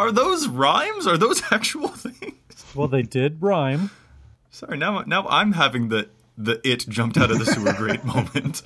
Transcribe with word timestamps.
Are 0.00 0.10
those 0.10 0.48
rhymes? 0.48 1.06
Are 1.06 1.18
those 1.18 1.42
actual 1.50 1.88
things? 1.88 2.32
Well, 2.74 2.88
they 2.88 3.02
did 3.02 3.42
rhyme. 3.42 3.90
Sorry, 4.50 4.78
now 4.78 5.02
now 5.02 5.26
I'm 5.28 5.52
having 5.52 5.90
the 5.90 6.08
the 6.38 6.58
it 6.66 6.88
jumped 6.88 7.18
out 7.18 7.30
of 7.30 7.38
the 7.38 7.44
sewer 7.44 7.74
grate 7.74 8.02
moment. 8.16 8.62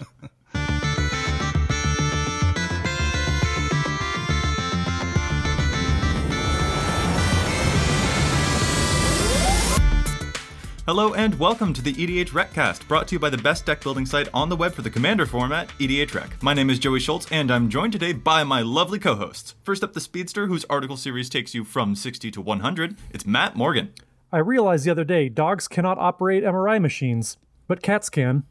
Hello 10.87 11.15
and 11.15 11.39
welcome 11.39 11.73
to 11.73 11.81
the 11.81 11.95
EDH 11.95 12.35
Recast, 12.35 12.87
brought 12.87 13.09
to 13.09 13.15
you 13.15 13.19
by 13.19 13.31
the 13.31 13.39
best 13.39 13.65
deck 13.65 13.81
building 13.81 14.05
site 14.05 14.29
on 14.35 14.51
the 14.51 14.57
web 14.57 14.75
for 14.75 14.83
the 14.83 14.91
Commander 14.91 15.25
format, 15.25 15.71
EDH 15.79 16.15
Rec. 16.15 16.43
My 16.43 16.53
name 16.53 16.69
is 16.69 16.79
Joey 16.79 17.01
Schultz, 17.01 17.27
and 17.31 17.51
I'm 17.51 17.71
joined 17.71 17.95
today 17.95 18.13
by 18.13 18.45
my 18.45 18.61
lovely 18.61 18.99
co-hosts. 18.99 19.55
First 19.63 19.83
up, 19.83 19.95
the 19.95 20.01
Speedster, 20.03 20.47
whose 20.47 20.67
article 20.69 20.99
series 20.99 21.31
takes 21.31 21.55
you 21.55 21.65
from 21.65 21.95
60 21.95 22.31
to 22.33 22.41
100. 22.43 22.99
It's 23.15 23.25
Matt 23.25 23.57
Morgan. 23.57 23.95
I 24.31 24.37
realized 24.37 24.85
the 24.85 24.91
other 24.91 25.05
day 25.05 25.31
dogs 25.31 25.69
cannot 25.69 25.97
operate 25.97 26.45
MRI 26.45 26.79
machines, 26.79 27.39
but 27.67 27.81
cats 27.81 28.11
can. 28.11 28.45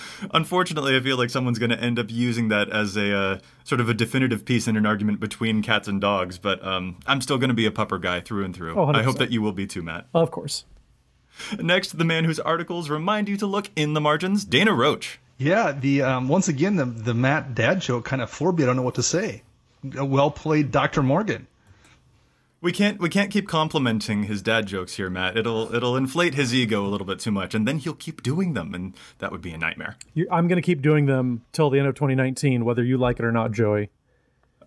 Unfortunately, 0.34 0.96
I 0.96 1.00
feel 1.00 1.18
like 1.18 1.30
someone's 1.30 1.60
going 1.60 1.72
to 1.72 1.80
end 1.80 2.00
up 2.00 2.08
using 2.10 2.50
that 2.50 2.70
as 2.70 2.98
a 2.98 3.16
uh, 3.16 3.40
sort 3.64 3.82
of 3.82 3.90
a 3.90 3.94
definitive 3.94 4.46
piece 4.46 4.68
in 4.68 4.78
an 4.78 4.86
argument 4.86 5.20
between 5.20 5.62
cats 5.62 5.88
and 5.88 6.00
dogs. 6.02 6.38
But 6.38 6.64
um, 6.66 6.98
I'm 7.08 7.22
still 7.22 7.38
going 7.38 7.50
to 7.50 7.56
be 7.56 7.66
a 7.66 7.72
pupper 7.72 8.02
guy 8.02 8.20
through 8.22 8.46
and 8.46 8.56
through. 8.56 8.76
Oh, 8.76 8.88
I 8.88 9.04
hope 9.04 9.18
that 9.18 9.32
you 9.32 9.42
will 9.42 9.52
be 9.52 9.68
too, 9.68 9.82
Matt. 9.82 10.08
Of 10.14 10.32
course. 10.32 10.66
Next, 11.58 11.98
the 11.98 12.06
man 12.06 12.26
whose 12.26 12.40
articles 12.40 12.90
remind 12.90 13.30
you 13.30 13.38
to 13.38 13.46
look 13.46 13.70
in 13.76 13.94
the 13.94 14.02
margins, 14.02 14.44
Dana 14.44 14.74
Roach. 14.74 15.20
Yeah, 15.38 15.72
the 15.72 16.02
um, 16.02 16.28
once 16.28 16.50
again 16.50 16.76
the 16.76 16.86
the 16.86 17.14
Matt 17.14 17.56
dad 17.56 17.80
joke 17.80 18.06
kind 18.06 18.22
of 18.22 18.30
floored 18.30 18.58
me. 18.58 18.64
I 18.64 18.68
don't 18.68 18.76
know 18.76 18.82
what 18.82 18.96
to 18.96 19.04
say. 19.04 19.44
Well 19.84 20.32
played, 20.32 20.72
Dr. 20.72 21.02
Morgan. 21.02 21.48
We 22.62 22.74
can't 22.74 23.00
we 23.00 23.08
can't 23.08 23.32
keep 23.32 23.48
complimenting 23.48 24.24
his 24.24 24.42
dad 24.42 24.66
jokes 24.68 24.96
here, 24.96 25.10
Matt. 25.10 25.38
It'll 25.38 25.74
it'll 25.74 25.96
inflate 25.96 26.36
his 26.36 26.54
ego 26.54 26.86
a 26.86 26.90
little 26.90 27.08
bit 27.08 27.20
too 27.20 27.32
much, 27.32 27.56
and 27.56 27.66
then 27.66 27.78
he'll 27.78 27.94
keep 27.94 28.22
doing 28.22 28.54
them, 28.54 28.74
and 28.74 28.96
that 29.20 29.32
would 29.32 29.42
be 29.42 29.52
a 29.52 29.58
nightmare. 29.58 29.96
You, 30.14 30.28
I'm 30.30 30.50
going 30.50 30.58
to 30.58 30.66
keep 30.66 30.82
doing 30.82 31.06
them 31.06 31.46
till 31.54 31.70
the 31.70 31.80
end 31.80 31.88
of 31.88 31.96
2019, 31.96 32.66
whether 32.66 32.84
you 32.84 32.98
like 32.98 33.20
it 33.20 33.26
or 33.26 33.32
not, 33.32 33.54
Joey. 33.54 33.92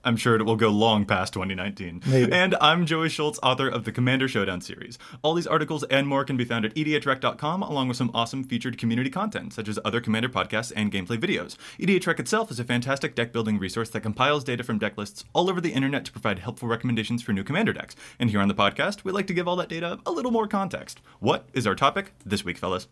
I'm 0.05 0.17
sure 0.17 0.35
it 0.35 0.45
will 0.45 0.57
go 0.57 0.69
long 0.69 1.05
past 1.05 1.33
2019. 1.33 2.03
Maybe. 2.07 2.33
And 2.33 2.57
I'm 2.61 2.87
Joey 2.87 3.09
Schultz, 3.09 3.39
author 3.43 3.69
of 3.69 3.85
the 3.85 3.93
Commander 3.93 4.27
Showdown 4.27 4.61
series. 4.61 4.99
All 5.23 5.35
these 5.35 5.47
articles 5.47 5.85
and 5.85 6.09
more 6.09 6.25
can 6.25 6.37
be 6.37 6.45
found 6.45 6.65
at 6.65 6.75
edhrec.com, 6.75 7.63
along 7.63 7.89
with 7.89 7.97
some 7.97 8.11
awesome 8.13 8.43
featured 8.43 8.79
community 8.79 9.11
content, 9.11 9.53
such 9.53 9.69
as 9.69 9.79
other 9.85 10.01
Commander 10.01 10.29
podcasts 10.29 10.73
and 10.75 10.93
gameplay 10.93 11.19
videos. 11.19 11.57
EDHREC 11.79 12.19
itself 12.19 12.51
is 12.51 12.59
a 12.59 12.65
fantastic 12.65 13.15
deck 13.15 13.33
building 13.33 13.59
resource 13.59 13.91
that 13.91 14.01
compiles 14.01 14.43
data 14.43 14.65
from 14.65 14.79
deck 14.79 14.99
lists 14.99 15.25
all 15.33 15.49
over 15.49 15.61
the 15.61 15.73
internet 15.73 16.05
to 16.05 16.13
provide 16.13 16.41
helpful 16.41 16.69
recommendations 16.69 17.23
for 17.23 17.33
new 17.33 17.45
Commander 17.45 17.73
decks. 17.73 17.95
And 18.19 18.31
here 18.31 18.41
on 18.41 18.49
the 18.49 18.55
podcast, 18.55 19.05
we 19.05 19.13
like 19.13 19.29
to 19.29 19.35
give 19.35 19.47
all 19.47 19.57
that 19.57 19.69
data 19.69 20.01
a 20.05 20.11
little 20.11 20.33
more 20.33 20.49
context. 20.49 21.01
What 21.21 21.49
is 21.53 21.67
our 21.67 21.77
topic 21.77 22.13
this 22.27 22.45
week, 22.45 22.59
fellas? 22.59 22.89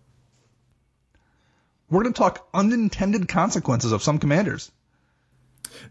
We're 1.91 2.05
going 2.05 2.14
to 2.14 2.19
talk 2.19 2.48
unintended 2.55 3.27
consequences 3.27 3.91
of 3.91 4.00
some 4.00 4.19
commanders. 4.20 4.70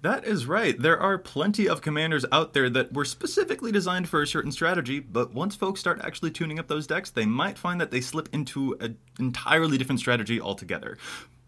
That 0.02 0.26
is 0.26 0.46
right. 0.46 0.80
There 0.80 1.00
are 1.00 1.18
plenty 1.18 1.68
of 1.68 1.82
commanders 1.82 2.26
out 2.32 2.54
there 2.54 2.70
that 2.70 2.94
were 2.94 3.06
specifically 3.06 3.72
designed 3.72 4.10
for 4.10 4.22
a 4.22 4.28
certain 4.28 4.52
strategy, 4.52 5.00
but 5.00 5.34
once 5.34 5.56
folks 5.56 5.80
start 5.80 6.02
actually 6.04 6.32
tuning 6.32 6.60
up 6.60 6.68
those 6.68 6.88
decks, 6.88 7.10
they 7.10 7.26
might 7.26 7.58
find 7.58 7.80
that 7.82 7.92
they 7.92 8.02
slip 8.02 8.30
into 8.34 8.76
an 8.80 8.98
entirely 9.20 9.78
different 9.78 10.00
strategy 10.00 10.40
altogether. 10.40 10.98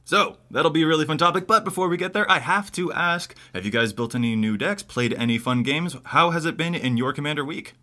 So, 0.03 0.37
that'll 0.49 0.71
be 0.71 0.83
a 0.83 0.87
really 0.87 1.05
fun 1.05 1.17
topic, 1.17 1.47
but 1.47 1.63
before 1.63 1.87
we 1.87 1.95
get 1.95 2.13
there, 2.13 2.29
I 2.29 2.39
have 2.39 2.71
to 2.73 2.91
ask 2.91 3.35
have 3.53 3.65
you 3.65 3.71
guys 3.71 3.93
built 3.93 4.15
any 4.15 4.35
new 4.35 4.57
decks, 4.57 4.83
played 4.83 5.13
any 5.13 5.37
fun 5.37 5.63
games? 5.63 5.95
How 6.05 6.31
has 6.31 6.45
it 6.45 6.57
been 6.57 6.75
in 6.75 6.97
your 6.97 7.13
Commander 7.13 7.45
week? 7.45 7.75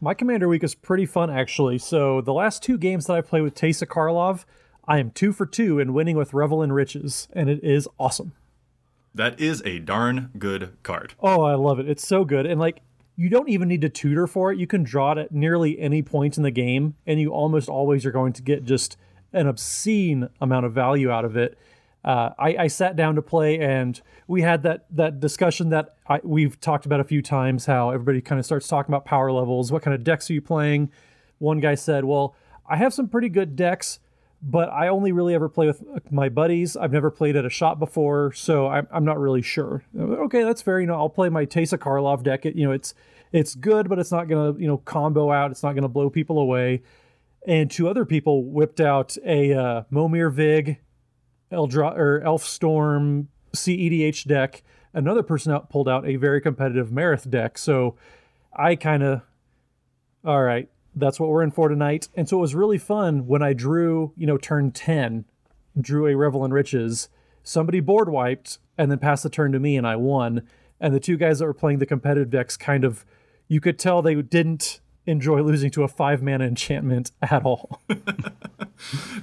My 0.00 0.14
Commander 0.14 0.46
Week 0.46 0.62
is 0.62 0.76
pretty 0.76 1.06
fun, 1.06 1.28
actually. 1.28 1.78
So, 1.78 2.20
the 2.20 2.32
last 2.32 2.62
two 2.62 2.78
games 2.78 3.06
that 3.06 3.14
I 3.14 3.20
played 3.20 3.42
with 3.42 3.54
Teysa 3.54 3.86
Karlov, 3.86 4.44
I 4.86 4.98
am 4.98 5.10
two 5.10 5.32
for 5.32 5.44
two 5.44 5.80
in 5.80 5.92
winning 5.92 6.16
with 6.16 6.32
Revel 6.32 6.62
in 6.62 6.72
Riches, 6.72 7.26
and 7.32 7.50
it 7.50 7.64
is 7.64 7.88
awesome. 7.98 8.32
That 9.14 9.40
is 9.40 9.62
a 9.64 9.78
darn 9.78 10.30
good 10.38 10.76
card. 10.82 11.14
Oh, 11.20 11.42
I 11.42 11.54
love 11.54 11.78
it. 11.78 11.88
It's 11.88 12.06
so 12.06 12.24
good. 12.24 12.46
And 12.46 12.60
like, 12.60 12.82
you 13.16 13.28
don't 13.28 13.48
even 13.48 13.66
need 13.66 13.80
to 13.80 13.88
tutor 13.88 14.28
for 14.28 14.52
it. 14.52 14.58
You 14.58 14.68
can 14.68 14.84
draw 14.84 15.12
it 15.12 15.18
at 15.18 15.32
nearly 15.32 15.78
any 15.80 16.02
point 16.02 16.36
in 16.36 16.44
the 16.44 16.52
game, 16.52 16.94
and 17.04 17.20
you 17.20 17.30
almost 17.30 17.68
always 17.68 18.06
are 18.06 18.12
going 18.12 18.32
to 18.34 18.42
get 18.42 18.64
just 18.64 18.96
an 19.32 19.48
obscene 19.48 20.28
amount 20.40 20.66
of 20.66 20.72
value 20.72 21.10
out 21.10 21.24
of 21.24 21.36
it. 21.36 21.58
Uh, 22.04 22.30
I, 22.38 22.56
I 22.56 22.66
sat 22.68 22.94
down 22.94 23.16
to 23.16 23.22
play, 23.22 23.58
and 23.58 24.00
we 24.28 24.42
had 24.42 24.62
that 24.62 24.86
that 24.92 25.18
discussion 25.18 25.70
that 25.70 25.96
I, 26.08 26.20
we've 26.22 26.60
talked 26.60 26.86
about 26.86 27.00
a 27.00 27.04
few 27.04 27.20
times. 27.20 27.66
How 27.66 27.90
everybody 27.90 28.20
kind 28.20 28.38
of 28.38 28.46
starts 28.46 28.68
talking 28.68 28.94
about 28.94 29.04
power 29.04 29.32
levels. 29.32 29.72
What 29.72 29.82
kind 29.82 29.94
of 29.94 30.04
decks 30.04 30.30
are 30.30 30.34
you 30.34 30.40
playing? 30.40 30.92
One 31.38 31.58
guy 31.58 31.74
said, 31.74 32.04
"Well, 32.04 32.36
I 32.68 32.76
have 32.76 32.94
some 32.94 33.08
pretty 33.08 33.28
good 33.28 33.56
decks." 33.56 33.98
But 34.40 34.68
I 34.68 34.88
only 34.88 35.10
really 35.10 35.34
ever 35.34 35.48
play 35.48 35.66
with 35.66 35.82
my 36.12 36.28
buddies. 36.28 36.76
I've 36.76 36.92
never 36.92 37.10
played 37.10 37.34
at 37.34 37.44
a 37.44 37.50
shop 37.50 37.80
before, 37.80 38.32
so 38.32 38.68
I'm, 38.68 38.86
I'm 38.92 39.04
not 39.04 39.18
really 39.18 39.42
sure. 39.42 39.82
Okay, 39.96 40.44
that's 40.44 40.62
fair. 40.62 40.80
You 40.80 40.86
know, 40.86 40.94
I'll 40.94 41.08
play 41.08 41.28
my 41.28 41.44
Teysa 41.44 41.76
Karlov 41.76 42.22
deck. 42.22 42.46
It, 42.46 42.54
you 42.54 42.64
know, 42.64 42.72
it's 42.72 42.94
it's 43.32 43.54
good, 43.54 43.88
but 43.88 43.98
it's 43.98 44.12
not 44.12 44.28
gonna 44.28 44.58
you 44.58 44.68
know 44.68 44.78
combo 44.78 45.32
out. 45.32 45.50
It's 45.50 45.62
not 45.62 45.74
gonna 45.74 45.88
blow 45.88 46.08
people 46.08 46.38
away. 46.38 46.82
And 47.46 47.70
two 47.70 47.88
other 47.88 48.04
people 48.04 48.44
whipped 48.44 48.80
out 48.80 49.16
a 49.24 49.54
uh, 49.54 49.82
Momir 49.92 50.32
Vig, 50.32 50.78
Eldra 51.50 51.96
or 51.96 52.20
Elf 52.24 52.44
Storm 52.44 53.28
CEDH 53.54 54.26
deck. 54.26 54.62
Another 54.92 55.22
person 55.22 55.52
out 55.52 55.70
pulled 55.70 55.88
out 55.88 56.06
a 56.06 56.16
very 56.16 56.40
competitive 56.40 56.90
Marith 56.90 57.28
deck. 57.28 57.58
So 57.58 57.96
I 58.52 58.76
kind 58.76 59.02
of, 59.02 59.22
all 60.24 60.42
right, 60.42 60.68
that's 60.98 61.20
what 61.20 61.28
we're 61.28 61.42
in 61.42 61.50
for 61.50 61.68
tonight. 61.68 62.08
And 62.14 62.28
so 62.28 62.38
it 62.38 62.40
was 62.40 62.54
really 62.54 62.78
fun 62.78 63.26
when 63.26 63.42
I 63.42 63.52
drew, 63.52 64.12
you 64.16 64.26
know, 64.26 64.36
turn 64.36 64.72
10, 64.72 65.24
drew 65.80 66.06
a 66.06 66.16
Revel 66.16 66.44
in 66.44 66.52
Riches. 66.52 67.08
Somebody 67.42 67.80
board 67.80 68.08
wiped 68.08 68.58
and 68.76 68.90
then 68.90 68.98
passed 68.98 69.22
the 69.22 69.30
turn 69.30 69.52
to 69.52 69.58
me 69.58 69.76
and 69.76 69.86
I 69.86 69.96
won. 69.96 70.42
And 70.80 70.94
the 70.94 71.00
two 71.00 71.16
guys 71.16 71.38
that 71.38 71.46
were 71.46 71.54
playing 71.54 71.78
the 71.78 71.86
competitive 71.86 72.30
decks 72.30 72.56
kind 72.56 72.84
of, 72.84 73.04
you 73.48 73.60
could 73.60 73.78
tell 73.78 74.02
they 74.02 74.20
didn't 74.20 74.80
enjoy 75.08 75.40
losing 75.42 75.70
to 75.72 75.82
a 75.82 75.88
five 75.88 76.22
mana 76.22 76.44
enchantment 76.44 77.10
at 77.22 77.44
all. 77.44 77.80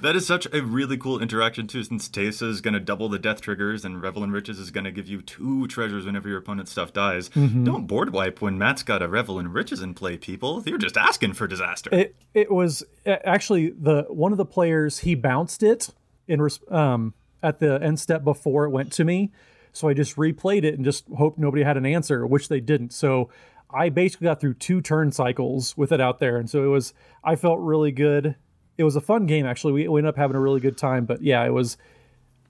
That 0.01 0.18
is 0.18 0.28
such 0.28 0.47
a 0.53 0.62
really 0.62 0.97
cool 0.97 1.22
interaction 1.22 1.66
too, 1.68 1.84
since 1.85 2.09
Teysa 2.09 2.50
is 2.50 2.59
going 2.59 2.73
to 2.73 2.79
double 2.79 3.07
the 3.07 3.18
death 3.18 3.40
triggers 3.40 3.85
and 3.85 4.01
Revel 4.01 4.22
in 4.24 4.31
Riches 4.31 4.59
is 4.59 4.69
going 4.69 4.84
to 4.84 4.91
give 4.91 5.07
you 5.07 5.22
two 5.22 5.66
treasures 5.68 6.06
whenever 6.06 6.28
your 6.28 6.40
opponent's 6.40 6.72
stuff 6.72 6.91
dies. 6.91 7.29
Don't 7.29 7.88
board 7.88 8.12
wipe 8.12 8.41
when 8.41 8.57
Matt's 8.57 8.84
got 8.84 9.01
a 9.01 9.07
Revel 9.07 9.40
in 9.40 9.53
Riches 9.53 9.81
in 9.81 9.94
play, 9.94 10.18
people. 10.18 10.62
You're 10.66 10.78
just 10.78 10.97
asking 10.97 11.34
for 11.34 11.47
disaster. 11.47 11.90
it 11.94 12.16
it 12.34 12.51
was 12.51 12.84
actually 13.06 13.69
the 13.69 14.03
one 14.09 14.34
of 14.34 14.38
the 14.38 14.45
players 14.45 15.00
he 15.00 15.16
bounced 15.16 15.63
it 15.63 15.90
in 16.28 16.45
um 16.69 17.13
at 17.41 17.59
the 17.59 17.81
end 17.81 18.00
step 18.00 18.24
before 18.25 18.66
it 18.66 18.72
went 18.72 18.91
to 18.91 19.03
me 19.06 19.31
so 19.72 19.88
i 19.88 19.94
just 19.94 20.16
replayed 20.16 20.63
it 20.63 20.74
and 20.74 20.84
just 20.84 21.06
hoped 21.18 21.38
nobody 21.38 21.63
had 21.63 21.78
an 21.78 21.85
answer 21.85 22.25
which 22.25 22.50
they 22.50 22.59
didn't 22.59 22.91
so 22.91 23.29
i 23.75 23.90
basically 23.90 24.25
got 24.25 24.40
through 24.40 24.53
two 24.53 24.81
turn 24.81 25.12
cycles 25.12 25.75
with 25.78 25.91
it 25.91 26.00
out 26.02 26.19
there 26.19 26.38
and 26.38 26.50
so 26.50 26.63
it 26.63 26.68
was 26.68 26.94
i 27.24 27.36
felt 27.36 27.59
really 27.59 27.91
good 27.91 28.36
it 28.78 28.84
was 28.84 28.96
a 28.96 29.02
fun 29.02 29.25
game 29.25 29.46
actually 29.46 29.74
we, 29.74 29.88
we 29.88 30.00
ended 30.00 30.09
up 30.09 30.18
having 30.18 30.36
a 30.36 30.40
really 30.40 30.59
good 30.59 30.78
time 30.78 31.06
but 31.06 31.22
yeah 31.22 31.44
it 31.46 31.53
was 31.53 31.78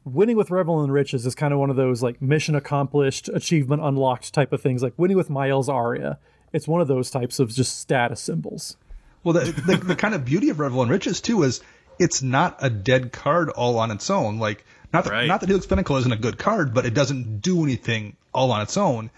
winning 0.03 0.38
with 0.38 0.52
Revel 0.52 0.84
in 0.84 0.91
Riches 0.91 1.25
is 1.25 1.34
kind 1.34 1.52
of 1.52 1.59
one 1.59 1.72
of 1.72 1.75
those 1.75 2.03
like 2.03 2.22
mission 2.22 2.53
accomplished 2.56 3.28
achievement 3.34 3.81
unlocked 3.81 4.34
type 4.34 4.53
of 4.53 4.62
things 4.62 4.84
like 4.84 4.94
winning 4.97 5.18
with 5.18 5.30
miles 5.31 5.68
aria 5.68 6.19
it's 6.53 6.68
one 6.68 6.80
of 6.80 6.88
those 6.88 7.09
types 7.09 7.40
of 7.40 7.50
just 7.53 7.80
status 7.80 8.22
symbols 8.22 8.78
Well, 9.24 9.34
the, 9.34 9.52
the, 9.52 9.78
the 9.78 9.96
kind 9.96 10.13
of 10.13 10.24
beauty 10.24 10.50
of 10.50 10.59
Revel 10.59 10.84
in 10.84 10.90
Riches 10.90 11.22
too 11.22 11.42
is 11.44 11.62
it's 11.97 12.22
not 12.22 12.57
a 12.59 12.69
dead 12.69 13.12
card 13.12 13.50
all 13.50 13.80
on 13.80 13.90
its 13.90 14.09
own. 14.09 14.38
Like 14.38 14.63
not 14.94 15.06
that, 15.06 15.12
Right. 15.13 15.28
not 15.28 15.40
that 15.42 15.47
Helix 15.47 15.66
Pinnacle 15.66 15.96
isn't 15.97 16.12
a 16.12 16.18
good 16.18 16.38
card, 16.38 16.74
but 16.74 16.86
it 16.86 16.94
doesn't 16.94 17.40
do 17.42 17.63
anything 17.63 18.16
all 18.34 18.52
on 18.52 18.62
its 18.62 18.78
own. 18.78 19.09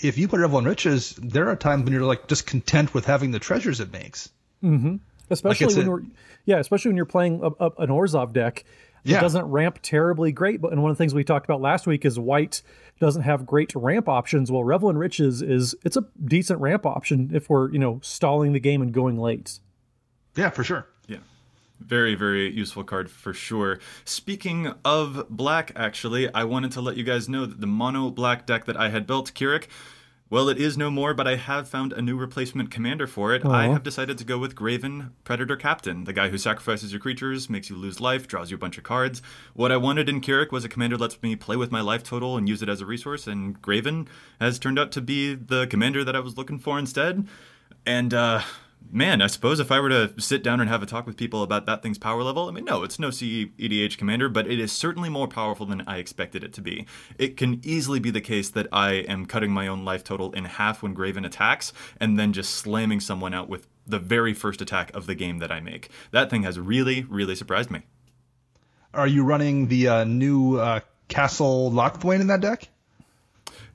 If 0.00 0.18
you 0.18 0.26
put 0.28 0.40
Revel 0.40 0.58
in 0.58 0.64
Riches, 0.64 1.14
there 1.22 1.48
are 1.48 1.56
times 1.56 1.84
when 1.84 1.92
you're 1.92 2.02
like 2.04 2.26
just 2.28 2.46
content 2.46 2.92
with 2.94 3.04
having 3.06 3.30
the 3.30 3.38
treasures 3.38 3.78
it 3.80 3.92
makes. 3.92 4.30
Mm-hmm. 4.64 4.96
especially 5.30 5.66
it's 5.66 5.76
when 5.76 5.86
a- 5.86 5.88
you're 5.90 6.02
yeah 6.44 6.58
especially 6.58 6.90
when 6.90 6.96
you're 6.96 7.04
playing 7.06 7.40
a, 7.42 7.48
a, 7.64 7.70
an 7.78 7.88
Orzhov 7.88 8.32
deck 8.32 8.64
it 9.04 9.10
Yeah. 9.10 9.20
doesn't 9.20 9.44
ramp 9.46 9.80
terribly 9.82 10.30
great 10.30 10.60
but 10.60 10.70
and 10.72 10.80
one 10.82 10.90
of 10.92 10.96
the 10.96 11.02
things 11.02 11.14
we 11.14 11.24
talked 11.24 11.44
about 11.46 11.60
last 11.60 11.84
week 11.86 12.04
is 12.04 12.16
white 12.16 12.62
doesn't 13.00 13.22
have 13.22 13.44
great 13.44 13.72
ramp 13.74 14.08
options 14.08 14.52
well 14.52 14.62
revel 14.62 14.88
in 14.88 14.96
riches 14.96 15.42
is 15.42 15.74
it's 15.84 15.96
a 15.96 16.04
decent 16.24 16.60
ramp 16.60 16.86
option 16.86 17.30
if 17.34 17.50
we're 17.50 17.72
you 17.72 17.78
know 17.80 17.98
stalling 18.04 18.52
the 18.52 18.60
game 18.60 18.82
and 18.82 18.92
going 18.92 19.18
late 19.18 19.58
Yeah, 20.36 20.50
for 20.50 20.62
sure. 20.62 20.86
Very, 21.86 22.14
very 22.14 22.50
useful 22.50 22.84
card 22.84 23.10
for 23.10 23.32
sure. 23.34 23.78
Speaking 24.04 24.72
of 24.84 25.26
black, 25.28 25.72
actually, 25.74 26.32
I 26.32 26.44
wanted 26.44 26.72
to 26.72 26.80
let 26.80 26.96
you 26.96 27.04
guys 27.04 27.28
know 27.28 27.44
that 27.46 27.60
the 27.60 27.66
mono 27.66 28.10
black 28.10 28.46
deck 28.46 28.64
that 28.66 28.76
I 28.76 28.88
had 28.90 29.06
built, 29.06 29.34
K'rrik, 29.34 29.66
Well, 30.30 30.48
it 30.48 30.56
is 30.56 30.78
no 30.78 30.90
more, 30.90 31.12
but 31.12 31.28
I 31.28 31.36
have 31.36 31.68
found 31.68 31.92
a 31.92 32.00
new 32.00 32.16
replacement 32.16 32.70
commander 32.70 33.06
for 33.06 33.34
it. 33.34 33.44
I 33.44 33.66
have 33.68 33.82
decided 33.82 34.16
to 34.16 34.24
go 34.24 34.38
with 34.38 34.54
Greven 34.54 35.10
Predator 35.24 35.56
Captain, 35.56 36.04
the 36.04 36.14
guy 36.14 36.30
who 36.30 36.38
sacrifices 36.38 36.90
your 36.90 37.00
creatures, 37.00 37.50
makes 37.50 37.68
you 37.68 37.76
lose 37.76 38.00
life, 38.00 38.26
draws 38.26 38.50
you 38.50 38.54
a 38.56 38.58
bunch 38.58 38.78
of 38.78 38.84
cards. 38.84 39.20
What 39.52 39.70
I 39.70 39.76
wanted 39.76 40.08
in 40.08 40.22
K'rrik 40.22 40.50
was 40.50 40.64
a 40.64 40.70
commander 40.70 40.96
that 40.96 41.02
lets 41.02 41.22
me 41.22 41.36
play 41.36 41.56
with 41.56 41.70
my 41.70 41.82
life 41.82 42.02
total 42.02 42.38
and 42.38 42.48
use 42.48 42.62
it 42.62 42.70
as 42.70 42.80
a 42.80 42.86
resource, 42.86 43.26
and 43.26 43.60
Greven 43.60 44.08
has 44.40 44.58
turned 44.58 44.78
out 44.78 44.90
to 44.92 45.02
be 45.02 45.34
the 45.34 45.66
commander 45.66 46.02
that 46.02 46.16
I 46.16 46.20
was 46.20 46.38
looking 46.38 46.58
for 46.58 46.78
instead. 46.78 47.28
And 47.84 48.14
uh, 48.14 48.40
man, 48.90 49.22
I 49.22 49.26
suppose 49.26 49.60
if 49.60 49.70
I 49.70 49.80
were 49.80 49.88
to 49.88 50.20
sit 50.20 50.42
down 50.42 50.60
and 50.60 50.68
have 50.68 50.82
a 50.82 50.86
talk 50.86 51.06
with 51.06 51.16
people 51.16 51.42
about 51.42 51.66
that 51.66 51.82
thing's 51.82 51.98
power 51.98 52.22
level, 52.22 52.48
I 52.48 52.52
mean, 52.52 52.64
no, 52.64 52.82
it's 52.82 52.98
no 52.98 53.10
CE 53.10 53.48
EDH 53.58 53.98
commander, 53.98 54.28
but 54.28 54.46
it 54.46 54.58
is 54.58 54.72
certainly 54.72 55.08
more 55.08 55.28
powerful 55.28 55.66
than 55.66 55.82
I 55.86 55.98
expected 55.98 56.42
it 56.42 56.52
to 56.54 56.60
be. 56.60 56.86
It 57.18 57.36
can 57.36 57.60
easily 57.62 58.00
be 58.00 58.10
the 58.10 58.20
case 58.20 58.48
that 58.50 58.66
I 58.72 58.92
am 58.92 59.26
cutting 59.26 59.50
my 59.50 59.66
own 59.66 59.84
life 59.84 60.04
total 60.04 60.32
in 60.32 60.44
half 60.44 60.82
when 60.82 60.94
Greven 60.94 61.26
attacks, 61.26 61.72
and 62.00 62.18
then 62.18 62.32
just 62.32 62.54
slamming 62.54 63.00
someone 63.00 63.34
out 63.34 63.48
with 63.48 63.68
the 63.86 63.98
very 63.98 64.34
first 64.34 64.60
attack 64.60 64.94
of 64.94 65.06
the 65.06 65.14
game 65.14 65.38
that 65.38 65.52
I 65.52 65.60
make. 65.60 65.88
That 66.10 66.30
thing 66.30 66.42
has 66.44 66.58
really, 66.58 67.02
really 67.04 67.34
surprised 67.34 67.70
me. 67.70 67.82
Are 68.94 69.06
you 69.06 69.24
running 69.24 69.68
the 69.68 69.88
uh, 69.88 70.04
new 70.04 70.56
uh, 70.58 70.80
Castle 71.08 71.70
Locthwain 71.70 72.20
in 72.20 72.26
that 72.28 72.40
deck? 72.40 72.68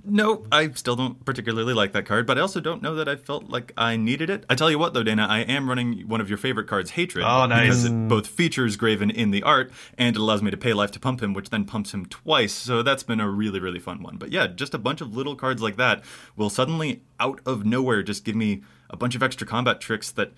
No, 0.09 0.45
I 0.53 0.71
still 0.71 0.95
don't 0.95 1.25
particularly 1.25 1.73
like 1.73 1.91
that 1.91 2.05
card, 2.05 2.25
but 2.25 2.37
I 2.37 2.41
also 2.41 2.61
don't 2.61 2.81
know 2.81 2.95
that 2.95 3.09
I 3.09 3.17
felt 3.17 3.49
like 3.49 3.73
I 3.75 3.97
needed 3.97 4.29
it. 4.29 4.45
I 4.49 4.55
tell 4.55 4.71
you 4.71 4.79
what, 4.79 4.93
though, 4.93 5.03
Dana, 5.03 5.27
I 5.29 5.39
am 5.39 5.67
running 5.67 6.07
one 6.07 6.21
of 6.21 6.29
your 6.29 6.37
favorite 6.37 6.67
cards, 6.67 6.91
Hatred. 6.91 7.25
Oh, 7.27 7.45
nice. 7.45 7.65
Because 7.65 7.85
it 7.85 8.07
both 8.07 8.25
features 8.25 8.77
Greven 8.77 9.13
in 9.13 9.31
the 9.31 9.43
art, 9.43 9.69
and 9.97 10.15
it 10.15 10.19
allows 10.19 10.41
me 10.41 10.49
to 10.49 10.57
pay 10.57 10.71
life 10.71 10.91
to 10.91 10.99
pump 10.99 11.21
him, 11.21 11.33
which 11.33 11.49
then 11.49 11.65
pumps 11.65 11.93
him 11.93 12.05
twice. 12.05 12.53
So 12.53 12.83
that's 12.83 13.03
been 13.03 13.19
a 13.19 13.29
really, 13.29 13.59
really 13.59 13.79
fun 13.79 14.01
one. 14.01 14.15
But 14.15 14.31
yeah, 14.31 14.47
just 14.47 14.73
a 14.73 14.77
bunch 14.77 15.01
of 15.01 15.13
little 15.13 15.35
cards 15.35 15.61
like 15.61 15.75
that 15.75 16.05
will 16.37 16.49
suddenly, 16.49 17.01
out 17.19 17.41
of 17.45 17.65
nowhere, 17.65 18.01
just 18.01 18.23
give 18.23 18.35
me 18.35 18.63
a 18.89 18.95
bunch 18.95 19.13
of 19.13 19.21
extra 19.21 19.45
combat 19.45 19.81
tricks 19.81 20.09
that 20.11 20.31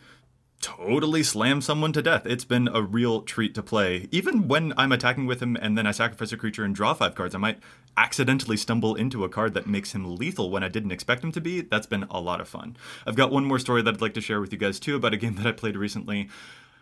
totally 0.62 1.24
slam 1.24 1.62
someone 1.62 1.94
to 1.94 2.02
death. 2.02 2.26
It's 2.26 2.46
been 2.46 2.68
a 2.68 2.82
real 2.82 3.22
treat 3.22 3.56
to 3.56 3.64
play. 3.64 4.08
Even 4.12 4.48
when 4.48 4.74
I'm 4.78 4.92
attacking 4.92 5.26
with 5.26 5.42
him 5.42 5.56
and 5.56 5.78
then 5.78 5.88
I 5.88 5.92
sacrifice 5.92 6.32
a 6.32 6.38
creature 6.38 6.64
and 6.64 6.76
draw 6.76 6.94
five 6.94 7.16
cards, 7.16 7.34
I 7.34 7.38
might 7.38 7.60
accidentally 7.96 8.58
stumble 8.58 8.96
into 8.96 9.24
a 9.24 9.30
card 9.30 9.54
that 9.54 9.68
makes 9.68 9.94
him 9.94 10.16
lethal 10.16 10.52
when 10.52 10.64
I 10.64 10.70
didn't 10.70 10.92
expect 10.92 11.24
him 11.24 11.32
to 11.34 11.42
be. 11.42 11.62
That's 11.62 11.88
been 11.88 12.06
a 12.10 12.20
lot 12.20 12.42
of 12.42 12.48
fun. 12.48 12.76
I've 13.06 13.16
got 13.16 13.32
one 13.32 13.46
more 13.46 13.60
story 13.60 13.82
that 13.82 13.96
I'd 13.96 14.02
like 14.02 14.14
to 14.16 14.22
share 14.22 14.42
with 14.42 14.52
you 14.52 14.60
guys 14.60 14.80
too 14.80 14.96
about 14.96 15.14
a 15.14 15.18
game 15.18 15.36
that 15.38 15.48
I 15.48 15.52
played 15.52 15.76
recently. 15.76 16.30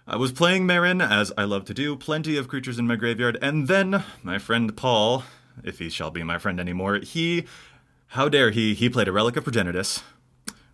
I 0.08 0.16
was 0.16 0.32
playing 0.32 0.66
Meren, 0.66 1.06
as 1.06 1.34
I 1.38 1.44
love 1.44 1.66
to 1.66 1.74
do, 1.74 1.96
plenty 1.98 2.38
of 2.38 2.48
creatures 2.48 2.80
in 2.80 2.88
my 2.88 2.96
graveyard, 2.96 3.38
and 3.42 3.68
then 3.68 4.06
my 4.24 4.38
friend 4.38 4.76
Paul, 4.76 5.26
if 5.66 5.80
he 5.80 5.90
shall 5.90 6.12
be 6.12 6.24
my 6.24 6.38
friend 6.38 6.62
anymore, 6.62 7.00
he, 7.00 7.44
how 8.08 8.30
dare 8.30 8.52
he, 8.52 8.74
he 8.74 8.90
played 8.90 9.10
a 9.10 9.12
Relic 9.12 9.36
of 9.36 9.44
Progenitus, 9.44 10.04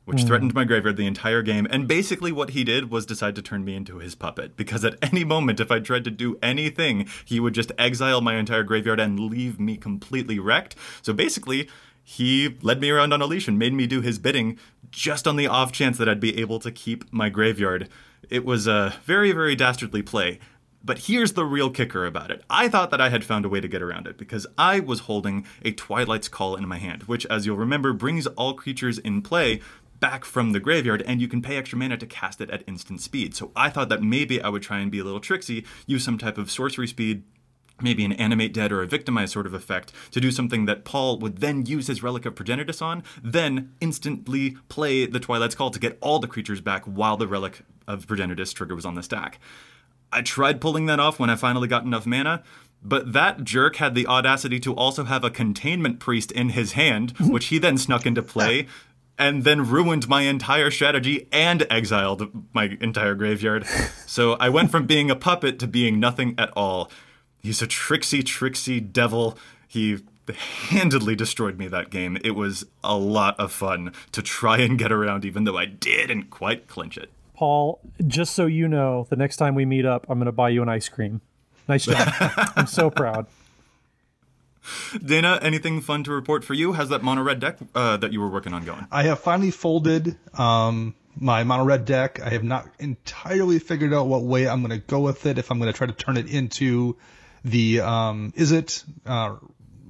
which 0.06 0.20
mm. 0.20 0.28
threatened 0.28 0.54
my 0.54 0.64
graveyard 0.64 0.98
the 0.98 1.08
entire 1.08 1.42
game. 1.42 1.68
And 1.70 1.88
basically, 1.88 2.32
what 2.32 2.52
he 2.52 2.64
did 2.64 2.90
was 2.90 3.06
decide 3.06 3.36
to 3.36 3.42
turn 3.42 3.64
me 3.64 3.76
into 3.76 4.00
his 4.00 4.16
puppet. 4.16 4.56
Because 4.58 4.84
at 4.84 4.98
any 5.02 5.24
moment, 5.24 5.60
if 5.60 5.72
I 5.72 5.80
tried 5.80 6.04
to 6.06 6.12
do 6.12 6.38
anything, 6.42 7.08
he 7.26 7.40
would 7.40 7.54
just 7.54 7.72
exile 7.78 8.22
my 8.22 8.36
entire 8.36 8.64
graveyard 8.64 9.00
and 9.00 9.20
leave 9.20 9.60
me 9.60 9.78
completely 9.78 10.40
wrecked. 10.40 10.76
So 11.02 11.14
basically, 11.14 11.70
he 12.04 12.58
led 12.62 12.82
me 12.82 12.90
around 12.90 13.14
on 13.14 13.22
a 13.22 13.26
leash 13.26 13.48
and 13.48 13.58
made 13.58 13.74
me 13.74 13.88
do 13.88 14.02
his 14.02 14.20
bidding 14.20 14.60
just 14.92 15.28
on 15.28 15.38
the 15.38 15.48
off 15.48 15.72
chance 15.72 15.98
that 15.98 16.10
I'd 16.10 16.20
be 16.20 16.40
able 16.40 16.60
to 16.60 16.72
keep 16.72 17.12
my 17.12 17.30
graveyard. 17.30 17.90
It 18.30 18.46
was 18.46 18.68
a 18.68 18.96
very, 19.06 19.32
very 19.32 19.56
dastardly 19.56 20.02
play. 20.02 20.40
But 20.86 21.00
here's 21.00 21.32
the 21.32 21.46
real 21.46 21.70
kicker 21.70 22.06
about 22.06 22.30
it. 22.30 22.44
I 22.50 22.68
thought 22.68 22.92
that 22.92 23.00
I 23.00 23.08
had 23.08 23.24
found 23.24 23.46
a 23.46 23.50
way 23.50 23.62
to 23.62 23.70
get 23.70 23.82
around 23.82 24.06
it 24.06 24.18
because 24.18 24.46
I 24.58 24.82
was 24.82 25.02
holding 25.02 25.46
a 25.64 25.72
Twilight's 25.72 26.28
Call 26.28 26.58
in 26.58 26.68
my 26.68 26.78
hand, 26.78 27.04
which, 27.04 27.26
as 27.28 27.46
you'll 27.46 27.56
remember, 27.56 27.94
brings 27.94 28.28
all 28.28 28.54
creatures 28.54 28.98
in 28.98 29.22
play 29.22 29.62
back 30.04 30.26
from 30.26 30.52
the 30.52 30.60
graveyard, 30.60 31.02
and 31.04 31.22
you 31.22 31.30
can 31.30 31.42
pay 31.42 31.56
extra 31.56 31.80
mana 31.80 31.96
to 31.96 32.06
cast 32.06 32.42
it 32.42 32.50
at 32.50 32.62
instant 32.68 33.00
speed. 33.00 33.34
So 33.34 33.54
I 33.56 33.70
thought 33.70 33.88
that 33.88 34.04
maybe 34.04 34.42
I 34.42 34.50
would 34.50 34.62
try 34.62 34.80
and 34.80 34.92
be 34.92 35.00
a 35.00 35.04
little 35.06 35.22
tricksy, 35.22 35.64
use 35.88 36.04
some 36.04 36.18
type 36.18 36.38
of 36.38 36.52
sorcery 36.52 36.90
speed 36.90 37.24
maybe 37.82 38.04
an 38.04 38.12
animate 38.14 38.54
dead 38.54 38.72
or 38.72 38.82
a 38.82 38.86
victimize 38.86 39.32
sort 39.32 39.46
of 39.46 39.54
effect 39.54 39.94
to 40.12 40.20
do 40.20 40.30
something 40.30 40.66
that 40.66 40.84
Paul 40.84 41.20
would 41.20 41.38
then 41.38 41.66
use 41.66 41.88
his 41.88 42.04
Relic 42.04 42.26
of 42.26 42.36
Progenitus 42.36 42.82
on, 42.82 43.02
then 43.24 43.74
instantly 43.80 44.58
play 44.68 45.06
the 45.06 45.20
Twilight's 45.20 45.56
Call 45.56 45.72
to 45.72 45.80
get 45.80 45.98
all 46.02 46.20
the 46.20 46.28
creatures 46.28 46.62
back 46.62 46.84
while 46.84 47.16
the 47.16 47.28
Relic 47.28 47.62
of 47.88 48.06
Progenitus 48.06 48.54
trigger 48.54 48.76
was 48.76 48.86
on 48.86 48.96
the 48.96 49.04
stack. 49.04 49.40
I 50.12 50.22
tried 50.22 50.60
pulling 50.60 50.86
that 50.86 51.00
off 51.00 51.18
when 51.18 51.30
I 51.30 51.36
finally 51.36 51.68
got 51.68 51.86
enough 51.86 52.06
mana, 52.06 52.44
but 52.84 53.14
that 53.14 53.44
jerk 53.44 53.78
had 53.78 53.96
the 53.96 54.06
audacity 54.06 54.60
to 54.60 54.74
also 54.76 55.06
have 55.06 55.24
a 55.24 55.30
containment 55.30 56.00
priest 56.00 56.32
in 56.32 56.50
his 56.50 56.74
hand, 56.74 57.14
which 57.20 57.46
he 57.46 57.58
then 57.58 57.78
snuck 57.78 58.06
into 58.06 58.22
play. 58.22 58.68
And 59.18 59.44
then 59.44 59.70
ruined 59.70 60.08
my 60.08 60.22
entire 60.24 60.72
strategy 60.72 61.28
and 61.32 61.68
exiled 61.70 62.32
my 62.54 62.78
entire 62.82 63.16
graveyard. 63.16 63.66
So 64.14 64.34
I 64.34 64.50
went 64.50 64.70
from 64.70 64.86
being 64.86 65.10
a 65.10 65.16
puppet 65.16 65.58
to 65.58 65.68
being 65.68 66.00
nothing 66.00 66.36
at 66.38 66.52
all. 66.56 66.92
He's 67.42 67.64
a 67.64 67.68
tricksy, 67.68 68.22
tricksy 68.22 68.80
devil. 68.80 69.40
He 69.68 70.04
handedly 70.32 71.16
destroyed 71.16 71.58
me 71.58 71.68
that 71.70 71.90
game. 71.90 72.20
It 72.24 72.32
was 72.32 72.64
a 72.84 72.96
lot 72.96 73.40
of 73.40 73.52
fun 73.52 73.92
to 74.12 74.22
try 74.22 74.60
and 74.60 74.78
get 74.78 74.92
around, 74.92 75.26
even 75.26 75.46
though 75.46 75.58
I 75.58 75.66
didn't 75.66 76.30
quite 76.30 76.68
clinch 76.68 76.96
it. 76.96 77.10
Paul, 77.34 77.80
just 78.06 78.36
so 78.36 78.46
you 78.46 78.68
know, 78.68 79.08
the 79.10 79.16
next 79.16 79.38
time 79.38 79.56
we 79.56 79.66
meet 79.66 79.86
up, 79.86 80.06
I'm 80.08 80.20
going 80.20 80.28
to 80.28 80.32
buy 80.32 80.50
you 80.50 80.62
an 80.62 80.70
ice 80.70 80.88
cream. 80.90 81.22
Nice 81.68 81.86
job. 81.86 82.08
I'm 82.56 82.68
so 82.68 82.90
proud. 82.90 83.26
Dana, 85.06 85.40
anything 85.42 85.82
fun 85.82 86.04
to 86.06 86.12
report 86.12 86.44
for 86.44 86.54
you? 86.54 86.74
How's 86.74 86.90
that 86.90 87.04
mono 87.04 87.22
red 87.22 87.40
deck 87.40 87.58
uh, 87.76 87.98
that 87.98 88.14
you 88.14 88.22
were 88.22 88.30
working 88.30 88.54
on 88.54 88.66
going? 88.66 88.88
I 88.92 89.04
have 89.04 89.20
finally 89.20 89.52
folded 89.52 90.18
um, 90.38 90.96
my 91.16 91.44
mono 91.44 91.64
red 91.64 91.86
deck. 91.86 92.20
I 92.22 92.30
have 92.30 92.44
not 92.44 92.68
entirely 92.80 93.60
figured 93.60 93.94
out 93.94 94.08
what 94.08 94.24
way 94.24 94.48
I'm 94.48 94.64
going 94.64 94.80
to 94.80 94.86
go 94.86 95.02
with 95.02 95.26
it. 95.26 95.38
If 95.38 95.52
I'm 95.52 95.60
going 95.60 95.72
to 95.72 95.78
try 95.78 95.88
to 95.88 95.94
turn 95.94 96.18
it 96.18 96.28
into 96.30 96.98
the 97.44 97.82
um, 97.82 98.34
is 98.36 98.52
it 98.52 98.84
uh, 99.06 99.36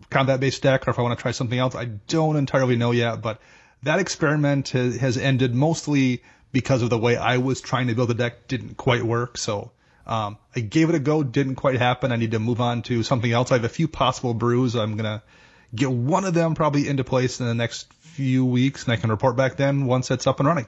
combat 0.10 0.40
based 0.40 0.64
deck, 0.64 0.88
or 0.88 0.92
if 0.92 1.00
I 1.00 1.02
want 1.02 1.18
to 1.18 1.22
try 1.22 1.31
something 1.31 1.58
else, 1.58 1.76
I 1.76 1.86
don't 1.86 2.36
entirely 2.36 2.76
know 2.76 2.92
yet. 2.92 3.22
But 3.22 3.42
that 3.84 4.00
experiment 4.00 4.69
has, 4.69 4.98
has 4.98 5.18
ended 5.18 5.54
mostly 5.54 6.24
because 6.52 6.81
of 6.81 6.90
the 6.90 6.98
way 6.98 7.18
I 7.18 7.38
was 7.38 7.62
trying 7.62 7.88
to 7.88 7.96
build 7.96 8.10
the 8.10 8.14
deck 8.14 8.48
didn't 8.48 8.78
quite 8.78 9.04
work. 9.04 9.38
So 9.38 9.72
um, 10.06 10.38
I 10.56 10.60
gave 10.60 10.90
it 10.90 10.96
a 10.96 11.00
go, 11.00 11.24
didn't 11.24 11.56
quite 11.56 11.80
happen. 11.80 12.12
I 12.12 12.16
need 12.18 12.32
to 12.32 12.40
move 12.40 12.62
on 12.62 12.82
to 12.84 13.04
something 13.04 13.32
else. 13.32 13.52
I 13.52 13.56
have 13.56 13.64
a 13.64 13.70
few 13.70 13.88
possible 13.88 14.34
brews. 14.34 14.76
I'm 14.76 14.98
gonna 14.98 15.24
get 15.74 15.92
one 15.92 16.26
of 16.26 16.34
them 16.34 16.56
probably 16.56 16.88
into 16.88 17.04
place 17.04 17.40
in 17.40 17.46
the 17.46 17.56
next 17.56 17.92
few 17.94 18.46
weeks, 18.46 18.84
and 18.84 18.94
I 18.94 18.96
can 18.98 19.10
report 19.10 19.36
back 19.36 19.58
then 19.58 19.86
once 19.86 20.12
it's 20.12 20.28
up 20.28 20.40
and 20.40 20.48
running. 20.48 20.68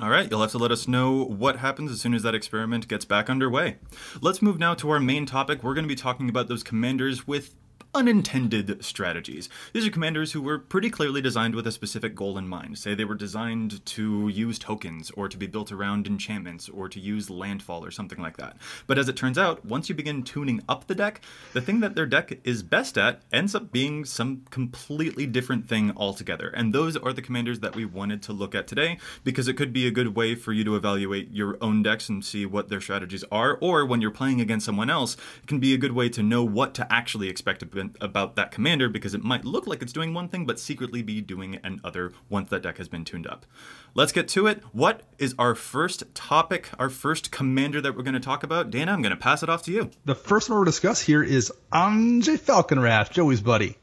All 0.00 0.08
right, 0.08 0.30
you'll 0.30 0.40
have 0.40 0.52
to 0.52 0.58
let 0.58 0.70
us 0.70 0.88
know 0.88 1.22
what 1.22 1.56
happens 1.56 1.90
as 1.90 2.00
soon 2.00 2.14
as 2.14 2.22
that 2.22 2.34
experiment 2.34 2.88
gets 2.88 3.04
back 3.04 3.28
underway. 3.28 3.76
Let's 4.22 4.40
move 4.40 4.58
now 4.58 4.72
to 4.76 4.88
our 4.88 4.98
main 4.98 5.26
topic. 5.26 5.62
We're 5.62 5.74
going 5.74 5.84
to 5.84 5.88
be 5.88 5.94
talking 5.94 6.30
about 6.30 6.48
those 6.48 6.62
commanders 6.62 7.26
with 7.26 7.54
unintended 7.94 8.82
strategies. 8.82 9.48
These 9.72 9.86
are 9.86 9.90
commanders 9.90 10.32
who 10.32 10.40
were 10.40 10.58
pretty 10.58 10.88
clearly 10.88 11.20
designed 11.20 11.54
with 11.54 11.66
a 11.66 11.72
specific 11.72 12.14
goal 12.14 12.38
in 12.38 12.48
mind. 12.48 12.78
Say 12.78 12.94
they 12.94 13.04
were 13.04 13.14
designed 13.14 13.84
to 13.84 14.28
use 14.28 14.58
tokens, 14.58 15.10
or 15.10 15.28
to 15.28 15.36
be 15.36 15.46
built 15.46 15.70
around 15.70 16.06
enchantments, 16.06 16.68
or 16.68 16.88
to 16.88 16.98
use 16.98 17.28
landfall, 17.28 17.84
or 17.84 17.90
something 17.90 18.20
like 18.20 18.38
that. 18.38 18.56
But 18.86 18.98
as 18.98 19.08
it 19.08 19.16
turns 19.16 19.36
out, 19.36 19.64
once 19.64 19.88
you 19.88 19.94
begin 19.94 20.22
tuning 20.22 20.62
up 20.68 20.86
the 20.86 20.94
deck, 20.94 21.20
the 21.52 21.60
thing 21.60 21.80
that 21.80 21.94
their 21.94 22.06
deck 22.06 22.38
is 22.44 22.62
best 22.62 22.96
at 22.96 23.22
ends 23.30 23.54
up 23.54 23.72
being 23.72 24.04
some 24.04 24.44
completely 24.50 25.26
different 25.26 25.68
thing 25.68 25.92
altogether. 25.96 26.48
And 26.48 26.72
those 26.72 26.96
are 26.96 27.12
the 27.12 27.22
commanders 27.22 27.60
that 27.60 27.76
we 27.76 27.84
wanted 27.84 28.22
to 28.22 28.32
look 28.32 28.54
at 28.54 28.66
today, 28.66 28.98
because 29.22 29.48
it 29.48 29.56
could 29.56 29.72
be 29.72 29.86
a 29.86 29.90
good 29.90 30.14
way 30.14 30.34
for 30.34 30.52
you 30.52 30.64
to 30.64 30.76
evaluate 30.76 31.30
your 31.30 31.58
own 31.60 31.82
decks 31.82 32.08
and 32.08 32.24
see 32.24 32.46
what 32.46 32.68
their 32.70 32.80
strategies 32.80 33.24
are, 33.30 33.58
or 33.60 33.84
when 33.84 34.00
you're 34.00 34.10
playing 34.10 34.40
against 34.40 34.64
someone 34.64 34.88
else, 34.88 35.16
it 35.42 35.46
can 35.46 35.60
be 35.60 35.74
a 35.74 35.78
good 35.78 35.92
way 35.92 36.08
to 36.08 36.22
know 36.22 36.42
what 36.42 36.72
to 36.74 36.90
actually 36.90 37.28
expect 37.28 37.60
to 37.60 37.66
about 38.00 38.36
that 38.36 38.50
commander 38.50 38.88
because 38.88 39.14
it 39.14 39.22
might 39.22 39.44
look 39.44 39.66
like 39.66 39.82
it's 39.82 39.92
doing 39.92 40.14
one 40.14 40.28
thing 40.28 40.46
but 40.46 40.58
secretly 40.58 41.02
be 41.02 41.20
doing 41.20 41.58
another 41.62 42.12
once 42.28 42.50
that 42.50 42.62
deck 42.62 42.78
has 42.78 42.88
been 42.88 43.04
tuned 43.04 43.26
up. 43.26 43.46
Let's 43.94 44.12
get 44.12 44.28
to 44.28 44.46
it. 44.46 44.62
What 44.72 45.02
is 45.18 45.34
our 45.38 45.54
first 45.54 46.14
topic, 46.14 46.70
our 46.78 46.88
first 46.88 47.30
commander 47.30 47.80
that 47.80 47.96
we're 47.96 48.02
going 48.02 48.14
to 48.14 48.20
talk 48.20 48.42
about? 48.42 48.70
Dana, 48.70 48.92
I'm 48.92 49.02
going 49.02 49.10
to 49.10 49.16
pass 49.16 49.42
it 49.42 49.48
off 49.48 49.62
to 49.64 49.72
you. 49.72 49.90
The 50.04 50.14
first 50.14 50.48
one 50.48 50.58
we'll 50.58 50.64
discuss 50.64 51.00
here 51.00 51.22
is 51.22 51.52
Anje 51.72 52.38
Falconwrath, 52.38 53.10
Joey's 53.10 53.40
buddy. 53.40 53.78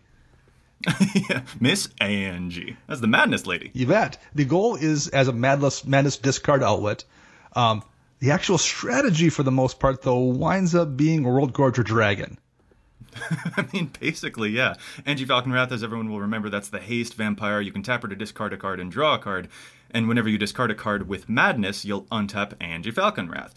yeah, 1.29 1.41
Miss 1.59 1.87
Anje. 1.99 2.77
That's 2.87 3.01
the 3.01 3.07
madness 3.07 3.45
lady. 3.45 3.71
You 3.73 3.87
bet. 3.87 4.17
The 4.33 4.45
goal 4.45 4.75
is 4.75 5.09
as 5.09 5.27
a 5.27 5.33
madness, 5.33 5.85
madness 5.85 6.17
discard 6.17 6.63
outlet. 6.63 7.03
Um, 7.55 7.83
the 8.19 8.31
actual 8.31 8.57
strategy, 8.57 9.29
for 9.29 9.43
the 9.43 9.51
most 9.51 9.79
part, 9.79 10.01
though, 10.01 10.19
winds 10.19 10.75
up 10.75 10.95
being 10.95 11.23
Worldgorger 11.23 11.83
Dragon. 11.83 12.37
I 13.57 13.67
mean, 13.73 13.91
basically, 13.99 14.49
yeah. 14.49 14.75
Anje 15.05 15.25
Falconwrath, 15.25 15.71
as 15.71 15.83
everyone 15.83 16.09
will 16.09 16.21
remember, 16.21 16.49
that's 16.49 16.69
the 16.69 16.79
haste 16.79 17.13
vampire. 17.15 17.61
You 17.61 17.71
can 17.71 17.83
tap 17.83 18.01
her 18.03 18.07
to 18.07 18.15
discard 18.15 18.53
a 18.53 18.57
card 18.57 18.79
and 18.79 18.91
draw 18.91 19.15
a 19.15 19.19
card. 19.19 19.47
And 19.91 20.07
whenever 20.07 20.29
you 20.29 20.37
discard 20.37 20.71
a 20.71 20.75
card 20.75 21.07
with 21.07 21.29
Madness, 21.29 21.83
you'll 21.85 22.03
untap 22.05 22.55
Anje 22.57 22.93
Falconwrath. 22.93 23.51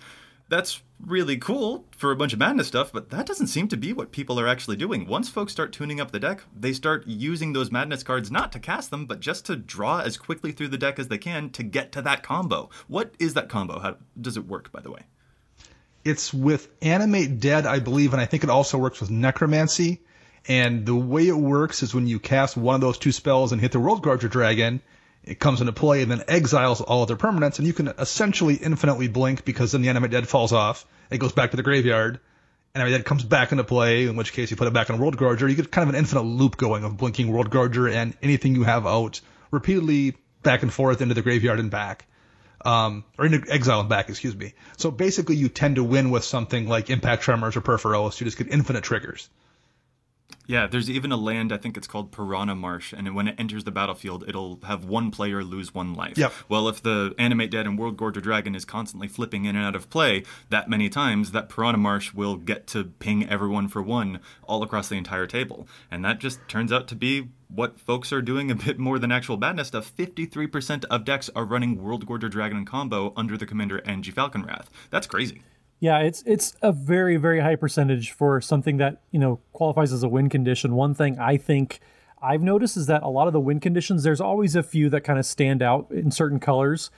that's 0.48 0.82
really 1.00 1.36
cool 1.36 1.86
for 1.96 2.12
a 2.12 2.16
bunch 2.16 2.32
of 2.32 2.38
madness 2.38 2.68
stuff, 2.68 2.92
but 2.92 3.10
that 3.10 3.26
doesn't 3.26 3.46
seem 3.48 3.66
to 3.68 3.76
be 3.76 3.92
what 3.92 4.12
people 4.12 4.38
are 4.38 4.46
actually 4.46 4.76
doing. 4.76 5.06
Once 5.06 5.28
folks 5.28 5.50
start 5.52 5.72
tuning 5.72 6.00
up 6.00 6.10
the 6.10 6.20
deck, 6.20 6.44
they 6.54 6.72
start 6.72 7.04
using 7.06 7.52
those 7.52 7.72
madness 7.72 8.02
cards 8.02 8.30
not 8.30 8.52
to 8.52 8.60
cast 8.60 8.90
them, 8.90 9.06
but 9.06 9.20
just 9.20 9.44
to 9.46 9.56
draw 9.56 10.00
as 10.00 10.16
quickly 10.16 10.52
through 10.52 10.68
the 10.68 10.78
deck 10.78 10.98
as 10.98 11.08
they 11.08 11.18
can 11.18 11.50
to 11.50 11.62
get 11.62 11.90
to 11.92 12.02
that 12.02 12.22
combo. 12.22 12.70
What 12.86 13.14
is 13.18 13.34
that 13.34 13.48
combo? 13.48 13.80
How 13.80 13.96
does 14.20 14.36
it 14.36 14.46
work, 14.46 14.70
by 14.70 14.80
the 14.80 14.90
way? 14.90 15.00
It's 16.04 16.34
with 16.34 16.68
Animate 16.82 17.38
Dead, 17.38 17.66
I 17.66 17.78
believe, 17.78 18.12
and 18.12 18.20
I 18.20 18.26
think 18.26 18.42
it 18.42 18.50
also 18.50 18.78
works 18.78 19.00
with 19.00 19.10
Necromancy. 19.10 20.00
And 20.48 20.84
the 20.84 20.96
way 20.96 21.28
it 21.28 21.36
works 21.36 21.82
is 21.82 21.94
when 21.94 22.08
you 22.08 22.18
cast 22.18 22.56
one 22.56 22.74
of 22.74 22.80
those 22.80 22.98
two 22.98 23.12
spells 23.12 23.52
and 23.52 23.60
hit 23.60 23.70
the 23.70 23.78
World 23.78 24.02
Worldgorger 24.02 24.28
Dragon, 24.28 24.82
it 25.22 25.38
comes 25.38 25.60
into 25.60 25.72
play 25.72 26.02
and 26.02 26.10
then 26.10 26.24
exiles 26.26 26.80
all 26.80 27.02
of 27.02 27.08
their 27.08 27.16
permanents, 27.16 27.58
and 27.58 27.66
you 27.66 27.72
can 27.72 27.88
essentially 27.98 28.56
infinitely 28.56 29.06
blink 29.06 29.44
because 29.44 29.72
then 29.72 29.82
the 29.82 29.88
Animate 29.88 30.10
Dead 30.10 30.28
falls 30.28 30.52
off. 30.52 30.84
It 31.10 31.18
goes 31.18 31.32
back 31.32 31.52
to 31.52 31.56
the 31.56 31.62
graveyard. 31.62 32.18
Animate 32.74 32.94
Dead 32.94 33.04
comes 33.04 33.22
back 33.22 33.52
into 33.52 33.62
play, 33.62 34.06
in 34.06 34.16
which 34.16 34.32
case 34.32 34.50
you 34.50 34.56
put 34.56 34.66
it 34.66 34.72
back 34.72 34.90
on 34.90 34.98
Worldgorger. 34.98 35.48
You 35.48 35.54
get 35.54 35.70
kind 35.70 35.88
of 35.88 35.94
an 35.94 35.98
infinite 35.98 36.22
loop 36.22 36.56
going 36.56 36.82
of 36.82 36.96
blinking 36.96 37.30
World 37.30 37.50
Worldgorger 37.50 37.92
and 37.92 38.16
anything 38.22 38.56
you 38.56 38.64
have 38.64 38.86
out 38.86 39.20
repeatedly 39.52 40.16
back 40.42 40.62
and 40.62 40.72
forth 40.72 41.00
into 41.00 41.14
the 41.14 41.22
graveyard 41.22 41.60
and 41.60 41.70
back. 41.70 42.06
Um, 42.64 43.04
or 43.18 43.26
into 43.26 43.42
exile 43.50 43.80
and 43.80 43.88
back, 43.88 44.08
excuse 44.08 44.36
me. 44.36 44.54
So 44.76 44.90
basically 44.90 45.36
you 45.36 45.48
tend 45.48 45.76
to 45.76 45.84
win 45.84 46.10
with 46.10 46.24
something 46.24 46.68
like 46.68 46.90
Impact 46.90 47.22
Tremors 47.22 47.56
or 47.56 47.60
Purphoros. 47.60 48.20
You 48.20 48.24
just 48.24 48.38
get 48.38 48.48
infinite 48.48 48.84
triggers. 48.84 49.28
Yeah, 50.46 50.66
there's 50.66 50.90
even 50.90 51.12
a 51.12 51.16
land, 51.16 51.52
I 51.52 51.56
think 51.56 51.76
it's 51.76 51.86
called 51.86 52.10
Piranha 52.10 52.54
Marsh, 52.54 52.92
and 52.92 53.14
when 53.14 53.28
it 53.28 53.36
enters 53.38 53.64
the 53.64 53.70
battlefield, 53.70 54.24
it'll 54.28 54.58
have 54.64 54.84
one 54.84 55.10
player 55.10 55.44
lose 55.44 55.72
one 55.74 55.94
life. 55.94 56.18
Yep. 56.18 56.32
Well, 56.48 56.68
if 56.68 56.82
the 56.82 57.14
Animate 57.18 57.50
Dead 57.50 57.66
and 57.66 57.78
World 57.78 57.96
Worldgorger 57.96 58.22
Dragon 58.22 58.54
is 58.54 58.64
constantly 58.64 59.08
flipping 59.08 59.44
in 59.44 59.56
and 59.56 59.64
out 59.64 59.76
of 59.76 59.88
play 59.88 60.24
that 60.50 60.68
many 60.68 60.88
times, 60.88 61.32
that 61.32 61.48
Piranha 61.48 61.78
Marsh 61.78 62.12
will 62.12 62.36
get 62.36 62.66
to 62.68 62.84
ping 62.84 63.28
everyone 63.28 63.68
for 63.68 63.82
one 63.82 64.20
all 64.42 64.62
across 64.62 64.88
the 64.88 64.96
entire 64.96 65.26
table. 65.26 65.68
And 65.90 66.04
that 66.04 66.18
just 66.18 66.40
turns 66.48 66.72
out 66.72 66.88
to 66.88 66.96
be 66.96 67.28
what 67.54 67.78
folks 67.78 68.12
are 68.12 68.22
doing 68.22 68.50
a 68.50 68.54
bit 68.54 68.78
more 68.78 68.98
than 68.98 69.12
actual 69.12 69.36
madness 69.36 69.68
stuff. 69.68 69.92
53% 69.96 70.84
of 70.86 71.04
decks 71.04 71.30
are 71.34 71.44
running 71.44 71.82
World 71.82 72.06
Worldgorger 72.06 72.30
Dragon 72.30 72.56
and 72.56 72.66
combo 72.66 73.12
under 73.16 73.36
the 73.36 73.46
commander 73.46 73.80
Anje 73.80 74.12
Falconwrath. 74.12 74.66
That's 74.90 75.06
crazy. 75.06 75.42
Yeah, 75.80 75.98
it's 75.98 76.22
it's 76.26 76.54
a 76.62 76.70
very 76.70 77.16
very 77.16 77.40
high 77.40 77.56
percentage 77.56 78.12
for 78.12 78.40
something 78.40 78.76
that 78.76 79.02
you 79.10 79.18
know 79.18 79.40
qualifies 79.52 79.92
as 79.92 80.04
a 80.04 80.08
win 80.08 80.28
condition. 80.28 80.74
One 80.76 80.94
thing 80.94 81.18
I 81.18 81.36
think 81.36 81.80
I've 82.22 82.40
noticed 82.40 82.76
is 82.76 82.86
that 82.86 83.02
a 83.02 83.08
lot 83.08 83.26
of 83.26 83.32
the 83.32 83.40
win 83.40 83.58
conditions, 83.58 84.04
there's 84.04 84.20
always 84.20 84.54
a 84.54 84.62
few 84.62 84.88
that 84.90 85.00
kind 85.00 85.18
of 85.18 85.26
stand 85.26 85.60
out 85.60 85.90
in 85.90 86.12
certain 86.12 86.38
colors, 86.38 86.92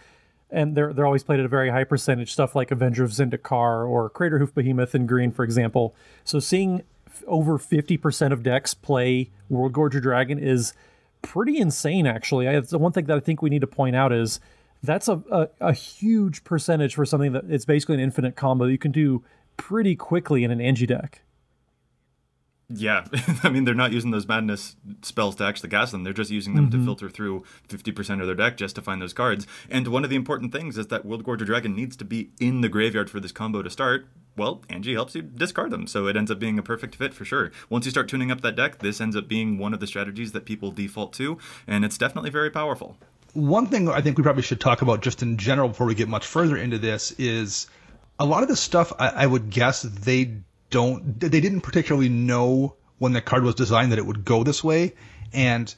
and 0.50 0.76
they're 0.76 0.92
they're 0.92 1.06
always 1.06 1.24
played 1.24 1.40
at 1.40 1.46
a 1.46 1.48
very 1.48 1.70
high 1.70 1.84
percentage. 1.84 2.30
Stuff 2.30 2.54
like 2.54 2.70
Avenger 2.70 3.04
of 3.04 3.10
Zendikar 3.12 3.88
or 3.88 4.10
Craterhoof 4.10 4.52
Behemoth 4.52 4.94
in 4.94 5.06
green, 5.06 5.32
for 5.32 5.44
example. 5.44 5.96
So 6.22 6.38
seeing 6.38 6.82
over 7.26 7.58
50% 7.58 8.32
of 8.32 8.42
decks 8.42 8.74
play 8.74 9.30
World 9.48 9.72
Worldgorger 9.72 10.02
Dragon 10.02 10.38
is 10.38 10.72
pretty 11.22 11.58
insane. 11.58 12.06
Actually, 12.06 12.48
I, 12.48 12.60
the 12.60 12.78
one 12.78 12.92
thing 12.92 13.06
that 13.06 13.16
I 13.16 13.20
think 13.20 13.42
we 13.42 13.50
need 13.50 13.60
to 13.60 13.66
point 13.66 13.96
out 13.96 14.12
is 14.12 14.40
that's 14.82 15.08
a, 15.08 15.22
a, 15.30 15.48
a, 15.60 15.72
huge 15.72 16.44
percentage 16.44 16.94
for 16.94 17.06
something 17.06 17.32
that 17.32 17.44
it's 17.48 17.64
basically 17.64 17.94
an 17.94 18.00
infinite 18.00 18.36
combo 18.36 18.66
you 18.66 18.76
can 18.76 18.92
do 18.92 19.24
pretty 19.56 19.96
quickly 19.96 20.44
in 20.44 20.50
an 20.50 20.58
Anje 20.58 20.86
deck. 20.86 21.22
Yeah, 22.76 23.04
I 23.42 23.50
mean 23.50 23.64
they're 23.64 23.74
not 23.74 23.92
using 23.92 24.10
those 24.10 24.26
madness 24.26 24.76
spells 25.02 25.36
to 25.36 25.44
actually 25.44 25.70
cast 25.70 25.92
them. 25.92 26.02
They're 26.02 26.12
just 26.12 26.30
using 26.30 26.54
them 26.54 26.70
mm-hmm. 26.70 26.80
to 26.80 26.84
filter 26.84 27.08
through 27.08 27.44
50% 27.68 28.20
of 28.20 28.26
their 28.26 28.34
deck 28.34 28.56
just 28.56 28.74
to 28.76 28.82
find 28.82 29.00
those 29.00 29.12
cards. 29.12 29.46
And 29.70 29.86
one 29.88 30.04
of 30.04 30.10
the 30.10 30.16
important 30.16 30.52
things 30.52 30.76
is 30.76 30.88
that 30.88 31.04
World 31.04 31.24
Worldgorger 31.24 31.46
Dragon 31.46 31.74
needs 31.74 31.96
to 31.96 32.04
be 32.04 32.30
in 32.40 32.60
the 32.60 32.68
graveyard 32.68 33.10
for 33.10 33.20
this 33.20 33.32
combo 33.32 33.62
to 33.62 33.70
start. 33.70 34.06
Well, 34.36 34.62
Anje 34.68 34.94
helps 34.94 35.14
you 35.14 35.22
discard 35.22 35.70
them, 35.70 35.86
so 35.86 36.08
it 36.08 36.16
ends 36.16 36.30
up 36.30 36.40
being 36.40 36.58
a 36.58 36.62
perfect 36.62 36.96
fit 36.96 37.14
for 37.14 37.24
sure. 37.24 37.52
Once 37.70 37.84
you 37.84 37.92
start 37.92 38.08
tuning 38.08 38.32
up 38.32 38.40
that 38.40 38.56
deck, 38.56 38.80
this 38.80 39.00
ends 39.00 39.14
up 39.14 39.28
being 39.28 39.58
one 39.58 39.72
of 39.72 39.78
the 39.78 39.86
strategies 39.86 40.32
that 40.32 40.44
people 40.44 40.72
default 40.72 41.12
to, 41.14 41.38
and 41.68 41.84
it's 41.84 41.98
definitely 41.98 42.30
very 42.30 42.50
powerful 42.50 42.96
one 43.34 43.66
thing 43.66 43.88
I 43.88 44.00
think 44.00 44.16
we 44.16 44.22
probably 44.22 44.42
should 44.42 44.60
talk 44.60 44.80
about 44.80 45.02
just 45.02 45.20
in 45.20 45.36
general 45.36 45.68
before 45.68 45.88
we 45.88 45.96
get 45.96 46.08
much 46.08 46.24
further 46.24 46.56
into 46.56 46.78
this 46.78 47.10
is 47.18 47.66
a 48.18 48.24
lot 48.24 48.42
of 48.42 48.48
the 48.48 48.54
stuff 48.54 48.92
I, 48.98 49.08
I 49.08 49.26
would 49.26 49.50
guess 49.50 49.82
they 49.82 50.36
don't 50.74 51.20
they 51.20 51.40
didn't 51.40 51.60
particularly 51.60 52.08
know 52.08 52.74
when 52.98 53.12
the 53.12 53.20
card 53.20 53.44
was 53.44 53.54
designed 53.54 53.92
that 53.92 53.98
it 54.00 54.06
would 54.06 54.24
go 54.24 54.42
this 54.42 54.64
way. 54.64 54.94
And 55.32 55.72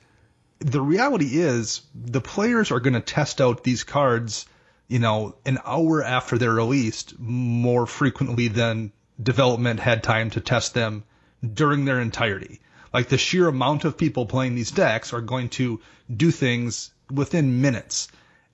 the 0.58 0.80
reality 0.80 1.38
is 1.38 1.82
the 1.94 2.22
players 2.22 2.70
are 2.70 2.80
going 2.80 2.94
to 2.94 3.00
test 3.00 3.42
out 3.42 3.62
these 3.62 3.84
cards 3.84 4.46
you 4.88 4.98
know 4.98 5.36
an 5.44 5.58
hour 5.66 6.02
after 6.02 6.38
they're 6.38 6.62
released 6.64 7.18
more 7.18 7.86
frequently 7.86 8.48
than 8.48 8.90
development 9.22 9.80
had 9.80 10.02
time 10.02 10.30
to 10.30 10.40
test 10.40 10.72
them 10.72 11.04
during 11.52 11.84
their 11.84 12.00
entirety. 12.00 12.60
Like 12.94 13.10
the 13.10 13.18
sheer 13.18 13.48
amount 13.48 13.84
of 13.84 13.98
people 13.98 14.24
playing 14.24 14.54
these 14.54 14.70
decks 14.70 15.12
are 15.12 15.20
going 15.20 15.50
to 15.60 15.78
do 16.16 16.30
things 16.30 16.90
within 17.10 17.60
minutes 17.60 18.08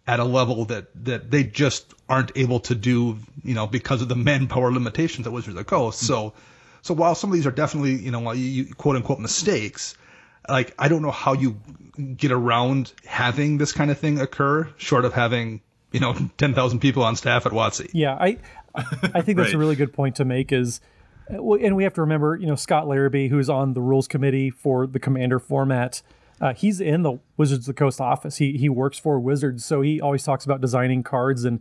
at 0.07 0.19
a 0.21 0.25
level 0.25 0.65
that 0.67 0.87
that 1.05 1.31
they 1.31 1.45
just 1.45 1.95
aren't 2.09 2.33
able 2.37 2.61
to 2.61 2.75
do, 2.75 3.19
you 3.43 3.55
know, 3.55 3.67
because 3.67 4.03
of 4.03 4.09
the 4.09 4.17
manpower 4.17 4.73
limitations 4.73 5.27
at 5.27 5.33
Wizards 5.33 5.57
of 5.57 5.57
the 5.57 5.65
Coast. 5.65 6.01
So, 6.01 6.35
so 6.83 6.95
while 6.95 7.15
some 7.15 7.31
of 7.31 7.35
these 7.35 7.47
are 7.47 7.53
definitely, 7.53 7.95
you 7.95 8.11
know, 8.11 8.33
you, 8.33 8.75
quote 8.75 8.97
unquote 8.97 9.21
mistakes, 9.21 9.97
like 10.49 10.75
I 10.79 10.89
don't 10.89 11.03
know 11.03 11.13
how 11.13 11.35
you 11.35 11.61
get 12.17 12.33
around 12.33 12.93
having 13.07 13.59
this 13.59 13.73
kind 13.73 13.91
of 13.91 13.99
thing 13.99 14.21
occur, 14.21 14.69
short 14.77 15.05
of 15.05 15.13
having, 15.13 15.61
you 15.93 16.01
know, 16.01 16.15
ten 16.37 16.55
thousand 16.55 16.81
people 16.81 17.05
on 17.05 17.17
staff 17.17 17.47
at 17.47 17.53
WotC. 17.53 17.91
Yeah, 17.93 18.15
I, 18.15 18.39
I 18.75 19.23
think 19.23 19.39
that's 19.39 19.49
right. 19.49 19.55
a 19.55 19.59
really 19.59 19.77
good 19.77 19.93
point 19.93 20.17
to 20.17 20.25
make. 20.25 20.53
Is 20.53 20.81
and 21.29 21.77
we 21.77 21.85
have 21.85 21.95
to 21.95 22.01
remember, 22.01 22.37
you 22.37 22.47
know, 22.47 22.57
Scott 22.57 22.87
Larabee, 22.87 23.31
who's 23.31 23.49
on 23.49 23.75
the 23.75 23.81
rules 23.81 24.09
committee 24.09 24.51
for 24.51 24.87
the 24.87 24.99
Commander 24.99 25.39
format 25.39 26.03
uh, 26.43 26.53
he's 26.55 26.81
in 26.81 27.03
the 27.03 27.19
Wizards 27.37 27.69
of 27.69 27.75
the 27.75 27.79
Coast 27.79 28.01
office. 28.01 28.37
He 28.37 28.59
he 28.59 28.69
works 28.69 28.99
for 28.99 29.21
Wizards, 29.21 29.65
so 29.65 29.81
he 29.81 30.01
always 30.01 30.25
talks 30.25 30.45
about 30.45 30.61
designing 30.61 31.05
cards. 31.05 31.45
And 31.45 31.61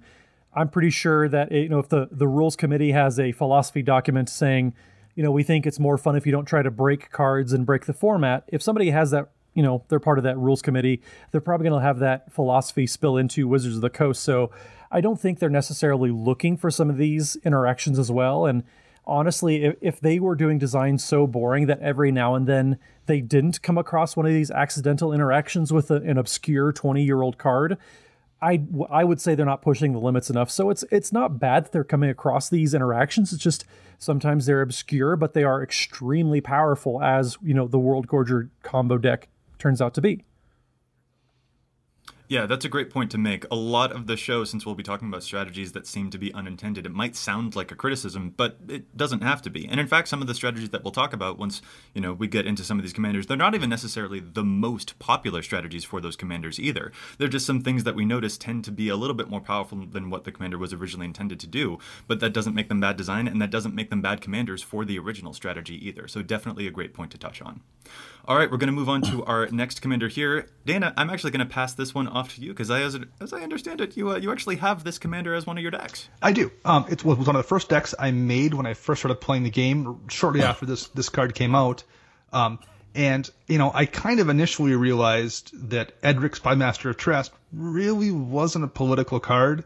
I'm 0.56 0.70
pretty 0.70 0.90
sure 0.90 1.30
that 1.30 1.52
you 1.52 1.70
know 1.70 1.78
if 1.78 1.88
the 1.88 2.10
the 2.12 2.28
rules 2.28 2.56
committee 2.56 2.92
has 2.92 3.20
a 3.20 3.32
philosophy 3.32 3.84
document 3.84 4.28
saying, 4.28 4.74
you 5.16 5.22
know, 5.22 5.32
we 5.32 5.44
think 5.44 5.68
it's 5.68 5.80
more 5.80 6.00
fun 6.00 6.16
if 6.16 6.26
you 6.26 6.32
don't 6.32 6.46
try 6.46 6.64
to 6.64 6.72
break 6.72 7.12
cards 7.12 7.54
and 7.54 7.64
break 7.64 7.86
the 7.86 7.94
format. 7.94 8.44
If 8.48 8.64
somebody 8.64 8.90
has 8.90 9.12
that, 9.12 9.30
you 9.54 9.62
know, 9.62 9.84
they're 9.88 10.00
part 10.00 10.18
of 10.18 10.24
that 10.24 10.38
rules 10.40 10.64
committee, 10.64 11.00
they're 11.30 11.42
probably 11.42 11.70
going 11.70 11.80
to 11.80 11.86
have 11.86 12.00
that 12.00 12.34
philosophy 12.34 12.88
spill 12.88 13.18
into 13.18 13.48
Wizards 13.48 13.76
of 13.76 13.82
the 13.82 13.90
Coast. 13.92 14.24
So 14.24 14.50
I 14.92 15.00
don't 15.00 15.22
think 15.22 15.38
they're 15.38 15.50
necessarily 15.50 16.10
looking 16.10 16.58
for 16.58 16.72
some 16.72 16.90
of 16.90 16.98
these 16.98 17.36
interactions 17.44 18.00
as 18.00 18.12
well. 18.12 18.48
And 18.48 18.64
honestly, 19.06 19.64
if, 19.64 19.76
if 19.80 20.00
they 20.00 20.20
were 20.20 20.36
doing 20.36 20.58
designs 20.58 21.04
so 21.04 21.28
boring 21.28 21.68
that 21.68 21.80
every 21.82 22.12
now 22.12 22.34
and 22.34 22.48
then 22.48 22.80
they 23.12 23.20
didn't 23.20 23.62
come 23.62 23.78
across 23.78 24.16
one 24.16 24.26
of 24.26 24.32
these 24.32 24.50
accidental 24.50 25.12
interactions 25.12 25.74
with 25.74 25.92
a, 25.92 25.96
an 25.96 26.18
obscure 26.18 26.72
20 26.72 27.04
year 27.04 27.22
old 27.22 27.38
card, 27.38 27.78
I, 28.42 28.62
I 28.90 29.04
would 29.04 29.20
say 29.20 29.36
they're 29.36 29.46
not 29.46 29.62
pushing 29.62 29.92
the 29.92 30.00
limits 30.00 30.30
enough. 30.30 30.50
So 30.50 30.70
it's 30.70 30.86
it's 30.92 31.12
not 31.12 31.38
bad 31.38 31.66
that 31.66 31.72
they're 31.74 31.84
coming 31.84 32.10
across 32.10 32.48
these 32.48 32.74
interactions. 32.74 33.34
It's 33.34 33.44
just 33.44 33.66
sometimes 34.00 34.46
they're 34.46 34.62
obscure, 34.62 35.18
but 35.18 35.34
they 35.34 35.44
are 35.44 35.62
extremely 35.62 36.40
powerful, 36.40 37.04
as 37.04 37.38
you 37.44 37.54
know 37.54 37.68
the 37.68 37.78
Worldgorger 37.78 38.50
combo 38.64 38.98
deck 38.98 39.28
turns 39.60 39.82
out 39.82 39.94
to 39.96 40.02
be. 40.02 40.24
Yeah, 42.32 42.46
that's 42.46 42.64
a 42.64 42.70
great 42.70 42.90
point 42.90 43.12
to 43.12 43.18
make. 43.18 43.46
A 43.52 43.58
lot 43.58 43.92
of 43.92 44.08
the 44.08 44.16
show, 44.16 44.46
since 44.46 44.66
we'll 44.66 44.74
be 44.74 44.84
talking 44.84 45.10
about 45.10 45.22
strategies 45.22 45.74
that 45.74 45.86
seem 45.86 46.10
to 46.12 46.18
be 46.18 46.34
unintended, 46.34 46.86
it 46.86 46.94
might 46.94 47.18
sound 47.18 47.58
like 47.58 47.74
a 47.74 47.76
criticism, 47.76 48.34
but 48.38 48.56
it 48.70 48.96
doesn't 48.96 49.22
have 49.22 49.42
to 49.42 49.50
be. 49.50 49.68
And 49.68 49.82
in 49.82 49.88
fact, 49.88 50.08
some 50.08 50.22
of 50.22 50.30
the 50.30 50.34
strategies 50.34 50.70
that 50.70 50.82
we'll 50.82 50.94
talk 50.94 51.12
about 51.12 51.38
once 51.38 51.62
you 51.94 52.00
know 52.00 52.14
we 52.14 52.30
get 52.30 52.48
into 52.48 52.64
some 52.64 52.80
of 52.80 52.84
these 52.84 52.94
commanders, 52.94 53.28
they're 53.28 53.36
not 53.36 53.54
even 53.54 53.70
necessarily 53.70 54.22
the 54.22 54.46
most 54.46 54.98
popular 54.98 55.42
strategies 55.42 55.84
for 55.84 56.00
those 56.00 56.16
commanders 56.16 56.58
either. 56.58 56.94
They're 57.18 57.28
just 57.28 57.46
some 57.46 57.60
things 57.60 57.84
that 57.84 57.96
we 57.96 58.06
notice 58.06 58.38
tend 58.38 58.64
to 58.64 58.72
be 58.72 58.88
a 58.88 58.96
little 58.96 59.14
bit 59.14 59.30
more 59.30 59.42
powerful 59.42 59.86
than 59.86 60.10
what 60.10 60.24
the 60.24 60.32
commander 60.32 60.58
was 60.58 60.72
originally 60.72 61.08
intended 61.08 61.38
to 61.42 61.48
do. 61.48 61.80
But 62.08 62.22
that 62.22 62.32
doesn't 62.32 62.56
make 62.56 62.70
them 62.70 62.80
bad 62.80 62.96
design, 62.96 63.28
and 63.28 63.42
that 63.42 63.52
doesn't 63.52 63.76
make 63.76 63.90
them 63.90 64.02
bad 64.02 64.22
commanders 64.22 64.64
for 64.64 64.86
the 64.86 64.98
original 65.00 65.34
strategy 65.34 65.86
either. 65.86 66.08
So 66.08 66.22
definitely 66.22 66.66
a 66.66 66.72
great 66.72 66.94
point 66.94 67.12
to 67.12 67.18
touch 67.18 67.42
on. 67.42 67.60
All 68.26 68.38
right, 68.38 68.52
we're 68.52 68.58
going 68.58 68.68
to 68.68 68.74
move 68.74 68.88
on 68.88 69.02
to 69.04 69.26
our 69.26 69.48
next 69.48 69.82
commander 69.82 70.08
here. 70.08 70.48
Dana, 70.64 70.94
I'm 70.96 71.10
actually 71.10 71.32
going 71.32 71.48
to 71.48 71.52
pass 71.52 71.74
this 71.74 71.96
one 71.96 72.08
off 72.08 72.36
to 72.36 72.42
you 72.42 72.50
because 72.50 72.70
as, 72.70 72.96
as 73.20 73.34
I 73.34 73.42
understand 73.42 73.82
it, 73.82 73.98
you 73.98 74.12
uh, 74.12 74.18
you 74.18 74.32
actually 74.32 74.58
have 74.58 74.84
this 74.84 75.00
commander 75.00 75.34
as 75.34 75.48
one 75.48 75.58
of 75.58 75.64
your 75.64 75.72
decks. 75.72 76.08
I 76.22 76.32
do. 76.32 76.52
Um, 76.64 76.86
it 76.88 77.04
was 77.04 77.18
one 77.18 77.36
of 77.36 77.42
the 77.42 77.48
first 77.48 77.70
decks 77.70 77.96
I 77.98 78.12
made 78.12 78.54
when 78.54 78.68
I 78.68 78.76
first 78.76 79.02
started 79.02 79.16
playing 79.16 79.44
the 79.44 79.50
game, 79.50 80.08
shortly 80.08 80.44
after 80.44 80.68
this 80.68 80.88
this 80.90 81.10
card 81.10 81.34
came 81.34 81.56
out. 81.56 81.84
Um, 82.32 82.60
and 82.94 83.28
you 83.48 83.58
know, 83.58 83.72
I 83.74 83.86
kind 83.88 84.20
of 84.20 84.30
initially 84.30 84.76
realized 84.76 85.52
that 85.70 85.94
Edric 86.04 86.34
Spymaster 86.34 86.92
of 86.92 86.98
Trest 86.98 87.32
really 87.52 88.12
wasn't 88.12 88.66
a 88.66 88.68
political 88.68 89.20
card, 89.20 89.64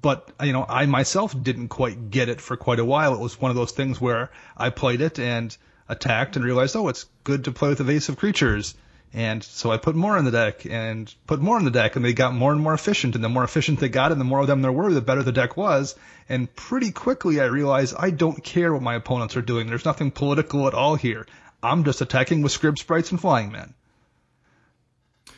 but 0.00 0.28
you 0.42 0.52
know, 0.52 0.66
I 0.68 0.86
myself 0.86 1.40
didn't 1.40 1.68
quite 1.68 2.10
get 2.10 2.28
it 2.28 2.40
for 2.40 2.56
quite 2.56 2.80
a 2.80 2.84
while. 2.84 3.14
It 3.14 3.20
was 3.20 3.40
one 3.40 3.52
of 3.52 3.56
those 3.56 3.72
things 3.72 4.00
where 4.00 4.30
I 4.56 4.70
played 4.70 5.00
it 5.00 5.20
and 5.20 5.56
attacked 5.88 6.36
and 6.36 6.44
realized, 6.44 6.76
oh, 6.76 6.88
it's 6.88 7.06
good 7.24 7.44
to 7.44 7.52
play 7.52 7.68
with 7.68 7.80
evasive 7.80 8.16
creatures. 8.16 8.74
And 9.14 9.44
so 9.44 9.70
I 9.70 9.76
put 9.76 9.94
more 9.94 10.16
in 10.16 10.24
the 10.24 10.30
deck 10.30 10.64
and 10.64 11.12
put 11.26 11.40
more 11.40 11.58
in 11.58 11.66
the 11.66 11.70
deck, 11.70 11.96
and 11.96 12.04
they 12.04 12.14
got 12.14 12.34
more 12.34 12.52
and 12.52 12.60
more 12.60 12.72
efficient. 12.72 13.14
And 13.14 13.22
the 13.22 13.28
more 13.28 13.44
efficient 13.44 13.78
they 13.78 13.90
got, 13.90 14.10
and 14.10 14.20
the 14.20 14.24
more 14.24 14.40
of 14.40 14.46
them 14.46 14.62
there 14.62 14.72
were, 14.72 14.92
the 14.92 15.02
better 15.02 15.22
the 15.22 15.32
deck 15.32 15.56
was. 15.56 15.94
And 16.28 16.54
pretty 16.54 16.92
quickly, 16.92 17.40
I 17.40 17.44
realized 17.44 17.94
I 17.98 18.10
don't 18.10 18.42
care 18.42 18.72
what 18.72 18.82
my 18.82 18.94
opponents 18.94 19.36
are 19.36 19.42
doing. 19.42 19.66
There's 19.66 19.84
nothing 19.84 20.12
political 20.12 20.66
at 20.66 20.74
all 20.74 20.94
here. 20.94 21.26
I'm 21.62 21.84
just 21.84 22.00
attacking 22.00 22.42
with 22.42 22.52
Scryb 22.52 22.78
Sprites 22.78 23.10
and 23.10 23.20
Flying 23.20 23.52
Men. 23.52 23.74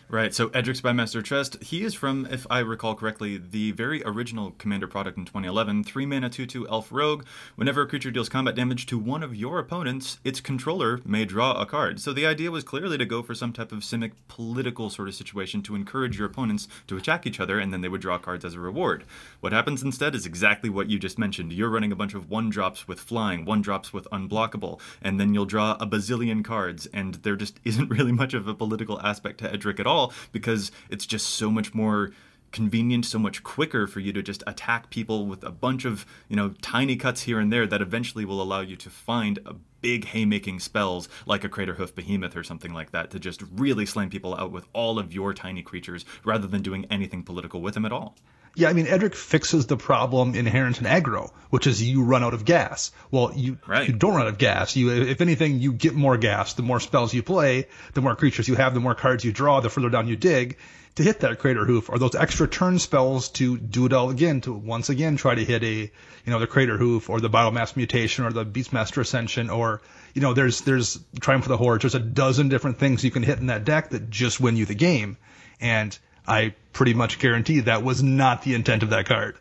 Right. 0.09 0.35
So 0.35 0.51
Edric 0.53 0.77
Spymaster 0.77 1.25
Trest, 1.25 1.63
he 1.63 1.83
is 1.83 1.95
from, 1.95 2.27
if 2.31 2.47
I 2.51 2.59
recall 2.59 2.95
correctly, 2.95 3.39
the 3.39 3.73
very 3.73 4.03
original 4.05 4.51
Commander 4.59 4.87
product 4.87 5.17
in 5.17 5.25
2011. 5.25 5.83
Three 5.85 6.05
mana, 6.05 6.29
two 6.29 6.47
two 6.47 6.69
elf 6.69 6.93
rogue. 6.93 7.25
Whenever 7.57 7.83
a 7.83 7.89
creature 7.89 8.11
deals 8.11 8.29
combat 8.29 8.55
damage 8.55 8.85
to 8.87 8.99
one 8.99 9.23
of 9.23 9.35
your 9.35 9.59
opponents, 9.59 10.19
its 10.23 10.41
controller 10.41 11.01
may 11.07 11.25
draw 11.25 11.61
a 11.61 11.65
card. 11.65 12.01
So 12.01 12.13
the 12.13 12.27
idea 12.27 12.51
was 12.51 12.65
clearly 12.65 12.99
to 12.99 13.07
go 13.07 13.23
for 13.23 13.35
some 13.35 13.53
type 13.53 13.73
of 13.73 13.79
simic 13.79 14.13
political 14.29 14.91
sort 14.91 15.09
of 15.09 15.15
situation 15.15 15.63
to 15.63 15.75
encourage 15.75 16.19
your 16.19 16.27
opponents 16.27 16.69
to 16.87 16.99
attack 16.99 17.27
each 17.27 17.41
other, 17.41 17.59
and 17.59 17.73
then 17.73 17.81
they 17.81 17.89
would 17.89 18.03
draw 18.03 18.19
cards 18.19 18.45
as 18.45 18.55
a 18.55 18.61
reward. 18.61 19.05
What 19.41 19.53
happens 19.53 19.83
instead 19.83 20.15
is 20.15 20.27
exactly 20.27 20.69
what 20.69 20.91
you 20.91 20.99
just 20.99 21.19
mentioned. 21.19 21.53
You're 21.53 21.71
running 21.71 21.93
a 21.93 21.97
bunch 21.97 22.13
of 22.15 22.29
one 22.29 22.51
drops 22.51 22.87
with 22.87 23.01
flying, 23.01 23.47
one 23.47 23.63
drops 23.63 23.93
with 23.93 24.07
unblockable, 24.13 24.81
and 25.01 25.19
then 25.19 25.33
you'll 25.33 25.47
draw 25.47 25.79
a 25.81 25.87
bazillion 25.87 26.45
cards, 26.45 26.87
and 26.93 27.15
there 27.17 27.37
just 27.37 27.59
isn't 27.65 27.89
really 27.89 28.13
much 28.13 28.35
of 28.35 28.47
a 28.47 28.55
political 28.55 29.01
aspect 29.01 29.39
to 29.39 29.51
Edric 29.51 29.81
at 29.81 29.87
all 29.87 29.94
all 29.95 30.13
because 30.33 30.71
it's 30.91 31.07
just 31.07 31.27
so 31.31 31.51
much 31.51 31.73
more 31.73 32.13
convenient 32.53 33.05
so 33.05 33.19
much 33.19 33.43
quicker 33.43 33.87
for 33.89 33.99
you 33.99 34.13
to 34.13 34.23
just 34.23 34.43
attack 34.47 34.89
people 34.89 35.27
with 35.27 35.43
a 35.43 35.51
bunch 35.51 35.85
of 35.85 36.07
you 36.29 36.37
know 36.37 36.51
tiny 36.63 36.95
cuts 36.95 37.23
here 37.23 37.41
and 37.41 37.53
there 37.53 37.67
that 37.67 37.83
eventually 37.83 38.25
will 38.25 38.41
allow 38.41 38.61
you 38.61 38.77
to 38.77 38.89
find 38.89 39.41
a 39.45 39.55
big 39.85 40.07
haymaking 40.07 40.59
spells 40.61 41.11
like 41.27 41.45
a 41.45 41.49
Craterhoof 41.51 41.95
Behemoth 41.95 42.37
or 42.37 42.43
something 42.43 42.73
like 42.73 42.93
that 42.93 43.11
to 43.11 43.21
just 43.21 43.43
really 43.53 43.85
slam 43.85 44.09
people 44.09 44.35
out 44.35 44.51
with 44.51 44.67
all 44.73 44.99
of 44.99 45.13
your 45.13 45.35
tiny 45.35 45.61
creatures 45.61 46.07
rather 46.25 46.47
than 46.47 46.63
doing 46.63 46.87
anything 46.91 47.23
political 47.23 47.61
with 47.61 47.75
them 47.75 47.85
at 47.85 47.93
all. 47.93 48.17
Yeah, 48.57 48.71
I 48.71 48.73
mean, 48.73 48.87
Edric 48.87 49.15
fixes 49.15 49.67
the 49.67 49.77
problem 49.77 50.35
inherent 50.35 50.81
in 50.81 50.87
aggro, 50.87 51.31
which 51.51 51.67
is 51.67 51.83
you 51.83 52.03
run 52.03 52.25
out 52.25 52.33
of 52.33 52.47
gas. 52.47 52.93
Well, 53.11 53.33
you 53.35 53.59
right. 53.67 53.87
you 53.87 53.93
don't 53.93 54.15
run 54.15 54.23
out 54.23 54.29
of 54.29 54.39
gas. 54.39 54.75
You, 54.75 54.91
if 54.91 55.21
anything, 55.21 55.59
you 55.59 55.75
get 55.75 55.93
more 55.93 56.17
gas. 56.17 56.55
The 56.55 56.63
more 56.63 56.81
spells 56.81 57.13
you 57.13 57.23
play, 57.23 57.67
the 57.93 58.01
more 58.01 58.17
creatures 58.17 58.49
you 58.49 58.55
have, 58.55 58.73
the 58.73 58.81
more 58.81 58.95
cards 58.95 59.23
you 59.23 59.33
draw, 59.33 59.61
the 59.61 59.69
further 59.69 59.91
down 59.91 60.09
you 60.09 60.17
dig 60.17 60.57
to 60.97 61.03
hit 61.03 61.21
that 61.21 61.39
Craterhoof 61.39 61.91
or 61.91 61.99
those 61.99 62.15
extra 62.15 62.47
turn 62.47 62.79
spells 62.79 63.29
to 63.31 63.59
do 63.59 63.87
it 63.87 63.93
all 63.93 64.11
again, 64.11 64.41
to 64.43 64.53
once 64.53 64.89
again 64.89 65.17
try 65.17 65.35
to 65.35 65.45
hit 65.45 65.65
a, 65.65 65.75
you 65.75 65.91
know, 66.27 66.39
the 66.39 66.47
Craterhoof 66.47 67.11
or 67.11 67.21
the 67.21 67.31
Biomass 67.31 67.77
Mutation 67.77 68.25
or 68.25 68.33
the 68.33 68.47
Beastmaster 68.47 69.01
Ascension 69.01 69.51
or, 69.51 69.83
you 70.15 70.23
know, 70.23 70.35
there's 70.35 70.61
there's 70.61 71.01
Triumph 71.21 71.45
of 71.45 71.49
the 71.49 71.57
Hordes. 71.57 71.83
There's 71.83 71.97
a 71.97 72.01
dozen 72.01 72.49
different 72.49 72.79
things 72.79 73.03
you 73.03 73.11
can 73.11 73.25
hit 73.25 73.39
in 73.39 73.47
that 73.47 73.65
deck 73.65 73.91
that 73.91 74.09
just 74.11 74.41
win 74.41 74.57
you 74.57 74.65
the 74.67 74.75
game, 74.75 75.17
and 75.61 75.97
I 76.27 76.55
pretty 76.73 76.95
much 76.95 77.19
guarantee 77.19 77.61
that 77.61 77.83
was 77.83 78.03
not 78.03 78.43
the 78.43 78.55
intent 78.55 78.85
of 78.85 78.91
that 78.91 79.07
card. 79.07 79.37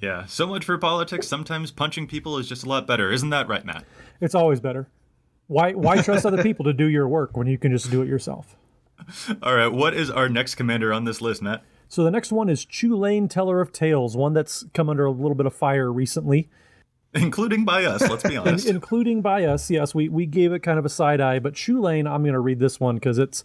Yeah, 0.00 0.24
so 0.24 0.46
much 0.46 0.64
for 0.64 0.78
politics. 0.78 1.28
Sometimes 1.28 1.70
punching 1.70 2.06
people 2.06 2.38
is 2.38 2.48
just 2.48 2.64
a 2.64 2.68
lot 2.68 2.86
better, 2.86 3.12
isn't 3.12 3.28
that 3.30 3.48
right, 3.48 3.64
Matt? 3.64 3.84
It's 4.22 4.34
always 4.34 4.60
better. 4.60 4.88
Why 5.46 5.72
why 5.74 6.00
trust 6.00 6.24
other 6.26 6.42
people 6.42 6.64
to 6.64 6.72
do 6.72 6.88
your 6.88 7.06
work 7.06 7.36
when 7.36 7.46
you 7.46 7.58
can 7.58 7.70
just 7.70 7.90
do 7.90 8.00
it 8.00 8.08
yourself? 8.08 8.56
All 9.42 9.54
right, 9.54 9.72
what 9.72 9.94
is 9.94 10.10
our 10.10 10.28
next 10.28 10.56
commander 10.56 10.92
on 10.92 11.04
this 11.04 11.20
list, 11.20 11.42
Matt? 11.42 11.62
So 11.88 12.04
the 12.04 12.10
next 12.10 12.30
one 12.30 12.48
is 12.48 12.64
Chulane 12.64 13.28
Teller 13.28 13.60
of 13.60 13.72
Tales, 13.72 14.16
one 14.16 14.32
that's 14.32 14.64
come 14.74 14.88
under 14.88 15.04
a 15.04 15.10
little 15.10 15.34
bit 15.34 15.46
of 15.46 15.54
fire 15.54 15.92
recently. 15.92 16.48
Including 17.14 17.64
by 17.64 17.84
us, 17.84 18.00
let's 18.08 18.22
be 18.22 18.36
honest. 18.36 18.66
In, 18.66 18.76
including 18.76 19.22
by 19.22 19.44
us, 19.44 19.68
yes. 19.70 19.94
We 19.94 20.08
we 20.08 20.26
gave 20.26 20.52
it 20.52 20.60
kind 20.60 20.78
of 20.78 20.84
a 20.84 20.88
side 20.88 21.20
eye, 21.20 21.40
but 21.40 21.54
Chulane, 21.54 22.08
I'm 22.08 22.22
going 22.22 22.34
to 22.34 22.40
read 22.40 22.60
this 22.60 22.78
one 22.78 22.94
because 22.94 23.18
it's 23.18 23.44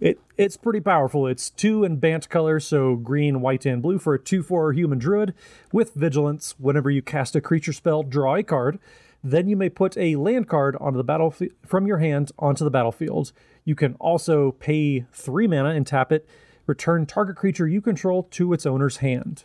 it 0.00 0.18
it's 0.38 0.56
pretty 0.56 0.80
powerful. 0.80 1.26
It's 1.26 1.50
two 1.50 1.84
in 1.84 1.96
Bant 1.96 2.28
color, 2.30 2.58
so 2.58 2.96
green, 2.96 3.42
white, 3.42 3.66
and 3.66 3.82
blue 3.82 3.98
for 3.98 4.14
a 4.14 4.18
two 4.18 4.42
four 4.42 4.72
human 4.72 4.98
druid 4.98 5.34
with 5.70 5.92
vigilance. 5.92 6.54
Whenever 6.58 6.90
you 6.90 7.02
cast 7.02 7.36
a 7.36 7.42
creature 7.42 7.74
spell, 7.74 8.02
draw 8.02 8.36
a 8.36 8.42
card. 8.42 8.78
Then 9.22 9.48
you 9.48 9.56
may 9.56 9.68
put 9.68 9.96
a 9.96 10.16
land 10.16 10.48
card 10.48 10.76
onto 10.80 10.96
the 10.96 11.04
battlefield 11.04 11.52
from 11.64 11.86
your 11.86 11.98
hand 11.98 12.32
onto 12.38 12.64
the 12.64 12.70
battlefield. 12.70 13.32
You 13.64 13.74
can 13.74 13.94
also 13.94 14.52
pay 14.52 15.06
three 15.12 15.46
mana 15.46 15.70
and 15.70 15.86
tap 15.86 16.12
it. 16.12 16.28
Return 16.66 17.06
target 17.06 17.36
creature 17.36 17.66
you 17.66 17.80
control 17.80 18.24
to 18.30 18.52
its 18.52 18.66
owner's 18.66 18.98
hand. 18.98 19.44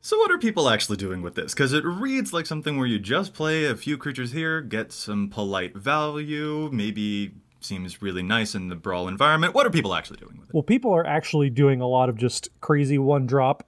So, 0.00 0.16
what 0.18 0.30
are 0.30 0.38
people 0.38 0.68
actually 0.68 0.96
doing 0.96 1.22
with 1.22 1.34
this? 1.34 1.52
Because 1.52 1.72
it 1.72 1.84
reads 1.84 2.32
like 2.32 2.46
something 2.46 2.78
where 2.78 2.86
you 2.86 2.98
just 2.98 3.34
play 3.34 3.64
a 3.64 3.76
few 3.76 3.98
creatures 3.98 4.32
here, 4.32 4.60
get 4.60 4.92
some 4.92 5.28
polite 5.28 5.76
value, 5.76 6.70
maybe 6.72 7.32
seems 7.60 8.00
really 8.00 8.22
nice 8.22 8.54
in 8.54 8.68
the 8.68 8.76
brawl 8.76 9.08
environment. 9.08 9.54
What 9.54 9.66
are 9.66 9.70
people 9.70 9.94
actually 9.94 10.18
doing 10.18 10.38
with 10.38 10.48
it? 10.48 10.54
Well, 10.54 10.62
people 10.62 10.92
are 10.94 11.04
actually 11.04 11.50
doing 11.50 11.80
a 11.80 11.86
lot 11.88 12.08
of 12.08 12.16
just 12.16 12.48
crazy 12.60 12.98
one 12.98 13.26
drop, 13.26 13.66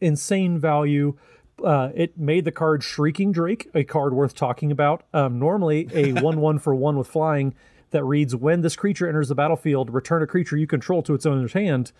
insane 0.00 0.58
value. 0.58 1.16
Uh, 1.62 1.90
it 1.94 2.16
made 2.18 2.44
the 2.44 2.52
card 2.52 2.82
Shrieking 2.82 3.32
Drake 3.32 3.68
a 3.74 3.84
card 3.84 4.14
worth 4.14 4.34
talking 4.34 4.70
about. 4.70 5.04
Um, 5.12 5.38
normally, 5.38 5.88
a 5.92 6.12
1 6.20 6.40
1 6.40 6.58
for 6.60 6.74
1 6.74 6.96
with 6.96 7.08
flying 7.08 7.54
that 7.94 8.04
reads 8.04 8.36
When 8.36 8.60
this 8.60 8.76
creature 8.76 9.08
enters 9.08 9.28
the 9.28 9.34
battlefield, 9.34 9.92
return 9.92 10.22
a 10.22 10.26
creature 10.26 10.56
you 10.56 10.66
control 10.66 11.02
to 11.04 11.14
its 11.14 11.24
owner's 11.24 11.54
hand. 11.54 11.92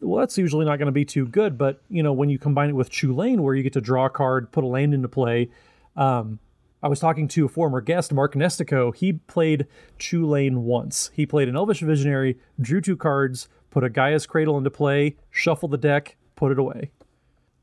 Well, 0.00 0.20
that's 0.20 0.36
usually 0.36 0.66
not 0.66 0.76
going 0.76 0.86
to 0.86 0.92
be 0.92 1.06
too 1.06 1.26
good, 1.26 1.56
but 1.56 1.80
you 1.88 2.02
know 2.02 2.12
when 2.12 2.28
you 2.28 2.38
combine 2.38 2.68
it 2.68 2.74
with 2.74 2.90
Chulane, 2.90 3.40
where 3.40 3.54
you 3.54 3.62
get 3.62 3.72
to 3.72 3.80
draw 3.80 4.06
a 4.06 4.10
card, 4.10 4.52
put 4.52 4.62
a 4.62 4.66
land 4.66 4.92
into 4.92 5.08
play, 5.08 5.48
um, 5.96 6.38
I 6.82 6.88
was 6.88 7.00
talking 7.00 7.26
to 7.28 7.46
a 7.46 7.48
former 7.48 7.80
guest, 7.80 8.12
Mark 8.12 8.34
Nestico. 8.34 8.94
He 8.94 9.14
played 9.14 9.66
Chulane 9.98 10.58
once. 10.58 11.10
He 11.14 11.24
played 11.24 11.48
an 11.48 11.56
Elvish 11.56 11.80
Visionary, 11.80 12.38
drew 12.60 12.82
two 12.82 12.96
cards, 12.96 13.48
put 13.70 13.82
a 13.82 13.88
Gaia's 13.88 14.26
Cradle 14.26 14.58
into 14.58 14.70
play, 14.70 15.16
shuffled 15.30 15.70
the 15.70 15.78
deck, 15.78 16.16
put 16.36 16.52
it 16.52 16.58
away. 16.58 16.90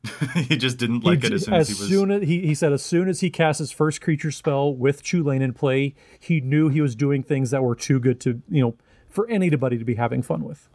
he 0.36 0.58
just 0.58 0.78
didn't 0.78 1.04
like 1.04 1.22
he, 1.22 1.28
it 1.28 1.34
as 1.34 1.46
soon 1.46 1.54
as, 1.54 1.70
as 1.70 1.78
he 1.78 1.82
was. 1.82 1.90
Soon 1.90 2.12
as, 2.12 2.24
he, 2.24 2.46
he 2.46 2.54
said 2.54 2.74
as 2.74 2.84
soon 2.84 3.08
as 3.08 3.22
he 3.22 3.30
cast 3.30 3.60
his 3.60 3.72
first 3.72 4.02
creature 4.02 4.32
spell 4.32 4.74
with 4.74 5.04
Chulane 5.04 5.42
in 5.42 5.54
play, 5.54 5.96
he 6.20 6.42
knew 6.42 6.70
he 6.70 6.82
was 6.82 6.96
doing 6.96 7.24
things 7.24 7.52
that 7.52 7.64
were 7.64 7.76
too 7.76 8.00
good 8.00 8.20
to, 8.22 8.42
you 8.50 8.62
know, 8.62 8.76
for 9.08 9.28
anybody 9.30 9.78
to 9.78 9.86
be 9.86 9.96
having 9.96 10.22
fun 10.22 10.44
with. 10.44 10.68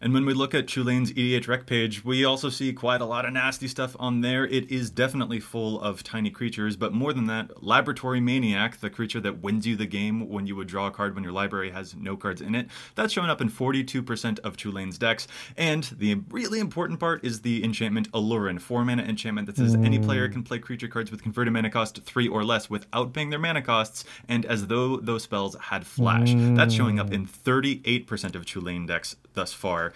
And 0.00 0.12
when 0.12 0.26
we 0.26 0.34
look 0.34 0.54
at 0.54 0.66
Chulane's 0.66 1.12
EDHREC 1.12 1.66
page, 1.66 2.04
we 2.04 2.24
also 2.24 2.50
see 2.50 2.72
quite 2.72 3.00
a 3.00 3.06
lot 3.06 3.24
of 3.24 3.32
nasty 3.32 3.68
stuff 3.68 3.96
on 3.98 4.20
there. 4.20 4.46
It 4.46 4.70
is 4.70 4.90
definitely 4.90 5.40
full 5.40 5.80
of 5.80 6.02
tiny 6.02 6.30
creatures, 6.30 6.76
but 6.76 6.92
more 6.92 7.12
than 7.12 7.26
that, 7.26 7.62
Laboratory 7.62 8.20
Maniac, 8.20 8.80
the 8.80 8.90
creature 8.90 9.20
that 9.20 9.42
wins 9.42 9.66
you 9.66 9.76
the 9.76 9.86
game 9.86 10.28
when 10.28 10.46
you 10.46 10.56
would 10.56 10.68
draw 10.68 10.86
a 10.86 10.90
card 10.90 11.14
when 11.14 11.24
your 11.24 11.32
library 11.32 11.70
has 11.70 11.94
no 11.94 12.16
cards 12.16 12.40
in 12.40 12.54
it, 12.54 12.68
that's 12.94 13.12
showing 13.12 13.30
up 13.30 13.40
in 13.40 13.50
42% 13.50 14.38
of 14.40 14.56
Chulane's 14.56 14.98
decks. 14.98 15.26
And 15.56 15.84
the 15.84 16.16
really 16.30 16.60
important 16.60 17.00
part 17.00 17.24
is 17.24 17.40
the 17.40 17.64
enchantment 17.64 18.10
Aluren, 18.12 18.60
4 18.60 18.84
mana 18.84 19.02
enchantment 19.02 19.46
that 19.46 19.56
says 19.56 19.76
mm. 19.76 19.84
any 19.84 19.98
player 19.98 20.28
can 20.28 20.42
play 20.42 20.58
creature 20.58 20.88
cards 20.88 21.10
with 21.10 21.22
converted 21.22 21.52
mana 21.52 21.70
cost 21.70 22.02
3 22.02 22.28
or 22.28 22.44
less 22.44 22.68
without 22.68 23.12
paying 23.12 23.30
their 23.30 23.38
mana 23.38 23.62
costs, 23.62 24.04
and 24.28 24.44
as 24.46 24.66
though 24.66 24.98
those 24.98 25.22
spells 25.22 25.56
had 25.60 25.86
flash. 25.86 26.34
Mm. 26.34 26.56
That's 26.56 26.74
showing 26.74 27.00
up 27.00 27.12
in 27.12 27.26
38% 27.26 28.34
of 28.34 28.44
Chulane 28.44 28.86
decks 28.86 29.16
thus 29.36 29.52
far. 29.52 29.92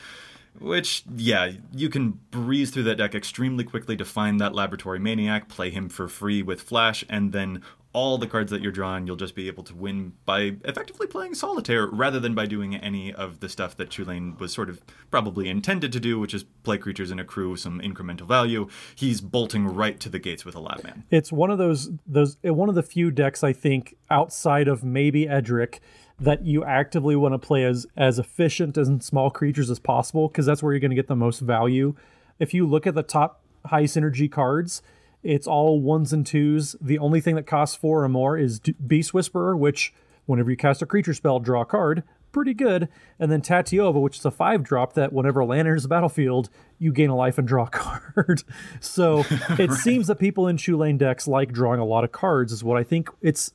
Which, 0.58 1.04
yeah, 1.16 1.52
you 1.72 1.88
can 1.88 2.20
breeze 2.30 2.70
through 2.70 2.82
that 2.84 2.96
deck 2.96 3.14
extremely 3.14 3.64
quickly 3.64 3.96
to 3.96 4.04
find 4.04 4.40
that 4.40 4.54
Laboratory 4.54 4.98
Maniac, 4.98 5.48
play 5.48 5.70
him 5.70 5.88
for 5.88 6.08
free 6.08 6.42
with 6.42 6.60
Flash, 6.60 7.04
and 7.08 7.32
then 7.32 7.62
all 7.92 8.18
the 8.18 8.26
cards 8.26 8.50
that 8.52 8.60
you're 8.60 8.70
drawing, 8.70 9.06
you'll 9.06 9.16
just 9.16 9.34
be 9.34 9.48
able 9.48 9.64
to 9.64 9.74
win 9.74 10.12
by 10.24 10.56
effectively 10.64 11.06
playing 11.06 11.34
solitaire 11.34 11.86
rather 11.86 12.20
than 12.20 12.34
by 12.34 12.46
doing 12.46 12.76
any 12.76 13.12
of 13.12 13.40
the 13.40 13.48
stuff 13.48 13.76
that 13.76 13.90
Chulane 13.90 14.38
was 14.38 14.52
sort 14.52 14.70
of 14.70 14.80
probably 15.10 15.48
intended 15.48 15.92
to 15.92 16.00
do, 16.00 16.18
which 16.18 16.32
is 16.32 16.44
play 16.62 16.78
creatures 16.78 17.10
and 17.10 17.20
accrue 17.20 17.56
some 17.56 17.80
incremental 17.80 18.26
value. 18.26 18.68
He's 18.94 19.20
bolting 19.20 19.66
right 19.66 19.98
to 20.00 20.08
the 20.08 20.20
gates 20.20 20.44
with 20.44 20.54
a 20.54 20.60
lab 20.60 20.84
man. 20.84 21.04
It's 21.10 21.32
one 21.32 21.50
of 21.50 21.58
those 21.58 21.90
those 22.06 22.36
one 22.42 22.68
of 22.68 22.76
the 22.76 22.82
few 22.82 23.10
decks 23.10 23.42
I 23.42 23.52
think 23.52 23.96
outside 24.08 24.68
of 24.68 24.84
maybe 24.84 25.28
Edric 25.28 25.80
that 26.20 26.44
you 26.44 26.62
actively 26.64 27.16
want 27.16 27.32
to 27.32 27.38
play 27.38 27.64
as 27.64 27.86
as 27.96 28.18
efficient 28.18 28.76
and 28.76 29.02
small 29.02 29.30
creatures 29.30 29.70
as 29.70 29.78
possible 29.78 30.28
because 30.28 30.46
that's 30.46 30.62
where 30.62 30.72
you're 30.72 30.80
going 30.80 30.90
to 30.90 30.96
get 30.96 31.08
the 31.08 31.16
most 31.16 31.40
value. 31.40 31.94
If 32.38 32.54
you 32.54 32.66
look 32.66 32.86
at 32.86 32.94
the 32.94 33.02
top 33.02 33.42
high 33.66 33.84
synergy 33.84 34.30
cards, 34.30 34.82
it's 35.22 35.46
all 35.46 35.80
ones 35.80 36.12
and 36.12 36.26
twos. 36.26 36.76
The 36.80 36.98
only 36.98 37.20
thing 37.20 37.34
that 37.36 37.46
costs 37.46 37.76
four 37.76 38.04
or 38.04 38.08
more 38.08 38.38
is 38.38 38.58
Beast 38.58 39.12
Whisperer, 39.12 39.56
which 39.56 39.92
whenever 40.26 40.50
you 40.50 40.56
cast 40.56 40.82
a 40.82 40.86
creature 40.86 41.14
spell, 41.14 41.40
draw 41.40 41.62
a 41.62 41.66
card. 41.66 42.02
Pretty 42.32 42.54
good. 42.54 42.88
And 43.18 43.30
then 43.30 43.42
Tatyova, 43.42 44.00
which 44.00 44.18
is 44.18 44.24
a 44.24 44.30
five 44.30 44.62
drop 44.62 44.92
that 44.92 45.12
whenever 45.12 45.40
a 45.40 45.44
land 45.44 45.66
enters 45.66 45.82
the 45.82 45.88
battlefield, 45.88 46.48
you 46.78 46.92
gain 46.92 47.10
a 47.10 47.16
life 47.16 47.38
and 47.38 47.48
draw 47.48 47.64
a 47.64 47.70
card. 47.70 48.44
so 48.78 49.20
it 49.30 49.58
right. 49.58 49.72
seems 49.72 50.06
that 50.06 50.16
people 50.16 50.46
in 50.46 50.56
Chulane 50.56 50.96
decks 50.96 51.26
like 51.26 51.52
drawing 51.52 51.80
a 51.80 51.84
lot 51.84 52.04
of 52.04 52.12
cards, 52.12 52.52
is 52.52 52.62
what 52.62 52.78
I 52.78 52.84
think 52.84 53.10
it's 53.20 53.52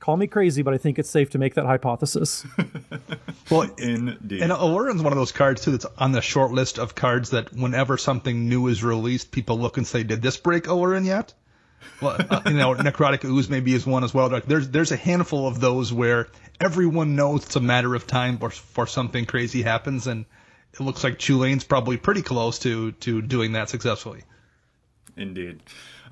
Call 0.00 0.16
me 0.16 0.26
crazy, 0.26 0.62
but 0.62 0.72
I 0.72 0.78
think 0.78 0.98
it's 0.98 1.10
safe 1.10 1.30
to 1.30 1.38
make 1.38 1.54
that 1.54 1.66
hypothesis. 1.66 2.46
well, 3.50 3.62
indeed. 3.78 4.42
And 4.42 4.52
Aluren's 4.52 5.02
one 5.02 5.12
of 5.12 5.18
those 5.18 5.32
cards 5.32 5.62
too 5.62 5.72
that's 5.72 5.86
on 5.98 6.12
the 6.12 6.20
short 6.20 6.52
list 6.52 6.78
of 6.78 6.94
cards 6.94 7.30
that 7.30 7.52
whenever 7.52 7.96
something 7.96 8.48
new 8.48 8.68
is 8.68 8.84
released, 8.84 9.32
people 9.32 9.58
look 9.58 9.76
and 9.76 9.86
say, 9.86 10.04
"Did 10.04 10.22
this 10.22 10.36
break 10.36 10.64
Aluren 10.64 11.04
yet?" 11.04 11.34
well, 12.00 12.16
uh, 12.30 12.42
you 12.46 12.54
know, 12.54 12.74
necrotic 12.76 13.24
ooze 13.24 13.48
maybe 13.48 13.74
is 13.74 13.86
one 13.86 14.04
as 14.04 14.14
well. 14.14 14.28
Like, 14.28 14.46
there's 14.46 14.68
there's 14.68 14.92
a 14.92 14.96
handful 14.96 15.46
of 15.48 15.60
those 15.60 15.92
where 15.92 16.28
everyone 16.60 17.16
knows 17.16 17.44
it's 17.44 17.56
a 17.56 17.60
matter 17.60 17.94
of 17.94 18.06
time 18.06 18.36
before 18.36 18.86
something 18.86 19.26
crazy 19.26 19.62
happens, 19.62 20.06
and 20.06 20.24
it 20.72 20.80
looks 20.80 21.02
like 21.02 21.18
Chulane's 21.18 21.64
probably 21.64 21.96
pretty 21.96 22.22
close 22.22 22.60
to 22.60 22.92
to 22.92 23.20
doing 23.22 23.52
that 23.52 23.68
successfully. 23.68 24.22
Indeed. 25.18 25.62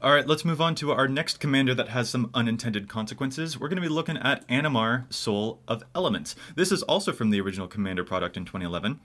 All 0.03 0.13
right, 0.13 0.27
let's 0.27 0.45
move 0.45 0.61
on 0.61 0.75
to 0.77 0.93
our 0.93 1.09
next 1.09 1.41
commander 1.41 1.75
that 1.75 1.89
has 1.89 2.11
some 2.11 2.31
unintended 2.35 2.89
consequences. 2.89 3.59
We're 3.59 3.69
going 3.69 3.81
to 3.81 3.89
be 3.89 3.89
looking 3.89 4.19
at 4.19 4.47
Animar, 4.49 5.11
Soul 5.13 5.61
of 5.67 5.83
Elements. 5.95 6.37
This 6.55 6.71
is 6.71 6.83
also 6.83 7.13
from 7.13 7.31
the 7.31 7.41
original 7.41 7.69
Commander 7.69 8.05
product 8.05 8.37
in 8.37 8.45
2011. 8.45 9.01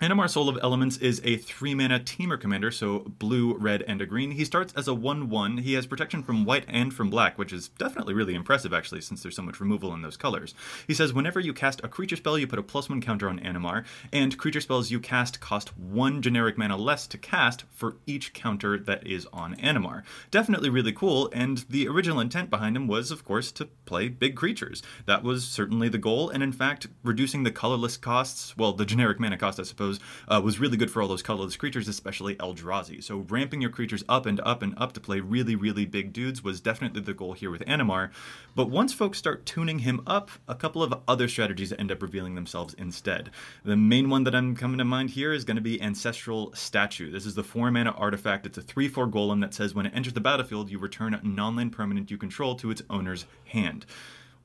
Animar 0.00 0.28
Soul 0.28 0.48
of 0.48 0.58
Elements 0.60 0.96
is 0.96 1.20
a 1.22 1.36
3 1.36 1.72
mana 1.76 2.00
Temur 2.00 2.38
commander, 2.38 2.72
so 2.72 2.98
blue, 3.20 3.54
red, 3.54 3.82
and 3.82 4.02
a 4.02 4.06
green. 4.06 4.32
He 4.32 4.44
starts 4.44 4.72
as 4.74 4.88
a 4.88 4.92
1 4.92 5.30
1. 5.30 5.58
He 5.58 5.74
has 5.74 5.86
protection 5.86 6.24
from 6.24 6.44
white 6.44 6.64
and 6.66 6.92
from 6.92 7.10
black, 7.10 7.38
which 7.38 7.52
is 7.52 7.68
definitely 7.68 8.12
really 8.12 8.34
impressive, 8.34 8.74
actually, 8.74 9.02
since 9.02 9.22
there's 9.22 9.36
so 9.36 9.42
much 9.42 9.60
removal 9.60 9.94
in 9.94 10.02
those 10.02 10.16
colors. 10.16 10.52
He 10.88 10.94
says 10.94 11.12
whenever 11.12 11.38
you 11.38 11.52
cast 11.52 11.80
a 11.84 11.88
creature 11.88 12.16
spell, 12.16 12.36
you 12.36 12.48
put 12.48 12.58
a 12.58 12.62
plus 12.62 12.88
1 12.88 13.00
counter 13.02 13.28
on 13.28 13.38
Animar, 13.38 13.84
and 14.12 14.36
creature 14.36 14.60
spells 14.60 14.90
you 14.90 14.98
cast 14.98 15.38
cost 15.38 15.78
1 15.78 16.22
generic 16.22 16.58
mana 16.58 16.76
less 16.76 17.06
to 17.06 17.16
cast 17.16 17.62
for 17.72 17.96
each 18.04 18.32
counter 18.32 18.76
that 18.76 19.06
is 19.06 19.28
on 19.32 19.54
Animar. 19.58 20.02
Definitely 20.32 20.70
really 20.70 20.92
cool, 20.92 21.30
and 21.32 21.64
the 21.70 21.86
original 21.86 22.18
intent 22.18 22.50
behind 22.50 22.76
him 22.76 22.88
was, 22.88 23.12
of 23.12 23.24
course, 23.24 23.52
to 23.52 23.68
play 23.86 24.08
big 24.08 24.34
creatures. 24.34 24.82
That 25.06 25.22
was 25.22 25.46
certainly 25.46 25.88
the 25.88 25.98
goal, 25.98 26.30
and 26.30 26.42
in 26.42 26.52
fact, 26.52 26.88
reducing 27.04 27.44
the 27.44 27.52
colorless 27.52 27.96
costs, 27.96 28.56
well, 28.56 28.72
the 28.72 28.84
generic 28.84 29.20
mana 29.20 29.38
cost, 29.38 29.60
I 29.60 29.62
suppose 29.62 29.83
uh, 30.28 30.40
was 30.42 30.58
really 30.58 30.76
good 30.76 30.90
for 30.90 31.02
all 31.02 31.08
those 31.08 31.22
colorless 31.22 31.56
creatures, 31.56 31.88
especially 31.88 32.34
Eldrazi. 32.36 33.02
So 33.02 33.18
ramping 33.28 33.60
your 33.60 33.70
creatures 33.70 34.04
up 34.08 34.26
and 34.26 34.40
up 34.40 34.62
and 34.62 34.74
up 34.76 34.92
to 34.92 35.00
play 35.00 35.20
really, 35.20 35.56
really 35.56 35.84
big 35.86 36.12
dudes 36.12 36.42
was 36.42 36.60
definitely 36.60 37.00
the 37.00 37.14
goal 37.14 37.32
here 37.32 37.50
with 37.50 37.62
Animar. 37.66 38.10
But 38.54 38.70
once 38.70 38.92
folks 38.92 39.18
start 39.18 39.46
tuning 39.46 39.80
him 39.80 40.02
up, 40.06 40.30
a 40.48 40.54
couple 40.54 40.82
of 40.82 40.94
other 41.06 41.28
strategies 41.28 41.72
end 41.72 41.90
up 41.90 42.02
revealing 42.02 42.34
themselves 42.34 42.74
instead. 42.74 43.30
The 43.64 43.76
main 43.76 44.08
one 44.10 44.24
that 44.24 44.34
I'm 44.34 44.56
coming 44.56 44.78
to 44.78 44.84
mind 44.84 45.10
here 45.10 45.32
is 45.32 45.44
going 45.44 45.56
to 45.56 45.62
be 45.62 45.80
Ancestral 45.80 46.54
Statue. 46.54 47.10
This 47.10 47.26
is 47.26 47.34
the 47.34 47.44
4 47.44 47.70
mana 47.70 47.90
artifact. 47.92 48.46
It's 48.46 48.58
a 48.58 48.62
3 48.62 48.88
4 48.88 49.08
golem 49.08 49.40
that 49.40 49.54
says 49.54 49.74
when 49.74 49.86
it 49.86 49.94
enters 49.94 50.12
the 50.12 50.20
battlefield, 50.20 50.70
you 50.70 50.78
return 50.78 51.14
a 51.14 51.22
non 51.22 51.56
land 51.56 51.72
permanent 51.72 52.10
you 52.10 52.18
control 52.18 52.54
to 52.56 52.70
its 52.70 52.82
owner's 52.88 53.26
hand. 53.46 53.86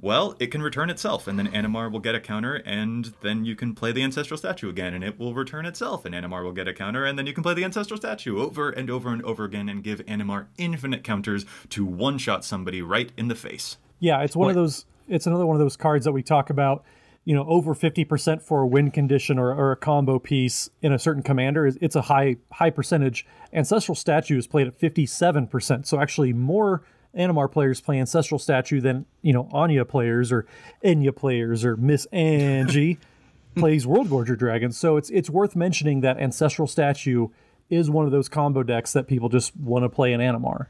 Well, 0.02 0.38
it 0.40 0.48
can 0.48 0.62
return 0.62 0.90
itself, 0.90 1.28
and 1.28 1.38
then 1.38 1.50
Animar 1.52 1.92
will 1.92 2.00
get 2.00 2.16
a 2.16 2.22
counter, 2.22 2.56
and 2.66 3.14
then 3.22 3.44
you 3.44 3.54
can 3.54 3.76
play 3.76 3.92
the 3.92 4.02
Ancestral 4.02 4.38
Statue 4.38 4.70
again, 4.70 4.94
and 4.94 5.04
it 5.04 5.20
will 5.20 5.34
return 5.34 5.66
itself, 5.66 6.06
and 6.06 6.16
Animar 6.16 6.42
will 6.42 6.54
get 6.54 6.70
a 6.70 6.74
counter, 6.74 7.04
and 7.04 7.20
then 7.20 7.28
you 7.28 7.34
can 7.34 7.44
play 7.44 7.54
the 7.54 7.66
Ancestral 7.66 7.98
Statue 7.98 8.40
over 8.40 8.70
and 8.70 8.90
over 8.90 9.12
and 9.12 9.22
over 9.24 9.44
again 9.44 9.68
and 9.68 9.84
give 9.84 10.00
Animar 10.06 10.48
infinite 10.58 11.04
counters 11.04 11.46
to 11.72 11.86
one 11.86 12.18
shot 12.18 12.46
somebody 12.46 12.82
right 12.82 13.12
in 13.18 13.28
the 13.28 13.36
face. 13.36 13.76
Yeah, 14.00 14.22
it's 14.22 14.38
one 14.38 14.46
what? 14.46 14.50
of 14.52 14.56
those, 14.56 14.86
it's 15.10 15.28
another 15.28 15.46
one 15.46 15.58
of 15.58 15.60
those 15.60 15.76
cards 15.76 16.06
that 16.06 16.14
we 16.14 16.24
talk 16.24 16.50
about. 16.50 16.86
You 17.26 17.36
know, 17.36 17.46
over 17.50 17.76
50% 17.76 18.42
for 18.42 18.62
a 18.62 18.68
win 18.68 18.92
condition 18.92 19.38
or, 19.38 19.54
or 19.54 19.74
a 19.74 19.76
combo 19.76 20.18
piece 20.18 20.70
in 20.82 20.94
a 20.94 20.98
certain 20.98 21.24
commander 21.24 21.68
is 21.68 21.78
it's 21.82 21.98
a 21.98 22.04
high 22.04 22.38
high 22.54 22.70
percentage. 22.70 23.26
Ancestral 23.52 23.96
Statue 23.96 24.38
is 24.38 24.48
played 24.48 24.68
at 24.68 24.80
57%, 24.80 25.86
so 25.86 26.00
actually 26.00 26.32
more 26.32 26.84
Animar 27.18 27.52
players 27.52 27.82
play 27.82 28.00
Ancestral 28.00 28.40
Statue 28.40 28.82
than, 28.82 29.06
you 29.22 29.34
know, 29.34 29.50
Anya 29.52 29.86
players 29.86 30.32
or 30.32 30.46
Enya 30.84 31.16
players 31.16 31.66
or 31.66 31.76
Miss 31.76 32.08
Anje 32.14 32.98
plays 33.56 33.88
World 33.88 34.10
Worldgorger 34.10 34.38
Dragon. 34.38 34.72
So 34.72 34.98
it's 34.98 35.10
it's 35.10 35.30
worth 35.30 35.56
mentioning 35.56 36.02
that 36.02 36.20
Ancestral 36.20 36.68
Statue 36.68 37.30
is 37.70 37.90
one 37.90 38.06
of 38.06 38.12
those 38.12 38.30
combo 38.30 38.64
decks 38.64 38.94
that 38.94 39.08
people 39.08 39.30
just 39.30 39.56
want 39.56 39.84
to 39.84 39.90
play 39.90 40.14
in 40.14 40.20
Animar. 40.20 40.68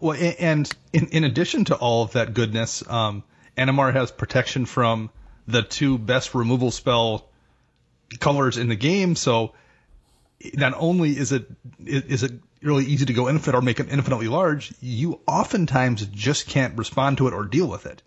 Well, 0.00 0.16
and 0.38 0.70
in, 0.92 1.08
in 1.08 1.24
addition 1.24 1.64
to 1.66 1.74
all 1.74 2.04
of 2.04 2.12
that 2.12 2.32
goodness, 2.32 2.88
um, 2.88 3.24
Animar 3.56 3.92
has 3.92 4.12
protection 4.12 4.64
from 4.64 5.10
the 5.46 5.62
two 5.62 5.98
best 5.98 6.34
removal 6.34 6.70
spell 6.70 7.28
colors 8.20 8.56
in 8.56 8.68
the 8.68 8.76
game. 8.76 9.16
So 9.16 9.54
not 10.54 10.74
only 10.76 11.16
is 11.16 11.32
it 11.32 11.50
is 11.84 12.22
it 12.22 12.32
really 12.62 12.84
easy 12.84 13.06
to 13.06 13.12
go 13.12 13.28
infinite 13.28 13.56
or 13.56 13.62
make 13.62 13.80
it 13.80 13.88
infinitely 13.90 14.28
large, 14.28 14.72
you 14.80 15.20
oftentimes 15.26 16.06
just 16.06 16.46
can't 16.46 16.76
respond 16.76 17.18
to 17.18 17.28
it 17.28 17.34
or 17.34 17.44
deal 17.44 17.68
with 17.68 17.86
it. 17.86 18.02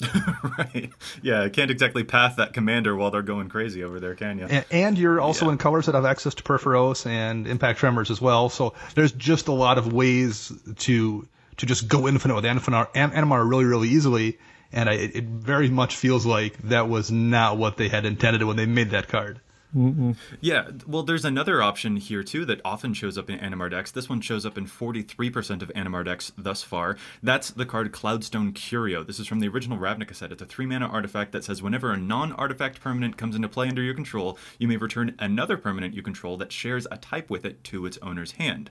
right. 0.58 0.90
Yeah, 1.22 1.48
can't 1.48 1.70
exactly 1.70 2.04
path 2.04 2.36
that 2.36 2.54
commander 2.54 2.96
while 2.96 3.10
they're 3.10 3.22
going 3.22 3.48
crazy 3.48 3.84
over 3.84 4.00
there, 4.00 4.14
can 4.14 4.38
you? 4.38 4.46
And, 4.46 4.64
and 4.70 4.98
you're 4.98 5.20
also 5.20 5.46
yeah. 5.46 5.52
in 5.52 5.58
colors 5.58 5.86
that 5.86 5.94
have 5.94 6.06
access 6.06 6.34
to 6.36 6.42
Purphoros 6.42 7.06
and 7.06 7.46
Impact 7.46 7.78
Tremors 7.78 8.10
as 8.10 8.20
well. 8.20 8.48
So 8.48 8.74
there's 8.94 9.12
just 9.12 9.48
a 9.48 9.52
lot 9.52 9.78
of 9.78 9.92
ways 9.92 10.52
to 10.78 11.28
to 11.58 11.66
just 11.66 11.88
go 11.88 12.08
infinite 12.08 12.34
with 12.34 12.44
Animar, 12.44 12.90
Animar 12.94 13.48
really, 13.48 13.66
really 13.66 13.90
easily. 13.90 14.38
And 14.72 14.88
I, 14.88 14.94
it 14.94 15.24
very 15.24 15.68
much 15.68 15.96
feels 15.96 16.24
like 16.24 16.56
that 16.62 16.88
was 16.88 17.10
not 17.10 17.58
what 17.58 17.76
they 17.76 17.88
had 17.88 18.06
intended 18.06 18.42
when 18.44 18.56
they 18.56 18.64
made 18.64 18.90
that 18.90 19.08
card. 19.08 19.40
Mm-mm. 19.76 20.16
Yeah, 20.40 20.70
well, 20.86 21.04
there's 21.04 21.24
another 21.24 21.62
option 21.62 21.96
here 21.96 22.24
too 22.24 22.44
that 22.46 22.60
often 22.64 22.92
shows 22.92 23.16
up 23.16 23.30
in 23.30 23.38
Animar 23.38 23.70
decks. 23.70 23.92
This 23.92 24.08
one 24.08 24.20
shows 24.20 24.44
up 24.44 24.58
in 24.58 24.66
43% 24.66 25.62
of 25.62 25.70
Animar 25.74 26.04
decks 26.04 26.32
thus 26.36 26.62
far. 26.62 26.96
That's 27.22 27.50
the 27.50 27.66
card 27.66 27.92
Cloudstone 27.92 28.54
Curio. 28.54 29.04
This 29.04 29.20
is 29.20 29.28
from 29.28 29.40
the 29.40 29.48
original 29.48 29.78
Ravnica 29.78 30.14
set. 30.14 30.32
It's 30.32 30.42
a 30.42 30.46
three 30.46 30.66
mana 30.66 30.86
artifact 30.86 31.32
that 31.32 31.44
says 31.44 31.62
whenever 31.62 31.92
a 31.92 31.96
non 31.96 32.32
artifact 32.32 32.80
permanent 32.80 33.16
comes 33.16 33.36
into 33.36 33.48
play 33.48 33.68
under 33.68 33.82
your 33.82 33.94
control, 33.94 34.36
you 34.58 34.66
may 34.66 34.76
return 34.76 35.14
another 35.18 35.56
permanent 35.56 35.94
you 35.94 36.02
control 36.02 36.36
that 36.38 36.52
shares 36.52 36.86
a 36.90 36.96
type 36.96 37.30
with 37.30 37.44
it 37.44 37.62
to 37.64 37.86
its 37.86 37.98
owner's 38.02 38.32
hand. 38.32 38.70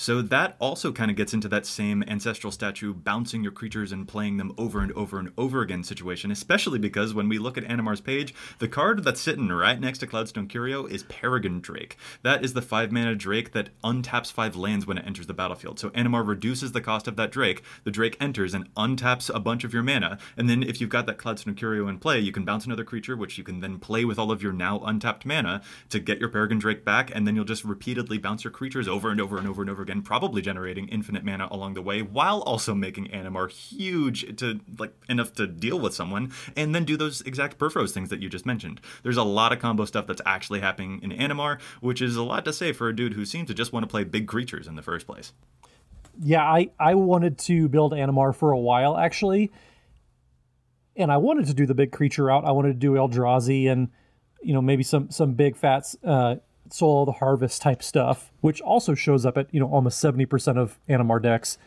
So 0.00 0.22
that 0.22 0.56
also 0.58 0.92
kind 0.92 1.10
of 1.10 1.16
gets 1.18 1.34
into 1.34 1.46
that 1.48 1.66
same 1.66 2.02
ancestral 2.08 2.50
statue 2.50 2.94
bouncing 2.94 3.42
your 3.42 3.52
creatures 3.52 3.92
and 3.92 4.08
playing 4.08 4.38
them 4.38 4.54
over 4.56 4.80
and 4.80 4.90
over 4.92 5.18
and 5.18 5.30
over 5.36 5.60
again 5.60 5.84
situation, 5.84 6.30
especially 6.30 6.78
because 6.78 7.12
when 7.12 7.28
we 7.28 7.36
look 7.36 7.58
at 7.58 7.64
Animar's 7.64 8.00
page, 8.00 8.32
the 8.60 8.66
card 8.66 9.04
that's 9.04 9.20
sitting 9.20 9.50
right 9.50 9.78
next 9.78 9.98
to 9.98 10.06
Cloudstone 10.06 10.48
Curio 10.48 10.86
is 10.86 11.02
Peregrine 11.02 11.60
Drake. 11.60 11.98
That 12.22 12.42
is 12.42 12.54
the 12.54 12.62
5 12.62 12.90
mana 12.90 13.14
Drake 13.14 13.52
that 13.52 13.78
untaps 13.84 14.32
5 14.32 14.56
lands 14.56 14.86
when 14.86 14.96
it 14.96 15.06
enters 15.06 15.26
the 15.26 15.34
battlefield. 15.34 15.78
So 15.78 15.90
Animar 15.90 16.26
reduces 16.26 16.72
the 16.72 16.80
cost 16.80 17.06
of 17.06 17.16
that 17.16 17.30
Drake, 17.30 17.62
the 17.84 17.90
Drake 17.90 18.16
enters 18.18 18.54
and 18.54 18.74
untaps 18.76 19.28
a 19.28 19.38
bunch 19.38 19.64
of 19.64 19.74
your 19.74 19.82
mana, 19.82 20.16
and 20.34 20.48
then 20.48 20.62
if 20.62 20.80
you've 20.80 20.88
got 20.88 21.04
that 21.08 21.18
Cloudstone 21.18 21.58
Curio 21.58 21.88
in 21.88 21.98
play, 21.98 22.18
you 22.18 22.32
can 22.32 22.46
bounce 22.46 22.64
another 22.64 22.84
creature, 22.84 23.18
which 23.18 23.36
you 23.36 23.44
can 23.44 23.60
then 23.60 23.78
play 23.78 24.06
with 24.06 24.18
all 24.18 24.32
of 24.32 24.42
your 24.42 24.54
now 24.54 24.80
untapped 24.80 25.26
mana 25.26 25.60
to 25.90 26.00
get 26.00 26.20
your 26.20 26.30
Peregrine 26.30 26.58
Drake 26.58 26.86
back, 26.86 27.14
and 27.14 27.26
then 27.26 27.36
you'll 27.36 27.44
just 27.44 27.64
repeatedly 27.64 28.16
bounce 28.16 28.44
your 28.44 28.50
creatures 28.50 28.88
over 28.88 29.10
and 29.10 29.20
over 29.20 29.36
and 29.36 29.46
over 29.46 29.60
and 29.60 29.70
over 29.70 29.82
again 29.82 29.89
again, 29.90 30.02
probably 30.02 30.40
generating 30.40 30.88
infinite 30.88 31.24
mana 31.24 31.48
along 31.50 31.74
the 31.74 31.82
way, 31.82 32.00
while 32.00 32.42
also 32.42 32.74
making 32.74 33.08
Animar 33.08 33.50
huge 33.50 34.36
to 34.36 34.60
like 34.78 34.92
enough 35.08 35.32
to 35.34 35.46
deal 35.46 35.80
with 35.80 35.94
someone, 35.94 36.32
and 36.56 36.74
then 36.74 36.84
do 36.84 36.96
those 36.96 37.20
exact 37.22 37.58
Purphoros 37.58 37.90
things 37.90 38.08
that 38.10 38.20
you 38.22 38.28
just 38.28 38.46
mentioned. 38.46 38.80
There's 39.02 39.16
a 39.16 39.24
lot 39.24 39.52
of 39.52 39.58
combo 39.58 39.84
stuff 39.84 40.06
that's 40.06 40.22
actually 40.24 40.60
happening 40.60 41.00
in 41.02 41.10
Animar, 41.10 41.60
which 41.80 42.00
is 42.00 42.16
a 42.16 42.22
lot 42.22 42.44
to 42.44 42.52
say 42.52 42.72
for 42.72 42.88
a 42.88 42.94
dude 42.94 43.14
who 43.14 43.24
seems 43.24 43.48
to 43.48 43.54
just 43.54 43.72
want 43.72 43.82
to 43.82 43.88
play 43.88 44.04
big 44.04 44.28
creatures 44.28 44.68
in 44.68 44.76
the 44.76 44.82
first 44.82 45.06
place. 45.06 45.32
Yeah, 46.22 46.44
I, 46.44 46.70
I 46.78 46.94
wanted 46.94 47.38
to 47.38 47.68
build 47.68 47.92
Animar 47.92 48.34
for 48.34 48.52
a 48.52 48.58
while 48.58 48.96
actually. 48.96 49.50
And 50.96 51.10
I 51.10 51.16
wanted 51.16 51.46
to 51.46 51.54
do 51.54 51.66
the 51.66 51.74
big 51.74 51.92
creature 51.92 52.24
route. 52.24 52.44
I 52.44 52.52
wanted 52.52 52.68
to 52.68 52.74
do 52.74 52.92
Eldrazi 52.92 53.70
and 53.70 53.88
you 54.42 54.54
know 54.54 54.62
maybe 54.62 54.82
some 54.82 55.10
some 55.10 55.34
big 55.34 55.56
fats 55.56 55.96
uh, 56.04 56.36
soil 56.72 57.04
the 57.04 57.12
harvest 57.12 57.62
type 57.62 57.82
stuff, 57.82 58.30
which 58.40 58.60
also 58.60 58.94
shows 58.94 59.26
up 59.26 59.36
at 59.36 59.52
you 59.52 59.60
know 59.60 59.68
almost 59.68 59.98
seventy 59.98 60.26
percent 60.26 60.58
of 60.58 60.78
Animar 60.88 61.22
decks. 61.22 61.58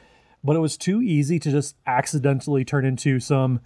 But 0.43 0.55
it 0.55 0.59
was 0.59 0.75
too 0.75 1.01
easy 1.01 1.39
to 1.39 1.51
just 1.51 1.75
accidentally 1.87 2.65
turn 2.65 2.85
into 2.85 3.19
some 3.19 3.61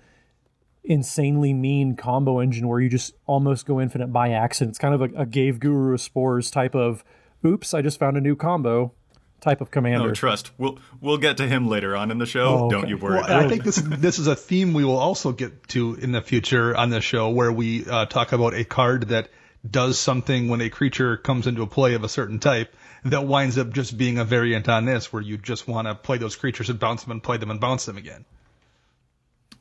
insanely 0.83 1.53
mean 1.53 1.95
combo 1.95 2.39
engine 2.39 2.67
where 2.67 2.79
you 2.79 2.87
just 2.87 3.13
almost 3.25 3.65
go 3.65 3.81
infinite 3.81 4.07
by 4.07 4.29
accident. 4.29 4.71
It's 4.71 4.79
kind 4.79 4.93
of 4.93 5.01
a, 5.01 5.21
a 5.21 5.25
Ghave 5.25 5.59
Guru 5.59 5.93
of 5.93 6.01
Spores 6.01 6.49
type 6.49 6.75
of, 6.75 7.03
oops, 7.45 7.73
I 7.73 7.81
just 7.81 7.99
found 7.99 8.15
a 8.15 8.21
new 8.21 8.35
combo 8.35 8.93
type 9.41 9.59
of 9.59 9.69
commander. 9.69 10.07
No, 10.07 10.13
trust. 10.13 10.51
We'll 10.57 10.79
we'll 11.01 11.17
get 11.17 11.37
to 11.37 11.47
him 11.47 11.67
later 11.67 11.95
on 11.95 12.11
in 12.11 12.19
the 12.19 12.25
show. 12.25 12.45
Oh, 12.45 12.65
okay. 12.65 12.75
Don't 12.75 12.89
you 12.89 12.97
worry. 12.97 13.21
Well, 13.21 13.45
I 13.45 13.47
think 13.47 13.63
this 13.63 13.75
this 13.75 14.19
is 14.19 14.27
a 14.27 14.35
theme 14.35 14.73
we 14.73 14.85
will 14.85 14.97
also 14.97 15.31
get 15.31 15.67
to 15.69 15.95
in 15.95 16.11
the 16.11 16.21
future 16.21 16.75
on 16.75 16.89
the 16.89 17.01
show 17.01 17.29
where 17.29 17.51
we 17.51 17.85
uh, 17.85 18.05
talk 18.05 18.31
about 18.31 18.53
a 18.53 18.63
card 18.63 19.09
that 19.09 19.29
does 19.71 19.99
something 19.99 20.47
when 20.47 20.61
a 20.61 20.69
creature 20.69 21.17
comes 21.17 21.47
into 21.47 21.61
a 21.61 21.67
play 21.67 21.93
of 21.93 22.03
a 22.03 22.09
certain 22.09 22.39
type 22.39 22.75
that 23.05 23.25
winds 23.25 23.57
up 23.57 23.71
just 23.71 23.97
being 23.97 24.17
a 24.17 24.25
variant 24.25 24.67
on 24.69 24.85
this, 24.85 25.11
where 25.11 25.21
you 25.21 25.37
just 25.37 25.67
want 25.67 25.87
to 25.87 25.95
play 25.95 26.17
those 26.17 26.35
creatures 26.35 26.69
and 26.69 26.79
bounce 26.79 27.03
them 27.03 27.11
and 27.11 27.23
play 27.23 27.37
them 27.37 27.51
and 27.51 27.59
bounce 27.59 27.85
them 27.85 27.97
again. 27.97 28.25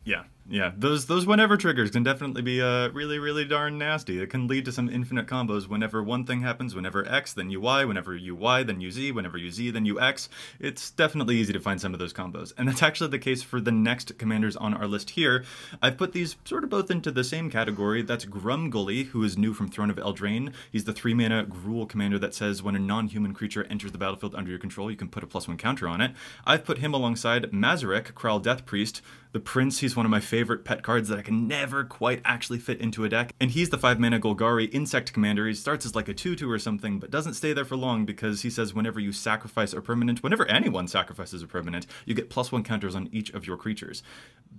Yeah, 0.04 0.24
Yeah, 0.48 0.70
those 0.76 1.06
those 1.06 1.26
whenever 1.26 1.56
triggers 1.56 1.90
can 1.90 2.04
definitely 2.04 2.40
be 2.40 2.62
uh, 2.62 2.90
really 2.90 3.18
really 3.18 3.44
darn 3.44 3.78
nasty. 3.78 4.22
It 4.22 4.30
can 4.30 4.46
lead 4.46 4.64
to 4.66 4.72
some 4.72 4.88
infinite 4.88 5.26
combos. 5.26 5.66
Whenever 5.66 6.04
one 6.04 6.24
thing 6.24 6.42
happens, 6.42 6.72
whenever 6.72 7.04
X, 7.08 7.32
then 7.32 7.50
you 7.50 7.60
Y. 7.60 7.84
Whenever 7.84 8.14
you 8.14 8.36
Y, 8.36 8.62
then 8.62 8.80
you 8.80 8.92
Z. 8.92 9.10
Whenever 9.10 9.38
you 9.38 9.50
Z, 9.50 9.72
then 9.72 9.84
you 9.84 10.00
X. 10.00 10.28
It's 10.60 10.92
definitely 10.92 11.36
easy 11.36 11.52
to 11.52 11.58
find 11.58 11.80
some 11.80 11.92
of 11.94 11.98
those 11.98 12.12
combos, 12.12 12.52
and 12.56 12.68
that's 12.68 12.82
actually 12.82 13.10
the 13.10 13.18
case 13.18 13.42
for 13.42 13.60
the 13.60 13.72
next 13.72 14.18
commanders 14.18 14.54
on 14.56 14.72
our 14.72 14.86
list 14.86 15.10
here. 15.10 15.44
I've 15.82 15.98
put 15.98 16.12
these 16.12 16.36
sort 16.44 16.62
of 16.62 16.70
both 16.70 16.92
into 16.92 17.10
the 17.10 17.24
same 17.24 17.50
category. 17.50 18.02
That's 18.02 18.24
Grumgully, 18.24 19.06
who 19.06 19.24
is 19.24 19.36
new 19.36 19.52
from 19.52 19.68
Throne 19.68 19.90
of 19.90 19.96
Eldraine. 19.96 20.52
He's 20.70 20.84
the 20.84 20.92
three 20.92 21.14
mana 21.14 21.44
Gruul 21.44 21.88
commander 21.88 22.20
that 22.20 22.34
says 22.34 22.62
when 22.62 22.76
a 22.76 22.80
non-human 22.80 23.34
creature 23.34 23.64
enters 23.64 23.90
the 23.90 23.98
battlefield 23.98 24.36
under 24.36 24.50
your 24.50 24.60
control, 24.60 24.92
you 24.92 24.96
can 24.96 25.08
put 25.08 25.24
a 25.24 25.26
plus 25.26 25.48
one 25.48 25.56
counter 25.56 25.88
on 25.88 26.00
it. 26.00 26.12
I've 26.44 26.64
put 26.64 26.78
him 26.78 26.94
alongside 26.94 27.50
Mazirek, 27.50 28.12
Kraul 28.12 28.40
Death 28.40 28.64
Priest, 28.64 29.02
the 29.32 29.40
Prince, 29.40 29.80
he's 29.80 29.94
one 29.94 30.06
of 30.06 30.10
my 30.10 30.20
favorite 30.20 30.35
pet 30.44 30.82
cards 30.82 31.08
that 31.08 31.18
I 31.18 31.22
can 31.22 31.48
never 31.48 31.84
quite 31.84 32.20
actually 32.24 32.58
fit 32.58 32.80
into 32.80 33.04
a 33.04 33.08
deck. 33.08 33.32
And 33.40 33.50
he's 33.50 33.70
the 33.70 33.78
5 33.78 33.98
mana 33.98 34.20
Golgari 34.20 34.72
Insect 34.72 35.12
Commander. 35.12 35.46
He 35.46 35.54
starts 35.54 35.86
as 35.86 35.94
like 35.94 36.08
a 36.08 36.14
2 36.14 36.36
2 36.36 36.50
or 36.50 36.58
something, 36.58 36.98
but 36.98 37.10
doesn't 37.10 37.34
stay 37.34 37.52
there 37.52 37.64
for 37.64 37.76
long 37.76 38.04
because 38.04 38.42
he 38.42 38.50
says 38.50 38.74
whenever 38.74 39.00
you 39.00 39.12
sacrifice 39.12 39.72
a 39.72 39.80
permanent, 39.80 40.22
whenever 40.22 40.46
anyone 40.46 40.88
sacrifices 40.88 41.42
a 41.42 41.46
permanent, 41.46 41.86
you 42.04 42.14
get 42.14 42.30
plus 42.30 42.52
1 42.52 42.62
counters 42.64 42.94
on 42.94 43.08
each 43.12 43.30
of 43.30 43.46
your 43.46 43.56
creatures. 43.56 44.02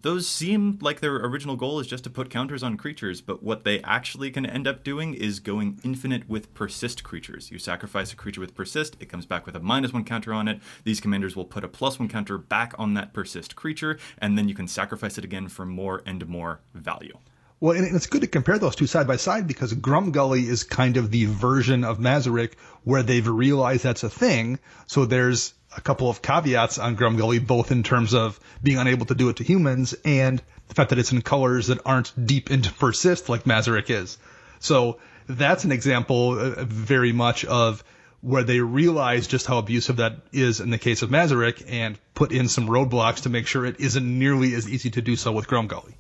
Those 0.01 0.27
seem 0.27 0.77
like 0.81 0.99
their 0.99 1.15
original 1.15 1.55
goal 1.55 1.79
is 1.79 1.87
just 1.87 2.03
to 2.03 2.09
put 2.09 2.29
counters 2.29 2.63
on 2.63 2.77
creatures, 2.77 3.21
but 3.21 3.41
what 3.43 3.63
they 3.63 3.81
actually 3.81 4.31
can 4.31 4.45
end 4.45 4.67
up 4.67 4.83
doing 4.83 5.13
is 5.13 5.39
going 5.39 5.79
infinite 5.83 6.29
with 6.29 6.53
persist 6.53 7.03
creatures. 7.03 7.51
You 7.51 7.59
sacrifice 7.59 8.13
a 8.13 8.15
creature 8.15 8.41
with 8.41 8.55
persist, 8.55 8.95
it 8.99 9.09
comes 9.09 9.25
back 9.25 9.45
with 9.45 9.55
a 9.55 9.59
minus 9.59 9.93
1 9.93 10.03
counter 10.03 10.33
on 10.33 10.47
it. 10.47 10.59
These 10.83 11.01
commanders 11.01 11.35
will 11.35 11.45
put 11.45 11.63
a 11.63 11.67
plus 11.67 11.99
1 11.99 12.07
counter 12.09 12.37
back 12.37 12.73
on 12.77 12.93
that 12.93 13.13
persist 13.13 13.55
creature, 13.55 13.97
and 14.17 14.37
then 14.37 14.47
you 14.47 14.55
can 14.55 14.67
sacrifice 14.67 15.17
it 15.17 15.23
again 15.23 15.47
for 15.47 15.65
more 15.67 16.01
and 16.06 16.27
more 16.27 16.60
value. 16.73 17.17
Well, 17.60 17.75
and 17.75 17.95
it's 17.95 18.06
good 18.06 18.21
to 18.21 18.27
compare 18.27 18.60
those 18.60 18.75
two 18.75 18.86
side 18.86 19.08
by 19.08 19.15
side 19.15 19.47
because 19.47 19.73
Grumgully 19.73 20.47
is 20.47 20.63
kind 20.63 20.95
of 20.97 21.10
the 21.10 21.25
version 21.25 21.84
of 21.84 21.97
Mazirek 21.97 22.53
where 22.84 23.01
they've 23.01 23.27
realized 23.27 23.84
that's 23.84 24.03
a 24.03 24.10
thing. 24.10 24.60
So 24.86 25.06
there's 25.06 25.56
a 25.75 25.82
couple 25.82 26.10
of 26.10 26.21
caveats 26.21 26.77
on 26.77 26.95
Grumgully, 26.95 27.45
both 27.45 27.71
in 27.71 27.82
terms 27.82 28.13
of 28.13 28.39
being 28.62 28.77
unable 28.77 29.08
to 29.08 29.15
do 29.15 29.30
it 29.30 29.38
to 29.38 29.43
humans 29.43 29.95
and 30.06 30.41
the 30.67 30.75
fact 30.75 30.91
that 30.91 30.99
it's 30.99 31.12
in 31.12 31.21
colors 31.23 31.67
that 31.67 31.80
aren't 31.84 32.13
deep 32.27 32.51
into 32.51 32.71
persist 32.80 33.27
like 33.27 33.45
Mazirek 33.45 33.89
is. 33.89 34.19
So 34.60 34.99
that's 35.27 35.63
an 35.63 35.71
example 35.71 36.39
uh, 36.39 36.63
very 36.63 37.12
much 37.12 37.43
of 37.43 37.84
where 38.27 38.43
they 38.43 38.59
realize 38.59 39.25
just 39.25 39.45
how 39.45 39.57
abusive 39.57 39.97
that 39.97 40.17
is 40.33 40.59
in 40.59 40.69
the 40.69 40.77
case 40.77 41.01
of 41.01 41.09
Mazirek 41.09 41.63
and 41.69 41.97
put 42.13 42.33
in 42.33 42.49
some 42.49 42.67
roadblocks 42.67 43.23
to 43.23 43.29
make 43.29 43.47
sure 43.47 43.65
it 43.65 43.79
isn't 43.79 44.19
nearly 44.19 44.53
as 44.53 44.69
easy 44.69 44.89
to 44.91 45.01
do 45.01 45.15
so 45.15 45.31
with 45.31 45.47
Grumgully. 45.47 45.93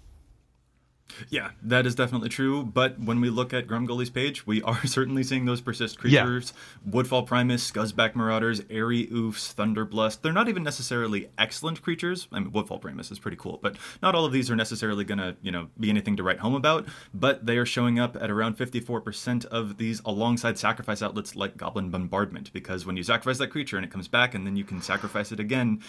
Yeah, 1.29 1.51
that 1.63 1.85
is 1.85 1.95
definitely 1.95 2.29
true. 2.29 2.63
But 2.63 2.99
when 2.99 3.21
we 3.21 3.29
look 3.29 3.53
at 3.53 3.67
Grumgully's 3.67 4.09
page, 4.09 4.45
we 4.45 4.61
are 4.61 4.85
certainly 4.85 5.23
seeing 5.23 5.45
those 5.45 5.61
persist 5.61 5.97
creatures. 5.97 6.53
Yeah. 6.55 6.91
Woodfall 6.91 7.23
Primus, 7.23 7.69
Scuzzback 7.69 8.15
Marauders, 8.15 8.61
Airy 8.69 9.07
Oofs, 9.07 9.53
Thunderblust. 9.53 10.21
They're 10.21 10.33
not 10.33 10.49
even 10.49 10.63
necessarily 10.63 11.29
excellent 11.37 11.81
creatures. 11.81 12.27
I 12.31 12.39
mean, 12.39 12.51
Woodfall 12.51 12.79
Primus 12.79 13.11
is 13.11 13.19
pretty 13.19 13.37
cool, 13.37 13.59
but 13.61 13.75
not 14.01 14.15
all 14.15 14.25
of 14.25 14.31
these 14.31 14.49
are 14.51 14.55
necessarily 14.55 15.03
going 15.03 15.19
to, 15.19 15.35
you 15.41 15.51
know, 15.51 15.69
be 15.79 15.89
anything 15.89 16.17
to 16.17 16.23
write 16.23 16.39
home 16.39 16.55
about. 16.55 16.87
But 17.13 17.45
they 17.45 17.57
are 17.57 17.65
showing 17.65 17.99
up 17.99 18.15
at 18.15 18.29
around 18.29 18.57
54% 18.57 19.45
of 19.45 19.77
these 19.77 20.01
alongside 20.05 20.57
sacrifice 20.57 21.01
outlets 21.01 21.35
like 21.35 21.57
Goblin 21.57 21.89
Bombardment, 21.89 22.53
because 22.53 22.85
when 22.85 22.97
you 22.97 23.03
sacrifice 23.03 23.37
that 23.39 23.49
creature 23.49 23.77
and 23.77 23.85
it 23.85 23.91
comes 23.91 24.07
back 24.07 24.33
and 24.33 24.45
then 24.45 24.55
you 24.55 24.63
can 24.63 24.81
sacrifice 24.81 25.31
it 25.31 25.39
again, 25.39 25.81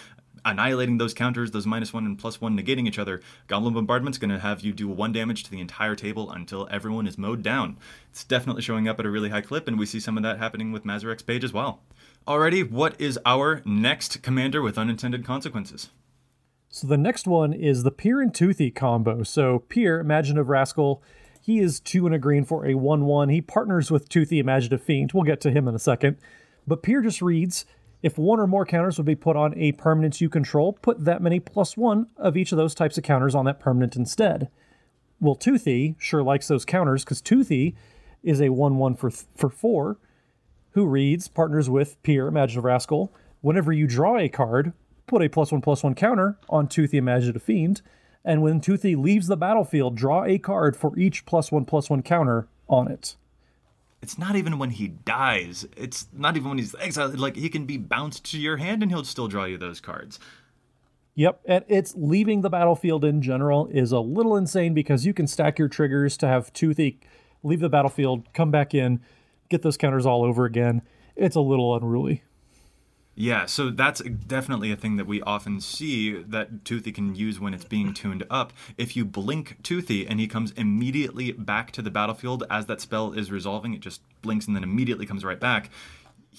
annihilating 0.45 0.97
those 0.97 1.13
counters, 1.13 1.51
those 1.51 1.65
minus 1.65 1.93
one 1.93 2.05
and 2.05 2.17
plus 2.17 2.39
one 2.39 2.57
negating 2.57 2.87
each 2.87 2.99
other, 2.99 3.21
Goblin 3.47 3.73
Bombardment's 3.73 4.17
going 4.17 4.31
to 4.31 4.39
have 4.39 4.61
you 4.61 4.73
do 4.73 4.87
one 4.87 5.11
damage 5.11 5.43
to 5.43 5.51
the 5.51 5.59
entire 5.59 5.95
table 5.95 6.31
until 6.31 6.67
everyone 6.71 7.07
is 7.07 7.17
mowed 7.17 7.43
down. 7.43 7.77
It's 8.11 8.23
definitely 8.23 8.61
showing 8.61 8.87
up 8.87 8.99
at 8.99 9.05
a 9.05 9.09
really 9.09 9.29
high 9.29 9.41
clip, 9.41 9.67
and 9.67 9.77
we 9.77 9.85
see 9.85 9.99
some 9.99 10.17
of 10.17 10.23
that 10.23 10.37
happening 10.37 10.71
with 10.71 10.85
Mazirek's 10.85 11.23
page 11.23 11.43
as 11.43 11.53
well. 11.53 11.81
Alrighty, 12.27 12.69
what 12.69 12.99
is 12.99 13.19
our 13.25 13.61
next 13.65 14.21
commander 14.21 14.61
with 14.61 14.77
unintended 14.77 15.25
consequences? 15.25 15.89
So 16.69 16.85
the 16.85 16.97
next 16.97 17.27
one 17.27 17.51
is 17.51 17.83
the 17.83 17.91
Pir 17.91 18.21
and 18.21 18.33
Toothy 18.33 18.69
combo. 18.69 19.23
So 19.23 19.59
Pir, 19.69 19.99
Imaginative 19.99 20.49
Rascal, 20.49 21.01
he 21.41 21.59
is 21.59 21.79
two 21.79 22.05
and 22.05 22.13
a 22.13 22.19
green 22.19 22.45
for 22.45 22.65
a 22.65 22.75
1 22.75 23.05
1. 23.05 23.29
He 23.29 23.41
partners 23.41 23.89
with 23.89 24.07
Toothy, 24.07 24.37
Imaginative 24.37 24.83
Fiend. 24.83 25.11
We'll 25.13 25.23
get 25.23 25.41
to 25.41 25.51
him 25.51 25.67
in 25.67 25.73
a 25.73 25.79
second. 25.79 26.17
But 26.67 26.83
Pir 26.83 27.01
just 27.01 27.23
reads 27.23 27.65
if 28.01 28.17
one 28.17 28.39
or 28.39 28.47
more 28.47 28.65
counters 28.65 28.97
would 28.97 29.05
be 29.05 29.15
put 29.15 29.35
on 29.35 29.57
a 29.57 29.73
permanent 29.73 30.21
you 30.21 30.29
control, 30.29 30.73
put 30.73 31.03
that 31.03 31.21
many 31.21 31.39
plus 31.39 31.75
one 31.75 32.07
of 32.17 32.37
each 32.37 32.51
of 32.51 32.57
those 32.57 32.75
types 32.75 32.97
of 32.97 33.03
counters 33.03 33.35
on 33.35 33.45
that 33.45 33.59
permanent 33.59 33.95
instead. 33.95 34.49
Well, 35.19 35.35
Toothy 35.35 35.95
sure 35.99 36.23
likes 36.23 36.47
those 36.47 36.63
counters 36.63 37.03
because 37.03 37.21
Toothy 37.21 37.75
is 38.23 38.41
a 38.41 38.49
1 38.49 38.77
1 38.77 38.95
for, 38.95 39.09
for 39.09 39.49
4 39.49 39.97
who 40.71 40.85
reads, 40.85 41.27
partners 41.27 41.69
with 41.69 42.01
Pir, 42.03 42.27
Imaginative 42.27 42.63
Rascal. 42.63 43.13
Whenever 43.41 43.73
you 43.73 43.87
draw 43.87 44.17
a 44.17 44.29
card, 44.29 44.71
put 45.07 45.21
a 45.21 45.29
plus 45.29 45.51
1 45.51 45.61
plus 45.61 45.83
1 45.83 45.95
counter 45.95 46.37
on 46.47 46.67
Toothy, 46.67 46.97
Imaginative 46.97 47.43
Fiend. 47.43 47.81
And 48.23 48.41
when 48.41 48.61
Toothy 48.61 48.95
leaves 48.95 49.27
the 49.27 49.37
battlefield, 49.37 49.95
draw 49.95 50.23
a 50.23 50.37
card 50.37 50.77
for 50.77 50.97
each 50.97 51.25
plus 51.25 51.51
1 51.51 51.65
plus 51.65 51.89
1 51.89 52.03
counter 52.03 52.47
on 52.69 52.89
it 52.89 53.15
it's 54.01 54.17
not 54.17 54.35
even 54.35 54.57
when 54.57 54.71
he 54.71 54.87
dies. 54.87 55.67
It's 55.75 56.07
not 56.13 56.35
even 56.37 56.49
when 56.49 56.57
he's 56.57 56.75
exiled. 56.75 57.19
Like 57.19 57.35
he 57.35 57.49
can 57.49 57.65
be 57.65 57.77
bounced 57.77 58.23
to 58.31 58.39
your 58.39 58.57
hand 58.57 58.81
and 58.81 58.91
he'll 58.91 59.03
still 59.03 59.27
draw 59.27 59.45
you 59.45 59.57
those 59.57 59.79
cards. 59.79 60.19
Yep, 61.15 61.41
and 61.45 61.65
it's 61.67 61.93
leaving 61.97 62.41
the 62.41 62.49
battlefield 62.49 63.03
in 63.03 63.21
general 63.21 63.67
is 63.67 63.91
a 63.91 63.99
little 63.99 64.37
insane 64.37 64.73
because 64.73 65.05
you 65.05 65.13
can 65.13 65.27
stack 65.27 65.59
your 65.59 65.67
triggers 65.67 66.15
to 66.17 66.27
have 66.27 66.53
Toothy 66.53 66.99
leave 67.43 67.59
the 67.59 67.69
battlefield, 67.69 68.31
come 68.33 68.51
back 68.51 68.73
in, 68.73 69.01
get 69.49 69.61
those 69.61 69.77
counters 69.77 70.05
all 70.05 70.23
over 70.23 70.45
again. 70.45 70.81
It's 71.15 71.35
a 71.35 71.41
little 71.41 71.75
unruly. 71.75 72.23
Yeah, 73.21 73.47
so 73.47 73.69
that's 73.69 73.99
definitely 73.99 74.71
a 74.71 74.77
thing 74.77 74.95
that 74.95 75.05
we 75.05 75.21
often 75.23 75.59
see 75.59 76.13
that 76.13 76.63
Toothy 76.63 76.93
can 76.93 77.15
use 77.15 77.37
when 77.37 77.53
it's 77.53 77.65
being 77.65 77.93
tuned 77.93 78.25
up. 78.29 78.53
If 78.77 78.95
you 78.95 79.03
blink 79.03 79.57
Toothy 79.61 80.07
and 80.07 80.21
he 80.21 80.25
comes 80.25 80.51
immediately 80.51 81.33
back 81.33 81.73
to 81.73 81.81
the 81.81 81.91
battlefield 81.91 82.45
as 82.49 82.67
that 82.67 82.79
spell 82.79 83.11
is 83.11 83.29
resolving, 83.29 83.73
it 83.73 83.81
just 83.81 83.99
blinks 84.21 84.47
and 84.47 84.55
then 84.55 84.63
immediately 84.63 85.05
comes 85.05 85.25
right 85.25 85.39
back 85.39 85.69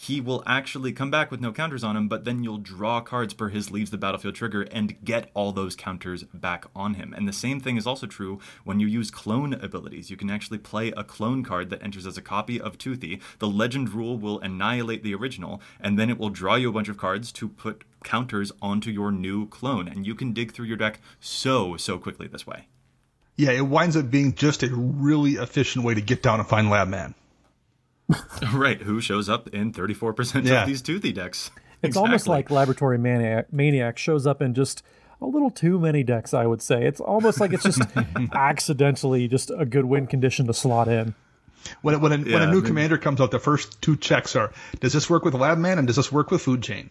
he 0.00 0.18
will 0.18 0.42
actually 0.46 0.92
come 0.92 1.10
back 1.10 1.30
with 1.30 1.42
no 1.42 1.52
counters 1.52 1.84
on 1.84 1.94
him, 1.94 2.08
but 2.08 2.24
then 2.24 2.42
you'll 2.42 2.56
draw 2.56 3.02
cards 3.02 3.34
per 3.34 3.50
his 3.50 3.70
leaves 3.70 3.90
the 3.90 3.98
battlefield 3.98 4.34
trigger 4.34 4.62
and 4.62 5.04
get 5.04 5.28
all 5.34 5.52
those 5.52 5.76
counters 5.76 6.22
back 6.32 6.64
on 6.74 6.94
him. 6.94 7.12
And 7.12 7.28
the 7.28 7.34
same 7.34 7.60
thing 7.60 7.76
is 7.76 7.86
also 7.86 8.06
true 8.06 8.40
when 8.64 8.80
you 8.80 8.86
use 8.86 9.10
clone 9.10 9.52
abilities. 9.52 10.08
You 10.08 10.16
can 10.16 10.30
actually 10.30 10.56
play 10.56 10.88
a 10.96 11.04
clone 11.04 11.44
card 11.44 11.68
that 11.68 11.82
enters 11.82 12.06
as 12.06 12.16
a 12.16 12.22
copy 12.22 12.58
of 12.58 12.78
Toothy. 12.78 13.20
The 13.40 13.48
legend 13.48 13.90
rule 13.90 14.16
will 14.16 14.40
annihilate 14.40 15.02
the 15.02 15.14
original, 15.14 15.60
and 15.78 15.98
then 15.98 16.08
it 16.08 16.16
will 16.16 16.30
draw 16.30 16.54
you 16.54 16.70
a 16.70 16.72
bunch 16.72 16.88
of 16.88 16.96
cards 16.96 17.30
to 17.32 17.48
put 17.50 17.84
counters 18.02 18.52
onto 18.62 18.90
your 18.90 19.12
new 19.12 19.48
clone. 19.48 19.86
And 19.86 20.06
you 20.06 20.14
can 20.14 20.32
dig 20.32 20.52
through 20.52 20.66
your 20.66 20.78
deck 20.78 21.00
so, 21.20 21.76
so 21.76 21.98
quickly 21.98 22.26
this 22.26 22.46
way. 22.46 22.68
Yeah, 23.36 23.50
it 23.50 23.66
winds 23.66 23.98
up 23.98 24.10
being 24.10 24.34
just 24.34 24.62
a 24.62 24.74
really 24.74 25.32
efficient 25.32 25.84
way 25.84 25.92
to 25.92 26.00
get 26.00 26.22
down 26.22 26.40
and 26.40 26.48
find 26.48 26.70
Lab 26.70 26.88
Man. 26.88 27.14
right, 28.54 28.80
who 28.82 29.00
shows 29.00 29.28
up 29.28 29.48
in 29.48 29.72
34% 29.72 30.44
yeah. 30.44 30.62
of 30.62 30.68
these 30.68 30.82
toothy 30.82 31.12
decks. 31.12 31.50
It's 31.82 31.90
exactly. 31.90 32.08
almost 32.08 32.26
like 32.26 32.50
Laboratory 32.50 32.98
Maniac, 32.98 33.52
Maniac 33.52 33.98
shows 33.98 34.26
up 34.26 34.42
in 34.42 34.54
just 34.54 34.82
a 35.20 35.26
little 35.26 35.50
too 35.50 35.78
many 35.78 36.02
decks, 36.02 36.34
I 36.34 36.46
would 36.46 36.62
say. 36.62 36.86
It's 36.86 37.00
almost 37.00 37.40
like 37.40 37.52
it's 37.52 37.62
just 37.62 37.82
accidentally 38.32 39.28
just 39.28 39.50
a 39.56 39.64
good 39.64 39.84
win 39.84 40.06
condition 40.06 40.46
to 40.46 40.54
slot 40.54 40.88
in. 40.88 41.14
When, 41.82 42.00
when, 42.00 42.12
a, 42.12 42.16
yeah, 42.18 42.34
when 42.34 42.42
a 42.42 42.46
new 42.46 42.52
I 42.52 42.54
mean, 42.56 42.64
commander 42.64 42.98
comes 42.98 43.20
out, 43.20 43.30
the 43.30 43.38
first 43.38 43.80
two 43.82 43.96
checks 43.96 44.34
are 44.34 44.52
does 44.80 44.92
this 44.92 45.10
work 45.10 45.24
with 45.24 45.34
Lab 45.34 45.58
Man 45.58 45.78
and 45.78 45.86
does 45.86 45.96
this 45.96 46.10
work 46.10 46.30
with 46.30 46.42
Food 46.42 46.62
Chain? 46.62 46.90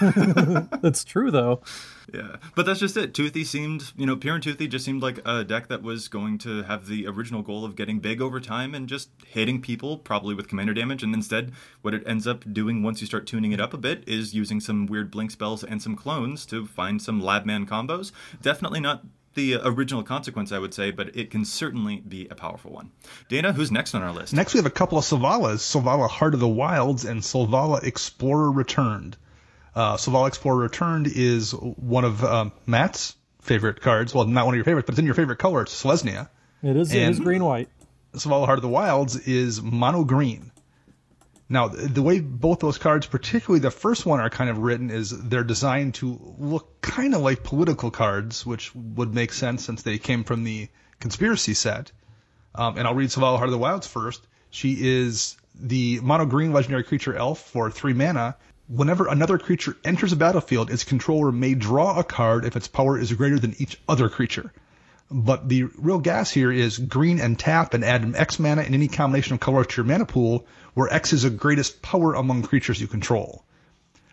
that's 0.82 1.04
true 1.04 1.30
though. 1.30 1.62
Yeah, 2.12 2.36
but 2.54 2.64
that's 2.64 2.80
just 2.80 2.96
it. 2.96 3.12
Toothy 3.12 3.44
seemed, 3.44 3.92
you 3.96 4.06
know, 4.06 4.16
Pir 4.16 4.34
and 4.34 4.42
Toothy 4.42 4.66
just 4.66 4.84
seemed 4.84 5.02
like 5.02 5.20
a 5.26 5.44
deck 5.44 5.68
that 5.68 5.82
was 5.82 6.08
going 6.08 6.38
to 6.38 6.62
have 6.62 6.86
the 6.86 7.06
original 7.06 7.42
goal 7.42 7.66
of 7.66 7.76
getting 7.76 7.98
big 7.98 8.22
over 8.22 8.40
time 8.40 8.74
and 8.74 8.88
just 8.88 9.10
hitting 9.26 9.60
people, 9.60 9.98
probably 9.98 10.34
with 10.34 10.48
commander 10.48 10.72
damage. 10.72 11.02
And 11.02 11.14
instead, 11.14 11.52
what 11.82 11.92
it 11.92 12.02
ends 12.06 12.26
up 12.26 12.50
doing 12.50 12.82
once 12.82 13.02
you 13.02 13.06
start 13.06 13.26
tuning 13.26 13.52
it 13.52 13.60
up 13.60 13.74
a 13.74 13.78
bit 13.78 14.08
is 14.08 14.34
using 14.34 14.58
some 14.58 14.86
weird 14.86 15.10
blink 15.10 15.30
spells 15.30 15.62
and 15.62 15.82
some 15.82 15.96
clones 15.96 16.46
to 16.46 16.66
find 16.66 17.02
some 17.02 17.20
Labman 17.20 17.66
combos. 17.66 18.10
Definitely 18.40 18.80
not 18.80 19.04
the 19.34 19.56
original 19.62 20.02
consequence, 20.02 20.50
I 20.50 20.58
would 20.58 20.74
say, 20.74 20.90
but 20.90 21.14
it 21.14 21.30
can 21.30 21.44
certainly 21.44 21.98
be 21.98 22.26
a 22.28 22.34
powerful 22.34 22.72
one. 22.72 22.90
Dana, 23.28 23.52
who's 23.52 23.70
next 23.70 23.94
on 23.94 24.02
our 24.02 24.12
list? 24.12 24.32
Next, 24.32 24.54
we 24.54 24.58
have 24.58 24.66
a 24.66 24.70
couple 24.70 24.98
of 24.98 25.04
Selvalas 25.04 25.60
Selvala 25.60 26.08
Heart 26.08 26.34
of 26.34 26.40
the 26.40 26.48
Wilds 26.48 27.04
and 27.04 27.20
Selvala 27.20 27.82
Explorer 27.84 28.50
Returned. 28.50 29.16
Uh, 29.78 29.96
Selvala 29.96 30.26
Explorer 30.26 30.56
Returned 30.56 31.06
is 31.06 31.52
one 31.52 32.04
of 32.04 32.24
um, 32.24 32.50
Matt's 32.66 33.14
favorite 33.42 33.80
cards. 33.80 34.12
Well, 34.12 34.24
not 34.24 34.44
one 34.44 34.54
of 34.54 34.56
your 34.56 34.64
favorites, 34.64 34.86
but 34.86 34.94
it's 34.94 34.98
in 34.98 35.04
your 35.04 35.14
favorite 35.14 35.38
color. 35.38 35.62
It's 35.62 35.84
Selesnya. 35.84 36.28
It 36.64 36.76
is. 36.76 36.90
And 36.90 37.02
it 37.02 37.10
is 37.10 37.20
green 37.20 37.44
white. 37.44 37.68
Selvala 38.12 38.46
Heart 38.46 38.58
of 38.58 38.62
the 38.62 38.68
Wilds 38.68 39.14
is 39.14 39.62
mono 39.62 40.02
green. 40.02 40.50
Now, 41.48 41.68
the 41.68 42.02
way 42.02 42.18
both 42.18 42.58
those 42.58 42.76
cards, 42.76 43.06
particularly 43.06 43.60
the 43.60 43.70
first 43.70 44.04
one, 44.04 44.18
are 44.18 44.28
kind 44.28 44.50
of 44.50 44.58
written 44.58 44.90
is 44.90 45.10
they're 45.10 45.44
designed 45.44 45.94
to 45.94 46.34
look 46.38 46.80
kind 46.80 47.14
of 47.14 47.20
like 47.20 47.44
political 47.44 47.92
cards, 47.92 48.44
which 48.44 48.74
would 48.74 49.14
make 49.14 49.32
sense 49.32 49.64
since 49.64 49.82
they 49.82 49.98
came 49.98 50.24
from 50.24 50.42
the 50.42 50.68
conspiracy 50.98 51.54
set. 51.54 51.92
Um, 52.52 52.78
and 52.78 52.88
I'll 52.88 52.96
read 52.96 53.10
Selvala 53.10 53.36
Heart 53.36 53.50
of 53.50 53.52
the 53.52 53.58
Wilds 53.58 53.86
first. 53.86 54.26
She 54.50 54.76
is 54.80 55.36
the 55.54 56.00
mono 56.00 56.26
green 56.26 56.52
legendary 56.52 56.82
creature 56.82 57.14
elf 57.14 57.38
for 57.38 57.70
three 57.70 57.92
mana. 57.92 58.34
Whenever 58.68 59.06
another 59.08 59.38
creature 59.38 59.76
enters 59.82 60.12
a 60.12 60.16
battlefield, 60.16 60.70
its 60.70 60.84
controller 60.84 61.32
may 61.32 61.54
draw 61.54 61.98
a 61.98 62.04
card 62.04 62.44
if 62.44 62.54
its 62.54 62.68
power 62.68 62.98
is 62.98 63.12
greater 63.12 63.38
than 63.38 63.54
each 63.58 63.80
other 63.88 64.08
creature. 64.10 64.52
But 65.10 65.48
the 65.48 65.64
real 65.78 65.98
gas 65.98 66.30
here 66.30 66.52
is 66.52 66.76
green 66.76 67.18
and 67.18 67.38
tap 67.38 67.72
and 67.72 67.82
add 67.82 68.02
an 68.02 68.14
X 68.14 68.38
mana 68.38 68.62
in 68.62 68.74
any 68.74 68.88
combination 68.88 69.34
of 69.34 69.40
colors 69.40 69.68
to 69.68 69.76
your 69.78 69.86
mana 69.86 70.04
pool, 70.04 70.46
where 70.74 70.92
X 70.92 71.14
is 71.14 71.22
the 71.22 71.30
greatest 71.30 71.80
power 71.80 72.12
among 72.12 72.42
creatures 72.42 72.78
you 72.78 72.86
control. 72.86 73.42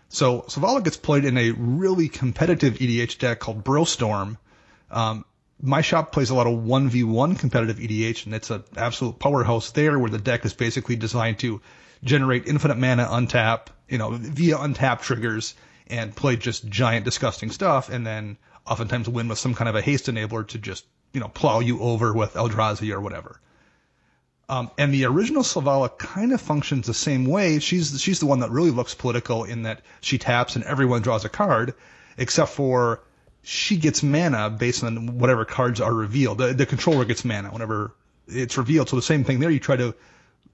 So 0.08 0.44
Selvala 0.48 0.84
gets 0.84 0.96
played 0.96 1.26
in 1.26 1.38
a 1.38 1.52
really 1.52 2.08
competitive 2.08 2.76
EDH 2.76 3.20
deck 3.20 3.40
called 3.40 3.66
Brostorm. 3.66 4.38
Um, 4.90 5.26
my 5.62 5.82
shop 5.82 6.14
plays 6.14 6.30
a 6.30 6.36
lot 6.36 6.48
of 6.48 6.54
1v1 6.54 7.38
competitive 7.40 7.78
EDH, 7.78 8.26
and 8.26 8.34
it's 8.34 8.50
an 8.50 8.64
absolute 8.78 9.20
powerhouse 9.20 9.72
there 9.72 10.00
where 10.00 10.10
the 10.10 10.18
deck 10.18 10.46
is 10.46 10.54
basically 10.54 10.96
designed 10.96 11.40
to 11.40 11.60
generate 12.04 12.48
infinite 12.48 12.78
mana 12.78 13.06
untap, 13.06 13.68
you 13.90 13.98
know, 13.98 14.12
via 14.12 14.58
untap 14.58 15.02
triggers 15.02 15.56
and 15.88 16.16
play 16.16 16.36
just 16.36 16.68
giant 16.68 17.06
disgusting 17.06 17.52
stuff 17.52 17.90
and 17.90 18.06
then 18.06 18.38
oftentimes 18.66 19.08
win 19.08 19.28
with 19.28 19.38
some 19.38 19.54
kind 19.54 19.70
of 19.70 19.76
a 19.76 19.82
haste 19.82 20.08
enabler 20.08 20.48
to 20.48 20.58
just, 20.58 20.86
you 21.14 21.20
know, 21.20 21.28
plow 21.28 21.60
you 21.60 21.80
over 21.80 22.14
with 22.14 22.34
Eldrazi 22.34 22.92
or 22.94 23.00
whatever. 23.00 23.40
Um, 24.48 24.70
and 24.78 24.94
the 24.94 25.06
original 25.06 25.44
Selvala 25.44 25.98
kind 25.98 26.32
of 26.32 26.40
functions 26.40 26.86
the 26.86 26.94
same 26.94 27.26
way. 27.26 27.60
She's 27.60 28.00
she's 28.00 28.20
the 28.20 28.28
one 28.28 28.40
that 28.40 28.52
really 28.52 28.70
looks 28.70 28.94
political 28.94 29.44
in 29.44 29.64
that 29.64 29.82
she 30.02 30.20
taps 30.20 30.56
and 30.56 30.64
everyone 30.66 31.02
draws 31.02 31.26
a 31.26 31.30
card, 31.30 31.74
except 32.18 32.52
for 32.52 33.02
she 33.42 33.78
gets 33.78 34.04
mana 34.04 34.50
based 34.52 34.84
on 34.84 35.18
whatever 35.18 35.46
cards 35.46 35.82
are 35.82 35.94
revealed. 35.94 36.38
The, 36.38 36.54
the 36.54 36.66
controller 36.66 37.06
gets 37.06 37.26
mana 37.26 37.50
whenever 37.50 37.96
it's 38.28 38.58
revealed. 38.58 38.90
So 38.90 38.96
the 38.96 39.02
same 39.02 39.24
thing 39.24 39.40
there. 39.40 39.50
You 39.50 39.60
try 39.60 39.78
to 39.78 39.96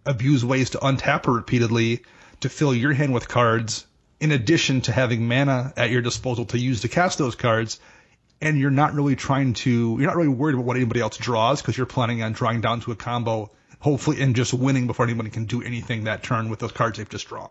abuse 0.06 0.44
ways 0.44 0.70
to 0.72 0.78
untap 0.78 1.26
her 1.26 1.34
repeatedly 1.34 2.04
to 2.42 2.50
fill 2.50 2.74
your 2.74 2.94
hand 2.94 3.14
with 3.14 3.28
cards, 3.28 3.86
in 4.20 4.32
addition 4.32 4.82
to 4.82 4.92
having 4.92 5.28
mana 5.28 5.74
at 5.78 5.90
your 5.90 6.02
disposal 6.02 6.46
to 6.46 6.60
use 6.60 6.82
to 6.82 6.88
cast 6.88 7.18
those 7.18 7.36
cards 7.36 7.80
and 8.42 8.60
you're 8.60 8.72
not 8.72 8.94
really 8.94 9.16
trying 9.16 9.54
to, 9.54 9.98
you're 10.00 10.08
not 10.08 10.16
really 10.16 10.28
worried 10.30 10.54
about 10.56 10.66
what 10.66 10.76
anybody 10.76 11.00
else 11.00 11.18
draws 11.18 11.62
because 11.62 11.78
you're 11.78 11.86
planning 11.86 12.24
on 12.24 12.34
drawing 12.34 12.62
down 12.62 12.82
to 12.82 12.92
a 12.92 12.96
combo, 12.96 13.52
hopefully, 13.80 14.22
and 14.22 14.36
just 14.36 14.54
winning 14.54 14.88
before 14.88 15.06
anybody 15.06 15.30
can 15.30 15.46
do 15.46 15.62
anything 15.62 16.06
that 16.06 16.24
turn 16.24 16.50
with 16.50 16.60
those 16.60 16.72
cards 16.72 16.98
they've 16.98 17.10
just 17.10 17.28
drawn. 17.28 17.50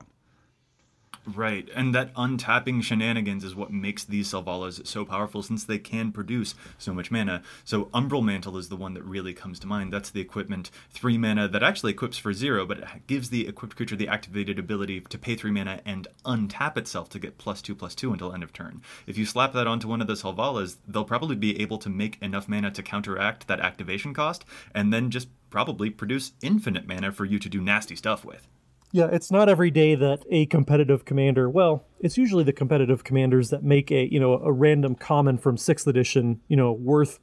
Right, 1.27 1.69
and 1.77 1.95
that 1.95 2.15
untapping 2.15 2.83
shenanigans 2.83 3.45
is 3.45 3.55
what 3.55 3.71
makes 3.71 4.05
these 4.05 4.33
Selvalas 4.33 4.87
so 4.87 5.05
powerful 5.05 5.43
since 5.43 5.65
they 5.65 5.79
can 5.79 6.13
produce 6.13 6.55
so 6.79 6.95
much 6.95 7.11
mana. 7.11 7.43
So 7.63 7.85
Umbral 7.87 8.25
Mantle 8.25 8.57
is 8.57 8.71
the 8.71 8.77
one 8.77 8.95
that 8.95 9.05
really 9.05 9.35
comes 9.35 9.59
to 9.61 9.67
mind. 9.67 9.93
That's 9.93 10.09
the 10.09 10.23
equipment, 10.23 10.71
three 10.89 11.19
mana 11.19 11.47
that 11.49 11.63
actually 11.63 11.93
equips 11.93 12.17
for 12.17 12.33
zero, 12.33 12.65
but 12.65 12.79
it 12.79 13.07
gives 13.07 13.29
the 13.29 13.47
equipped 13.47 13.77
creature 13.77 13.97
the 13.97 14.09
activated 14.09 14.59
ability 14.59 15.03
to 15.03 15.19
pay 15.19 15.35
three 15.35 15.51
mana 15.51 15.83
and 15.85 16.09
untap 16.25 16.79
itself 16.79 17.11
to 17.11 17.19
get 17.19 17.37
plus 17.37 17.61
two 17.61 17.75
plus 17.75 17.95
two 17.95 18.13
until 18.13 18.33
end 18.33 18.43
of 18.43 18.55
turn. 18.55 18.81
If 19.07 19.19
you 19.19 19.27
slap 19.27 19.53
that 19.53 19.67
onto 19.67 19.89
one 19.89 20.01
of 20.01 20.07
the 20.07 20.17
Selvalas, 20.17 20.79
they'll 20.89 21.05
probably 21.05 21.37
be 21.37 21.61
able 21.61 21.79
to 21.79 21.91
make 21.91 22.17
enough 22.23 22.49
mana 22.49 22.71
to 22.71 22.83
counteract 22.83 23.47
that 23.47 23.61
activation 23.61 24.15
cost, 24.15 24.47
and 24.75 24.91
then 24.91 25.11
just 25.11 25.29
probably 25.51 25.91
produce 25.91 26.33
infinite 26.41 26.89
mana 26.89 27.13
for 27.13 27.27
you 27.27 27.39
to 27.39 27.49
do 27.51 27.61
nasty 27.61 27.95
stuff 27.95 28.25
with. 28.25 28.49
Yeah, 28.93 29.07
it's 29.13 29.31
not 29.31 29.49
every 29.49 29.71
day 29.71 29.95
that 29.95 30.25
a 30.31 30.47
competitive 30.47 31.05
commander, 31.05 31.49
well, 31.49 31.85
it's 32.01 32.19
usually 32.19 32.43
the 32.43 32.53
competitive 32.53 33.05
commanders 33.05 33.51
that 33.51 33.63
make 33.63 33.93
a, 33.93 34.13
you 34.13 34.19
know, 34.19 34.35
a 34.35 34.51
random 34.51 34.97
common 34.97 35.39
from 35.39 35.57
6th 35.57 35.87
edition, 35.87 36.41
you 36.49 36.57
know, 36.57 36.73
worth 36.73 37.21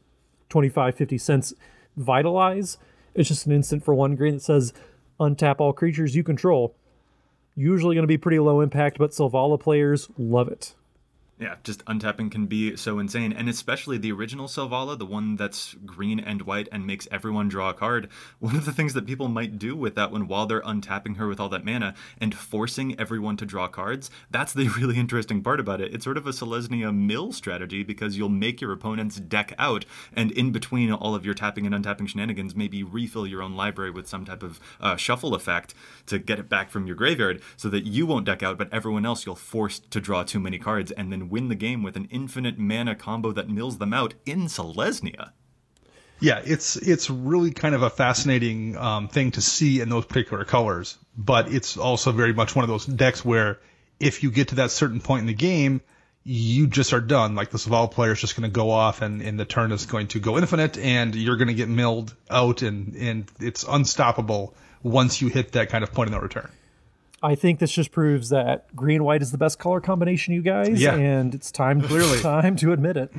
25, 0.48 0.96
50 0.96 1.18
cents 1.18 1.54
vitalize. 1.98 2.78
It's 3.14 3.28
just 3.28 3.46
an 3.46 3.52
instant 3.52 3.84
for 3.84 3.94
one 3.94 4.16
green 4.16 4.36
that 4.36 4.44
says 4.44 4.72
untap 5.20 5.60
all 5.60 5.74
creatures 5.74 6.16
you 6.16 6.24
control. 6.24 6.74
Usually 7.56 7.96
going 7.96 8.04
to 8.04 8.08
be 8.08 8.18
pretty 8.18 8.40
low 8.40 8.62
impact, 8.62 8.98
but 8.98 9.12
Selvala 9.12 9.60
players 9.60 10.10
love 10.18 10.48
it 10.48 10.74
yeah, 11.40 11.56
just 11.64 11.86
untapping 11.86 12.32
can 12.32 12.48
be 12.48 12.76
so 12.76 12.98
insane. 12.98 13.32
And 13.32 13.48
especially 13.48 14.00
the 14.00 14.12
original 14.12 14.48
Selvala, 14.48 14.98
the 14.98 15.06
one 15.06 15.36
that's 15.36 15.76
green 15.86 16.20
and 16.20 16.42
white 16.42 16.68
and 16.72 16.88
makes 16.88 17.08
everyone 17.12 17.48
draw 17.48 17.70
a 17.70 17.74
card. 17.76 18.10
One 18.40 18.56
of 18.56 18.66
the 18.66 18.72
things 18.72 18.94
that 18.94 19.06
people 19.06 19.28
might 19.28 19.60
do 19.60 19.76
with 19.76 19.96
that 19.96 20.12
one 20.12 20.28
while 20.28 20.46
they're 20.46 20.62
untapping 20.62 21.18
her 21.18 21.28
with 21.28 21.40
all 21.40 21.50
that 21.50 21.66
mana 21.66 21.96
and 22.20 22.34
forcing 22.34 23.00
everyone 23.00 23.36
to 23.38 23.46
draw 23.46 23.68
cards, 23.68 24.10
that's 24.32 24.54
the 24.54 24.68
really 24.80 24.98
interesting 24.98 25.44
part 25.44 25.60
about 25.60 25.82
it. 25.82 25.94
It's 25.94 26.04
sort 26.04 26.18
of 26.18 26.26
a 26.26 26.32
Selesnya 26.32 26.96
mill 26.96 27.32
strategy 27.32 27.84
because 27.84 28.18
you'll 28.18 28.30
make 28.30 28.62
your 28.62 28.72
opponent's 28.72 29.18
deck 29.18 29.54
out, 29.58 29.86
and 30.16 30.32
in 30.32 30.52
between 30.52 30.92
all 30.92 31.14
of 31.14 31.26
your 31.26 31.34
tapping 31.34 31.66
and 31.66 31.76
untapping 31.76 32.08
shenanigans, 32.08 32.56
maybe 32.56 32.84
refill 32.84 33.28
your 33.28 33.42
own 33.42 33.56
library 33.56 33.92
with 33.92 34.08
some 34.08 34.26
type 34.26 34.44
of 34.44 34.60
uh, 34.80 34.96
shuffle 34.96 35.36
effect 35.36 35.74
to 36.06 36.20
get 36.20 36.40
it 36.40 36.50
back 36.50 36.70
from 36.70 36.88
your 36.88 36.96
graveyard 36.96 37.42
so 37.58 37.70
that 37.70 37.86
you 37.86 38.06
won't 38.06 38.26
deck 38.26 38.42
out, 38.42 38.58
but 38.58 38.72
everyone 38.72 39.06
else 39.06 39.26
you'll 39.26 39.36
force 39.36 39.80
to 39.80 40.00
draw 40.00 40.24
too 40.24 40.40
many 40.40 40.58
cards 40.58 40.92
and 40.92 41.12
then 41.12 41.27
win 41.30 41.50
the 41.50 41.56
game 41.56 41.84
with 41.84 41.96
an 41.96 42.08
infinite 42.12 42.58
mana 42.58 42.96
combo 42.96 43.32
that 43.32 43.50
mills 43.50 43.78
them 43.78 43.94
out 43.94 44.14
in 44.26 44.46
Selesnya. 44.46 45.32
Yeah, 46.20 46.42
it's 46.44 46.76
it's 46.78 47.10
really 47.10 47.52
kind 47.52 47.76
of 47.76 47.84
a 47.84 47.90
fascinating 47.90 48.76
um, 48.76 49.08
thing 49.08 49.32
to 49.32 49.42
see 49.42 49.82
in 49.82 49.90
those 49.90 50.06
particular 50.06 50.46
colors, 50.46 50.98
but 51.16 51.54
it's 51.54 51.78
also 51.78 52.12
very 52.12 52.34
much 52.34 52.56
one 52.56 52.64
of 52.64 52.70
those 52.70 52.86
decks 52.86 53.24
where 53.24 53.60
if 54.00 54.24
you 54.24 54.32
get 54.32 54.50
to 54.50 54.56
that 54.56 54.72
certain 54.72 55.00
point 55.00 55.22
in 55.22 55.28
the 55.28 55.34
game, 55.34 55.82
you 56.24 56.68
just 56.68 56.92
are 56.94 57.02
done. 57.02 57.36
Like 57.36 57.52
the 57.52 57.58
Selvala 57.58 57.92
player 57.92 58.12
is 58.14 58.20
just 58.20 58.36
going 58.36 58.50
to 58.50 58.54
go 58.54 58.72
off, 58.72 59.02
and, 59.02 59.22
and 59.22 59.40
the 59.40 59.46
turn 59.46 59.72
is 59.72 59.86
going 59.86 60.08
to 60.08 60.20
go 60.20 60.38
infinite, 60.38 60.78
and 60.78 61.14
you're 61.16 61.38
going 61.38 61.50
to 61.50 61.54
get 61.54 61.70
milled 61.70 62.16
out, 62.30 62.64
and 62.64 62.96
and 62.96 63.32
it's 63.40 63.64
unstoppable 63.64 64.56
once 64.82 65.22
you 65.22 65.28
hit 65.28 65.52
that 65.52 65.70
kind 65.70 65.84
of 65.84 65.94
point 65.94 66.08
in 66.08 66.14
the 66.14 66.20
return. 66.20 66.50
I 67.24 67.36
think 67.36 67.60
this 67.60 67.72
just 67.72 67.92
proves 67.92 68.30
that 68.30 68.76
green 68.76 69.04
white 69.04 69.22
is 69.22 69.32
the 69.32 69.38
best 69.38 69.58
color 69.60 69.82
combination, 69.82 70.34
you 70.34 70.42
guys. 70.42 70.80
Yeah. 70.82 70.96
and 70.96 71.34
it's 71.34 71.52
time 71.52 71.82
clearly 71.88 72.20
time 72.22 72.56
to 72.58 72.72
admit 72.74 72.98
it. 72.98 73.12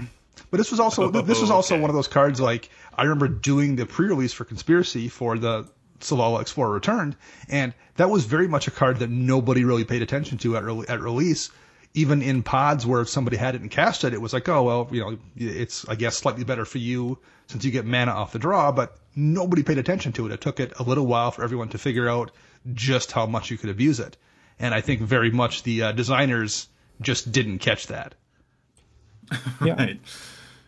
But 0.51 0.59
this 0.59 0.71
was 0.71 0.81
also 0.81 1.11
this 1.11 1.41
was 1.41 1.51
also 1.51 1.79
one 1.79 1.91
of 1.91 1.97
those 1.97 2.09
cards. 2.09 2.41
Like 2.41 2.71
I 2.97 3.03
remember 3.03 3.29
doing 3.29 3.77
the 3.77 3.87
pre-release 3.87 4.33
for 4.33 4.45
Conspiracy 4.45 5.09
for 5.09 5.37
the 5.37 5.69
Selvala 6.01 6.41
Explorer 6.41 6.73
Returned, 6.73 7.17
and 7.49 7.75
that 7.97 8.09
was 8.09 8.25
very 8.25 8.47
much 8.47 8.69
a 8.69 8.71
card 8.71 9.01
that 9.01 9.11
nobody 9.11 9.65
really 9.65 9.85
paid 9.85 10.01
attention 10.01 10.39
to 10.39 10.57
at 10.57 10.65
re- 10.65 10.85
at 10.89 11.01
release. 11.01 11.51
Even 11.95 12.23
in 12.23 12.43
pods 12.43 12.87
where 12.87 13.01
if 13.01 13.09
somebody 13.09 13.37
had 13.37 13.55
it 13.57 13.63
and 13.63 13.71
cast 13.71 14.05
it, 14.05 14.13
it 14.13 14.21
was 14.21 14.33
like, 14.33 14.49
oh 14.49 14.63
well, 14.63 14.89
you 14.93 15.01
know, 15.01 15.19
it's 15.37 15.89
I 15.89 15.97
guess 15.97 16.17
slightly 16.17 16.45
better 16.45 16.65
for 16.65 16.79
you 16.79 17.19
since 17.49 17.65
you 17.65 17.71
get 17.73 17.85
mana 17.85 18.13
off 18.13 18.33
the 18.33 18.39
draw. 18.39 18.71
But 18.71 18.97
nobody 19.17 19.63
paid 19.63 19.79
attention 19.79 20.13
to 20.13 20.27
it. 20.27 20.33
It 20.33 20.41
took 20.41 20.61
it 20.61 20.73
a 20.79 20.83
little 20.83 21.07
while 21.07 21.31
for 21.33 21.43
everyone 21.43 21.69
to 21.71 21.79
figure 21.79 22.09
out 22.09 22.31
just 22.73 23.13
how 23.13 23.27
much 23.27 23.51
you 23.51 23.59
could 23.59 23.71
abuse 23.71 24.01
it. 24.01 24.17
And 24.59 24.75
I 24.75 24.81
think 24.81 25.01
very 25.01 25.31
much 25.31 25.63
the 25.63 25.83
uh, 25.85 25.93
designers 25.93 26.69
just 27.01 27.31
didn't 27.31 27.59
catch 27.59 27.89
that. 27.89 28.15
Yeah. 29.65 29.75
right. 29.79 30.01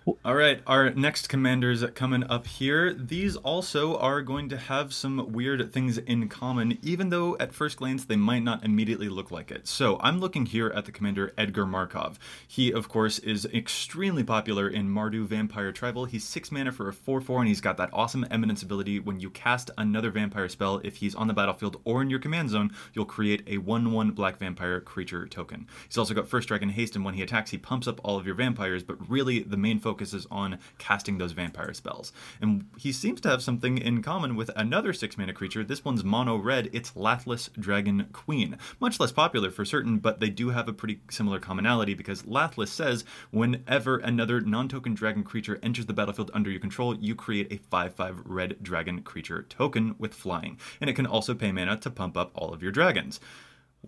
All 0.06 0.34
right, 0.34 0.62
our 0.66 0.90
next 0.90 1.28
commanders 1.28 1.84
coming 1.94 2.24
up 2.24 2.46
here. 2.46 2.94
These 2.94 3.36
also 3.36 3.98
are 3.98 4.22
going 4.22 4.48
to 4.48 4.56
have 4.56 4.94
some 4.94 5.30
weird 5.30 5.74
things 5.74 5.98
in 5.98 6.26
common, 6.28 6.78
even 6.80 7.10
though 7.10 7.36
at 7.38 7.52
first 7.52 7.76
glance 7.76 8.06
they 8.06 8.16
might 8.16 8.42
not 8.42 8.64
immediately 8.64 9.10
look 9.10 9.30
like 9.30 9.50
it. 9.50 9.68
So 9.68 9.98
I'm 10.00 10.18
looking 10.18 10.46
here 10.46 10.68
at 10.68 10.86
the 10.86 10.92
commander 10.92 11.34
Edgar 11.36 11.66
Markov. 11.66 12.18
He, 12.48 12.72
of 12.72 12.88
course, 12.88 13.18
is 13.18 13.44
extremely 13.46 14.24
popular 14.24 14.66
in 14.66 14.88
Mardu 14.88 15.26
Vampire 15.26 15.70
Tribal. 15.70 16.06
He's 16.06 16.24
6 16.24 16.50
mana 16.50 16.72
for 16.72 16.88
a 16.88 16.94
4 16.94 17.20
4, 17.20 17.40
and 17.40 17.48
he's 17.48 17.60
got 17.60 17.76
that 17.76 17.90
awesome 17.92 18.26
Eminence 18.30 18.62
ability. 18.62 19.00
When 19.00 19.20
you 19.20 19.28
cast 19.28 19.70
another 19.76 20.10
vampire 20.10 20.48
spell, 20.48 20.80
if 20.82 20.96
he's 20.96 21.14
on 21.14 21.26
the 21.28 21.34
battlefield 21.34 21.78
or 21.84 22.00
in 22.00 22.08
your 22.08 22.20
command 22.20 22.48
zone, 22.48 22.70
you'll 22.94 23.04
create 23.04 23.42
a 23.46 23.58
1 23.58 23.92
1 23.92 24.12
black 24.12 24.38
vampire 24.38 24.80
creature 24.80 25.26
token. 25.26 25.66
He's 25.86 25.98
also 25.98 26.14
got 26.14 26.26
First 26.26 26.48
Strike 26.48 26.62
and 26.62 26.72
Haste, 26.72 26.96
and 26.96 27.04
when 27.04 27.14
he 27.14 27.22
attacks, 27.22 27.50
he 27.50 27.58
pumps 27.58 27.86
up 27.86 28.00
all 28.02 28.16
of 28.16 28.24
your 28.24 28.34
vampires, 28.34 28.82
but 28.82 28.96
really 29.10 29.40
the 29.40 29.58
main 29.58 29.78
focus 29.78 29.89
focuses 29.90 30.24
on 30.30 30.56
casting 30.78 31.18
those 31.18 31.32
vampire 31.32 31.74
spells. 31.74 32.12
And 32.40 32.66
he 32.78 32.92
seems 32.92 33.20
to 33.22 33.28
have 33.28 33.42
something 33.42 33.76
in 33.76 34.02
common 34.02 34.36
with 34.36 34.48
another 34.54 34.92
six 34.92 35.18
mana 35.18 35.32
creature. 35.32 35.64
This 35.64 35.84
one's 35.84 36.04
mono 36.04 36.36
red, 36.36 36.70
it's 36.72 36.92
Lathliss 36.92 37.50
Dragon 37.58 38.06
Queen. 38.12 38.56
Much 38.78 39.00
less 39.00 39.10
popular 39.10 39.50
for 39.50 39.64
certain, 39.64 39.98
but 39.98 40.20
they 40.20 40.30
do 40.30 40.50
have 40.50 40.68
a 40.68 40.72
pretty 40.72 41.00
similar 41.10 41.40
commonality 41.40 41.94
because 41.94 42.22
Lathliss 42.22 42.68
says 42.68 43.04
whenever 43.32 43.98
another 43.98 44.40
non 44.40 44.68
token 44.68 44.94
dragon 44.94 45.24
creature 45.24 45.58
enters 45.60 45.86
the 45.86 45.92
battlefield 45.92 46.30
under 46.32 46.50
your 46.50 46.60
control, 46.60 46.94
you 46.94 47.16
create 47.16 47.52
a 47.52 47.56
5 47.56 47.92
5 47.92 48.22
red 48.24 48.58
dragon 48.62 49.02
creature 49.02 49.42
token 49.48 49.96
with 49.98 50.14
flying. 50.14 50.56
And 50.80 50.88
it 50.88 50.94
can 50.94 51.06
also 51.06 51.34
pay 51.34 51.50
mana 51.50 51.76
to 51.78 51.90
pump 51.90 52.16
up 52.16 52.30
all 52.36 52.54
of 52.54 52.62
your 52.62 52.70
dragons. 52.70 53.18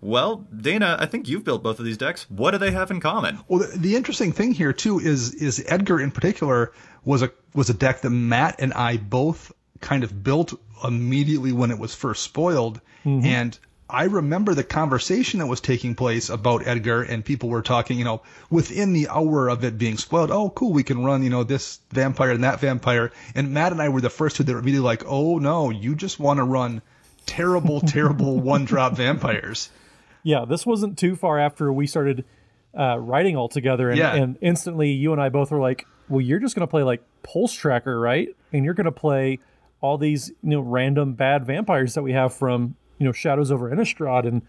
Well, 0.01 0.47
Dana, 0.57 0.97
I 0.99 1.07
think 1.07 1.29
you've 1.29 1.45
built 1.45 1.63
both 1.63 1.79
of 1.79 1.85
these 1.85 1.99
decks. 1.99 2.29
What 2.29 2.53
do 2.53 2.59
they 2.59 2.73
have 2.73 2.91
in 2.91 3.01
common? 3.01 3.39
Well, 3.47 3.61
the, 3.61 3.79
the, 3.79 3.97
interesting 3.97 4.33
thing 4.33 4.53
here 4.53 4.73
too 4.73 4.99
is 4.99 5.35
is 5.35 5.65
Edgar 5.67 6.01
in 6.01 6.11
particular 6.11 6.73
was 7.05 7.23
a 7.23 7.31
was 7.55 7.71
a 7.71 7.75
deck 7.75 8.01
that 8.01 8.11
Matt 8.11 8.57
and 8.59 8.73
I 8.73 8.97
both 8.97 9.53
kind 9.81 10.03
of 10.03 10.25
built 10.25 10.55
immediately 10.83 11.53
when 11.53 11.71
it 11.71 11.79
was 11.79 11.95
first 11.95 12.23
spoiled, 12.23 12.81
mm-hmm. 13.05 13.25
and 13.25 13.59
I 13.93 14.05
remember 14.05 14.55
the 14.55 14.65
conversation 14.65 15.41
that 15.41 15.47
was 15.47 15.61
taking 15.61 15.95
place 15.95 16.31
about 16.31 16.67
Edgar, 16.67 17.03
and 17.03 17.23
people 17.23 17.51
were 17.51 17.61
talking, 17.61 17.99
you 17.99 18.05
know, 18.05 18.23
within 18.49 18.95
the 18.95 19.09
hour 19.09 19.49
of 19.49 19.65
it 19.65 19.77
being 19.77 19.99
spoiled. 19.99 20.31
Oh, 20.31 20.49
cool, 20.49 20.73
we 20.73 20.83
can 20.83 21.05
run, 21.05 21.23
you 21.23 21.29
know, 21.29 21.45
this 21.45 21.79
vampire 21.91 22.31
and 22.31 22.43
that 22.43 22.59
vampire. 22.59 23.13
And 23.35 23.53
Matt 23.53 23.73
and 23.73 23.83
I 23.83 23.91
were 23.91 24.01
the 24.01 24.09
first 24.09 24.37
two 24.37 24.45
that 24.45 24.53
were 24.53 24.61
immediately 24.61 24.87
like, 24.87 25.05
oh 25.07 25.39
no, 25.39 25.69
you 25.69 25.95
just 25.95 26.19
want 26.19 26.39
to 26.39 26.45
run 26.45 26.81
terrible, 27.27 27.81
terrible 27.87 28.41
one 28.41 28.65
drop 28.65 28.97
vampires. 28.97 29.69
Yeah, 30.23 30.45
this 30.45 30.65
wasn't 30.65 30.99
too 30.99 31.17
far 31.17 31.39
after 31.39 31.73
we 31.73 31.87
started 31.87 32.25
uh, 32.79 32.99
writing 32.99 33.37
all 33.37 33.49
together, 33.49 33.89
and, 33.91 33.99
Yeah. 33.99 34.15
and 34.15 34.39
instantly 34.41 34.91
you 34.91 35.13
and 35.13 35.21
I 35.21 35.29
both 35.29 35.51
were 35.51 35.61
like, 35.61 35.87
"Well, 36.09 36.21
you're 36.21 36.39
just 36.39 36.55
going 36.55 36.67
to 36.67 36.71
play 36.71 36.83
like 36.83 37.03
Pulse 37.23 37.53
Tracker, 37.53 37.99
right? 38.01 38.29
And 38.53 38.65
you're 38.65 38.75
going 38.75 38.85
to 38.87 38.93
play 38.93 39.39
all 39.81 39.99
these 39.99 40.29
you 40.43 40.51
know 40.51 40.61
random 40.61 41.15
bad 41.15 41.45
vampires 41.45 41.95
that 41.95 42.03
we 42.03 42.13
have 42.13 42.33
from 42.33 42.77
you 42.99 43.05
know 43.07 43.13
Shadows 43.13 43.51
over 43.51 43.69
Innistrad, 43.71 44.27
and 44.27 44.43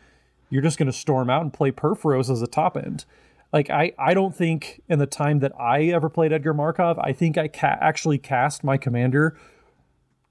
you're 0.49 0.61
just 0.61 0.77
going 0.77 0.85
to 0.87 0.93
storm 0.97 1.29
out 1.29 1.41
and 1.41 1.51
play 1.51 1.71
Purphoros 1.71 2.29
as 2.29 2.41
a 2.41 2.47
top 2.47 2.77
end." 2.77 3.05
Like 3.51 3.69
I, 3.69 3.91
I 3.99 4.13
don't 4.15 4.35
think 4.35 4.81
in 4.89 4.97
the 4.99 5.05
time 5.05 5.37
that 5.39 5.51
I 5.59 5.83
ever 5.85 6.09
played 6.09 6.33
Edgar 6.33 6.55
Markov, 6.55 6.97
I 6.97 7.13
think 7.13 7.37
I 7.37 7.47
ca- 7.47 7.77
actually 7.81 8.17
cast 8.17 8.63
my 8.63 8.77
commander 8.77 9.37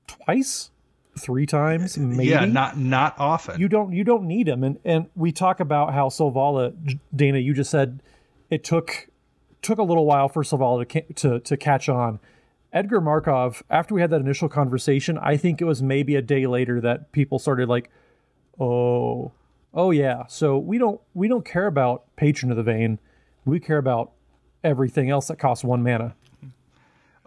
twice, 0.09 0.70
three 1.18 1.46
times, 1.46 1.98
maybe? 1.98 2.30
Yeah, 2.30 2.44
not 2.44 2.78
not 2.78 3.14
often. 3.18 3.60
you 3.60 3.68
don't 3.68 3.92
you 3.92 4.04
don't 4.04 4.24
need 4.24 4.48
him 4.48 4.64
and 4.64 4.78
and 4.84 5.06
we 5.14 5.32
talk 5.32 5.60
about 5.60 5.92
how 5.92 6.08
Selvala 6.08 6.98
Dana 7.14 7.38
you 7.38 7.54
just 7.54 7.70
said 7.70 8.02
it 8.50 8.64
took 8.64 9.08
took 9.60 9.78
a 9.78 9.82
little 9.82 10.06
while 10.06 10.28
for 10.28 10.42
Selvala 10.42 10.88
to 10.88 11.12
to 11.14 11.40
to 11.40 11.56
catch 11.56 11.88
on. 11.88 12.18
Edgar 12.72 13.00
Markov 13.02 13.62
after 13.68 13.94
we 13.94 14.00
had 14.00 14.10
that 14.10 14.20
initial 14.20 14.48
conversation 14.48 15.18
I 15.18 15.36
think 15.36 15.60
it 15.60 15.64
was 15.64 15.82
maybe 15.82 16.16
a 16.16 16.22
day 16.22 16.46
later 16.46 16.80
that 16.80 17.12
people 17.12 17.38
started 17.38 17.68
like 17.68 17.90
oh 18.58 19.32
oh 19.74 19.90
yeah 19.90 20.26
so 20.26 20.56
we 20.58 20.78
don't 20.78 21.00
we 21.12 21.28
don't 21.28 21.44
care 21.44 21.66
about 21.66 22.04
patron 22.16 22.50
of 22.50 22.56
the 22.56 22.62
vein. 22.62 22.98
We 23.44 23.60
care 23.60 23.78
about 23.78 24.12
everything 24.64 25.10
else 25.10 25.26
that 25.28 25.38
costs 25.38 25.64
one 25.64 25.82
mana 25.82 26.14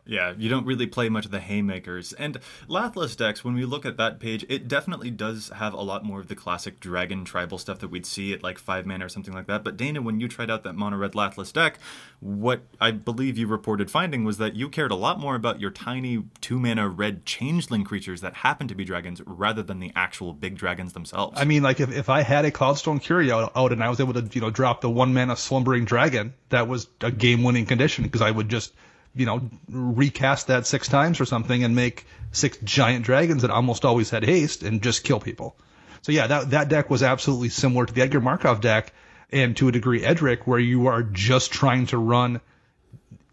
Yeah, 0.07 0.33
you 0.37 0.49
don't 0.49 0.65
really 0.65 0.85
play 0.85 1.09
much 1.09 1.25
of 1.25 1.31
the 1.31 1.39
haymakers. 1.39 2.13
And 2.13 2.39
Lathliss 2.67 3.17
decks, 3.17 3.43
when 3.43 3.55
we 3.55 3.65
look 3.65 3.85
at 3.85 3.97
that 3.97 4.19
page, 4.19 4.45
it 4.49 4.67
definitely 4.67 5.09
does 5.09 5.49
have 5.49 5.73
a 5.73 5.81
lot 5.81 6.05
more 6.05 6.19
of 6.19 6.27
the 6.27 6.35
classic 6.35 6.79
dragon 6.79 7.25
tribal 7.25 7.57
stuff 7.57 7.79
that 7.79 7.87
we'd 7.87 8.05
see 8.05 8.31
at 8.31 8.43
like 8.43 8.59
five 8.59 8.85
mana 8.85 9.05
or 9.05 9.09
something 9.09 9.33
like 9.33 9.47
that. 9.47 9.63
But 9.63 9.77
Dana, 9.77 10.01
when 10.01 10.19
you 10.19 10.27
tried 10.27 10.51
out 10.51 10.63
that 10.63 10.73
mono 10.73 10.97
red 10.97 11.13
Lathliss 11.13 11.51
deck, 11.51 11.79
what 12.19 12.61
I 12.79 12.91
believe 12.91 13.37
you 13.37 13.47
reported 13.47 13.89
finding 13.89 14.23
was 14.23 14.37
that 14.37 14.55
you 14.55 14.69
cared 14.69 14.91
a 14.91 14.95
lot 14.95 15.19
more 15.19 15.35
about 15.35 15.59
your 15.59 15.71
tiny 15.71 16.23
two 16.39 16.59
mana 16.59 16.87
red 16.87 17.25
changeling 17.25 17.83
creatures 17.83 18.21
that 18.21 18.35
happen 18.35 18.67
to 18.67 18.75
be 18.75 18.85
dragons 18.85 19.21
rather 19.25 19.63
than 19.63 19.79
the 19.79 19.91
actual 19.95 20.33
big 20.33 20.55
dragons 20.55 20.93
themselves. 20.93 21.39
I 21.39 21.45
mean, 21.45 21.63
like 21.63 21.79
if, 21.79 21.91
if 21.91 22.09
I 22.09 22.21
had 22.21 22.45
a 22.45 22.51
Cloudstone 22.51 23.01
Curio 23.01 23.51
out, 23.55 23.71
and 23.71 23.83
I 23.83 23.89
was 23.89 23.99
able 23.99 24.13
to, 24.13 24.29
you 24.31 24.41
know, 24.41 24.51
drop 24.51 24.81
the 24.81 24.89
one 24.89 25.13
mana 25.13 25.35
Slumbering 25.35 25.85
Dragon, 25.85 26.33
that 26.49 26.67
was 26.67 26.87
a 27.01 27.09
game 27.11 27.43
winning 27.43 27.65
condition 27.65 28.03
because 28.03 28.21
I 28.21 28.29
would 28.29 28.49
just, 28.49 28.73
you 29.15 29.25
know, 29.25 29.49
recast 29.69 30.47
that 30.47 30.67
six 30.67 30.87
times 30.87 31.21
or 31.21 31.25
something 31.25 31.63
and 31.63 31.75
make 31.75 32.05
six 32.31 32.57
giant 32.63 33.05
dragons 33.05 33.41
that 33.43 33.51
almost 33.51 33.85
always 33.85 34.09
had 34.09 34.25
haste 34.25 34.63
and 34.63 34.81
just 34.81 35.03
kill 35.03 35.19
people. 35.19 35.55
So 36.01 36.11
yeah, 36.11 36.27
that 36.27 36.49
that 36.51 36.69
deck 36.69 36.89
was 36.89 37.01
absolutely 37.01 37.49
similar 37.49 37.85
to 37.85 37.93
the 37.93 38.01
Edgar 38.01 38.21
Markov 38.21 38.61
deck 38.61 38.93
and 39.31 39.57
to 39.57 39.67
a 39.67 39.71
degree 39.71 40.03
Edric, 40.03 40.45
where 40.45 40.59
you 40.59 40.87
are 40.87 41.01
just 41.01 41.51
trying 41.51 41.87
to 41.87 41.97
run 41.97 42.41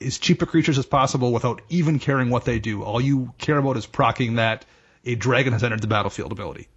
as 0.01 0.19
cheap 0.19 0.43
a 0.43 0.47
creatures 0.47 0.79
as 0.79 0.87
possible 0.87 1.33
without 1.33 1.61
even 1.69 1.99
caring 1.99 2.31
what 2.31 2.45
they 2.45 2.59
do. 2.59 2.83
All 2.83 3.01
you 3.01 3.35
care 3.39 3.59
about 3.59 3.77
is 3.77 3.87
procking 3.87 4.37
that 4.37 4.65
a 5.05 5.15
dragon 5.15 5.53
has 5.53 5.63
entered 5.63 5.81
the 5.81 5.87
battlefield 5.87 6.33
ability. 6.33 6.69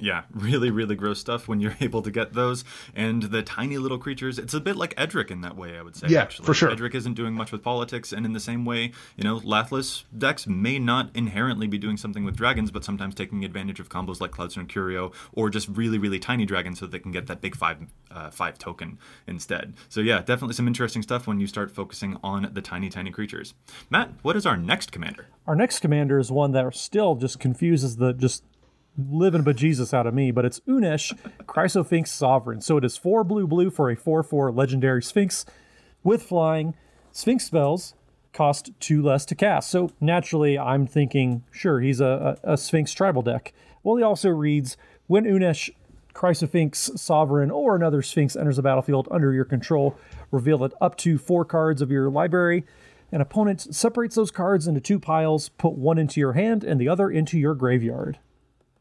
Yeah, 0.00 0.22
really, 0.32 0.70
really 0.70 0.94
gross 0.94 1.20
stuff 1.20 1.48
when 1.48 1.60
you're 1.60 1.76
able 1.80 2.02
to 2.02 2.10
get 2.10 2.32
those. 2.32 2.64
And 2.94 3.24
the 3.24 3.42
tiny 3.42 3.78
little 3.78 3.98
creatures, 3.98 4.38
it's 4.38 4.54
a 4.54 4.60
bit 4.60 4.76
like 4.76 4.94
Edric 4.96 5.30
in 5.30 5.40
that 5.42 5.56
way, 5.56 5.78
I 5.78 5.82
would 5.82 5.96
say. 5.96 6.08
Yeah, 6.08 6.22
actually. 6.22 6.46
for 6.46 6.54
sure. 6.54 6.70
Edric 6.70 6.94
isn't 6.94 7.14
doing 7.14 7.34
much 7.34 7.52
with 7.52 7.62
politics, 7.62 8.12
and 8.12 8.24
in 8.26 8.32
the 8.32 8.40
same 8.40 8.64
way, 8.64 8.92
you 9.16 9.24
know, 9.24 9.40
Lathliss 9.40 10.04
decks 10.16 10.46
may 10.46 10.78
not 10.78 11.10
inherently 11.14 11.66
be 11.66 11.78
doing 11.78 11.96
something 11.96 12.24
with 12.24 12.36
dragons, 12.36 12.70
but 12.70 12.84
sometimes 12.84 13.14
taking 13.14 13.44
advantage 13.44 13.80
of 13.80 13.88
combos 13.88 14.20
like 14.20 14.30
Cloudstone 14.30 14.68
Curio, 14.68 15.12
or 15.32 15.50
just 15.50 15.68
really, 15.68 15.98
really 15.98 16.18
tiny 16.18 16.46
dragons 16.46 16.78
so 16.78 16.86
they 16.86 16.98
can 16.98 17.12
get 17.12 17.26
that 17.26 17.40
big 17.40 17.54
five, 17.54 17.78
uh, 18.10 18.30
five 18.30 18.58
token 18.58 18.98
instead. 19.26 19.74
So 19.88 20.00
yeah, 20.00 20.18
definitely 20.18 20.54
some 20.54 20.66
interesting 20.66 21.02
stuff 21.02 21.26
when 21.26 21.40
you 21.40 21.46
start 21.46 21.70
focusing 21.70 22.16
on 22.22 22.50
the 22.52 22.62
tiny, 22.62 22.88
tiny 22.88 23.10
creatures. 23.10 23.54
Matt, 23.90 24.10
what 24.22 24.36
is 24.36 24.46
our 24.46 24.56
next 24.56 24.92
commander? 24.92 25.26
Our 25.46 25.56
next 25.56 25.80
commander 25.80 26.18
is 26.18 26.30
one 26.30 26.52
that 26.52 26.74
still 26.74 27.16
just 27.16 27.40
confuses 27.40 27.96
the 27.96 28.12
just 28.12 28.44
living 28.98 29.44
bejesus 29.44 29.94
out 29.94 30.06
of 30.06 30.14
me, 30.14 30.30
but 30.30 30.44
it's 30.44 30.60
Unesh, 30.60 31.16
Criosphinx 31.46 32.08
Sovereign. 32.08 32.60
So 32.60 32.76
it 32.76 32.84
is 32.84 32.96
four 32.96 33.24
blue 33.24 33.46
blue 33.46 33.70
for 33.70 33.90
a 33.90 33.96
4 33.96 34.22
4 34.22 34.52
legendary 34.52 35.02
Sphinx 35.02 35.44
with 36.02 36.22
flying. 36.22 36.74
Sphinx 37.12 37.44
spells 37.44 37.94
cost 38.32 38.70
two 38.78 39.02
less 39.02 39.24
to 39.26 39.34
cast. 39.34 39.70
So 39.70 39.90
naturally, 40.00 40.58
I'm 40.58 40.86
thinking, 40.86 41.44
sure, 41.50 41.80
he's 41.80 42.00
a, 42.00 42.38
a, 42.44 42.52
a 42.52 42.56
Sphinx 42.56 42.92
tribal 42.92 43.22
deck. 43.22 43.52
Well, 43.82 43.96
he 43.96 44.02
also 44.02 44.28
reads 44.28 44.76
when 45.06 45.24
Unesh, 45.24 45.70
Criosphinx 46.14 46.98
Sovereign, 46.98 47.50
or 47.50 47.74
another 47.74 48.02
Sphinx 48.02 48.36
enters 48.36 48.56
the 48.56 48.62
battlefield 48.62 49.08
under 49.10 49.32
your 49.32 49.44
control, 49.44 49.96
reveal 50.30 50.64
it 50.64 50.72
up 50.80 50.96
to 50.98 51.18
four 51.18 51.44
cards 51.44 51.82
of 51.82 51.90
your 51.90 52.10
library. 52.10 52.64
An 53.12 53.20
opponent 53.20 53.74
separates 53.74 54.14
those 54.14 54.30
cards 54.30 54.68
into 54.68 54.80
two 54.80 55.00
piles, 55.00 55.48
put 55.50 55.72
one 55.72 55.98
into 55.98 56.20
your 56.20 56.34
hand 56.34 56.62
and 56.62 56.80
the 56.80 56.88
other 56.88 57.10
into 57.10 57.38
your 57.38 57.54
graveyard. 57.54 58.18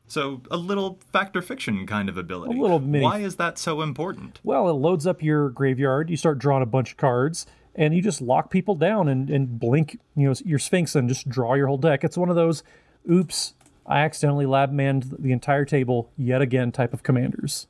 So 0.10 0.41
a 0.51 0.57
little 0.57 0.99
Fact 1.14 1.36
or 1.38 1.41
Fiction 1.41 1.86
kind 1.88 2.10
of 2.10 2.18
ability. 2.18 2.57
A 2.57 2.62
little 2.62 2.80
mini- 2.80 3.03
Why 3.05 3.20
is 3.20 3.36
that 3.38 3.57
so 3.57 3.82
important? 3.82 4.39
Well, 4.43 4.68
it 4.68 4.74
loads 4.74 5.07
up 5.07 5.22
your 5.24 5.49
graveyard. 5.49 6.10
You 6.10 6.18
start 6.18 6.39
drawing 6.39 6.64
a 6.64 6.66
bunch 6.66 6.91
of 6.91 6.97
cards, 6.97 7.45
and 7.76 7.93
you 7.95 8.01
just 8.01 8.20
lock 8.20 8.49
people 8.49 8.76
down 8.76 9.07
and, 9.07 9.30
and 9.30 9.60
blink, 9.60 9.99
you 10.16 10.28
know, 10.28 10.34
your 10.43 10.60
Sphinx 10.60 10.95
and 10.95 11.07
just 11.07 11.30
draw 11.30 11.53
your 11.53 11.68
whole 11.68 11.78
deck. 11.78 12.03
It's 12.03 12.18
one 12.18 12.30
of 12.30 12.36
those, 12.36 12.64
oops, 13.10 13.53
I 13.86 13.99
accidentally 14.01 14.45
lab 14.45 14.72
manned 14.72 15.16
the 15.20 15.32
entire 15.32 15.64
table 15.66 16.12
yet 16.18 16.41
again 16.41 16.72
type 16.72 16.93
of 16.93 17.03
commanders. 17.03 17.68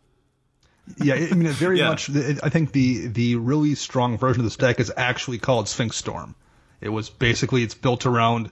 Yeah, 0.97 1.13
I 1.15 1.33
mean, 1.35 1.45
it 1.45 1.51
very 1.53 1.79
Yeah. 1.79 1.89
much. 1.89 2.09
I 2.09 2.49
think 2.49 2.71
the 2.71 3.07
the 3.07 3.35
really 3.35 3.75
strong 3.75 4.17
version 4.17 4.39
of 4.41 4.45
this 4.45 4.55
deck 4.57 4.79
is 4.79 4.91
actually 4.97 5.37
called 5.37 5.67
Sphinx 5.67 5.95
Storm. 5.97 6.33
It 6.81 6.89
was 6.89 7.09
basically 7.09 7.61
it's 7.63 7.75
built 7.75 8.05
around 8.07 8.49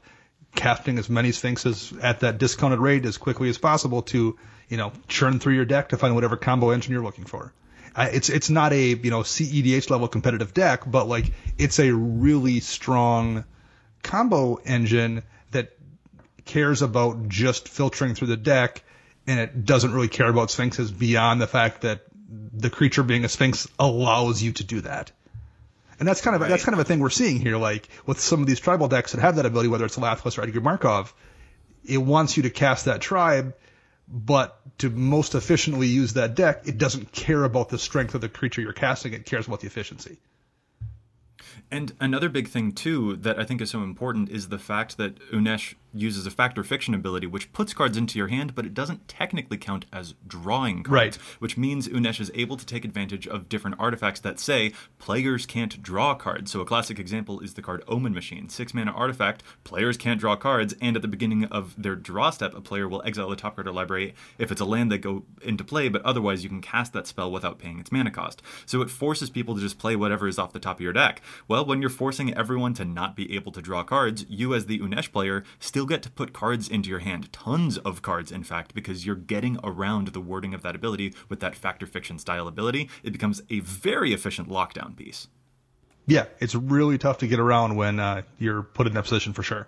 casting 0.58 0.98
as 0.98 1.10
many 1.10 1.32
Sphinxes 1.32 1.94
at 2.02 2.22
that 2.22 2.40
discounted 2.40 2.80
rate 2.80 3.06
as 3.06 3.18
quickly 3.18 3.48
as 3.48 3.58
possible 3.58 4.02
to 4.02 4.38
you 4.68 4.78
know 4.78 4.92
churn 5.08 5.40
through 5.40 5.54
your 5.54 5.66
deck 5.66 5.90
to 5.90 5.98
find 5.98 6.16
whatever 6.16 6.36
combo 6.36 6.72
engine 6.72 6.92
you're 6.92 7.04
looking 7.04 7.26
for. 7.26 7.54
It's 7.96 8.30
it's 8.30 8.50
not 8.50 8.74
a 8.74 8.90
you 8.90 9.10
know 9.10 9.22
CEDH 9.22 9.90
level 9.90 10.08
competitive 10.08 10.54
deck, 10.54 10.84
but 10.86 11.08
like 11.08 11.32
it's 11.58 11.80
a 11.80 11.94
really 11.94 12.60
strong 12.60 13.46
combo 14.04 14.56
engine 14.56 15.24
that 15.52 15.78
cares 16.46 16.82
about 16.82 17.30
just 17.30 17.70
filtering 17.70 18.16
through 18.16 18.28
the 18.28 18.38
deck, 18.38 18.84
and 19.26 19.40
it 19.40 19.66
doesn't 19.66 19.94
really 19.94 20.10
care 20.10 20.30
about 20.30 20.52
sphinxes 20.52 20.92
beyond 20.92 21.42
the 21.42 21.48
fact 21.48 21.82
that 21.82 22.02
the 22.30 22.70
creature 22.70 23.04
being 23.04 23.26
a 23.26 23.30
sphinx 23.30 23.68
allows 23.80 24.42
you 24.42 24.52
to 24.54 24.64
do 24.64 24.82
that. 24.82 25.12
And 26.00 26.08
that's 26.08 26.22
kind 26.22 26.36
of 26.36 26.48
that's 26.48 26.64
kind 26.64 26.74
of 26.74 26.80
a 26.80 26.84
thing 26.84 27.00
we're 27.00 27.10
seeing 27.10 27.40
here, 27.40 27.58
like 27.58 27.88
with 28.06 28.20
some 28.20 28.42
of 28.42 28.48
these 28.48 28.60
tribal 28.60 28.88
decks 28.88 29.14
that 29.14 29.22
have 29.22 29.38
that 29.38 29.46
ability, 29.46 29.70
whether 29.70 29.86
it's 29.86 29.98
Lathliss 29.98 30.38
or 30.38 30.44
Edgar 30.44 30.62
Markov, 30.62 31.14
it 31.84 31.98
wants 31.98 32.38
you 32.38 32.44
to 32.44 32.50
cast 32.50 32.86
that 32.86 33.02
tribe, 33.02 33.56
but 34.08 34.60
to 34.80 34.90
most 34.90 35.34
efficiently 35.34 35.88
use 35.88 36.14
that 36.14 36.36
deck, 36.36 36.68
it 36.68 36.78
doesn't 36.78 37.12
care 37.12 37.44
about 37.44 37.70
the 37.70 37.80
strength 37.80 38.14
of 38.14 38.22
the 38.22 38.30
creature 38.30 38.62
you're 38.62 38.74
casting, 38.74 39.14
it 39.14 39.26
cares 39.26 39.48
about 39.48 39.62
the 39.62 39.68
efficiency. 39.68 40.18
And 41.72 41.94
another 42.00 42.30
big 42.30 42.48
thing 42.48 42.72
too 42.72 43.18
that 43.18 43.40
I 43.40 43.44
think 43.44 43.62
is 43.62 43.72
so 43.72 43.84
important 43.84 44.30
is 44.30 44.50
the 44.50 44.60
fact 44.60 44.98
that 44.98 45.16
Unesh 45.32 45.74
uses 45.94 46.26
a 46.26 46.32
Fact 46.32 46.58
or 46.58 46.64
Fiction 46.64 46.94
ability 46.94 47.28
which 47.28 47.52
puts 47.54 47.74
cards 47.74 47.98
into 47.98 48.18
your 48.18 48.28
hand, 48.28 48.56
but 48.56 48.66
it 48.66 48.74
doesn't 48.74 49.08
technically 49.08 49.58
count 49.58 49.86
as 49.92 50.16
drawing 50.28 50.84
cards. 50.84 50.90
Right. 50.90 51.16
Which 51.40 51.58
means 51.58 51.88
Unesh 51.88 52.20
is 52.20 52.32
able 52.34 52.58
to 52.58 52.66
take 52.66 52.86
advantage 52.86 53.28
of 53.28 53.50
different 53.50 53.80
artifacts 53.80 54.20
that 54.22 54.40
say 54.40 54.74
players 55.00 55.46
can't 55.46 55.82
draw 55.82 56.16
cards. 56.16 56.52
So 56.52 56.62
a 56.62 56.66
classic 56.66 57.00
example 57.00 57.40
is 57.40 57.54
the 57.54 57.62
card 57.62 57.84
Omen 57.88 58.14
Machine. 58.14 58.50
Six 58.50 58.74
mana 58.74 58.92
artifact, 58.92 59.44
players 59.64 59.98
can't 59.98 60.20
draw 60.20 60.36
cards, 60.36 60.76
and 60.82 60.96
at 60.96 61.02
the 61.02 61.08
beginning 61.08 61.46
of 61.46 61.76
their 61.78 61.96
draw 61.96 62.30
step, 62.30 62.54
a 62.56 62.62
player 62.62 62.88
will 62.88 63.04
exile 63.06 63.30
the 63.30 63.36
top 63.36 63.56
card 63.56 63.68
of 63.68 63.76
library 63.76 64.14
if 64.38 64.52
it's 64.52 64.62
a 64.62 64.66
land 64.66 64.92
that 64.92 65.00
go 65.00 65.24
into 65.42 65.64
play, 65.64 65.90
but 65.90 66.02
otherwise 66.04 66.44
you 66.44 66.50
can 66.50 66.62
cast 66.62 66.94
that 66.94 67.08
spell 67.08 67.32
without 67.32 67.60
paying 67.60 67.80
its 67.80 67.92
mana 67.92 68.12
cost. 68.12 68.42
So 68.66 68.82
it 68.82 68.90
forces 68.90 69.30
people 69.30 69.56
to 69.56 69.62
just 69.62 69.80
play 69.80 69.96
whatever 69.96 70.28
is 70.28 70.40
off 70.40 70.54
the 70.54 70.60
top 70.60 70.78
of 70.78 70.82
your 70.82 70.94
deck. 70.94 71.22
Well, 71.48 71.66
when 71.66 71.82
you're 71.82 71.90
forcing 71.90 72.34
everyone 72.34 72.74
to 72.76 72.86
not 72.86 73.16
be 73.16 73.36
able 73.36 73.52
to 73.54 73.62
draw 73.62 73.84
cards, 73.84 74.26
you 74.28 74.54
as 74.54 74.66
the 74.66 74.80
Unesh 74.80 75.12
player 75.12 75.44
still 75.60 75.77
get 75.86 76.02
to 76.04 76.10
put 76.10 76.34
cards 76.34 76.68
into 76.68 76.90
your 76.90 77.00
hand. 77.00 77.32
Tons 77.32 77.78
of 77.80 78.02
cards, 78.02 78.32
in 78.32 78.44
fact, 78.44 78.74
because 78.74 79.06
you're 79.06 79.16
getting 79.16 79.60
around 79.64 80.10
the 80.10 80.22
wording 80.22 80.54
of 80.54 80.62
that 80.64 80.76
ability 80.76 81.14
with 81.30 81.40
that 81.42 81.56
Fact 81.56 81.84
or 81.84 81.88
Fiction 81.88 82.18
style 82.20 82.48
ability. 82.48 82.90
It 83.04 83.12
becomes 83.12 83.42
a 83.50 83.60
very 83.60 84.14
efficient 84.14 84.50
lockdown 84.50 84.96
piece. 84.96 85.28
Yeah, 86.06 86.26
it's 86.40 86.56
really 86.56 86.98
tough 86.98 87.18
to 87.20 87.28
get 87.28 87.40
around 87.40 87.76
when 87.76 88.00
uh, 88.00 88.22
you're 88.40 88.64
put 88.64 88.88
in 88.88 88.94
that 88.94 89.04
position 89.04 89.34
for 89.34 89.44
sure. 89.44 89.68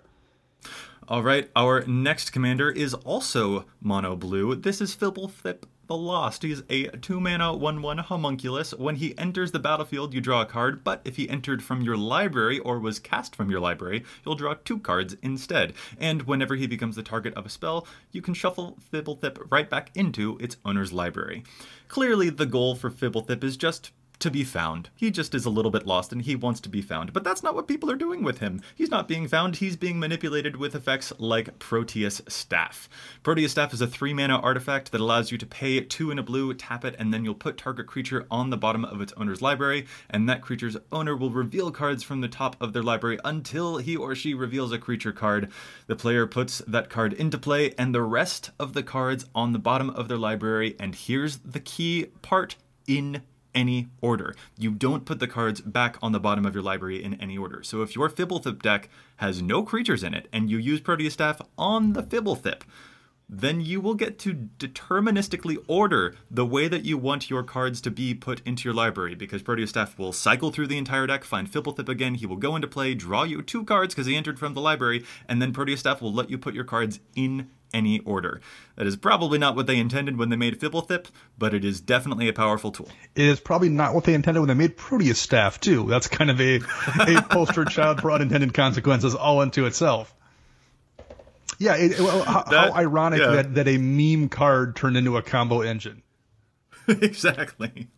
All 1.06 1.22
right, 1.22 1.50
our 1.56 1.82
next 1.86 2.30
commander 2.30 2.70
is 2.70 2.94
also 2.94 3.66
mono 3.80 4.16
blue. 4.16 4.54
This 4.54 4.80
is 4.80 4.94
Fblthp 4.94 5.64
the 5.90 5.96
Lost. 5.96 6.44
He's 6.44 6.62
a 6.70 6.86
2 6.86 7.20
mana 7.20 7.52
1 7.52 7.82
1 7.82 7.98
homunculus. 7.98 8.72
When 8.72 8.94
he 8.94 9.18
enters 9.18 9.50
the 9.50 9.58
battlefield, 9.58 10.14
you 10.14 10.20
draw 10.20 10.40
a 10.40 10.46
card, 10.46 10.84
but 10.84 11.00
if 11.04 11.16
he 11.16 11.28
entered 11.28 11.64
from 11.64 11.82
your 11.82 11.96
library 11.96 12.60
or 12.60 12.78
was 12.78 13.00
cast 13.00 13.34
from 13.34 13.50
your 13.50 13.58
library, 13.58 14.04
you'll 14.24 14.36
draw 14.36 14.54
two 14.54 14.78
cards 14.78 15.16
instead. 15.20 15.72
And 15.98 16.22
whenever 16.22 16.54
he 16.54 16.68
becomes 16.68 16.94
the 16.94 17.02
target 17.02 17.34
of 17.34 17.44
a 17.44 17.48
spell, 17.48 17.88
you 18.12 18.22
can 18.22 18.34
shuffle 18.34 18.78
Fblthp 18.92 19.50
right 19.50 19.68
back 19.68 19.90
into 19.96 20.38
its 20.38 20.58
owner's 20.64 20.92
library. 20.92 21.42
Clearly, 21.88 22.30
the 22.30 22.46
goal 22.46 22.76
for 22.76 22.88
Fblthp 22.88 23.42
is 23.42 23.56
just 23.56 23.90
to 24.20 24.30
be 24.30 24.44
found. 24.44 24.90
He 24.94 25.10
just 25.10 25.34
is 25.34 25.44
a 25.44 25.50
little 25.50 25.70
bit 25.70 25.86
lost 25.86 26.12
and 26.12 26.22
he 26.22 26.36
wants 26.36 26.60
to 26.60 26.68
be 26.68 26.82
found. 26.82 27.12
But 27.12 27.24
that's 27.24 27.42
not 27.42 27.54
what 27.54 27.68
people 27.68 27.90
are 27.90 27.96
doing 27.96 28.22
with 28.22 28.38
him. 28.38 28.62
He's 28.74 28.90
not 28.90 29.08
being 29.08 29.26
found, 29.28 29.56
he's 29.56 29.76
being 29.76 29.98
manipulated 29.98 30.56
with 30.56 30.74
effects 30.74 31.12
like 31.18 31.58
Proteus 31.58 32.22
Staff. 32.28 32.88
Proteus 33.22 33.52
Staff 33.52 33.74
is 33.74 33.80
a 33.80 33.86
3 33.86 34.14
mana 34.14 34.38
artifact 34.38 34.92
that 34.92 35.00
allows 35.00 35.32
you 35.32 35.38
to 35.38 35.46
pay 35.46 35.80
2 35.80 36.10
in 36.10 36.18
a 36.18 36.22
blue, 36.22 36.54
tap 36.54 36.84
it, 36.84 36.94
and 36.98 37.12
then 37.12 37.24
you'll 37.24 37.34
put 37.34 37.58
target 37.58 37.86
creature 37.86 38.26
on 38.30 38.50
the 38.50 38.56
bottom 38.56 38.84
of 38.84 39.00
its 39.00 39.12
owner's 39.16 39.42
library, 39.42 39.86
and 40.08 40.28
that 40.28 40.42
creature's 40.42 40.76
owner 40.92 41.16
will 41.16 41.30
reveal 41.30 41.70
cards 41.70 42.02
from 42.02 42.20
the 42.20 42.28
top 42.28 42.56
of 42.60 42.72
their 42.72 42.82
library 42.82 43.18
until 43.24 43.78
he 43.78 43.96
or 43.96 44.14
she 44.14 44.34
reveals 44.34 44.72
a 44.72 44.78
creature 44.78 45.12
card. 45.12 45.50
The 45.86 45.96
player 45.96 46.26
puts 46.26 46.58
that 46.66 46.90
card 46.90 47.12
into 47.14 47.38
play 47.38 47.74
and 47.78 47.94
the 47.94 48.02
rest 48.02 48.50
of 48.58 48.74
the 48.74 48.82
cards 48.82 49.26
on 49.34 49.52
the 49.52 49.58
bottom 49.58 49.90
of 49.90 50.08
their 50.08 50.18
library, 50.18 50.76
and 50.78 50.94
here's 50.94 51.38
the 51.38 51.60
key 51.60 52.06
part 52.22 52.56
in 52.86 53.22
any 53.54 53.88
order. 54.00 54.34
You 54.58 54.70
don't 54.70 55.04
put 55.04 55.18
the 55.18 55.26
cards 55.26 55.60
back 55.60 55.96
on 56.02 56.12
the 56.12 56.20
bottom 56.20 56.46
of 56.46 56.54
your 56.54 56.62
library 56.62 57.02
in 57.02 57.14
any 57.14 57.36
order. 57.36 57.62
So 57.62 57.82
if 57.82 57.94
your 57.94 58.08
Fblthp 58.08 58.62
deck 58.62 58.88
has 59.16 59.42
no 59.42 59.62
creatures 59.62 60.02
in 60.02 60.14
it 60.14 60.28
and 60.32 60.50
you 60.50 60.58
use 60.58 60.80
Proteus 60.80 61.14
Staff 61.14 61.40
on 61.58 61.92
the 61.92 62.02
Fblthp, 62.02 62.62
then 63.32 63.60
you 63.60 63.80
will 63.80 63.94
get 63.94 64.18
to 64.18 64.48
deterministically 64.58 65.56
order 65.68 66.16
the 66.28 66.44
way 66.44 66.66
that 66.66 66.84
you 66.84 66.98
want 66.98 67.30
your 67.30 67.44
cards 67.44 67.80
to 67.80 67.90
be 67.90 68.12
put 68.12 68.44
into 68.44 68.64
your 68.64 68.74
library 68.74 69.14
because 69.14 69.40
Proteus 69.40 69.70
Staff 69.70 69.96
will 69.96 70.12
cycle 70.12 70.50
through 70.50 70.66
the 70.66 70.78
entire 70.78 71.06
deck, 71.06 71.22
find 71.22 71.50
Fblthp 71.50 71.88
again, 71.88 72.16
he 72.16 72.26
will 72.26 72.36
go 72.36 72.56
into 72.56 72.66
play, 72.66 72.92
draw 72.92 73.22
you 73.22 73.40
two 73.40 73.64
cards 73.64 73.94
because 73.94 74.06
he 74.06 74.16
entered 74.16 74.38
from 74.38 74.54
the 74.54 74.60
library, 74.60 75.04
and 75.28 75.40
then 75.40 75.52
Proteus 75.52 75.80
Staff 75.80 76.02
will 76.02 76.12
let 76.12 76.28
you 76.28 76.38
put 76.38 76.54
your 76.54 76.64
cards 76.64 76.98
in 77.14 77.48
any 77.72 78.00
order. 78.00 78.40
That 78.76 78.86
is 78.86 78.96
probably 78.96 79.38
not 79.38 79.56
what 79.56 79.66
they 79.66 79.78
intended 79.78 80.16
when 80.16 80.28
they 80.28 80.36
made 80.36 80.58
Fblthp, 80.58 81.06
but 81.38 81.54
it 81.54 81.64
is 81.64 81.80
definitely 81.80 82.28
a 82.28 82.32
powerful 82.32 82.72
tool. 82.72 82.88
It 83.14 83.26
is 83.26 83.40
probably 83.40 83.68
not 83.68 83.94
what 83.94 84.04
they 84.04 84.14
intended 84.14 84.40
when 84.40 84.48
they 84.48 84.54
made 84.54 84.76
Proteus 84.76 85.18
Staff 85.18 85.60
too. 85.60 85.86
That's 85.86 86.08
kind 86.08 86.30
of 86.30 86.40
a 86.40 86.56
a 86.56 87.22
poster 87.30 87.64
child 87.64 88.00
for 88.00 88.10
unintended 88.10 88.54
consequences 88.54 89.14
all 89.14 89.40
unto 89.40 89.66
itself. 89.66 90.14
Yeah, 91.58 91.76
it, 91.76 92.00
well, 92.00 92.22
how, 92.22 92.42
that, 92.44 92.72
how, 92.72 92.78
ironic 92.78 93.20
yeah. 93.20 93.30
that, 93.32 93.54
that 93.54 93.68
a 93.68 93.76
meme 93.76 94.30
card 94.30 94.76
turned 94.76 94.96
into 94.96 95.18
a 95.18 95.22
combo 95.22 95.60
engine. 95.60 96.02
exactly. 96.88 97.88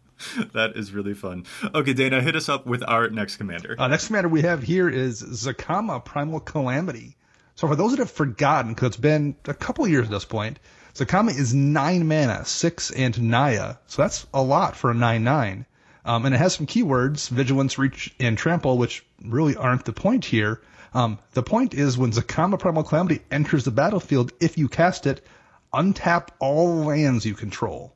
That 0.52 0.76
is 0.76 0.92
really 0.92 1.14
fun. 1.14 1.46
Okay, 1.74 1.92
Dana, 1.92 2.20
hit 2.20 2.36
us 2.36 2.48
up 2.48 2.66
with 2.66 2.82
our 2.86 3.08
next 3.08 3.36
commander. 3.36 3.76
Uh, 3.78 3.88
next 3.88 4.08
commander 4.08 4.28
we 4.28 4.42
have 4.42 4.62
here 4.62 4.88
is 4.88 5.22
Zacama 5.22 6.04
Primal 6.04 6.40
Calamity. 6.40 7.16
So 7.62 7.68
for 7.68 7.76
those 7.76 7.92
that 7.92 8.00
have 8.00 8.10
forgotten, 8.10 8.74
because 8.74 8.88
it's 8.88 8.96
been 8.96 9.36
a 9.44 9.54
couple 9.54 9.86
years 9.86 10.06
at 10.06 10.10
this 10.10 10.24
point, 10.24 10.58
Zacama 10.96 11.28
is 11.28 11.54
nine 11.54 12.08
mana, 12.08 12.44
six 12.44 12.90
and 12.90 13.30
Naya. 13.30 13.76
So 13.86 14.02
that's 14.02 14.26
a 14.34 14.42
lot 14.42 14.74
for 14.74 14.90
a 14.90 14.94
nine 14.94 15.22
nine. 15.22 15.66
Um, 16.04 16.26
and 16.26 16.34
it 16.34 16.38
has 16.38 16.56
some 16.56 16.66
keywords, 16.66 17.28
vigilance, 17.28 17.78
reach, 17.78 18.12
and 18.18 18.36
trample, 18.36 18.78
which 18.78 19.06
really 19.24 19.54
aren't 19.54 19.84
the 19.84 19.92
point 19.92 20.24
here. 20.24 20.60
Um, 20.92 21.20
the 21.34 21.44
point 21.44 21.72
is 21.72 21.96
when 21.96 22.10
Zacama 22.10 22.58
Primal 22.58 22.82
Calamity 22.82 23.22
enters 23.30 23.62
the 23.64 23.70
battlefield, 23.70 24.32
if 24.40 24.58
you 24.58 24.68
cast 24.68 25.06
it, 25.06 25.24
untap 25.72 26.30
all 26.40 26.78
lands 26.86 27.24
you 27.24 27.34
control. 27.34 27.94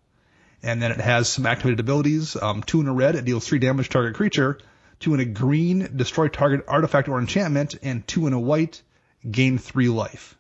And 0.62 0.81
then 0.81 0.93
it 0.93 1.01
has 1.01 1.29
some 1.29 1.45
activated 1.45 1.81
abilities. 1.81 2.37
Um, 2.41 2.62
two 2.62 2.81
in 2.81 2.87
a 2.87 2.93
red, 2.93 3.17
it 3.17 3.25
deals 3.25 3.45
three 3.45 3.59
damage 3.59 3.89
to 3.89 3.93
target 3.95 4.14
creature. 4.14 4.61
Two 5.01 5.14
in 5.14 5.19
a 5.19 5.25
green, 5.25 5.91
destroy 5.97 6.29
target 6.29 6.64
artifact 6.69 7.09
or 7.09 7.19
enchantment. 7.19 7.75
And 7.83 8.07
two 8.07 8.29
in 8.29 8.33
a 8.33 8.39
white, 8.39 8.83
gain 9.31 9.59
three 9.59 9.89
life. 9.89 10.37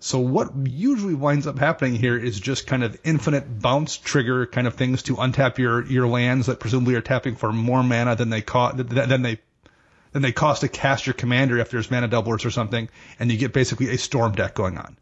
So 0.00 0.20
what 0.20 0.52
usually 0.64 1.14
winds 1.14 1.46
up 1.46 1.58
happening 1.58 1.96
here 1.96 2.16
is 2.16 2.38
just 2.38 2.68
kind 2.68 2.84
of 2.84 2.96
infinite 3.02 3.60
bounce 3.60 3.96
trigger 3.96 4.46
kind 4.46 4.66
of 4.66 4.74
things 4.74 5.02
to 5.04 5.16
untap 5.16 5.58
your 5.58 5.84
your 5.86 6.06
lands 6.06 6.46
that 6.46 6.60
presumably 6.60 6.94
are 6.94 7.00
tapping 7.00 7.34
for 7.34 7.52
more 7.52 7.82
mana 7.82 8.14
than 8.14 8.30
they 8.30 8.42
cost 8.42 8.76
than 8.76 9.22
they 9.22 9.38
than 10.12 10.22
they 10.22 10.32
cost 10.32 10.60
to 10.60 10.68
cast 10.68 11.06
your 11.06 11.14
commander 11.14 11.58
if 11.58 11.70
there's 11.70 11.90
mana 11.90 12.08
doublers 12.08 12.44
or 12.44 12.50
something, 12.50 12.88
and 13.18 13.30
you 13.30 13.38
get 13.38 13.52
basically 13.52 13.90
a 13.90 13.98
storm 13.98 14.32
deck 14.32 14.54
going 14.54 14.78
on. 14.78 14.96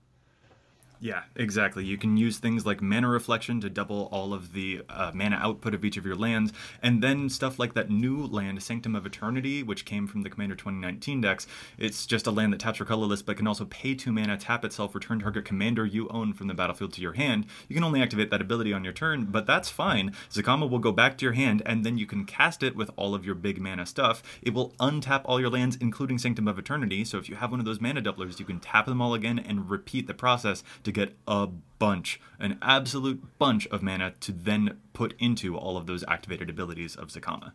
Yeah, 0.99 1.25
exactly. 1.35 1.85
You 1.85 1.99
can 1.99 2.17
use 2.17 2.39
things 2.39 2.65
like 2.65 2.81
mana 2.81 3.09
reflection 3.09 3.61
to 3.61 3.69
double 3.69 4.09
all 4.11 4.33
of 4.33 4.55
the 4.55 4.83
uh, 4.89 5.11
mana 5.15 5.37
output 5.37 5.75
of 5.75 5.85
each 5.85 5.99
of 5.99 6.07
your 6.07 6.17
lands, 6.17 6.53
and 6.83 7.03
then 7.03 7.29
stuff 7.29 7.59
like 7.59 7.75
that 7.75 7.91
new 7.91 8.25
land, 8.27 8.63
Sanctum 8.63 8.97
of 8.97 9.05
Eternity, 9.05 9.63
which 9.63 9.85
came 9.85 10.07
from 10.07 10.23
the 10.23 10.31
Commander 10.31 10.55
2019 10.55 11.21
decks. 11.21 11.47
It's 11.77 12.07
just 12.07 12.27
a 12.27 12.31
land 12.31 12.53
that 12.53 12.61
taps 12.61 12.79
for 12.79 12.87
colorless, 12.87 13.21
but 13.21 13.37
can 13.37 13.47
also 13.47 13.67
pay 13.67 13.95
two 13.95 14.11
mana, 14.11 14.39
tap 14.39 14.65
itself, 14.65 14.95
return 14.95 15.21
target 15.21 15.45
commander 15.45 15.85
you 15.85 16.09
own 16.09 16.33
from 16.33 16.47
the 16.47 16.55
battlefield 16.55 16.95
to 16.95 17.03
your 17.03 17.13
hand. 17.13 17.45
You 17.69 17.75
can 17.75 17.85
only 17.85 18.01
activate 18.01 18.31
that 18.31 18.41
ability 18.41 18.73
on 18.73 18.85
your 18.85 18.95
turn, 18.95 19.27
but 19.27 19.47
that's 19.47 19.69
fine. 19.69 20.15
Zacama 20.31 20.69
will 20.69 20.79
go 20.79 20.93
back 20.93 21.19
to 21.19 21.27
your 21.27 21.35
hand, 21.35 21.63
and 21.67 21.85
then 21.85 21.99
you 21.99 22.07
can 22.07 22.25
cast 22.25 22.63
it 22.63 22.75
with 22.75 22.91
all 22.97 23.15
of 23.15 23.27
your 23.27 23.35
big 23.35 23.61
mana 23.61 23.85
stuff. 23.85 24.23
It 24.41 24.55
will 24.55 24.71
untap 24.81 25.23
all 25.27 25.41
your 25.41 25.51
lands, 25.51 25.77
including 25.79 26.17
Sanctum 26.17 26.49
of 26.49 26.59
Eternity. 26.59 27.05
So 27.05 27.19
if 27.19 27.29
you 27.29 27.37
have 27.37 27.51
one 27.51 27.61
of 27.61 27.67
those 27.67 27.81
mana 27.83 28.01
doublers, 28.01 28.39
you 28.39 28.47
can 28.47 28.61
tap 28.61 28.87
them 28.87 29.03
all 29.03 29.13
again 29.13 29.39
and 29.39 29.69
repeat 29.69 30.07
the 30.07 30.15
process 30.15 30.63
to 30.87 30.93
get 30.93 31.17
a 31.29 31.47
bunch, 31.79 32.21
an 32.41 32.59
absolute 32.63 33.39
bunch 33.39 33.67
of 33.69 33.83
mana 33.83 34.15
to 34.21 34.33
then 34.33 34.79
put 34.93 35.15
into 35.19 35.57
all 35.57 35.77
of 35.77 35.87
those 35.87 36.03
activated 36.09 36.49
abilities 36.49 36.97
of 36.97 37.09
Zacama. 37.09 37.53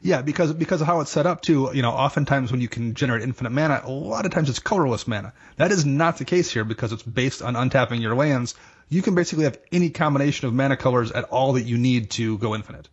Yeah, 0.00 0.20
because 0.20 0.52
because 0.52 0.82
of 0.82 0.86
how 0.86 1.00
it's 1.00 1.10
set 1.10 1.26
up 1.26 1.40
too, 1.40 1.70
you 1.72 1.80
know, 1.80 1.90
oftentimes 1.90 2.52
when 2.52 2.60
you 2.60 2.68
can 2.68 2.94
generate 2.94 3.22
infinite 3.22 3.50
mana, 3.50 3.80
a 3.84 3.90
lot 3.90 4.26
of 4.26 4.32
times 4.32 4.50
it's 4.50 4.58
colorless 4.58 5.08
mana. 5.08 5.32
That 5.56 5.72
is 5.72 5.86
not 5.86 6.18
the 6.18 6.26
case 6.26 6.50
here 6.50 6.64
because 6.64 6.92
it's 6.92 7.02
based 7.02 7.40
on 7.40 7.54
untapping 7.54 8.02
your 8.02 8.14
lands. 8.14 8.54
You 8.90 9.00
can 9.00 9.14
basically 9.14 9.44
have 9.44 9.58
any 9.72 9.88
combination 9.88 10.46
of 10.46 10.52
mana 10.52 10.76
colors 10.76 11.10
at 11.10 11.24
all 11.24 11.54
that 11.54 11.62
you 11.62 11.78
need 11.78 12.10
to 12.10 12.36
go 12.38 12.54
infinite. 12.54 12.88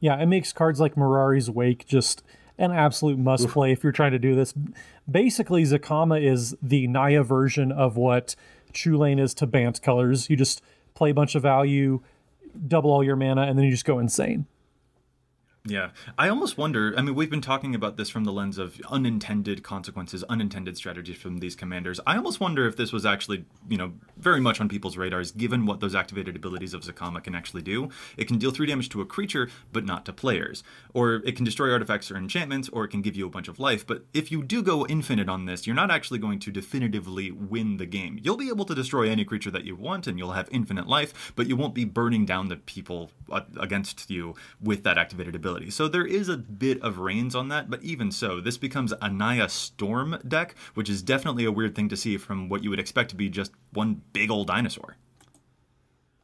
Yeah, 0.00 0.18
it 0.18 0.26
makes 0.26 0.52
cards 0.52 0.80
like 0.80 0.94
Mirari's 0.94 1.50
Wake 1.50 1.86
just 1.86 2.22
an 2.56 2.72
absolute 2.72 3.18
must 3.18 3.48
play 3.48 3.72
if 3.72 3.82
you're 3.82 3.92
trying 3.92 4.12
to 4.12 4.18
do 4.18 4.34
this. 4.34 4.54
Basically, 5.10 5.62
Zacama 5.62 6.22
is 6.22 6.56
the 6.62 6.86
Naya 6.86 7.22
version 7.22 7.70
of 7.70 7.96
what 7.96 8.34
Chulane 8.78 9.20
is 9.20 9.34
to 9.34 9.46
Bant 9.46 9.82
colors. 9.82 10.30
You 10.30 10.36
just 10.36 10.62
play 10.94 11.10
a 11.10 11.14
bunch 11.14 11.34
of 11.34 11.42
value, 11.42 12.00
double 12.66 12.90
all 12.90 13.02
your 13.02 13.16
mana, 13.16 13.42
and 13.42 13.58
then 13.58 13.64
you 13.64 13.70
just 13.72 13.84
go 13.84 13.98
insane. 13.98 14.46
Yeah. 15.68 15.90
I 16.16 16.30
almost 16.30 16.56
wonder. 16.56 16.94
I 16.96 17.02
mean, 17.02 17.14
we've 17.14 17.28
been 17.28 17.42
talking 17.42 17.74
about 17.74 17.98
this 17.98 18.08
from 18.08 18.24
the 18.24 18.32
lens 18.32 18.56
of 18.56 18.80
unintended 18.88 19.62
consequences, 19.62 20.24
unintended 20.24 20.78
strategies 20.78 21.18
from 21.18 21.38
these 21.38 21.54
commanders. 21.54 22.00
I 22.06 22.16
almost 22.16 22.40
wonder 22.40 22.66
if 22.66 22.76
this 22.76 22.90
was 22.90 23.04
actually, 23.04 23.44
you 23.68 23.76
know, 23.76 23.92
very 24.16 24.40
much 24.40 24.62
on 24.62 24.68
people's 24.68 24.96
radars, 24.96 25.30
given 25.30 25.66
what 25.66 25.80
those 25.80 25.94
activated 25.94 26.36
abilities 26.36 26.72
of 26.72 26.82
Zacama 26.82 27.22
can 27.22 27.34
actually 27.34 27.60
do. 27.60 27.90
It 28.16 28.26
can 28.26 28.38
deal 28.38 28.50
three 28.50 28.66
damage 28.66 28.88
to 28.90 29.02
a 29.02 29.06
creature, 29.06 29.50
but 29.70 29.84
not 29.84 30.06
to 30.06 30.12
players. 30.12 30.64
Or 30.94 31.16
it 31.26 31.36
can 31.36 31.44
destroy 31.44 31.70
artifacts 31.70 32.10
or 32.10 32.16
enchantments, 32.16 32.70
or 32.70 32.84
it 32.84 32.88
can 32.88 33.02
give 33.02 33.14
you 33.14 33.26
a 33.26 33.30
bunch 33.30 33.48
of 33.48 33.60
life. 33.60 33.86
But 33.86 34.04
if 34.14 34.32
you 34.32 34.42
do 34.42 34.62
go 34.62 34.86
infinite 34.86 35.28
on 35.28 35.44
this, 35.44 35.66
you're 35.66 35.76
not 35.76 35.90
actually 35.90 36.18
going 36.18 36.38
to 36.40 36.50
definitively 36.50 37.30
win 37.30 37.76
the 37.76 37.86
game. 37.86 38.18
You'll 38.22 38.38
be 38.38 38.48
able 38.48 38.64
to 38.64 38.74
destroy 38.74 39.10
any 39.10 39.26
creature 39.26 39.50
that 39.50 39.64
you 39.64 39.76
want, 39.76 40.06
and 40.06 40.18
you'll 40.18 40.32
have 40.32 40.48
infinite 40.50 40.86
life, 40.86 41.32
but 41.36 41.46
you 41.46 41.56
won't 41.56 41.74
be 41.74 41.84
burning 41.84 42.24
down 42.24 42.48
the 42.48 42.56
people 42.56 43.10
uh, 43.30 43.42
against 43.60 44.10
you 44.10 44.34
with 44.62 44.82
that 44.84 44.96
activated 44.96 45.34
ability 45.34 45.57
ability. 45.58 45.70
So 45.70 45.88
there 45.88 46.06
is 46.06 46.28
a 46.28 46.36
bit 46.36 46.80
of 46.82 46.98
reins 46.98 47.34
on 47.34 47.48
that, 47.48 47.68
but 47.68 47.82
even 47.82 48.10
so, 48.12 48.40
this 48.40 48.56
becomes 48.56 48.92
a 49.00 49.10
Naya 49.10 49.48
Storm 49.48 50.18
deck, 50.26 50.54
which 50.74 50.88
is 50.88 51.02
definitely 51.02 51.44
a 51.44 51.52
weird 51.52 51.74
thing 51.74 51.88
to 51.88 51.96
see 51.96 52.16
from 52.16 52.48
what 52.48 52.62
you 52.62 52.70
would 52.70 52.80
expect 52.80 53.10
to 53.10 53.16
be 53.16 53.28
just 53.28 53.52
one 53.72 54.00
big 54.12 54.30
old 54.30 54.46
dinosaur. 54.46 54.96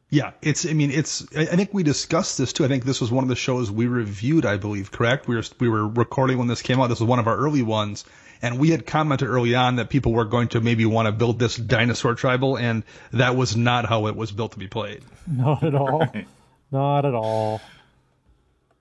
Yeah, 0.09 0.31
it's. 0.41 0.65
I 0.65 0.73
mean, 0.73 0.91
it's. 0.91 1.25
I 1.35 1.45
think 1.45 1.73
we 1.73 1.83
discussed 1.83 2.37
this 2.37 2.53
too. 2.53 2.63
I 2.63 2.67
think 2.67 2.85
this 2.85 3.01
was 3.01 3.11
one 3.11 3.23
of 3.23 3.27
the 3.27 3.35
shows 3.35 3.71
we 3.71 3.87
reviewed. 3.87 4.45
I 4.45 4.57
believe, 4.57 4.91
correct? 4.91 5.27
We 5.27 5.35
were 5.35 5.43
we 5.59 5.67
were 5.67 5.87
recording 5.87 6.37
when 6.37 6.47
this 6.47 6.61
came 6.61 6.79
out. 6.79 6.87
This 6.87 6.99
was 6.99 7.09
one 7.09 7.19
of 7.19 7.27
our 7.27 7.35
early 7.35 7.63
ones, 7.63 8.05
and 8.41 8.59
we 8.59 8.69
had 8.69 8.85
commented 8.85 9.27
early 9.27 9.55
on 9.55 9.77
that 9.77 9.89
people 9.89 10.13
were 10.13 10.25
going 10.25 10.49
to 10.49 10.61
maybe 10.61 10.85
want 10.85 11.07
to 11.07 11.11
build 11.11 11.39
this 11.39 11.55
dinosaur 11.55 12.13
tribal, 12.13 12.55
and 12.55 12.83
that 13.13 13.35
was 13.35 13.57
not 13.57 13.87
how 13.87 14.05
it 14.05 14.15
was 14.15 14.31
built 14.31 14.51
to 14.51 14.59
be 14.59 14.67
played. 14.67 15.03
Not 15.27 15.63
at 15.63 15.75
all. 15.75 15.99
Right. 16.13 16.27
Not 16.71 17.05
at 17.05 17.13
all. 17.13 17.61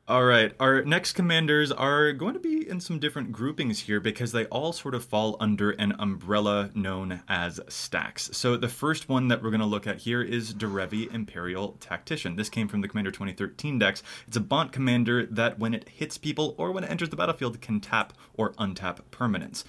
All 0.06 0.24
right, 0.26 0.52
our 0.60 0.82
next 0.82 1.14
commanders 1.14 1.72
are 1.72 2.12
going 2.12 2.34
to 2.34 2.38
be 2.38 2.68
in 2.68 2.78
some 2.78 2.98
different 2.98 3.32
groupings 3.32 3.80
here 3.80 4.00
because 4.00 4.32
they 4.32 4.44
all 4.46 4.74
sort 4.74 4.94
of 4.94 5.02
fall 5.02 5.34
under 5.40 5.70
an 5.70 5.94
umbrella 5.98 6.70
known 6.74 7.22
as 7.26 7.58
stacks. 7.68 8.28
So 8.34 8.58
the 8.58 8.68
first 8.68 9.08
one 9.08 9.28
that 9.28 9.42
we're 9.42 9.48
going 9.48 9.62
to 9.62 9.66
look 9.66 9.86
at 9.86 10.00
here 10.00 10.20
is 10.20 10.52
Derevi 10.52 11.10
Empyrial 11.10 11.78
Tactician. 11.80 12.36
This 12.36 12.50
came 12.50 12.68
from 12.68 12.82
the 12.82 12.88
Commander 12.88 13.12
2013 13.12 13.78
decks. 13.78 14.02
It's 14.28 14.36
a 14.36 14.40
Bant 14.40 14.72
commander 14.72 15.24
that 15.24 15.58
when 15.58 15.72
it 15.72 15.88
hits 15.88 16.18
people 16.18 16.54
or 16.58 16.70
when 16.70 16.84
it 16.84 16.90
enters 16.90 17.08
the 17.08 17.16
battlefield 17.16 17.62
can 17.62 17.80
tap 17.80 18.12
or 18.34 18.52
untap 18.56 19.00
permanents. 19.10 19.64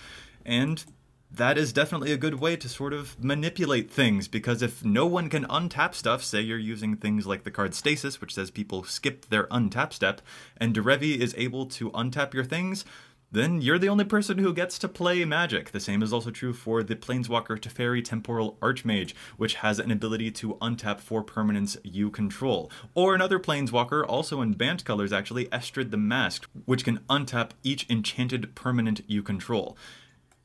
And 0.46 0.84
that 1.32 1.58
is 1.58 1.74
definitely 1.74 2.12
a 2.12 2.18
good 2.18 2.40
way 2.40 2.56
to 2.56 2.70
sort 2.70 2.94
of 2.94 3.22
manipulate 3.22 3.92
things 3.92 4.28
because 4.28 4.62
if 4.62 4.86
no 4.86 5.06
one 5.06 5.30
can 5.30 5.46
untap 5.46 5.94
stuff, 5.94 6.24
say 6.24 6.42
you're 6.42 6.58
using 6.58 6.96
things 6.96 7.28
like 7.28 7.44
the 7.44 7.52
card 7.52 7.74
Stasis, 7.74 8.22
which 8.22 8.34
says 8.34 8.52
people 8.52 8.84
skip 8.84 9.28
their 9.28 9.48
untap 9.48 9.92
step, 9.92 10.22
and 10.58 10.74
Derevi 10.74 11.18
is 11.18 11.36
able 11.38 11.66
to 11.68 11.92
untap 11.92 12.34
your 12.34 12.46
things, 12.46 12.86
then 13.32 13.60
you're 13.60 13.80
the 13.80 13.90
only 13.90 14.06
person 14.06 14.38
who 14.38 14.54
gets 14.54 14.80
to 14.80 14.88
play 14.88 15.26
magic. 15.26 15.72
The 15.72 15.80
same 15.82 16.02
is 16.02 16.14
also 16.14 16.32
true 16.32 16.54
for 16.54 16.84
the 16.84 16.96
Planeswalker 16.96 17.60
Teferi 17.60 18.02
Temporal 18.02 18.58
Archmage, 18.62 19.14
which 19.36 19.56
has 19.56 19.78
an 19.78 19.92
ability 19.92 20.32
to 20.32 20.56
untap 20.62 21.02
four 21.02 21.22
permanents 21.22 21.76
you 21.84 22.10
control. 22.10 22.72
Or 22.94 23.14
another 23.14 23.40
Planeswalker, 23.40 24.06
also 24.08 24.42
in 24.42 24.54
Bant 24.54 24.86
colors 24.86 25.12
actually, 25.12 25.48
Estrid 25.48 25.92
the 25.92 25.98
Masked, 25.98 26.48
which 26.64 26.86
can 26.86 27.00
untap 27.10 27.52
each 27.62 27.90
enchanted 27.90 28.56
permanent 28.56 29.02
you 29.06 29.22
control 29.22 29.78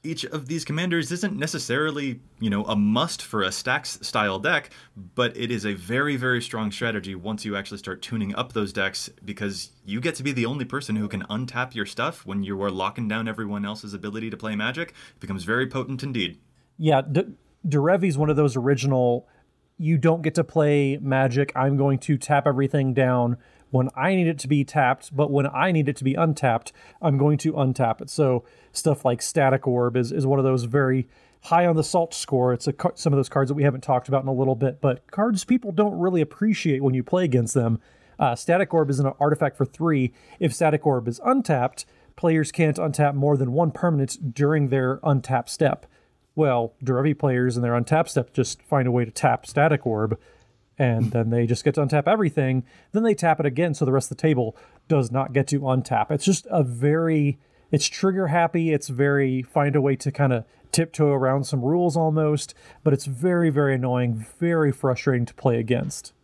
each 0.02 0.24
of 0.24 0.46
these 0.46 0.64
commanders 0.64 1.12
isn't 1.12 1.36
necessarily, 1.36 2.20
you 2.38 2.48
know, 2.48 2.64
a 2.64 2.74
must 2.74 3.20
for 3.22 3.42
a 3.42 3.52
stacks 3.52 3.98
style 4.02 4.38
deck, 4.38 4.70
but 5.14 5.36
it 5.36 5.50
is 5.50 5.66
a 5.66 5.74
very, 5.74 6.16
very 6.16 6.40
strong 6.40 6.72
strategy 6.72 7.14
once 7.14 7.44
you 7.44 7.54
actually 7.54 7.78
start 7.78 8.00
tuning 8.00 8.34
up 8.34 8.52
those 8.52 8.72
decks 8.72 9.10
because 9.24 9.72
you 9.84 10.00
get 10.00 10.14
to 10.14 10.22
be 10.22 10.32
the 10.32 10.46
only 10.46 10.64
person 10.64 10.96
who 10.96 11.06
can 11.08 11.22
untap 11.24 11.74
your 11.74 11.86
stuff 11.86 12.24
when 12.24 12.42
you 12.42 12.60
are 12.62 12.70
locking 12.70 13.08
down 13.08 13.28
everyone 13.28 13.64
else's 13.64 13.92
ability 13.92 14.30
to 14.30 14.36
play 14.36 14.56
magic. 14.56 14.90
It 14.90 15.20
becomes 15.20 15.44
very 15.44 15.66
potent 15.66 16.02
indeed. 16.02 16.38
Yeah, 16.78 17.02
D- 17.02 17.34
is 17.68 18.16
one 18.16 18.30
of 18.30 18.36
those 18.36 18.56
original 18.56 19.28
you 19.76 19.96
don't 19.96 20.22
get 20.22 20.34
to 20.34 20.44
play 20.44 20.98
magic. 21.00 21.52
I'm 21.56 21.76
going 21.76 21.98
to 22.00 22.18
tap 22.18 22.46
everything 22.46 22.92
down 22.92 23.38
when 23.70 23.88
I 23.96 24.14
need 24.14 24.26
it 24.26 24.38
to 24.40 24.48
be 24.48 24.64
tapped, 24.64 25.14
but 25.14 25.30
when 25.30 25.46
I 25.46 25.72
need 25.72 25.88
it 25.88 25.96
to 25.96 26.04
be 26.04 26.14
untapped, 26.14 26.72
I'm 27.00 27.18
going 27.18 27.38
to 27.38 27.52
untap 27.52 28.00
it. 28.00 28.10
So 28.10 28.44
stuff 28.72 29.04
like 29.04 29.22
Static 29.22 29.66
Orb 29.66 29.96
is, 29.96 30.12
is 30.12 30.26
one 30.26 30.38
of 30.38 30.44
those 30.44 30.64
very 30.64 31.08
high 31.44 31.66
on 31.66 31.76
the 31.76 31.84
salt 31.84 32.12
score. 32.12 32.52
It's 32.52 32.68
a, 32.68 32.74
some 32.94 33.12
of 33.12 33.16
those 33.16 33.28
cards 33.28 33.48
that 33.48 33.54
we 33.54 33.62
haven't 33.62 33.82
talked 33.82 34.08
about 34.08 34.22
in 34.22 34.28
a 34.28 34.34
little 34.34 34.54
bit, 34.54 34.80
but 34.80 35.10
cards 35.10 35.44
people 35.44 35.72
don't 35.72 35.98
really 35.98 36.20
appreciate 36.20 36.82
when 36.82 36.94
you 36.94 37.02
play 37.02 37.24
against 37.24 37.54
them. 37.54 37.80
Uh, 38.18 38.34
Static 38.34 38.74
Orb 38.74 38.90
is 38.90 39.00
an 39.00 39.12
artifact 39.18 39.56
for 39.56 39.64
three. 39.64 40.12
If 40.38 40.52
Static 40.52 40.84
Orb 40.84 41.08
is 41.08 41.20
untapped, 41.24 41.86
players 42.16 42.52
can't 42.52 42.76
untap 42.76 43.14
more 43.14 43.36
than 43.36 43.52
one 43.52 43.70
permanent 43.70 44.34
during 44.34 44.68
their 44.68 44.98
untap 44.98 45.48
step. 45.48 45.86
Well, 46.34 46.74
Derevi 46.84 47.18
players 47.18 47.56
in 47.56 47.62
their 47.62 47.72
untap 47.72 48.08
step 48.08 48.34
just 48.34 48.62
find 48.62 48.86
a 48.86 48.92
way 48.92 49.06
to 49.06 49.10
tap 49.10 49.46
Static 49.46 49.86
Orb 49.86 50.18
and 50.80 51.10
then 51.10 51.28
they 51.28 51.46
just 51.46 51.62
get 51.62 51.74
to 51.74 51.82
untap 51.82 52.08
everything. 52.08 52.64
Then 52.92 53.02
they 53.02 53.14
tap 53.14 53.38
it 53.38 53.44
again, 53.44 53.74
so 53.74 53.84
the 53.84 53.92
rest 53.92 54.10
of 54.10 54.16
the 54.16 54.22
table 54.22 54.56
does 54.88 55.10
not 55.10 55.34
get 55.34 55.46
to 55.48 55.60
untap. 55.60 56.10
It's 56.10 56.24
just 56.24 56.46
a 56.50 56.62
very, 56.62 57.38
it's 57.70 57.86
trigger 57.86 58.28
happy. 58.28 58.72
It's 58.72 58.88
very 58.88 59.42
find 59.42 59.76
a 59.76 59.82
way 59.82 59.94
to 59.96 60.10
kind 60.10 60.32
of 60.32 60.46
tiptoe 60.72 61.12
around 61.12 61.44
some 61.44 61.60
rules 61.60 61.98
almost, 61.98 62.54
but 62.82 62.94
it's 62.94 63.04
very, 63.04 63.50
very 63.50 63.74
annoying, 63.74 64.24
very 64.38 64.72
frustrating 64.72 65.26
to 65.26 65.34
play 65.34 65.58
against. 65.58 66.14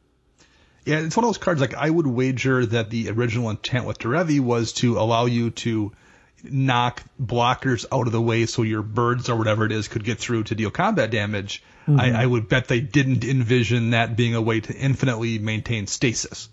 Yeah, 0.87 1.01
it's 1.01 1.19
one 1.19 1.25
of 1.25 1.29
those 1.29 1.39
cards. 1.39 1.61
Like 1.61 1.75
I 1.75 1.91
would 1.91 2.07
wager 2.07 2.65
that 2.65 2.89
the 2.89 3.11
original 3.11 3.51
intent 3.51 3.85
with 3.85 3.99
Derevi 3.99 4.41
was 4.41 4.73
to 4.75 4.99
allow 4.99 5.27
you 5.27 5.51
to 5.51 5.93
knock 6.43 7.03
blockers 7.23 7.87
out 7.91 8.07
of 8.07 8.13
the 8.13 8.21
way 8.21 8.47
so 8.47 8.63
your 8.63 8.83
birds 8.83 9.29
or 9.29 9.37
whatever 9.37 9.65
it 9.65 9.73
is 9.73 9.89
could 9.89 10.05
get 10.05 10.19
through 10.19 10.45
to 10.45 10.55
deal 10.55 10.71
combat 10.71 11.11
damage. 11.11 11.63
Mm-hmm. 11.87 12.01
I, 12.01 12.23
I 12.23 12.27
would 12.27 12.49
bet 12.49 12.69
they 12.69 12.81
didn't 12.81 13.25
envision 13.25 13.91
that 13.91 14.17
being 14.17 14.35
a 14.35 14.43
way 14.43 14.61
to 14.61 14.75
infinitely 14.75 15.39
maintain 15.39 15.87
stasis. 15.87 16.49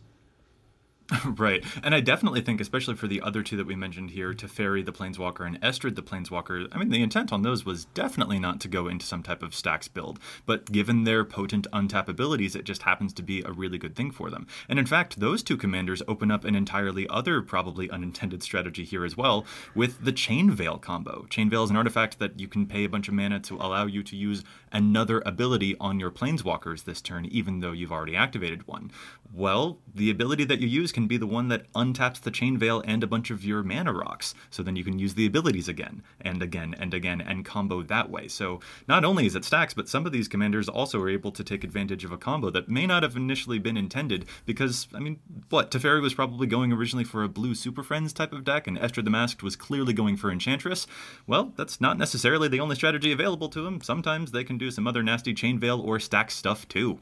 right. 1.26 1.64
And 1.84 1.94
I 1.94 2.00
definitely 2.00 2.42
think, 2.42 2.62
especially 2.62 2.96
for 2.96 3.08
the 3.08 3.22
other 3.22 3.44
two 3.44 3.58
that 3.58 3.68
we 3.68 3.76
mentioned 3.76 4.12
here, 4.12 4.34
Teferi 4.34 4.86
the 4.86 4.94
Planeswalker 4.94 5.46
and 5.46 5.60
Estrid 5.62 5.96
the 5.96 6.02
Planeswalker, 6.02 6.68
I 6.72 6.78
mean, 6.78 6.90
the 6.90 7.04
intent 7.04 7.34
on 7.34 7.42
those 7.42 7.66
was 7.66 7.86
definitely 7.86 8.40
not 8.40 8.62
to 8.62 8.68
go 8.68 8.88
into 8.88 9.06
some 9.06 9.22
type 9.22 9.44
of 9.44 9.54
stacks 9.54 9.88
build. 9.88 10.20
But 10.46 10.72
given 10.72 11.04
their 11.04 11.26
potent 11.26 11.68
untap 11.74 12.08
abilities, 12.08 12.56
it 12.56 12.64
just 12.64 12.84
happens 12.84 13.14
to 13.14 13.24
be 13.24 13.42
a 13.42 13.52
really 13.52 13.78
good 13.78 13.96
thing 13.96 14.12
for 14.12 14.30
them. 14.30 14.48
And 14.70 14.80
in 14.80 14.86
fact, 14.86 15.20
those 15.20 15.44
two 15.44 15.58
commanders 15.58 16.02
open 16.08 16.32
up 16.32 16.46
an 16.46 16.56
entirely 16.56 17.08
other, 17.10 17.42
probably 17.42 17.90
unintended 17.90 18.42
strategy 18.42 18.86
here 18.86 19.04
as 19.04 19.18
well 19.18 19.46
with 19.76 20.06
the 20.06 20.12
Chain 20.14 20.52
Veil 20.52 20.78
combo. 20.78 21.26
Chain 21.30 21.50
Veil 21.50 21.64
is 21.64 21.70
an 21.70 21.78
artifact 21.78 22.20
that 22.20 22.40
you 22.40 22.48
can 22.48 22.66
pay 22.66 22.86
a 22.86 22.90
bunch 22.90 23.08
of 23.08 23.14
mana 23.14 23.40
to 23.42 23.56
allow 23.56 23.86
you 23.86 24.04
to 24.04 24.16
use 24.16 24.44
another 24.74 25.22
ability 25.26 25.78
on 25.80 26.00
your 26.00 26.12
Planeswalkers 26.12 26.84
this 26.84 27.02
turn, 27.02 27.26
even 27.26 27.60
though 27.60 27.72
you've 27.72 27.92
already 27.92 28.16
activated 28.16 28.68
one. 28.68 28.92
Well, 29.32 29.80
the 29.96 30.12
ability 30.12 30.44
that 30.46 30.60
you 30.60 30.68
use 30.68 30.92
can 30.92 31.08
be 31.08 31.18
the 31.18 31.26
one 31.26 31.48
that 31.48 31.72
untaps 31.74 32.22
the 32.22 32.32
Chain 32.32 32.58
Veil 32.58 32.84
and 32.86 33.04
a 33.04 33.08
bunch 33.08 33.32
of 33.32 33.44
your 33.44 33.64
mana 33.64 33.92
rocks. 33.92 34.36
So 34.52 34.62
then 34.62 34.76
you 34.76 34.84
can 34.84 35.00
use 35.00 35.16
the 35.16 35.26
abilities 35.26 35.68
again 35.68 36.04
and 36.22 36.44
again 36.44 36.76
and 36.78 36.94
again 36.94 37.20
and 37.20 37.44
combo 37.44 37.82
that 37.84 38.10
way. 38.10 38.28
So 38.28 38.60
not 38.88 39.04
only 39.04 39.26
is 39.26 39.36
it 39.36 39.46
stacks, 39.46 39.74
but 39.74 39.90
some 39.90 40.06
of 40.06 40.12
these 40.12 40.28
commanders 40.28 40.70
also 40.70 41.02
are 41.02 41.10
able 41.10 41.32
to 41.32 41.44
take 41.44 41.64
advantage 41.64 42.04
of 42.04 42.12
a 42.12 42.18
combo 42.18 42.50
that 42.52 42.70
may 42.70 42.86
not 42.86 43.04
have 43.04 43.16
initially 43.16 43.60
been 43.60 43.78
intended 43.78 44.26
because, 44.46 44.88
I 44.94 45.00
mean, 45.00 45.20
what? 45.50 45.72
Teferi 45.72 46.02
was 46.02 46.14
probably 46.14 46.48
going 46.48 46.72
originally 46.72 47.04
for 47.04 47.24
a 47.24 47.30
blue 47.30 47.56
Super 47.56 47.84
Friends 47.84 48.14
type 48.14 48.34
of 48.34 48.44
deck, 48.44 48.68
and 48.68 48.78
Estrid 48.78 49.06
the 49.06 49.10
Masked 49.10 49.44
was 49.44 49.56
clearly 49.56 49.94
going 49.94 50.18
for 50.18 50.32
Enchantress. 50.32 50.86
Well, 51.26 51.54
that's 51.56 51.82
not 51.82 51.98
necessarily 51.98 52.48
the 52.48 52.60
only 52.60 52.76
strategy 52.76 53.12
available 53.12 53.50
to 53.50 53.62
them. 53.62 53.82
Sometimes 53.82 54.32
they 54.32 54.44
can 54.44 54.58
do 54.58 54.63
some 54.72 54.88
other 54.88 55.04
nasty 55.04 55.34
Chain 55.34 55.60
Veil 55.60 55.80
or 55.80 56.00
stack 56.00 56.32
stuff 56.32 56.68
too 56.68 57.00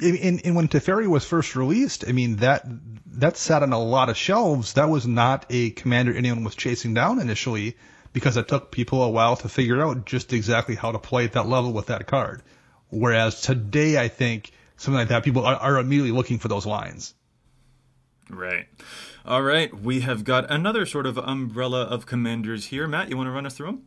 and, 0.00 0.44
and 0.44 0.56
when 0.56 0.68
Teferi 0.68 1.06
was 1.06 1.24
first 1.24 1.54
released, 1.56 2.04
I 2.06 2.12
mean 2.12 2.36
that 2.36 2.64
that 3.18 3.36
sat 3.36 3.62
on 3.62 3.72
a 3.72 3.78
lot 3.78 4.08
of 4.08 4.16
shelves. 4.16 4.74
That 4.74 4.88
was 4.88 5.06
not 5.06 5.46
a 5.50 5.70
commander 5.70 6.12
anyone 6.14 6.44
was 6.44 6.56
chasing 6.56 6.94
down 6.94 7.20
initially 7.20 7.76
because 8.12 8.36
it 8.36 8.48
took 8.48 8.70
people 8.70 9.02
a 9.02 9.10
while 9.10 9.36
to 9.36 9.48
figure 9.48 9.82
out 9.82 10.04
just 10.04 10.32
exactly 10.32 10.74
how 10.74 10.92
to 10.92 10.98
play 10.98 11.24
at 11.24 11.32
that 11.32 11.46
level 11.46 11.72
with 11.72 11.86
that 11.86 12.06
card. 12.06 12.42
Whereas 12.90 13.40
today, 13.40 13.98
I 13.98 14.08
think 14.08 14.50
something 14.76 14.98
like 14.98 15.08
that, 15.08 15.24
people 15.24 15.44
are, 15.44 15.56
are 15.56 15.78
immediately 15.78 16.12
looking 16.12 16.38
for 16.38 16.48
those 16.48 16.66
lines. 16.66 17.14
Right. 18.30 18.66
All 19.24 19.42
right. 19.42 19.72
We 19.74 20.00
have 20.00 20.24
got 20.24 20.50
another 20.50 20.86
sort 20.86 21.06
of 21.06 21.18
umbrella 21.18 21.82
of 21.82 22.06
commanders 22.06 22.66
here. 22.66 22.86
Matt, 22.86 23.10
you 23.10 23.16
want 23.16 23.26
to 23.26 23.32
run 23.32 23.46
us 23.46 23.56
through 23.56 23.66
them? 23.66 23.82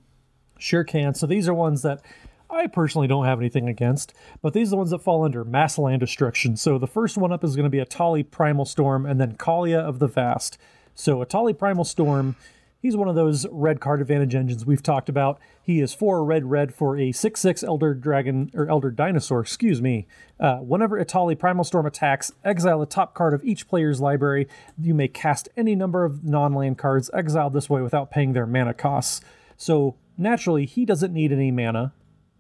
Sure 0.59 0.83
can. 0.83 1.13
So 1.13 1.25
these 1.25 1.47
are 1.47 1.53
ones 1.53 1.81
that 1.83 2.01
I 2.49 2.67
personally 2.67 3.07
don't 3.07 3.25
have 3.25 3.39
anything 3.39 3.67
against, 3.67 4.13
but 4.41 4.53
these 4.53 4.69
are 4.69 4.71
the 4.71 4.77
ones 4.77 4.91
that 4.91 5.03
fall 5.03 5.23
under 5.23 5.43
mass 5.43 5.77
land 5.77 5.99
destruction. 5.99 6.55
So 6.55 6.77
the 6.77 6.87
first 6.87 7.17
one 7.17 7.33
up 7.33 7.43
is 7.43 7.55
going 7.55 7.65
to 7.65 7.69
be 7.69 7.83
Etali 7.83 8.29
Primal 8.29 8.65
Storm 8.65 9.05
and 9.05 9.19
then 9.19 9.35
Kaalia 9.35 9.79
of 9.79 9.99
the 9.99 10.07
Vast. 10.07 10.57
So 10.95 11.17
Etali 11.17 11.57
Primal 11.57 11.83
Storm, 11.83 12.37
he's 12.79 12.95
one 12.95 13.09
of 13.09 13.15
those 13.15 13.45
red 13.51 13.81
card 13.81 13.99
advantage 13.99 14.33
engines 14.33 14.65
we've 14.65 14.81
talked 14.81 15.09
about. 15.09 15.39
He 15.61 15.81
is 15.81 15.93
four 15.93 16.23
red 16.23 16.45
red 16.45 16.73
for 16.73 16.97
a 16.97 17.11
6 17.11 17.39
6 17.39 17.63
Elder 17.63 17.93
Dragon, 17.93 18.49
or 18.53 18.69
Elder 18.69 18.91
Dinosaur, 18.91 19.41
excuse 19.41 19.81
me. 19.81 20.07
Uh, 20.39 20.57
whenever 20.59 21.03
Etali 21.03 21.37
Primal 21.37 21.65
Storm 21.65 21.85
attacks, 21.85 22.31
exile 22.45 22.79
the 22.79 22.85
top 22.85 23.13
card 23.13 23.33
of 23.33 23.43
each 23.43 23.67
player's 23.67 23.99
library. 23.99 24.47
You 24.81 24.93
may 24.93 25.09
cast 25.09 25.49
any 25.57 25.75
number 25.75 26.05
of 26.05 26.23
non 26.23 26.53
land 26.53 26.77
cards 26.77 27.09
exiled 27.13 27.51
this 27.51 27.69
way 27.69 27.81
without 27.81 28.09
paying 28.09 28.31
their 28.31 28.47
mana 28.47 28.73
costs. 28.73 29.19
So 29.57 29.95
naturally, 30.17 30.65
he 30.65 30.85
doesn't 30.85 31.13
need 31.13 31.33
any 31.33 31.51
mana 31.51 31.91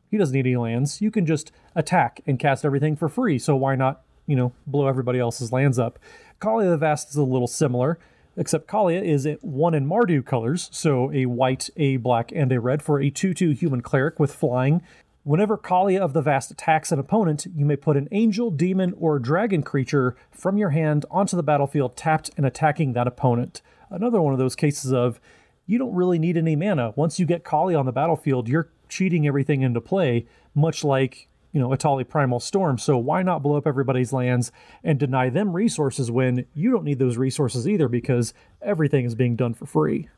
he 0.09 0.17
doesn't 0.17 0.33
need 0.33 0.45
any 0.45 0.57
lands. 0.57 1.01
You 1.01 1.11
can 1.11 1.25
just 1.25 1.51
attack 1.75 2.21
and 2.25 2.39
cast 2.39 2.65
everything 2.65 2.95
for 2.95 3.09
free. 3.09 3.39
So 3.39 3.55
why 3.55 3.75
not, 3.75 4.01
you 4.25 4.35
know, 4.35 4.53
blow 4.65 4.87
everybody 4.87 5.19
else's 5.19 5.51
lands 5.51 5.77
up? 5.77 5.99
Kaalia 6.39 6.69
the 6.69 6.77
Vast 6.77 7.09
is 7.09 7.15
a 7.15 7.23
little 7.23 7.47
similar, 7.47 7.97
except 8.35 8.67
Kaalia 8.67 9.03
is 9.03 9.27
one 9.41 9.73
in 9.73 9.87
Mardu 9.87 10.25
colors, 10.25 10.69
so 10.71 11.11
a 11.11 11.25
white, 11.25 11.69
a 11.75 11.97
black, 11.97 12.31
and 12.33 12.51
a 12.51 12.59
red 12.59 12.81
for 12.81 13.01
a 13.01 13.09
2 13.09 13.33
2 13.33 13.51
human 13.51 13.81
cleric 13.81 14.19
with 14.19 14.33
flying. 14.33 14.81
Whenever 15.23 15.57
Kaalia 15.57 15.99
of 15.99 16.13
the 16.13 16.21
Vast 16.21 16.51
attacks 16.51 16.89
an 16.91 16.99
opponent, 16.99 17.47
you 17.53 17.65
may 17.65 17.75
put 17.75 17.97
an 17.97 18.07
angel, 18.11 18.49
demon, 18.49 18.93
or 18.97 19.19
dragon 19.19 19.61
creature 19.61 20.15
from 20.31 20.57
your 20.57 20.69
hand 20.69 21.05
onto 21.11 21.35
the 21.35 21.43
battlefield 21.43 21.97
tapped 21.97 22.29
and 22.37 22.45
attacking 22.45 22.93
that 22.93 23.07
opponent. 23.07 23.61
Another 23.89 24.21
one 24.21 24.31
of 24.31 24.39
those 24.39 24.55
cases 24.55 24.93
of 24.93 25.19
you 25.65 25.77
don't 25.77 25.93
really 25.93 26.17
need 26.17 26.37
any 26.37 26.55
mana. 26.55 26.93
Once 26.95 27.19
you 27.19 27.25
get 27.25 27.43
Kaalia 27.43 27.77
on 27.77 27.85
the 27.85 27.91
battlefield, 27.91 28.47
you're 28.47 28.69
cheating 28.89 29.27
everything 29.27 29.61
into 29.61 29.81
play, 29.81 30.25
much 30.55 30.83
like 30.83 31.27
you 31.51 31.59
know 31.59 31.69
Etali 31.69 32.07
Primal 32.07 32.39
Storm. 32.39 32.77
So 32.77 32.97
why 32.97 33.23
not 33.23 33.43
blow 33.43 33.57
up 33.57 33.67
everybody's 33.67 34.13
lands 34.13 34.51
and 34.83 34.99
deny 34.99 35.29
them 35.29 35.53
resources 35.53 36.11
when 36.11 36.45
you 36.53 36.71
don't 36.71 36.83
need 36.83 36.99
those 36.99 37.17
resources 37.17 37.67
either 37.67 37.87
because 37.87 38.33
everything 38.61 39.05
is 39.05 39.15
being 39.15 39.35
done 39.35 39.53
for 39.53 39.65
free. 39.65 40.09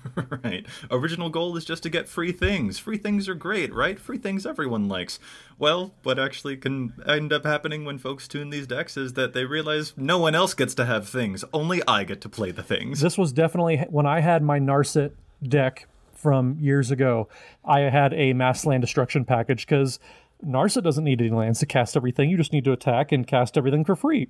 right. 0.44 0.66
Original 0.90 1.28
goal 1.28 1.56
is 1.56 1.64
just 1.64 1.82
to 1.82 1.90
get 1.90 2.08
free 2.08 2.32
things. 2.32 2.78
Free 2.78 2.96
things 2.96 3.28
are 3.28 3.34
great, 3.34 3.72
right? 3.72 3.98
Free 3.98 4.18
things 4.18 4.46
everyone 4.46 4.88
likes. 4.88 5.18
Well, 5.58 5.92
what 6.02 6.18
actually 6.18 6.56
can 6.56 6.94
end 7.06 7.32
up 7.32 7.44
happening 7.44 7.84
when 7.84 7.98
folks 7.98 8.28
tune 8.28 8.50
these 8.50 8.66
decks 8.66 8.96
is 8.96 9.14
that 9.14 9.32
they 9.32 9.44
realize 9.44 9.94
no 9.96 10.18
one 10.18 10.34
else 10.34 10.54
gets 10.54 10.74
to 10.76 10.84
have 10.84 11.08
things. 11.08 11.44
Only 11.52 11.82
I 11.86 12.04
get 12.04 12.20
to 12.22 12.28
play 12.28 12.50
the 12.50 12.62
things. 12.62 13.00
This 13.00 13.18
was 13.18 13.32
definitely 13.32 13.78
when 13.90 14.06
I 14.06 14.20
had 14.20 14.42
my 14.42 14.58
Narset 14.58 15.12
deck 15.42 15.86
from 16.22 16.56
years 16.60 16.90
ago, 16.90 17.28
I 17.64 17.80
had 17.80 18.14
a 18.14 18.32
mass 18.32 18.64
land 18.64 18.80
destruction 18.80 19.24
package 19.24 19.66
because 19.66 19.98
Narsa 20.44 20.82
doesn't 20.82 21.04
need 21.04 21.20
any 21.20 21.30
lands 21.30 21.58
to 21.58 21.66
cast 21.66 21.96
everything. 21.96 22.30
You 22.30 22.36
just 22.36 22.52
need 22.52 22.64
to 22.64 22.72
attack 22.72 23.12
and 23.12 23.26
cast 23.26 23.58
everything 23.58 23.84
for 23.84 23.96
free. 23.96 24.28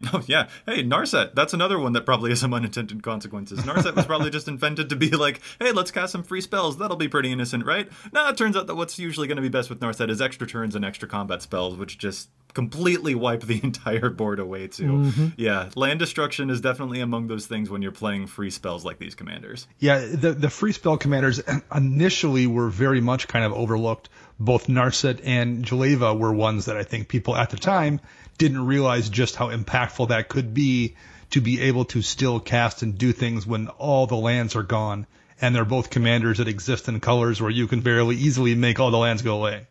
Oh 0.12 0.22
yeah. 0.26 0.48
Hey, 0.64 0.84
Narset. 0.84 1.34
That's 1.34 1.52
another 1.52 1.78
one 1.78 1.92
that 1.94 2.06
probably 2.06 2.30
has 2.30 2.40
some 2.40 2.54
unintended 2.54 3.02
consequences. 3.02 3.58
Narset 3.60 3.96
was 3.96 4.06
probably 4.06 4.30
just 4.30 4.46
invented 4.46 4.90
to 4.90 4.96
be 4.96 5.10
like, 5.10 5.40
hey, 5.58 5.72
let's 5.72 5.90
cast 5.90 6.12
some 6.12 6.22
free 6.22 6.40
spells. 6.40 6.78
That'll 6.78 6.96
be 6.96 7.08
pretty 7.08 7.32
innocent, 7.32 7.66
right? 7.66 7.88
No, 8.12 8.28
it 8.28 8.36
turns 8.36 8.56
out 8.56 8.68
that 8.68 8.76
what's 8.76 8.98
usually 8.98 9.26
going 9.26 9.36
to 9.36 9.42
be 9.42 9.48
best 9.48 9.68
with 9.68 9.80
Narset 9.80 10.08
is 10.08 10.20
extra 10.20 10.46
turns 10.46 10.76
and 10.76 10.84
extra 10.84 11.08
combat 11.08 11.42
spells, 11.42 11.76
which 11.76 11.98
just 11.98 12.28
completely 12.54 13.14
wipe 13.14 13.42
the 13.42 13.60
entire 13.64 14.08
board 14.10 14.38
away 14.38 14.68
too. 14.68 14.84
Mm-hmm. 14.84 15.26
Yeah, 15.36 15.70
land 15.74 15.98
destruction 15.98 16.48
is 16.48 16.60
definitely 16.60 17.00
among 17.00 17.26
those 17.26 17.46
things 17.46 17.68
when 17.68 17.82
you're 17.82 17.92
playing 17.92 18.28
free 18.28 18.50
spells 18.50 18.84
like 18.84 18.98
these 18.98 19.14
commanders. 19.14 19.66
Yeah, 19.78 19.98
the 19.98 20.32
the 20.32 20.50
free 20.50 20.72
spell 20.72 20.96
commanders 20.96 21.40
initially 21.74 22.46
were 22.46 22.68
very 22.68 23.00
much 23.00 23.28
kind 23.28 23.44
of 23.44 23.52
overlooked. 23.52 24.08
Both 24.40 24.68
Narset 24.68 25.20
and 25.24 25.64
Jeleva 25.64 26.16
were 26.16 26.32
ones 26.32 26.66
that 26.66 26.76
I 26.76 26.84
think 26.84 27.08
people 27.08 27.34
at 27.34 27.50
the 27.50 27.56
time 27.56 28.00
didn't 28.38 28.64
realize 28.66 29.08
just 29.08 29.36
how 29.36 29.48
impactful 29.48 30.08
that 30.08 30.28
could 30.28 30.54
be 30.54 30.96
to 31.30 31.40
be 31.40 31.60
able 31.60 31.84
to 31.86 32.00
still 32.00 32.40
cast 32.40 32.82
and 32.82 32.96
do 32.96 33.12
things 33.12 33.46
when 33.46 33.68
all 33.68 34.06
the 34.06 34.16
lands 34.16 34.56
are 34.56 34.62
gone. 34.62 35.06
And 35.40 35.54
they're 35.54 35.64
both 35.64 35.90
commanders 35.90 36.38
that 36.38 36.48
exist 36.48 36.88
in 36.88 36.98
colors 37.00 37.40
where 37.40 37.50
you 37.50 37.66
can 37.68 37.80
very 37.80 38.16
easily 38.16 38.54
make 38.54 38.80
all 38.80 38.90
the 38.90 38.98
lands 38.98 39.22
go 39.22 39.36
away. 39.36 39.66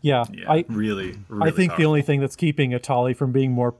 Yeah, 0.00 0.24
yeah 0.32 0.50
I 0.50 0.64
really, 0.68 1.16
really 1.28 1.50
I 1.50 1.54
think 1.54 1.70
powerful. 1.70 1.82
the 1.82 1.88
only 1.88 2.02
thing 2.02 2.20
that's 2.20 2.36
keeping 2.36 2.72
Etali 2.72 3.16
from 3.16 3.30
being 3.30 3.52
more 3.52 3.74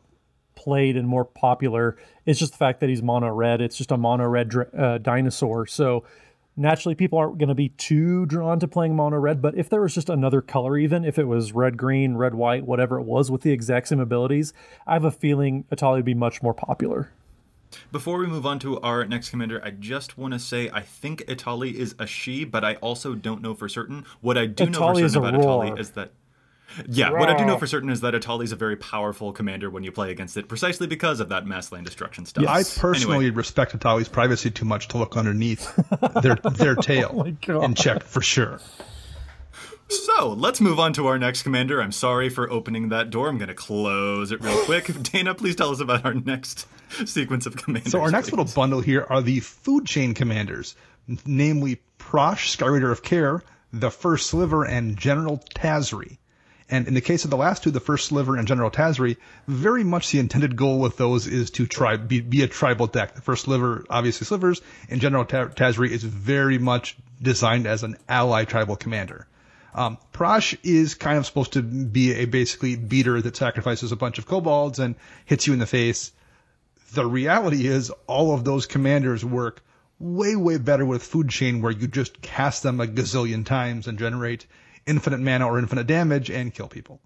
played 0.55 0.97
and 0.97 1.07
more 1.09 1.25
popular 1.25 1.97
is 2.27 2.39
just 2.39 2.53
the 2.53 2.59
fact 2.59 2.81
that 2.81 2.89
he's 2.89 3.03
mono 3.03 3.29
red. 3.29 3.61
It's 3.61 3.77
just 3.77 3.91
a 3.91 3.97
mono 3.97 4.25
red 4.25 4.53
uh, 4.77 4.99
dinosaur. 4.99 5.67
So 5.67 6.05
naturally 6.57 6.95
people 6.95 7.19
aren't 7.19 7.39
going 7.39 7.49
to 7.49 7.55
be 7.55 7.71
too 7.71 8.27
drawn 8.27 8.61
to 8.61 8.69
playing 8.69 8.95
mono 8.95 9.17
red 9.17 9.43
but 9.43 9.57
if 9.57 9.69
there 9.69 9.81
was 9.81 9.95
just 9.95 10.09
another 10.09 10.41
color 10.41 10.77
even 10.77 11.05
if 11.05 11.19
it 11.19 11.25
was 11.25 11.53
red 11.53 11.77
green 11.77 12.17
red 12.17 12.35
white 12.35 12.65
whatever 12.65 12.99
it 12.99 13.05
was 13.05 13.31
with 13.31 13.43
the 13.43 13.51
exact 13.51 13.89
same 13.89 14.01
abilities 14.01 14.53
i 14.87 14.95
have 14.95 15.05
a 15.05 15.11
feeling 15.11 15.65
Etali 15.73 15.97
would 15.97 16.05
be 16.05 16.15
much 16.15 16.43
more 16.43 16.55
popular 16.55 17.11
before 17.91 18.19
we 18.19 18.27
move 18.27 18.47
on 18.47 18.59
to 18.61 18.81
our 18.81 19.05
next 19.05 19.31
commander, 19.31 19.61
I 19.65 19.71
just 19.71 20.17
want 20.17 20.33
to 20.33 20.39
say 20.39 20.71
I 20.73 20.81
think 20.81 21.25
Etali 21.27 21.75
is 21.75 21.95
a 21.99 22.07
she, 22.07 22.45
but 22.45 22.65
I 22.65 22.75
also 22.77 23.15
don't 23.15 23.43
know 23.43 23.55
for 23.55 23.69
certain. 23.69 24.05
What 24.21 24.39
I 24.39 24.47
do 24.47 24.67
Etali 24.67 24.71
know 24.71 25.03
for 25.03 25.09
certain 25.09 25.35
about. 25.35 25.41
Etali 25.41 25.81
is 25.81 25.91
that 25.91 26.13
yeah, 26.89 27.11
what 27.11 27.29
I 27.29 27.37
do 27.37 27.45
know 27.45 27.59
for 27.59 27.67
certain 27.67 27.91
is 27.91 28.01
that 28.01 28.15
Etali 28.15 28.45
is 28.45 28.53
a 28.53 28.57
very 28.57 28.77
powerful 28.77 29.33
commander 29.33 29.71
when 29.71 29.85
you 29.85 29.93
play 29.93 30.11
against 30.11 30.37
it, 30.37 30.49
precisely 30.49 30.87
because 30.87 31.21
of 31.21 31.29
that 31.29 31.47
mass 31.47 31.73
land 31.73 31.87
destruction 31.87 32.27
stuff. 32.27 32.45
Yeah, 32.45 32.53
I 32.53 32.63
personally 32.63 33.27
anyway. 33.27 33.37
respect 33.37 33.79
Etali's 33.79 34.09
privacy 34.09 34.51
too 34.51 34.65
much 34.65 34.89
to 34.89 34.99
look 34.99 35.17
underneath 35.17 35.75
their 36.23 36.37
their 36.37 36.75
tail 36.75 37.27
oh 37.49 37.61
and 37.61 37.77
check 37.77 38.03
for 38.03 38.21
sure. 38.21 38.61
So 39.89 40.31
let's 40.31 40.61
move 40.61 40.81
on 40.81 40.93
to 40.95 41.07
our 41.07 41.19
next 41.19 41.43
commander. 41.43 41.81
I'm 41.81 41.93
sorry 41.93 42.29
for 42.31 42.51
opening 42.51 42.89
that 42.89 43.11
door. 43.11 43.29
I'm 43.29 43.39
going 43.39 43.49
to 43.49 43.55
close 43.55 44.33
it 44.33 44.41
real 44.41 44.65
quick. 44.65 44.91
Dana, 45.03 45.35
please 45.35 45.57
tell 45.57 45.71
us 45.71 45.81
about 45.81 46.05
our 46.05 46.15
next 46.15 46.67
sequence 47.05 47.47
of 47.47 47.57
commanders. 47.57 47.93
So 47.93 48.01
our 48.01 48.11
next 48.11 48.31
please. 48.31 48.39
little 48.39 48.55
bundle 48.55 48.81
here 48.81 49.07
are 49.09 49.21
the 49.21 49.41
food 49.41 49.87
chain 49.87 50.15
commanders, 50.15 50.75
namely 51.27 51.81
Prossh, 51.99 52.57
Skyraider 52.57 52.91
of 52.91 53.03
Kher, 53.03 53.43
the 53.73 53.91
First 53.91 54.29
Sliver, 54.29 54.65
and 54.65 54.97
General 54.97 55.43
Tazri. 55.55 56.19
And 56.71 56.89
in 56.89 56.95
the 56.95 57.01
case 57.01 57.25
of 57.25 57.31
the 57.31 57.37
last 57.37 57.63
two, 57.63 57.71
the 57.71 57.81
first 57.81 58.07
sliver 58.07 58.37
and 58.37 58.49
General 58.49 58.71
Tazri, 58.71 59.17
very 59.47 59.85
much 59.85 60.11
the 60.11 60.19
intended 60.19 60.57
goal 60.57 60.79
with 60.79 60.97
those 60.97 61.27
is 61.27 61.51
to 61.53 61.67
try 61.67 61.97
be, 61.97 62.21
be 62.21 62.43
a 62.43 62.49
tribal 62.49 62.87
deck. 62.87 63.15
The 63.15 63.21
first 63.21 63.45
sliver 63.45 63.85
obviously 63.91 64.27
slivers, 64.27 64.63
and 64.89 65.01
General 65.01 65.27
Tazri 65.27 65.91
is 65.91 66.03
very 66.03 66.59
much 66.59 66.97
designed 67.21 67.67
as 67.67 67.83
an 67.83 67.97
ally 68.09 68.45
tribal 68.45 68.77
commander. 68.77 69.27
Um, 69.75 69.99
Prossh 70.13 70.57
is 70.63 70.95
kind 70.95 71.19
of 71.19 71.27
supposed 71.27 71.55
to 71.55 71.63
be 71.63 72.15
a 72.15 72.27
basically 72.27 72.77
beater 72.77 73.21
that 73.21 73.37
sacrifices 73.37 73.91
a 73.93 73.97
bunch 73.97 74.19
of 74.19 74.27
kobolds 74.27 74.79
and 74.79 74.95
hits 75.25 75.47
you 75.47 75.53
in 75.53 75.59
the 75.59 75.67
face. 75.67 76.13
The 76.93 77.05
reality 77.05 77.67
is 77.67 77.91
all 78.07 78.33
of 78.33 78.45
those 78.45 78.67
commanders 78.67 79.25
work 79.25 79.63
way, 79.99 80.37
way 80.37 80.59
better 80.59 80.87
with 80.87 81.03
Food 81.03 81.29
Chain 81.29 81.61
where 81.61 81.73
you 81.73 81.89
just 81.89 82.23
cast 82.23 82.63
them 82.63 82.81
a 82.81 82.87
gazillion 82.87 83.45
times 83.45 83.89
and 83.89 83.99
generate 83.99 84.47
infinite 84.87 85.21
mana 85.21 85.47
or 85.47 85.59
infinite 85.59 85.87
damage 85.87 86.31
and 86.31 86.53
kill 86.55 86.69
people. 86.69 87.01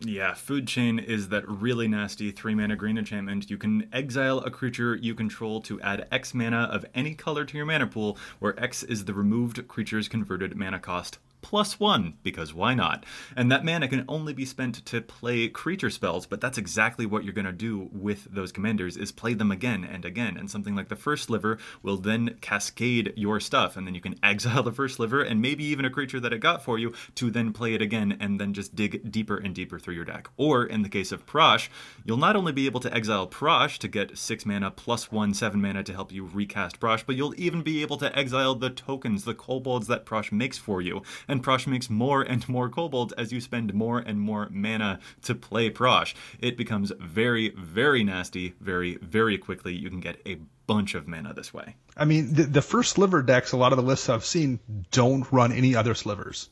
Yeah, 0.00 0.34
Food 0.34 0.68
Chain 0.68 0.98
is 0.98 1.30
that 1.30 1.48
really 1.48 1.88
nasty 1.88 2.30
three 2.30 2.54
mana 2.54 2.76
green 2.76 2.98
enchantment. 2.98 3.48
You 3.48 3.56
can 3.56 3.88
exile 3.92 4.40
a 4.40 4.50
creature 4.50 4.94
you 4.94 5.14
control 5.14 5.62
to 5.62 5.80
add 5.80 6.06
X 6.12 6.34
mana 6.34 6.68
of 6.70 6.84
any 6.94 7.14
color 7.14 7.46
to 7.46 7.56
your 7.56 7.64
mana 7.64 7.86
pool, 7.86 8.18
where 8.38 8.62
X 8.62 8.82
is 8.82 9.06
the 9.06 9.14
removed 9.14 9.66
creature's 9.68 10.06
converted 10.06 10.54
mana 10.54 10.78
cost 10.78 11.18
plus 11.46 11.78
one, 11.78 12.14
because 12.24 12.52
why 12.52 12.74
not? 12.74 13.04
And 13.36 13.52
that 13.52 13.64
mana 13.64 13.86
can 13.86 14.04
only 14.08 14.32
be 14.32 14.44
spent 14.44 14.84
to 14.84 15.00
play 15.00 15.46
creature 15.46 15.90
spells, 15.90 16.26
but 16.26 16.40
that's 16.40 16.58
exactly 16.58 17.06
what 17.06 17.22
you're 17.22 17.32
going 17.32 17.44
to 17.44 17.52
do 17.52 17.88
with 17.92 18.26
those 18.34 18.50
commanders, 18.50 18.96
is 18.96 19.12
play 19.12 19.32
them 19.32 19.52
again 19.52 19.84
and 19.84 20.04
again. 20.04 20.36
And 20.36 20.50
something 20.50 20.74
like 20.74 20.88
the 20.88 20.96
first 20.96 21.26
sliver 21.26 21.58
will 21.84 21.98
then 21.98 22.38
cascade 22.40 23.12
your 23.14 23.38
stuff, 23.38 23.76
and 23.76 23.86
then 23.86 23.94
you 23.94 24.00
can 24.00 24.18
exile 24.24 24.64
the 24.64 24.72
first 24.72 24.96
sliver 24.96 25.22
and 25.22 25.40
maybe 25.40 25.62
even 25.62 25.84
a 25.84 25.90
creature 25.90 26.18
that 26.18 26.32
it 26.32 26.40
got 26.40 26.64
for 26.64 26.80
you 26.80 26.92
to 27.14 27.30
then 27.30 27.52
play 27.52 27.74
it 27.74 27.80
again 27.80 28.16
and 28.18 28.40
then 28.40 28.52
just 28.52 28.74
dig 28.74 29.12
deeper 29.12 29.36
and 29.36 29.54
deeper 29.54 29.78
through 29.78 29.94
your 29.94 30.04
deck. 30.04 30.28
Or 30.36 30.66
in 30.66 30.82
the 30.82 30.88
case 30.88 31.12
of 31.12 31.26
Prossh, 31.26 31.68
you'll 32.04 32.16
not 32.16 32.34
only 32.34 32.50
be 32.50 32.66
able 32.66 32.80
to 32.80 32.92
exile 32.92 33.28
Prossh 33.28 33.78
to 33.78 33.86
get 33.86 34.18
six 34.18 34.44
mana 34.44 34.72
plus 34.72 35.12
one 35.12 35.32
seven 35.32 35.62
mana 35.62 35.84
to 35.84 35.92
help 35.92 36.10
you 36.10 36.24
recast 36.24 36.80
Prossh, 36.80 37.04
but 37.06 37.14
you'll 37.14 37.38
even 37.38 37.62
be 37.62 37.82
able 37.82 37.98
to 37.98 38.18
exile 38.18 38.56
the 38.56 38.68
tokens, 38.68 39.24
the 39.24 39.32
kobolds 39.32 39.86
that 39.86 40.04
Prossh 40.04 40.32
makes 40.32 40.58
for 40.58 40.82
you. 40.82 41.02
And 41.28 41.35
and 41.36 41.44
Prossh 41.44 41.66
makes 41.66 41.90
more 41.90 42.22
and 42.22 42.48
more 42.48 42.68
kobolds 42.68 43.12
as 43.12 43.32
you 43.32 43.40
spend 43.40 43.74
more 43.74 43.98
and 43.98 44.18
more 44.18 44.48
mana 44.50 44.98
to 45.22 45.34
play 45.34 45.70
Prossh. 45.70 46.14
It 46.40 46.56
becomes 46.56 46.92
very, 46.98 47.50
very 47.50 48.02
nasty 48.02 48.54
very, 48.60 48.96
very 48.96 49.38
quickly. 49.38 49.74
You 49.74 49.90
can 49.90 50.00
get 50.00 50.20
a 50.26 50.38
bunch 50.66 50.94
of 50.94 51.06
mana 51.06 51.34
this 51.34 51.52
way. 51.52 51.76
I 51.96 52.06
mean, 52.06 52.34
the, 52.34 52.44
the 52.44 52.62
first 52.62 52.92
sliver 52.92 53.22
decks, 53.22 53.52
a 53.52 53.56
lot 53.56 53.72
of 53.72 53.76
the 53.76 53.84
lists 53.84 54.08
I've 54.08 54.24
seen 54.24 54.60
don't 54.90 55.30
run 55.30 55.52
any 55.52 55.76
other 55.76 55.94
slivers. 55.94 56.48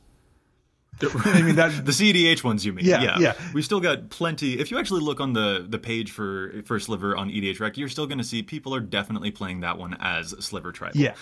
I 1.24 1.42
mean 1.42 1.56
that 1.56 1.84
the 1.84 1.92
CEDH 1.92 2.44
ones 2.44 2.64
you 2.64 2.72
mean? 2.72 2.84
Yeah, 2.84 3.02
yeah, 3.02 3.18
yeah. 3.18 3.32
We've 3.52 3.64
still 3.64 3.80
got 3.80 4.10
plenty. 4.10 4.58
If 4.58 4.70
you 4.70 4.78
actually 4.78 5.00
look 5.00 5.20
on 5.20 5.32
the 5.32 5.64
the 5.68 5.78
page 5.78 6.10
for 6.10 6.62
for 6.64 6.78
Sliver 6.78 7.16
on 7.16 7.30
EDHREC, 7.30 7.76
you're 7.76 7.88
still 7.88 8.06
going 8.06 8.18
to 8.18 8.24
see 8.24 8.42
people 8.42 8.74
are 8.74 8.80
definitely 8.80 9.30
playing 9.30 9.60
that 9.60 9.78
one 9.78 9.96
as 10.00 10.30
Sliver 10.44 10.72
Tribal. 10.72 11.00
Yeah. 11.00 11.14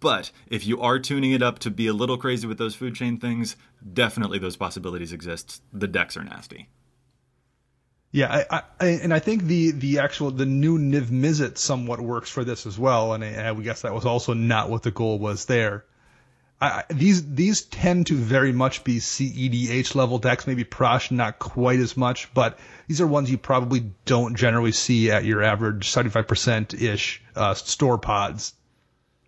But 0.00 0.30
if 0.48 0.66
you 0.66 0.80
are 0.80 0.98
tuning 0.98 1.32
it 1.32 1.42
up 1.42 1.58
to 1.60 1.70
be 1.70 1.86
a 1.86 1.92
little 1.92 2.16
crazy 2.16 2.46
with 2.46 2.58
those 2.58 2.74
food 2.74 2.94
chain 2.94 3.18
things, 3.18 3.56
definitely 3.92 4.38
those 4.38 4.56
possibilities 4.56 5.12
exist. 5.12 5.62
The 5.72 5.88
decks 5.88 6.16
are 6.16 6.24
nasty. 6.24 6.68
Yeah, 8.12 8.44
I, 8.50 8.62
I, 8.80 8.86
and 8.86 9.12
I 9.12 9.18
think 9.18 9.42
the 9.42 9.72
the 9.72 9.98
actual 9.98 10.30
the 10.30 10.46
new 10.46 10.78
Niv 10.78 11.06
Mizzet 11.06 11.58
somewhat 11.58 12.00
works 12.00 12.30
for 12.30 12.44
this 12.44 12.64
as 12.64 12.78
well, 12.78 13.12
and 13.12 13.22
I, 13.22 13.50
I 13.50 13.54
guess 13.54 13.82
that 13.82 13.92
was 13.92 14.06
also 14.06 14.32
not 14.32 14.70
what 14.70 14.82
the 14.82 14.90
goal 14.90 15.18
was 15.18 15.44
there. 15.44 15.84
I, 16.60 16.84
these 16.88 17.34
these 17.34 17.62
tend 17.62 18.06
to 18.06 18.14
very 18.14 18.52
much 18.52 18.82
be 18.82 18.98
CEDH 18.98 19.94
level 19.94 20.18
decks. 20.18 20.46
Maybe 20.46 20.64
Prossh 20.64 21.10
not 21.10 21.38
quite 21.38 21.80
as 21.80 21.96
much, 21.96 22.32
but 22.32 22.58
these 22.88 23.00
are 23.00 23.06
ones 23.06 23.30
you 23.30 23.36
probably 23.36 23.90
don't 24.06 24.36
generally 24.36 24.72
see 24.72 25.10
at 25.10 25.24
your 25.24 25.42
average 25.42 25.92
75% 25.92 26.80
ish 26.80 27.22
uh, 27.34 27.52
store 27.54 27.98
pods. 27.98 28.54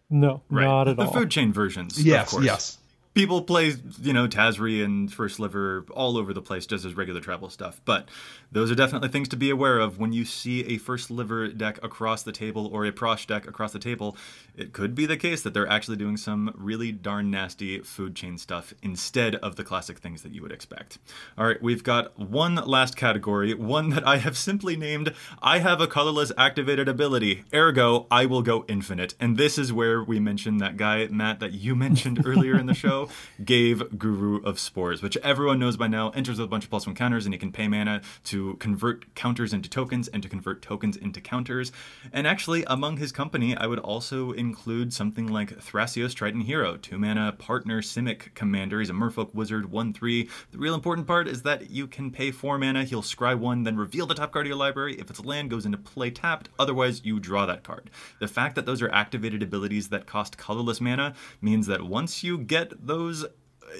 No, 0.09 0.41
right. 0.49 0.65
not 0.65 0.89
at 0.89 0.97
the 0.97 1.03
all. 1.05 1.13
The 1.13 1.19
food 1.19 1.31
chain 1.31 1.53
versions. 1.53 2.03
Yes, 2.03 2.35
yes 2.41 2.79
people 3.19 3.43
play, 3.43 3.75
you 4.01 4.13
know, 4.13 4.29
Tazri 4.29 4.85
and 4.85 5.13
First 5.13 5.37
Sliver 5.37 5.85
all 5.91 6.17
over 6.17 6.33
the 6.33 6.41
place 6.41 6.67
just 6.67 6.85
as 6.85 6.95
regular 6.95 7.21
travel 7.21 7.51
stuff. 7.51 7.81
But 7.85 8.09
those 8.53 8.71
are 8.71 8.77
definitely 8.77 9.09
things 9.09 9.29
to 9.31 9.37
be 9.37 9.51
aware 9.51 9.81
of 9.81 9.99
when 9.99 10.13
you 10.13 10.25
see 10.25 10.65
a 10.67 10.79
First 10.79 11.09
Sliver 11.09 11.49
deck 11.49 11.83
across 11.83 12.23
the 12.23 12.31
table 12.31 12.69
or 12.73 12.87
a 12.87 12.93
Prossh 12.93 13.27
deck 13.27 13.49
across 13.49 13.73
the 13.73 13.81
table. 13.81 14.17
It 14.57 14.73
could 14.73 14.95
be 14.95 15.05
the 15.05 15.17
case 15.17 15.43
that 15.43 15.53
they're 15.53 15.69
actually 15.69 15.97
doing 15.97 16.17
some 16.17 16.55
really 16.57 16.93
darn 16.93 17.29
nasty 17.29 17.81
food 17.81 18.15
chain 18.15 18.39
stuff 18.39 18.73
instead 18.85 19.35
of 19.35 19.57
the 19.57 19.65
classic 19.65 19.99
things 19.99 20.23
that 20.23 20.31
you 20.31 20.41
would 20.43 20.53
expect. 20.53 20.99
All 21.37 21.45
right, 21.45 21.61
we've 21.61 21.83
got 21.83 22.17
one 22.17 22.55
last 22.55 22.97
category, 22.97 23.53
one 23.53 23.91
that 23.91 24.07
I 24.07 24.19
have 24.19 24.39
simply 24.39 24.77
named 24.77 25.13
I 25.43 25.59
have 25.59 25.81
a 25.81 25.89
colorless 25.89 26.31
activated 26.39 26.89
ability, 26.89 27.43
ergo, 27.53 28.07
I 28.13 28.27
will 28.27 28.43
go 28.43 28.65
infinite. 28.69 29.17
And 29.19 29.37
this 29.37 29.59
is 29.59 29.73
where 29.73 30.05
we 30.05 30.21
mentioned 30.21 30.61
that 30.61 30.77
guy, 30.77 31.09
Matt, 31.09 31.41
that 31.41 31.53
you 31.53 31.75
mentioned 31.75 32.25
earlier 32.25 32.57
in 32.57 32.67
the 32.67 32.75
show 32.79 33.08
Ghave 33.45 33.99
Guru 33.99 34.43
of 34.43 34.59
Spores, 34.59 35.03
which 35.03 35.17
everyone 35.19 35.59
knows 35.59 35.77
by 35.77 35.89
now 35.89 36.11
enters 36.11 36.39
with 36.39 36.47
a 36.47 36.49
bunch 36.49 36.65
of 36.65 36.71
plus 36.71 36.87
one 36.87 36.95
counters, 36.95 37.27
and 37.27 37.35
he 37.35 37.39
can 37.39 37.53
pay 37.53 37.69
mana 37.69 38.01
to 38.25 38.55
convert 38.57 39.15
counters 39.15 39.53
into 39.53 39.69
tokens 39.69 40.09
and 40.09 40.23
to 40.23 40.29
convert 40.29 40.63
tokens 40.63 40.97
into 40.97 41.21
counters. 41.21 41.73
And 42.13 42.27
actually, 42.27 42.65
among 42.67 42.97
his 42.99 43.13
company, 43.13 43.57
I 43.57 43.67
would 43.67 43.79
also 43.79 44.33
include 44.33 44.93
something 44.93 45.27
like 45.27 45.59
Thrasios 45.59 46.15
Triton 46.15 46.43
Hero, 46.43 46.77
two 46.77 46.99
mana 46.99 47.33
partner 47.33 47.83
Simic 47.83 48.35
commander. 48.35 48.81
He's 48.81 48.91
a 48.91 48.93
Merfolk 48.93 49.35
Wizard, 49.35 49.71
1 49.71 49.93
3. 49.93 50.29
The 50.53 50.59
real 50.59 50.75
important 50.75 51.07
part 51.07 51.29
is 51.29 51.43
that 51.43 51.71
you 51.71 51.87
can 51.87 52.11
pay 52.11 52.31
4 52.31 52.59
mana, 52.59 52.85
he'll 52.85 53.03
scry 53.03 53.39
1, 53.39 53.63
then 53.63 53.77
reveal 53.77 54.07
the 54.07 54.15
top 54.15 54.33
card 54.33 54.47
of 54.47 54.49
your 54.49 54.57
library. 54.57 54.99
If 54.99 55.11
it's 55.11 55.25
land, 55.25 55.51
goes 55.51 55.67
into 55.67 55.79
play 55.79 56.11
tapped, 56.11 56.49
otherwise, 56.59 57.05
you 57.05 57.21
draw 57.21 57.47
that 57.47 57.63
card. 57.63 57.91
The 58.21 58.29
fact 58.29 58.55
that 58.57 58.67
those 58.67 58.83
are 58.83 58.91
activated 58.91 59.43
abilities 59.43 59.89
that 59.89 60.07
cost 60.07 60.37
colorless 60.37 60.81
mana 60.81 61.15
means 61.41 61.67
that 61.67 61.83
once 61.83 62.23
you 62.23 62.39
get 62.39 62.87
those 62.87 62.98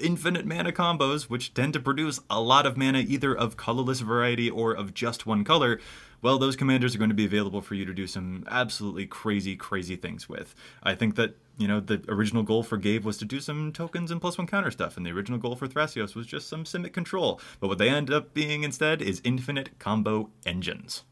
infinite 0.01 0.45
mana 0.45 0.71
combos, 0.71 1.23
which 1.23 1.53
tend 1.53 1.73
to 1.73 1.79
produce 1.79 2.19
a 2.29 2.41
lot 2.41 2.65
of 2.65 2.77
mana 2.77 2.99
either 2.99 3.35
of 3.35 3.57
colorless 3.57 4.01
variety 4.01 4.49
or 4.49 4.73
of 4.73 4.93
just 4.93 5.25
one 5.25 5.43
color, 5.43 5.79
well, 6.21 6.37
those 6.37 6.55
commanders 6.55 6.95
are 6.95 6.97
going 6.97 7.09
to 7.09 7.15
be 7.15 7.25
available 7.25 7.61
for 7.61 7.75
you 7.75 7.85
to 7.85 7.93
do 7.93 8.05
some 8.05 8.43
absolutely 8.49 9.05
crazy, 9.05 9.55
crazy 9.55 9.95
things 9.95 10.27
with. 10.27 10.53
I 10.83 10.95
think 10.95 11.15
that, 11.15 11.35
you 11.57 11.67
know, 11.67 11.79
the 11.79 12.03
original 12.09 12.43
goal 12.43 12.61
for 12.63 12.77
Ghave 12.77 13.03
was 13.03 13.17
to 13.19 13.25
do 13.25 13.39
some 13.39 13.71
tokens 13.71 14.11
and 14.11 14.19
plus 14.19 14.37
one 14.37 14.47
counter 14.47 14.71
stuff, 14.71 14.97
and 14.97 15.05
the 15.05 15.11
original 15.11 15.39
goal 15.39 15.55
for 15.55 15.67
Thrasios 15.67 16.15
was 16.15 16.27
just 16.27 16.49
some 16.49 16.65
Simic 16.65 16.91
control. 16.91 17.39
But 17.59 17.69
what 17.69 17.77
they 17.77 17.89
end 17.89 18.11
up 18.11 18.33
being 18.33 18.63
instead 18.63 19.01
is 19.01 19.21
infinite 19.23 19.79
combo 19.79 20.29
engines. 20.45 21.03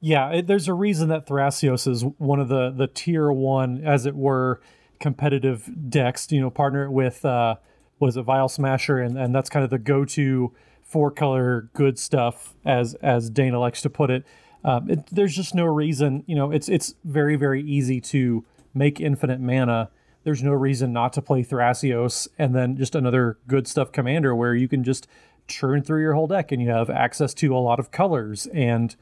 Yeah, 0.00 0.30
it, 0.30 0.46
there's 0.46 0.68
a 0.68 0.74
reason 0.74 1.08
that 1.08 1.26
Thrasios 1.26 1.86
is 1.86 2.04
one 2.18 2.40
of 2.40 2.48
the 2.48 2.70
the 2.70 2.86
tier 2.86 3.30
one, 3.30 3.84
as 3.84 4.06
it 4.06 4.14
were, 4.14 4.60
competitive 5.00 5.68
decks. 5.88 6.30
You 6.30 6.40
know, 6.40 6.50
partner 6.50 6.90
with 6.90 7.24
uh, 7.24 7.56
was 7.98 8.16
it 8.16 8.22
Vial 8.22 8.48
Smasher, 8.48 8.98
and 8.98 9.18
and 9.18 9.34
that's 9.34 9.50
kind 9.50 9.64
of 9.64 9.70
the 9.70 9.78
go 9.78 10.04
to 10.04 10.52
four 10.82 11.10
color 11.10 11.70
good 11.74 11.98
stuff, 11.98 12.54
as 12.64 12.94
as 12.94 13.30
Dana 13.30 13.58
likes 13.58 13.82
to 13.82 13.90
put 13.90 14.10
it. 14.10 14.24
Um, 14.64 14.90
it. 14.90 15.06
There's 15.10 15.34
just 15.34 15.54
no 15.54 15.64
reason, 15.64 16.24
you 16.26 16.36
know, 16.36 16.50
it's 16.50 16.68
it's 16.68 16.94
very 17.04 17.36
very 17.36 17.62
easy 17.62 18.00
to 18.02 18.44
make 18.74 19.00
infinite 19.00 19.40
mana. 19.40 19.90
There's 20.22 20.42
no 20.42 20.52
reason 20.52 20.92
not 20.92 21.14
to 21.14 21.22
play 21.22 21.42
Thrasios 21.42 22.28
and 22.38 22.54
then 22.54 22.76
just 22.76 22.94
another 22.94 23.38
good 23.46 23.66
stuff 23.66 23.90
commander 23.90 24.34
where 24.36 24.54
you 24.54 24.68
can 24.68 24.84
just 24.84 25.08
churn 25.48 25.82
through 25.82 26.02
your 26.02 26.14
whole 26.14 26.26
deck 26.26 26.52
and 26.52 26.60
you 26.60 26.68
have 26.68 26.90
access 26.90 27.32
to 27.34 27.56
a 27.56 27.58
lot 27.58 27.80
of 27.80 27.90
colors 27.90 28.46
and 28.48 28.96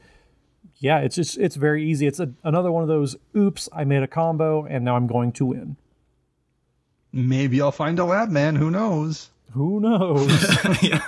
yeah, 0.77 0.99
it's 0.99 1.15
just 1.15 1.37
it's 1.37 1.57
very 1.57 1.83
easy. 1.83 2.07
It's 2.07 2.21
a, 2.21 2.31
another 2.43 2.71
one 2.71 2.83
of 2.83 2.87
those 2.87 3.17
oops, 3.35 3.67
I 3.73 3.83
made 3.83 4.01
a 4.01 4.07
combo 4.07 4.65
and 4.65 4.85
now 4.85 4.95
I'm 4.95 5.07
going 5.07 5.33
to 5.33 5.45
win. 5.45 5.75
Maybe 7.11 7.61
I'll 7.61 7.71
find 7.71 7.97
a 7.99 8.05
lab 8.05 8.29
man, 8.29 8.55
who 8.55 8.69
knows? 8.69 9.29
Who 9.53 9.79
knows? 9.79 10.29
yeah. 10.81 11.07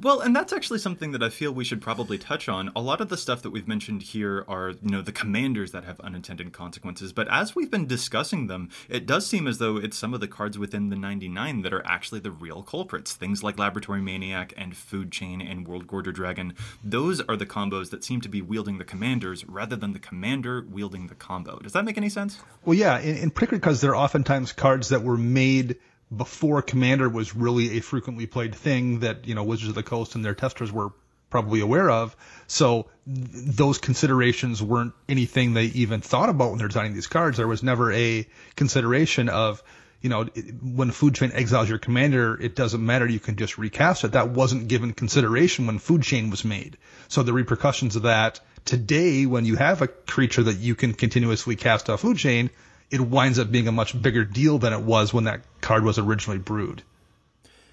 Well, 0.00 0.20
and 0.20 0.34
that's 0.34 0.52
actually 0.52 0.78
something 0.78 1.12
that 1.12 1.22
I 1.22 1.28
feel 1.28 1.52
we 1.52 1.64
should 1.64 1.80
probably 1.80 2.18
touch 2.18 2.48
on. 2.48 2.70
A 2.74 2.80
lot 2.80 3.00
of 3.00 3.08
the 3.08 3.16
stuff 3.16 3.42
that 3.42 3.50
we've 3.50 3.68
mentioned 3.68 4.02
here 4.02 4.44
are, 4.48 4.70
you 4.70 4.90
know, 4.90 5.02
the 5.02 5.12
commanders 5.12 5.72
that 5.72 5.84
have 5.84 6.00
unintended 6.00 6.52
consequences, 6.52 7.12
but 7.12 7.28
as 7.28 7.54
we've 7.54 7.70
been 7.70 7.86
discussing 7.86 8.46
them, 8.46 8.70
it 8.88 9.06
does 9.06 9.26
seem 9.26 9.46
as 9.46 9.58
though 9.58 9.76
it's 9.76 9.96
some 9.96 10.14
of 10.14 10.20
the 10.20 10.28
cards 10.28 10.58
within 10.58 10.90
the 10.90 10.96
99 10.96 11.62
that 11.62 11.72
are 11.72 11.84
actually 11.86 12.20
the 12.20 12.30
real 12.30 12.62
culprits. 12.62 13.12
Things 13.14 13.42
like 13.42 13.58
Laboratory 13.58 14.00
Maniac 14.00 14.52
and 14.56 14.76
Food 14.76 15.12
Chain 15.12 15.40
and 15.40 15.66
Worldgorger 15.66 16.12
Dragon. 16.12 16.54
Those 16.82 17.20
are 17.20 17.36
the 17.36 17.46
combos 17.46 17.90
that 17.90 18.04
seem 18.04 18.20
to 18.22 18.28
be 18.28 18.42
wielding 18.42 18.78
the 18.78 18.84
commanders 18.84 19.44
rather 19.46 19.76
than 19.76 19.92
the 19.92 19.98
commander 19.98 20.64
wielding 20.68 21.06
the 21.06 21.14
combo. 21.14 21.58
Does 21.58 21.72
that 21.72 21.84
make 21.84 21.96
any 21.96 22.08
sense? 22.08 22.38
Well, 22.64 22.74
yeah, 22.74 22.98
in, 22.98 23.16
in 23.16 23.30
particular 23.30 23.60
because 23.60 23.80
they're 23.80 23.96
oftentimes 23.96 24.52
cards 24.52 24.88
that 24.90 25.02
were 25.02 25.16
made 25.16 25.76
before 26.14 26.62
Commander 26.62 27.08
was 27.08 27.34
really 27.34 27.78
a 27.78 27.80
frequently 27.80 28.26
played 28.26 28.54
thing 28.54 29.00
that 29.00 29.26
you 29.26 29.34
know 29.34 29.44
Wizards 29.44 29.70
of 29.70 29.74
the 29.74 29.82
Coast 29.82 30.14
and 30.14 30.24
their 30.24 30.34
testers 30.34 30.70
were 30.72 30.90
probably 31.30 31.60
aware 31.60 31.90
of. 31.90 32.14
So 32.46 32.88
th- 33.06 33.28
those 33.32 33.78
considerations 33.78 34.62
weren't 34.62 34.92
anything 35.08 35.54
they 35.54 35.64
even 35.64 36.00
thought 36.00 36.28
about 36.28 36.50
when 36.50 36.58
they're 36.58 36.68
designing 36.68 36.94
these 36.94 37.06
cards. 37.06 37.38
There 37.38 37.48
was 37.48 37.62
never 37.62 37.90
a 37.92 38.28
consideration 38.54 39.28
of 39.28 39.62
you 40.02 40.08
know, 40.08 40.24
when 40.24 40.90
Food 40.90 41.14
Chain 41.14 41.30
exiles 41.32 41.68
your 41.68 41.78
commander, 41.78 42.36
it 42.40 42.56
doesn't 42.56 42.84
matter. 42.84 43.06
You 43.06 43.20
can 43.20 43.36
just 43.36 43.56
recast 43.56 44.02
it. 44.02 44.12
That 44.12 44.30
wasn't 44.30 44.66
given 44.66 44.92
consideration 44.92 45.66
when 45.66 45.78
Food 45.78 46.02
Chain 46.02 46.28
was 46.28 46.44
made. 46.44 46.76
So 47.06 47.22
the 47.22 47.32
repercussions 47.32 47.94
of 47.94 48.02
that 48.02 48.40
today, 48.64 49.26
when 49.26 49.44
you 49.44 49.54
have 49.54 49.80
a 49.80 49.86
creature 49.86 50.42
that 50.42 50.58
you 50.58 50.74
can 50.74 50.92
continuously 50.92 51.54
cast 51.54 51.88
off 51.88 52.00
Food 52.00 52.18
Chain, 52.18 52.50
it 52.92 53.00
winds 53.00 53.38
up 53.38 53.50
being 53.50 53.66
a 53.66 53.72
much 53.72 54.00
bigger 54.00 54.22
deal 54.22 54.58
than 54.58 54.72
it 54.74 54.82
was 54.82 55.14
when 55.14 55.24
that 55.24 55.40
card 55.62 55.82
was 55.82 55.98
originally 55.98 56.38
brewed. 56.38 56.82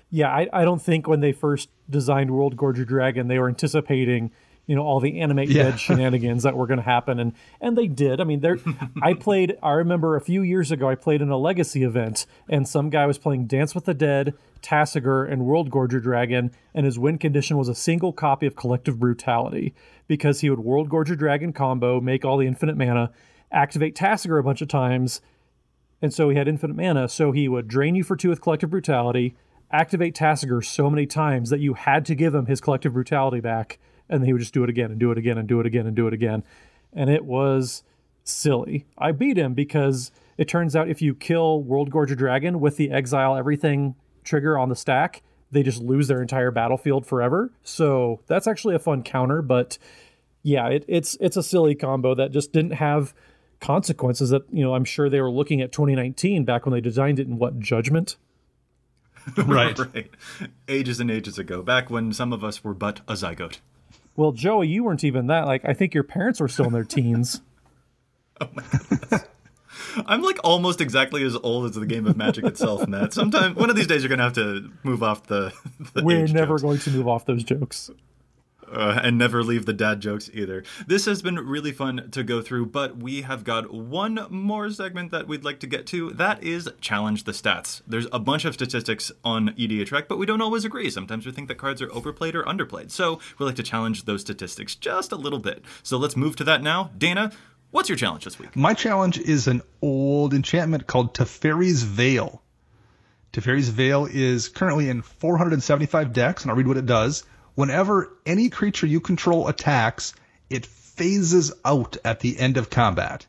Yeah, 0.10 0.30
I, 0.30 0.48
I 0.52 0.64
don't 0.64 0.82
think 0.82 1.08
when 1.08 1.20
they 1.20 1.34
first 1.34 1.70
designed 1.90 2.32
Worldgorger 2.32 2.88
Dragon, 2.88 3.28
they 3.28 3.38
were 3.38 3.50
anticipating, 3.50 4.32
you 4.66 4.76
know, 4.76 4.82
all 4.82 5.02
the 5.02 5.20
animate 5.20 5.50
yeah. 5.50 5.64
dead 5.64 5.80
shenanigans 5.80 6.44
that 6.44 6.56
were 6.56 6.66
going 6.66 6.80
to 6.80 6.84
happen, 6.84 7.20
and 7.20 7.34
and 7.62 7.78
they 7.78 7.88
did. 7.88 8.22
I 8.22 8.24
mean, 8.24 8.40
there, 8.40 8.58
I 9.04 9.14
played. 9.14 9.58
I 9.62 9.74
remember 9.74 10.16
a 10.16 10.22
few 10.22 10.42
years 10.42 10.72
ago, 10.72 10.90
I 10.90 10.96
played 10.96 11.22
in 11.22 11.30
a 11.30 11.38
Legacy 11.38 11.84
event, 11.84 12.26
and 12.48 12.68
some 12.68 12.90
guy 12.90 13.06
was 13.06 13.20
playing 13.20 13.46
Dance 13.46 13.76
with 13.76 13.86
the 13.86 13.94
Dead, 13.94 14.34
Tasigur, 14.64 15.30
and 15.30 15.44
Worldgorger 15.44 16.02
Dragon, 16.02 16.52
and 16.74 16.86
his 16.86 16.98
win 16.98 17.20
condition 17.20 17.58
was 17.58 17.68
a 17.68 17.76
single 17.76 18.14
copy 18.14 18.48
of 18.48 18.56
Collective 18.56 19.00
Brutality 19.00 19.76
because 20.08 20.40
he 20.40 20.50
would 20.50 20.60
Worldgorger 20.60 21.18
Dragon 21.18 21.54
combo, 21.54 22.00
make 22.00 22.26
all 22.26 22.38
the 22.38 22.48
infinite 22.48 22.78
mana, 22.78 23.12
activate 23.52 23.96
Tasigur 23.96 24.40
a 24.40 24.44
bunch 24.44 24.62
of 24.62 24.68
times, 24.68 25.22
and 26.02 26.14
so 26.14 26.30
he 26.30 26.38
had 26.38 26.48
infinite 26.48 26.76
mana. 26.76 27.10
So 27.10 27.32
he 27.32 27.48
would 27.48 27.68
drain 27.68 27.96
you 27.96 28.04
for 28.04 28.16
two 28.16 28.30
with 28.30 28.42
Collective 28.42 28.70
Brutality, 28.70 29.36
activate 29.72 30.16
Tasigur 30.16 30.64
so 30.64 30.90
many 30.90 31.06
times 31.06 31.50
that 31.50 31.60
you 31.60 31.74
had 31.74 32.06
to 32.06 32.16
give 32.16 32.34
him 32.34 32.46
his 32.46 32.62
Collective 32.62 32.94
Brutality 32.94 33.40
back, 33.40 33.80
and 34.10 34.22
then 34.22 34.28
he 34.28 34.34
would 34.34 34.40
just 34.40 34.54
do 34.54 34.64
it 34.64 34.70
again 34.70 34.92
and 34.92 35.00
do 35.00 35.12
it 35.12 35.18
again 35.18 35.38
and 35.38 35.48
do 35.48 35.60
it 35.60 35.66
again 35.66 35.88
and 35.88 35.96
do 35.96 36.08
it 36.08 36.14
again. 36.14 36.44
And 36.94 37.10
it 37.10 37.26
was 37.26 37.84
silly. 38.24 38.86
I 38.98 39.12
beat 39.12 39.38
him 39.38 39.54
because 39.54 40.12
it 40.38 40.48
turns 40.48 40.76
out 40.76 40.90
if 40.90 41.02
you 41.02 41.14
kill 41.14 41.64
Worldgorger 41.64 42.18
Dragon 42.18 42.60
with 42.60 42.78
the 42.78 42.92
Exile 42.92 43.36
Everything 43.36 43.96
trigger 44.24 44.58
on 44.58 44.70
the 44.70 44.76
stack, 44.76 45.22
they 45.52 45.64
just 45.64 45.82
lose 45.82 46.08
their 46.08 46.22
entire 46.22 46.52
battlefield 46.52 47.06
forever. 47.06 47.52
So 47.64 48.22
that's 48.28 48.48
actually 48.48 48.76
a 48.76 48.80
fun 48.80 49.04
counter, 49.04 49.42
but 49.42 49.78
yeah, 50.44 50.68
it, 50.68 50.86
it's 50.88 51.18
it's 51.20 51.36
a 51.36 51.44
silly 51.44 51.76
combo 51.76 52.16
that 52.16 52.32
just 52.32 52.54
didn't 52.54 52.72
have 52.72 53.14
consequences 53.60 54.30
that 54.30 54.44
you 54.52 54.64
know 54.64 54.74
I'm 54.74 54.86
sure 54.86 55.10
they 55.10 55.22
were 55.22 55.32
looking 55.32 55.62
at 55.62 55.72
2019 55.72 56.46
back 56.46 56.66
when 56.66 56.74
they 56.74 56.82
designed 56.82 57.20
it 57.20 57.28
in 57.28 57.38
what 57.38 57.60
judgment. 57.60 58.16
right. 59.38 59.78
right. 59.78 60.10
Ages 60.68 61.00
and 61.00 61.12
ages 61.12 61.38
ago, 61.38 61.62
back 61.62 61.90
when 61.90 62.14
some 62.14 62.34
of 62.34 62.44
us 62.44 62.64
were 62.64 62.74
but 62.74 63.02
a 63.08 63.14
zygote. 63.14 63.60
Well, 64.16 64.32
Joey, 64.32 64.68
you 64.68 64.84
weren't 64.84 65.04
even 65.04 65.28
that. 65.28 65.46
Like, 65.46 65.64
I 65.66 65.74
think 65.74 65.94
your 65.94 66.04
parents 66.04 66.40
were 66.40 66.48
still 66.48 66.66
in 66.66 66.74
their 66.74 66.84
teens. 66.84 67.42
oh 68.42 68.50
my 68.54 68.64
goodness. 68.90 69.24
I'm 70.06 70.22
like 70.22 70.40
almost 70.44 70.82
exactly 70.82 71.24
as 71.24 71.36
old 71.36 71.66
as 71.66 71.72
the 71.76 71.86
game 71.86 72.06
of 72.06 72.18
Magic 72.18 72.46
itself, 72.46 72.88
Matt. 72.88 73.14
Sometime 73.14 73.56
one 73.56 73.70
of 73.70 73.76
these 73.76 73.88
days 73.88 74.02
you're 74.02 74.10
gonna 74.10 74.24
have 74.24 74.34
to 74.34 74.72
move 74.84 75.04
off 75.04 75.28
the. 75.28 75.54
the 75.94 76.04
We're 76.04 76.28
never 76.28 76.54
jokes. 76.54 76.62
going 76.62 76.80
to 76.80 76.90
move 76.92 77.08
off 77.08 77.26
those 77.26 77.44
jokes 77.44 77.92
uh, 78.72 79.00
and 79.04 79.18
never 79.18 79.44
leave 79.44 79.66
the 79.66 79.74
dad 79.74 80.00
jokes 80.00 80.30
either. 80.34 80.64
This 80.88 81.06
has 81.06 81.22
been 81.22 81.36
really 81.36 81.72
fun 81.72 82.10
to 82.12 82.24
go 82.24 82.42
through, 82.42 82.68
but 82.68 82.98
we 82.98 83.22
have 83.22 83.44
got 83.44 83.74
one 83.74 84.26
more 84.30 84.70
segment 84.70 85.12
that 85.12 85.28
we'd 85.28 85.44
like 85.44 85.60
to 85.60 85.68
get 85.68 85.86
to. 85.88 86.12
That 86.12 86.44
is 86.44 86.70
challenge 86.82 87.24
the 87.24 87.32
stats. 87.32 87.82
There's 87.88 88.08
a 88.12 88.20
bunch 88.20 88.46
of 88.46 88.54
statistics 88.54 89.12
on 89.24 89.50
EDHREC, 89.50 90.08
but 90.08 90.18
we 90.18 90.26
don't 90.26 90.42
always 90.42 90.66
agree. 90.66 90.90
Sometimes 90.90 91.26
we 91.26 91.32
think 91.32 91.48
that 91.48 91.56
cards 91.56 91.82
are 91.82 91.92
overplayed 91.92 92.36
or 92.36 92.44
underplayed. 92.44 92.92
So 92.92 93.20
we 93.38 93.46
like 93.46 93.56
to 93.56 93.64
challenge 93.64 94.06
those 94.06 94.22
statistics 94.22 94.76
just 94.76 95.12
a 95.12 95.16
little 95.16 95.40
bit. 95.40 95.64
So 95.84 95.98
let's 95.98 96.16
move 96.16 96.36
to 96.38 96.44
that 96.46 96.62
now. 96.62 96.92
Dana, 96.98 97.32
what's 97.72 97.90
your 97.90 97.98
challenge 97.98 98.26
this 98.26 98.40
week? 98.40 98.56
My 98.56 98.74
challenge 98.74 99.18
is 99.18 99.48
an 99.48 99.62
old 99.82 100.34
enchantment 100.34 100.88
called 100.88 101.14
Teferi's 101.14 101.84
Veil. 101.84 102.42
Teferi's 103.32 103.70
Veil 103.70 104.08
is 104.12 104.50
currently 104.50 104.90
in 104.90 105.04
475 105.04 106.14
decks, 106.14 106.42
and 106.42 106.52
I'll 106.52 106.58
read 106.58 106.68
what 106.68 106.78
it 106.78 106.88
does 106.88 107.24
whenever 107.56 108.12
any 108.26 108.50
creature 108.50 108.88
you 108.88 109.00
control 109.00 109.48
attacks, 109.48 110.14
it 110.50 110.66
phases 110.66 111.54
out 111.64 111.98
at 112.04 112.20
the 112.20 112.40
end 112.40 112.58
of 112.58 112.70
combat. 112.70 113.26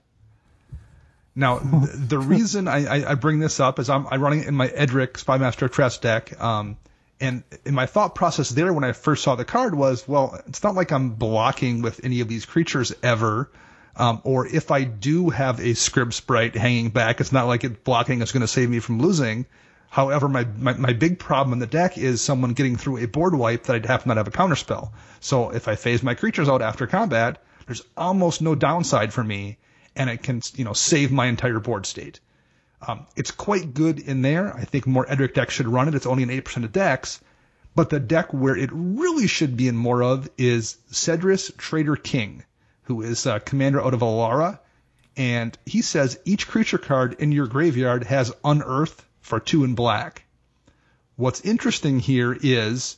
Now, 1.35 1.59
the 1.95 2.19
reason 2.19 2.69
I, 2.69 3.11
I, 3.11 3.15
bring 3.15 3.39
this 3.39 3.61
up 3.61 3.79
is 3.79 3.89
I'm, 3.89 4.07
I'm 4.09 4.21
running 4.21 4.41
it 4.41 4.49
in 4.49 4.55
my 4.55 4.67
Edric 4.67 5.15
Spymaster 5.15 5.71
Trest 5.71 6.03
deck. 6.03 6.41
Um, 6.41 6.77
and 7.21 7.45
in 7.65 7.75
my 7.75 7.87
thought 7.87 8.15
process 8.15 8.49
there 8.49 8.73
when 8.73 8.85
I 8.85 8.93
first 8.93 9.23
saw 9.23 9.35
the 9.35 9.45
card 9.45 9.75
was, 9.75 10.09
well, 10.09 10.41
it's 10.47 10.63
not 10.63 10.75
like 10.75 10.91
I'm 10.91 11.11
blocking 11.11 11.83
with 11.83 12.01
any 12.03 12.21
of 12.21 12.29
these 12.29 12.47
creatures 12.47 12.93
ever. 13.03 13.51
Um, 13.95 14.23
or 14.25 14.47
if 14.47 14.71
I 14.71 14.85
do 14.85 15.29
have 15.29 15.61
a 15.61 15.75
Scryb 15.75 16.13
sprite 16.15 16.57
hanging 16.57 16.91
back, 16.91 17.21
it's 17.21 17.33
not 17.33 17.47
like 17.47 17.65
it 17.65 17.85
blocking 17.85 18.23
is 18.23 18.33
going 18.33 18.41
to 18.41 18.49
save 18.49 18.71
me 18.71 18.81
from 18.81 19.01
losing. 19.01 19.47
However, 19.91 20.29
my, 20.29 20.45
my, 20.57 20.75
my 20.75 20.93
big 20.93 21.19
problem 21.19 21.53
in 21.53 21.59
the 21.59 21.67
deck 21.67 21.99
is 21.99 22.23
someone 22.23 22.53
getting 22.53 22.77
through 22.77 22.99
a 22.99 23.09
board 23.09 23.35
wipe 23.35 23.65
that 23.65 23.75
I'd 23.75 24.03
to 24.03 24.09
not 24.09 24.19
have 24.19 24.29
a 24.29 24.31
counterspell. 24.31 24.93
So 25.19 25.51
if 25.51 25.67
I 25.67 25.75
phase 25.75 26.01
my 26.01 26.15
creatures 26.15 26.49
out 26.49 26.63
after 26.63 26.87
combat, 26.87 27.43
there's 27.67 27.83
almost 27.97 28.41
no 28.41 28.55
downside 28.55 29.13
for 29.13 29.25
me, 29.25 29.59
and 29.97 30.09
it 30.09 30.23
can 30.23 30.43
you 30.55 30.65
know 30.65 30.75
save 30.75 31.11
my 31.11 31.27
entire 31.27 31.59
board 31.59 31.87
state. 31.87 32.21
Um, 32.87 33.07
it's 33.17 33.33
quite 33.33 33.75
good 33.75 33.99
in 33.99 34.23
there. 34.23 34.57
I 34.57 34.65
think 34.65 34.87
more 34.87 35.11
Edric 35.11 35.35
decks 35.35 35.55
should 35.55 35.67
run 35.67 35.89
it. 35.89 35.97
It's 35.97 36.07
only 36.07 36.23
an 36.23 36.31
8% 36.31 36.65
of 36.65 36.71
decks. 36.71 37.21
But 37.75 37.91
the 37.91 38.01
deck 38.01 38.33
where 38.33 38.57
it 38.57 38.71
really 38.73 39.27
should 39.27 39.57
be 39.57 39.67
in 39.67 39.77
more 39.77 40.05
of 40.05 40.29
is 40.39 40.79
Sedris 40.93 41.57
Traitor 41.57 41.97
King, 41.97 42.45
who 42.85 43.03
is 43.03 43.27
a 43.27 43.41
commander 43.41 43.83
out 43.83 43.95
of 43.95 44.01
Alara. 44.01 44.61
And 45.17 45.59
he 45.67 45.83
says 45.83 46.19
each 46.25 46.47
creature 46.47 46.79
card 46.79 47.17
in 47.19 47.33
your 47.33 47.49
graveyard 47.49 48.05
has 48.05 48.33
unearth 48.45 49.05
for 49.21 49.41
two 49.41 49.65
in 49.65 49.75
black. 49.75 50.25
What's 51.17 51.41
interesting 51.43 51.99
here 52.01 52.37
is 52.41 52.97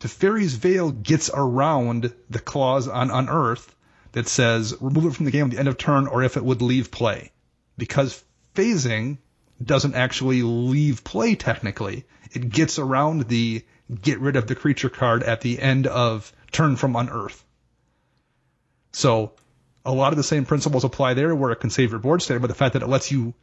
Teferi's 0.00 0.54
Veil 0.54 0.90
gets 0.90 1.30
around 1.32 2.12
the 2.30 2.38
clause 2.38 2.88
on 2.88 3.10
Unearth 3.10 3.74
that 4.12 4.28
says 4.28 4.74
remove 4.80 5.06
it 5.06 5.14
from 5.14 5.26
the 5.26 5.30
game 5.30 5.46
at 5.46 5.50
the 5.52 5.58
end 5.58 5.68
of 5.68 5.78
turn 5.78 6.06
or 6.06 6.22
if 6.22 6.36
it 6.36 6.44
would 6.44 6.62
leave 6.62 6.90
play. 6.90 7.30
Because 7.76 8.22
phasing 8.54 9.18
doesn't 9.62 9.94
actually 9.94 10.42
leave 10.42 11.04
play 11.04 11.34
technically. 11.34 12.04
It 12.32 12.48
gets 12.48 12.78
around 12.78 13.28
the 13.28 13.64
get 14.00 14.20
rid 14.20 14.36
of 14.36 14.46
the 14.46 14.54
creature 14.54 14.88
card 14.88 15.22
at 15.22 15.40
the 15.40 15.60
end 15.60 15.86
of 15.86 16.32
turn 16.50 16.76
from 16.76 16.96
unearth. 16.96 17.44
So 18.92 19.32
a 19.84 19.92
lot 19.92 20.12
of 20.12 20.16
the 20.16 20.22
same 20.22 20.44
principles 20.44 20.84
apply 20.84 21.14
there 21.14 21.34
where 21.34 21.50
it 21.50 21.60
can 21.60 21.70
save 21.70 21.90
your 21.90 22.00
board 22.00 22.22
state, 22.22 22.40
but 22.40 22.46
the 22.46 22.54
fact 22.54 22.74
that 22.74 22.82
it 22.82 22.88
lets 22.88 23.10
you 23.10 23.34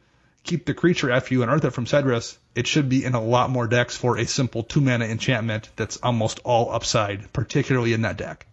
keep 0.42 0.64
the 0.66 0.74
creature 0.74 1.10
after 1.10 1.34
you 1.34 1.42
unearth 1.42 1.64
it 1.64 1.70
from 1.70 1.86
Sedris, 1.86 2.36
it 2.54 2.66
should 2.66 2.88
be 2.88 3.04
in 3.04 3.14
a 3.14 3.22
lot 3.22 3.50
more 3.50 3.66
decks 3.66 3.96
for 3.96 4.16
a 4.18 4.26
simple 4.26 4.62
two 4.62 4.80
mana 4.80 5.04
enchantment 5.06 5.70
that's 5.76 5.96
almost 5.98 6.40
all 6.44 6.70
upside, 6.72 7.32
particularly 7.32 7.92
in 7.92 8.02
that 8.02 8.16
deck. 8.16 8.46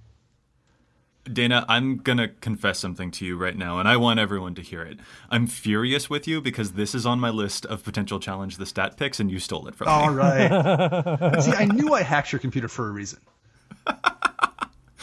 Dana, 1.32 1.66
I'm 1.68 1.98
going 1.98 2.20
to 2.20 2.30
confess 2.30 2.80
something 2.80 3.12
to 3.12 3.26
you 3.26 3.36
right 3.36 3.58
now, 3.58 3.80
and 3.80 3.88
I 3.90 3.98
want 3.98 4.18
everyone 4.20 4.56
to 4.56 4.62
hear 4.62 4.82
it. 4.84 4.98
I'm 5.30 5.46
furious 5.46 6.10
with 6.10 6.26
you 6.26 6.40
because 6.40 6.72
this 6.74 6.96
is 6.96 7.06
on 7.06 7.20
my 7.20 7.30
list 7.30 7.66
of 7.66 7.84
potential 7.84 8.20
challenge 8.20 8.56
the 8.56 8.66
stat 8.66 8.96
picks, 8.96 9.20
and 9.20 9.30
you 9.30 9.40
stole 9.40 9.68
it 9.68 9.76
from 9.76 9.90
All 9.90 10.10
me. 10.10 10.16
right. 10.16 11.40
See, 11.44 11.52
I 11.52 11.66
knew 11.66 11.94
I 11.94 12.02
hacked 12.04 12.32
your 12.32 12.40
computer 12.40 12.70
for 12.70 12.88
a 12.88 12.92
reason. 12.92 13.20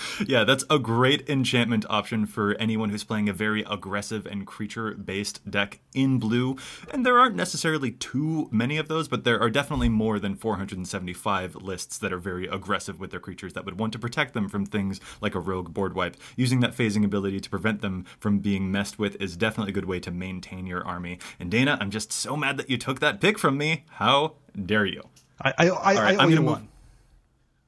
yeah, 0.27 0.45
that's 0.45 0.65
a 0.71 0.79
great 0.79 1.29
enchantment 1.29 1.85
option 1.89 2.27
for 2.27 2.55
anyone 2.57 2.91
who's 2.91 3.05
playing 3.05 3.29
a 3.29 3.33
very 3.33 3.63
aggressive 3.69 4.27
and 4.27 4.47
creature 4.47 4.93
based 4.95 5.49
deck 5.51 5.81
in 5.95 6.19
blue. 6.19 6.57
And 6.93 7.05
there 7.05 7.19
aren't 7.19 7.37
necessarily 7.37 7.91
too 7.91 8.49
many 8.51 8.77
of 8.79 8.89
those, 8.89 9.09
but 9.09 9.25
there 9.25 9.41
are 9.41 9.51
definitely 9.51 9.89
more 9.89 10.19
than 10.19 10.37
475 10.37 11.57
lists 11.57 11.99
that 11.99 12.13
are 12.13 12.19
very 12.19 12.47
aggressive 12.47 13.01
with 13.01 13.11
their 13.11 13.21
creatures 13.21 13.53
that 13.55 13.65
would 13.65 13.79
want 13.79 13.93
to 13.95 13.99
protect 13.99 14.35
them 14.35 14.49
from 14.49 14.67
things 14.67 15.01
like 15.21 15.35
a 15.35 15.41
rogue 15.41 15.73
board 15.73 15.95
wipe. 15.95 16.17
Using 16.37 16.61
that 16.61 16.77
phasing 16.77 17.05
ability 17.05 17.41
to 17.41 17.51
prevent 17.51 17.81
them 17.81 18.05
from 18.19 18.39
being 18.39 18.71
messed 18.71 18.99
with 18.99 19.21
is 19.21 19.37
definitely 19.37 19.71
a 19.71 19.75
good 19.75 19.85
way 19.87 20.01
to 20.01 20.11
maintain 20.11 20.67
your 20.67 20.87
army. 20.87 21.19
And 21.41 21.51
Dana, 21.51 21.79
I'm 21.81 21.91
just 21.91 22.13
so 22.13 22.37
mad 22.37 22.57
that 22.59 22.71
you 22.71 22.79
took 22.79 23.01
that 23.01 23.21
pick 23.21 23.39
from 23.39 23.57
me. 23.59 23.85
How 23.93 24.35
dare 24.65 24.87
you? 24.87 25.03
I, 25.41 25.53
I, 25.59 25.69
I, 25.69 25.95
right, 25.95 25.99
I 25.99 26.11
I'm 26.11 26.21
owe 26.21 26.29
you 26.29 26.37
gonna 26.37 26.41
move- 26.43 26.51
one. 26.51 26.69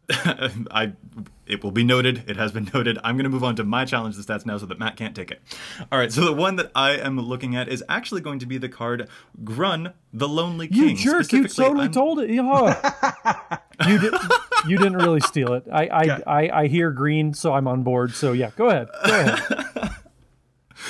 I 0.71 0.93
it 1.47 1.63
will 1.65 1.71
be 1.71 1.85
noted. 1.85 2.25
It 2.29 2.37
has 2.37 2.53
been 2.53 2.71
noted. 2.75 2.99
I'm 3.05 3.17
going 3.17 3.25
to 3.25 3.31
move 3.31 3.45
on 3.45 3.57
to 3.57 3.65
my 3.65 3.85
challenge 3.85 4.17
the 4.17 4.23
stats 4.23 4.45
now 4.47 4.59
so 4.59 4.67
that 4.67 4.79
Matt 4.79 4.97
can't 4.97 5.15
take 5.17 5.31
it. 5.31 5.41
All 5.93 5.99
right, 5.99 6.13
so 6.13 6.25
the 6.25 6.33
one 6.33 6.57
that 6.57 6.71
I 6.75 6.93
am 6.93 7.19
looking 7.21 7.57
at 7.57 7.69
is 7.69 7.83
actually 7.89 8.21
going 8.21 8.39
to 8.41 8.47
be 8.47 8.59
the 8.59 8.69
card 8.69 9.09
Grunn 9.45 9.93
the 10.13 10.29
Lonely 10.29 10.69
King. 10.69 10.77
You 10.79 10.87
King. 10.89 10.97
jerk! 10.97 11.33
You 11.33 11.49
totally 11.49 11.83
I'm- 11.83 11.93
told 11.93 12.21
it. 12.21 12.31
Yeah. 12.31 13.59
you 13.89 13.99
did. 13.99 14.15
You 14.67 14.79
didn't 14.79 14.97
really 14.97 15.21
steal 15.21 15.53
it. 15.55 15.65
I 15.73 15.87
I, 15.87 16.03
Yeah. 16.05 16.19
I 16.27 16.49
I 16.51 16.67
hear 16.69 16.91
green, 16.91 17.35
so 17.35 17.53
I'm 17.55 17.67
on 17.69 17.83
board. 17.83 18.15
So 18.15 18.33
yeah, 18.33 18.51
go 18.57 18.69
ahead. 18.69 18.89
Go 19.07 19.21
ahead. 19.21 19.91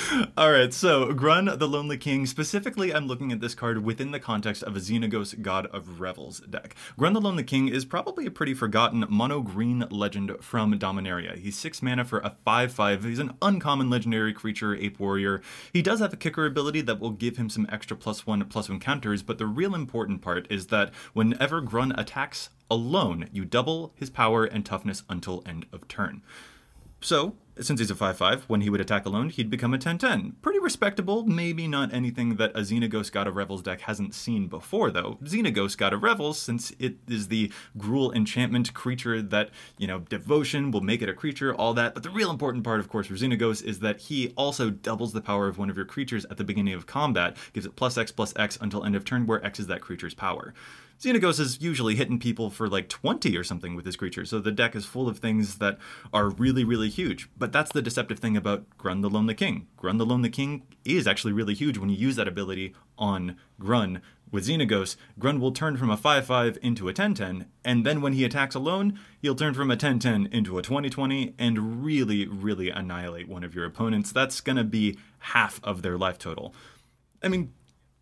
All 0.37 0.51
right, 0.51 0.73
so 0.73 1.13
Grunn 1.13 1.45
the 1.45 1.67
Lonely 1.67 1.97
King. 1.97 2.25
Specifically, 2.25 2.93
I'm 2.93 3.07
looking 3.07 3.31
at 3.31 3.39
this 3.39 3.55
card 3.55 3.83
within 3.83 4.11
the 4.11 4.19
context 4.19 4.63
of 4.63 4.75
a 4.75 4.79
Xenagos 4.79 5.41
God 5.41 5.65
of 5.67 5.99
Revels 5.99 6.39
deck. 6.41 6.75
Grunn 6.97 7.13
the 7.13 7.21
Lonely 7.21 7.43
King 7.43 7.67
is 7.67 7.85
probably 7.85 8.25
a 8.25 8.31
pretty 8.31 8.53
forgotten 8.53 9.05
mono 9.09 9.41
green 9.41 9.85
legend 9.89 10.31
from 10.41 10.77
Dominaria. 10.77 11.37
He's 11.37 11.57
6 11.57 11.81
mana 11.81 12.05
for 12.05 12.19
a 12.19 12.35
5 12.45 12.71
5. 12.71 13.03
He's 13.03 13.19
an 13.19 13.33
uncommon 13.41 13.89
legendary 13.89 14.33
creature, 14.33 14.75
Ape 14.75 14.99
Warrior. 14.99 15.41
He 15.73 15.81
does 15.81 15.99
have 15.99 16.13
a 16.13 16.17
kicker 16.17 16.45
ability 16.45 16.81
that 16.81 16.99
will 16.99 17.11
give 17.11 17.37
him 17.37 17.49
some 17.49 17.67
extra 17.69 17.97
plus 17.97 18.27
1 18.27 18.45
plus 18.45 18.69
1 18.69 18.79
counters, 18.79 19.23
but 19.23 19.37
the 19.37 19.47
real 19.47 19.73
important 19.73 20.21
part 20.21 20.47
is 20.51 20.67
that 20.67 20.93
whenever 21.13 21.61
Grunn 21.61 21.93
attacks 21.97 22.49
alone, 22.69 23.29
you 23.31 23.45
double 23.45 23.93
his 23.95 24.09
power 24.09 24.45
and 24.45 24.65
toughness 24.65 25.03
until 25.09 25.43
end 25.45 25.65
of 25.71 25.87
turn. 25.87 26.21
So, 26.99 27.35
since 27.59 27.79
he's 27.79 27.91
a 27.91 27.95
5 27.95 28.17
5, 28.17 28.43
when 28.43 28.61
he 28.61 28.69
would 28.69 28.81
attack 28.81 29.05
alone, 29.05 29.29
he'd 29.29 29.49
become 29.49 29.73
a 29.73 29.77
10 29.77 29.97
10. 29.97 30.35
Pretty 30.41 30.59
respectable, 30.59 31.25
maybe 31.25 31.67
not 31.67 31.93
anything 31.93 32.35
that 32.35 32.51
a 32.51 32.59
Xenagos 32.59 33.11
God 33.11 33.27
of 33.27 33.35
Revels 33.35 33.63
deck 33.63 33.81
hasn't 33.81 34.13
seen 34.13 34.47
before, 34.47 34.91
though. 34.91 35.17
Xenagos 35.23 35.77
God 35.77 35.93
of 35.93 36.03
Revels, 36.03 36.37
since 36.37 36.71
it 36.79 36.97
is 37.07 37.27
the 37.27 37.51
Gruul 37.77 38.15
enchantment 38.15 38.73
creature 38.73 39.21
that, 39.21 39.49
you 39.77 39.87
know, 39.87 39.99
devotion 39.99 40.71
will 40.71 40.81
make 40.81 41.01
it 41.01 41.09
a 41.09 41.13
creature, 41.13 41.53
all 41.53 41.73
that. 41.73 41.93
But 41.93 42.03
the 42.03 42.09
real 42.09 42.31
important 42.31 42.63
part, 42.63 42.79
of 42.79 42.89
course, 42.89 43.07
for 43.07 43.15
Xenagos 43.15 43.63
is 43.63 43.79
that 43.79 44.01
he 44.01 44.33
also 44.35 44.69
doubles 44.69 45.13
the 45.13 45.21
power 45.21 45.47
of 45.47 45.57
one 45.57 45.69
of 45.69 45.77
your 45.77 45.85
creatures 45.85 46.25
at 46.25 46.37
the 46.37 46.43
beginning 46.43 46.73
of 46.73 46.85
combat, 46.85 47.37
gives 47.53 47.65
it 47.65 47.75
plus 47.75 47.97
X 47.97 48.11
plus 48.11 48.33
X 48.35 48.57
until 48.61 48.83
end 48.83 48.95
of 48.95 49.05
turn, 49.05 49.25
where 49.25 49.43
X 49.45 49.59
is 49.59 49.67
that 49.67 49.81
creature's 49.81 50.13
power. 50.13 50.53
Xenagos 50.99 51.39
is 51.39 51.61
usually 51.61 51.95
hitting 51.95 52.17
people 52.17 52.49
for 52.49 52.67
like 52.67 52.89
20 52.89 53.37
or 53.37 53.43
something 53.43 53.75
with 53.75 53.85
his 53.85 53.95
creature, 53.95 54.25
so 54.25 54.39
the 54.39 54.51
deck 54.51 54.75
is 54.75 54.85
full 54.85 55.07
of 55.07 55.19
things 55.19 55.59
that 55.59 55.77
are 56.11 56.29
really, 56.29 56.63
really 56.63 56.89
huge. 56.89 57.29
But 57.37 57.51
that's 57.51 57.71
the 57.71 57.83
deceptive 57.83 58.17
thing 58.17 58.35
about 58.35 58.65
Grunn 58.79 59.01
the 59.01 59.09
Lonely 59.09 59.35
King. 59.35 59.67
Grunn 59.77 59.97
the 59.97 60.05
Lonely 60.07 60.31
King 60.31 60.63
is 60.83 61.05
actually 61.05 61.33
really 61.33 61.53
huge 61.53 61.77
when 61.77 61.89
you 61.89 61.95
use 61.95 62.15
that 62.15 62.27
ability 62.27 62.73
on 62.97 63.37
Grunn. 63.59 64.01
With 64.31 64.47
Xenagos, 64.47 64.97
Grunn 65.19 65.39
will 65.39 65.51
turn 65.51 65.77
from 65.77 65.91
a 65.91 65.97
5 65.97 66.25
5 66.25 66.57
into 66.63 66.87
a 66.87 66.93
10 66.93 67.13
10, 67.13 67.45
and 67.63 67.85
then 67.85 68.01
when 68.01 68.13
he 68.13 68.25
attacks 68.25 68.55
alone, 68.55 68.99
he'll 69.21 69.35
turn 69.35 69.53
from 69.53 69.69
a 69.69 69.77
10 69.77 69.99
10 69.99 70.29
into 70.31 70.57
a 70.57 70.63
20 70.63 70.89
20 70.89 71.35
and 71.37 71.85
really, 71.85 72.27
really 72.27 72.71
annihilate 72.71 73.29
one 73.29 73.43
of 73.43 73.53
your 73.53 73.65
opponents. 73.65 74.11
That's 74.11 74.41
gonna 74.41 74.63
be 74.63 74.97
half 75.19 75.63
of 75.63 75.83
their 75.83 75.97
life 75.97 76.17
total. 76.17 76.55
I 77.23 77.29
mean, 77.29 77.53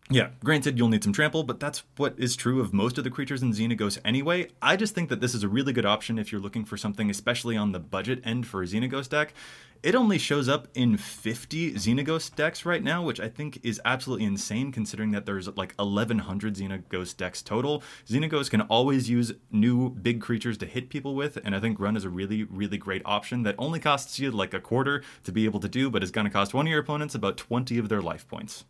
yeah, 0.08 0.28
granted, 0.44 0.78
you'll 0.78 0.88
need 0.88 1.02
some 1.02 1.12
trample, 1.12 1.42
but 1.42 1.58
that's 1.58 1.82
what 1.96 2.14
is 2.16 2.36
true 2.36 2.60
of 2.60 2.72
most 2.72 2.96
of 2.96 3.02
the 3.02 3.10
creatures 3.10 3.42
in 3.42 3.52
Xenagos 3.52 3.98
anyway. 4.04 4.48
I 4.62 4.76
just 4.76 4.94
think 4.94 5.08
that 5.08 5.20
this 5.20 5.34
is 5.34 5.42
a 5.42 5.48
really 5.48 5.72
good 5.72 5.84
option 5.84 6.16
if 6.16 6.30
you're 6.30 6.40
looking 6.40 6.64
for 6.64 6.76
something, 6.76 7.10
especially 7.10 7.56
on 7.56 7.72
the 7.72 7.80
budget 7.80 8.20
end 8.22 8.46
for 8.46 8.62
a 8.62 8.66
Xenagos 8.66 9.08
deck. 9.08 9.34
It 9.82 9.96
only 9.96 10.18
shows 10.18 10.48
up 10.48 10.68
in 10.74 10.96
50 10.96 11.74
Xenagos 11.74 12.32
decks 12.34 12.64
right 12.64 12.84
now, 12.84 13.02
which 13.02 13.18
I 13.18 13.28
think 13.28 13.58
is 13.64 13.80
absolutely 13.84 14.26
insane 14.26 14.70
considering 14.70 15.10
that 15.10 15.26
there's 15.26 15.48
like 15.56 15.74
1100 15.74 16.54
Xenagos 16.54 17.16
decks 17.16 17.42
total. 17.42 17.82
Xenagos 18.08 18.48
can 18.48 18.60
always 18.62 19.10
use 19.10 19.32
new 19.50 19.90
big 19.90 20.20
creatures 20.20 20.56
to 20.58 20.66
hit 20.66 20.88
people 20.88 21.16
with, 21.16 21.36
and 21.44 21.54
I 21.54 21.58
think 21.58 21.76
Grunn 21.76 21.96
is 21.96 22.04
a 22.04 22.10
really, 22.10 22.44
really 22.44 22.78
great 22.78 23.02
option 23.04 23.42
that 23.42 23.56
only 23.58 23.80
costs 23.80 24.20
you 24.20 24.30
like 24.30 24.54
a 24.54 24.60
quarter 24.60 25.02
to 25.24 25.32
be 25.32 25.46
able 25.46 25.60
to 25.60 25.68
do, 25.68 25.90
but 25.90 26.04
is 26.04 26.12
going 26.12 26.26
to 26.26 26.32
cost 26.32 26.54
one 26.54 26.66
of 26.66 26.70
your 26.70 26.80
opponents 26.80 27.16
about 27.16 27.36
20 27.36 27.76
of 27.78 27.88
their 27.88 28.02
life 28.02 28.26
points. 28.28 28.64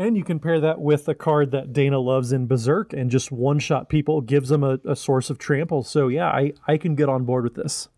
And 0.00 0.16
you 0.16 0.24
can 0.24 0.40
pair 0.40 0.58
that 0.60 0.80
with 0.80 1.06
a 1.08 1.14
card 1.14 1.50
that 1.50 1.74
Dana 1.74 1.98
loves 1.98 2.32
in 2.32 2.46
Berserk 2.46 2.94
and 2.94 3.10
just 3.10 3.30
one 3.30 3.58
shot 3.58 3.90
people, 3.90 4.22
gives 4.22 4.48
them 4.48 4.64
a, 4.64 4.78
a 4.86 4.96
source 4.96 5.28
of 5.28 5.36
trample. 5.36 5.82
So 5.82 6.08
yeah, 6.08 6.28
I, 6.28 6.54
I 6.66 6.78
can 6.78 6.94
get 6.94 7.10
on 7.10 7.26
board 7.26 7.44
with 7.44 7.54
this. 7.54 7.90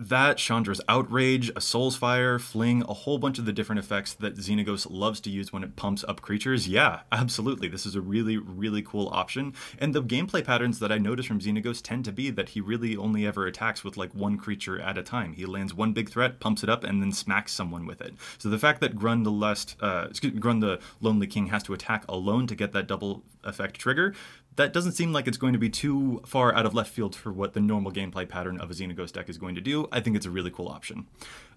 That, 0.00 0.36
Chandra's 0.36 0.80
Outrage, 0.88 1.50
a 1.56 1.60
Soul's 1.60 1.96
Fire, 1.96 2.38
Fling, 2.38 2.84
a 2.88 2.94
whole 2.94 3.18
bunch 3.18 3.40
of 3.40 3.46
the 3.46 3.52
different 3.52 3.80
effects 3.80 4.14
that 4.14 4.36
Xenagos 4.36 4.86
loves 4.88 5.18
to 5.22 5.30
use 5.30 5.52
when 5.52 5.64
it 5.64 5.74
pumps 5.74 6.04
up 6.06 6.20
creatures. 6.20 6.68
Yeah, 6.68 7.00
absolutely. 7.10 7.66
This 7.66 7.84
is 7.84 7.96
a 7.96 8.00
really, 8.00 8.36
really 8.36 8.80
cool 8.80 9.08
option. 9.08 9.54
And 9.76 9.92
the 9.92 10.02
gameplay 10.02 10.44
patterns 10.44 10.78
that 10.78 10.92
I 10.92 10.98
notice 10.98 11.26
from 11.26 11.40
Xenagos 11.40 11.82
tend 11.82 12.04
to 12.04 12.12
be 12.12 12.30
that 12.30 12.50
he 12.50 12.60
really 12.60 12.96
only 12.96 13.26
ever 13.26 13.44
attacks 13.44 13.82
with 13.82 13.96
like 13.96 14.14
one 14.14 14.38
creature 14.38 14.80
at 14.80 14.96
a 14.96 15.02
time. 15.02 15.32
He 15.32 15.46
lands 15.46 15.74
one 15.74 15.92
big 15.92 16.08
threat, 16.10 16.38
pumps 16.38 16.62
it 16.62 16.70
up, 16.70 16.84
and 16.84 17.02
then 17.02 17.10
smacks 17.10 17.52
someone 17.52 17.84
with 17.84 18.00
it. 18.00 18.14
So 18.38 18.48
the 18.48 18.58
fact 18.58 18.80
that 18.82 18.94
Grunn 18.94 19.24
the 19.24 19.32
Lust, 19.32 19.74
uh, 19.80 20.10
Grunn 20.38 20.60
the 20.60 20.78
Lonely 21.00 21.26
King 21.26 21.48
has 21.48 21.64
to 21.64 21.74
attack 21.74 22.04
alone 22.08 22.46
to 22.46 22.54
get 22.54 22.70
that 22.70 22.86
double 22.86 23.24
effect 23.42 23.80
trigger, 23.80 24.14
that 24.58 24.72
doesn't 24.72 24.92
seem 24.92 25.12
like 25.12 25.28
it's 25.28 25.36
going 25.36 25.52
to 25.52 25.58
be 25.58 25.70
too 25.70 26.20
far 26.26 26.52
out 26.52 26.66
of 26.66 26.74
left 26.74 26.92
field 26.92 27.14
for 27.14 27.32
what 27.32 27.52
the 27.54 27.60
normal 27.60 27.92
gameplay 27.92 28.28
pattern 28.28 28.60
of 28.60 28.68
a 28.72 28.74
Xenagos 28.74 29.12
deck 29.12 29.28
is 29.28 29.38
going 29.38 29.54
to 29.54 29.60
do. 29.60 29.88
I 29.92 30.00
think 30.00 30.16
it's 30.16 30.26
a 30.26 30.30
really 30.30 30.50
cool 30.50 30.68
option. 30.68 31.06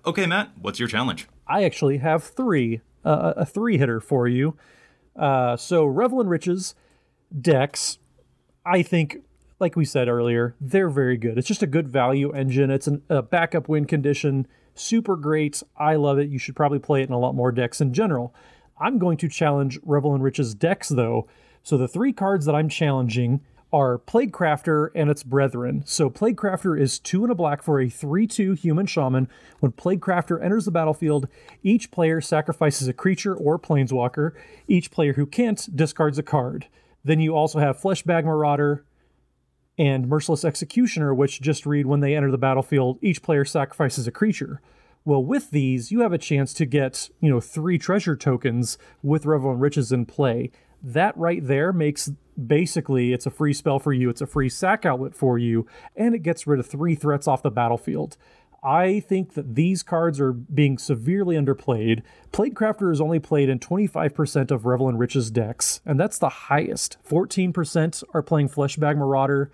Okay, 0.06 0.28
Matt, 0.28 0.52
what's 0.62 0.78
your 0.78 0.88
challenge? 0.88 1.28
I 1.48 1.64
actually 1.64 1.98
have 1.98 2.24
three, 2.24 2.82
uh, 3.04 3.34
a 3.36 3.46
three 3.46 3.80
hitter 3.80 4.00
for 4.00 4.28
you. 4.28 4.56
Uh, 5.16 5.58
so 5.58 5.84
Revel 5.84 6.22
in 6.22 6.28
Riches 6.28 6.76
decks, 7.42 7.98
I 8.64 8.84
think, 8.84 9.18
like 9.60 9.76
we 9.76 9.84
said 9.84 10.08
earlier, 10.08 10.56
they're 10.62 10.90
very 10.90 11.18
good. 11.18 11.40
It's 11.40 11.48
just 11.48 11.64
a 11.64 11.68
good 11.68 11.88
value 11.88 12.32
engine. 12.32 12.70
It's 12.70 12.86
an, 12.86 13.02
a 13.10 13.24
backup 13.24 13.68
win 13.68 13.86
condition, 13.86 14.46
super 14.76 15.16
great. 15.16 15.64
I 15.76 15.96
love 15.96 16.20
it. 16.20 16.30
You 16.30 16.38
should 16.38 16.56
probably 16.56 16.80
play 16.80 17.02
it 17.02 17.10
in 17.10 17.16
a 17.16 17.20
lot 17.20 17.34
more 17.34 17.52
decks 17.52 17.82
in 17.82 17.96
general. 17.96 18.36
I'm 18.80 19.00
going 19.00 19.18
to 19.18 19.28
challenge 19.28 19.80
Revel 19.82 20.14
in 20.14 20.22
Riches 20.22 20.54
decks 20.54 20.90
though. 20.90 21.28
So 21.64 21.78
the 21.78 21.88
three 21.88 22.14
cards 22.14 22.46
that 22.46 22.56
I'm 22.56 22.70
challenging 22.70 23.42
are 23.74 23.98
Plaguecrafter 24.00 24.90
and 24.94 25.10
its 25.10 25.24
brethren. 25.24 25.84
So 25.86 26.10
Plaguecrafter 26.10 26.80
is 26.80 27.00
two 27.00 27.24
and 27.24 27.32
a 27.32 27.36
black 27.36 27.64
for 27.64 27.80
a 27.80 27.86
3-2 27.86 28.58
human 28.58 28.86
shaman. 28.86 29.30
When 29.60 29.72
Plaguecrafter 29.72 30.44
enters 30.44 30.66
the 30.66 30.72
battlefield, 30.72 31.28
each 31.64 31.92
player 31.92 32.20
sacrifices 32.20 32.88
a 32.88 32.94
creature 32.94 33.36
or 33.36 33.58
planeswalker. 33.58 34.34
Each 34.68 34.92
player 34.92 35.14
who 35.14 35.26
can't 35.26 35.74
discards 35.76 36.18
a 36.18 36.24
card. 36.24 36.68
Then 37.04 37.20
you 37.20 37.36
also 37.36 37.60
have 37.60 37.80
Fleshbag 37.80 38.26
Marauder 38.26 38.86
and 39.78 40.08
Merciless 40.08 40.44
Executioner, 40.44 41.14
which 41.14 41.42
just 41.42 41.66
read 41.66 41.86
when 41.86 42.02
they 42.02 42.16
enter 42.16 42.30
the 42.30 42.38
battlefield, 42.38 43.00
each 43.02 43.24
player 43.24 43.46
sacrifices 43.46 44.06
a 44.06 44.12
creature. 44.12 44.62
Well, 45.06 45.24
with 45.24 45.50
these, 45.50 45.92
you 45.92 46.02
have 46.02 46.14
a 46.14 46.20
chance 46.20 46.54
to 46.56 46.66
get, 46.66 47.10
you 47.20 47.30
know, 47.30 47.40
three 47.40 47.80
treasure 47.80 48.16
tokens 48.16 48.78
with 49.02 49.26
Revel 49.26 49.54
in 49.54 49.60
Riches 49.60 49.92
in 49.92 50.06
play. 50.06 50.52
That 50.84 51.16
right 51.18 51.46
there 51.46 51.72
makes 51.72 52.12
basically 52.48 53.14
it's 53.14 53.26
a 53.26 53.32
free 53.32 53.54
spell 53.54 53.80
for 53.80 53.94
you, 53.94 54.10
it's 54.10 54.22
a 54.22 54.28
free 54.28 54.50
sack 54.50 54.86
outlet 54.86 55.16
for 55.16 55.38
you, 55.38 55.68
and 55.96 56.16
it 56.16 56.24
gets 56.24 56.48
rid 56.48 56.60
of 56.60 56.66
three 56.66 56.96
threats 56.96 57.28
off 57.28 57.44
the 57.44 57.52
battlefield. 57.52 58.18
I 58.64 59.00
think 59.00 59.34
that 59.34 59.56
these 59.56 59.82
cards 59.82 60.20
are 60.20 60.34
being 60.34 60.78
severely 60.78 61.36
underplayed. 61.36 62.04
Plaguecrafter 62.32 62.92
is 62.92 63.02
only 63.02 63.20
played 63.20 63.50
in 63.50 63.58
25% 63.58 64.52
of 64.52 64.66
Revel 64.66 64.88
in 64.88 64.98
Riches 64.98 65.32
decks, 65.32 65.82
and 65.84 66.00
that's 66.00 66.20
the 66.20 66.30
highest. 66.30 66.98
14% 67.08 68.04
are 68.14 68.22
playing 68.22 68.50
Fleshbag 68.50 68.98
Marauder, 68.98 69.52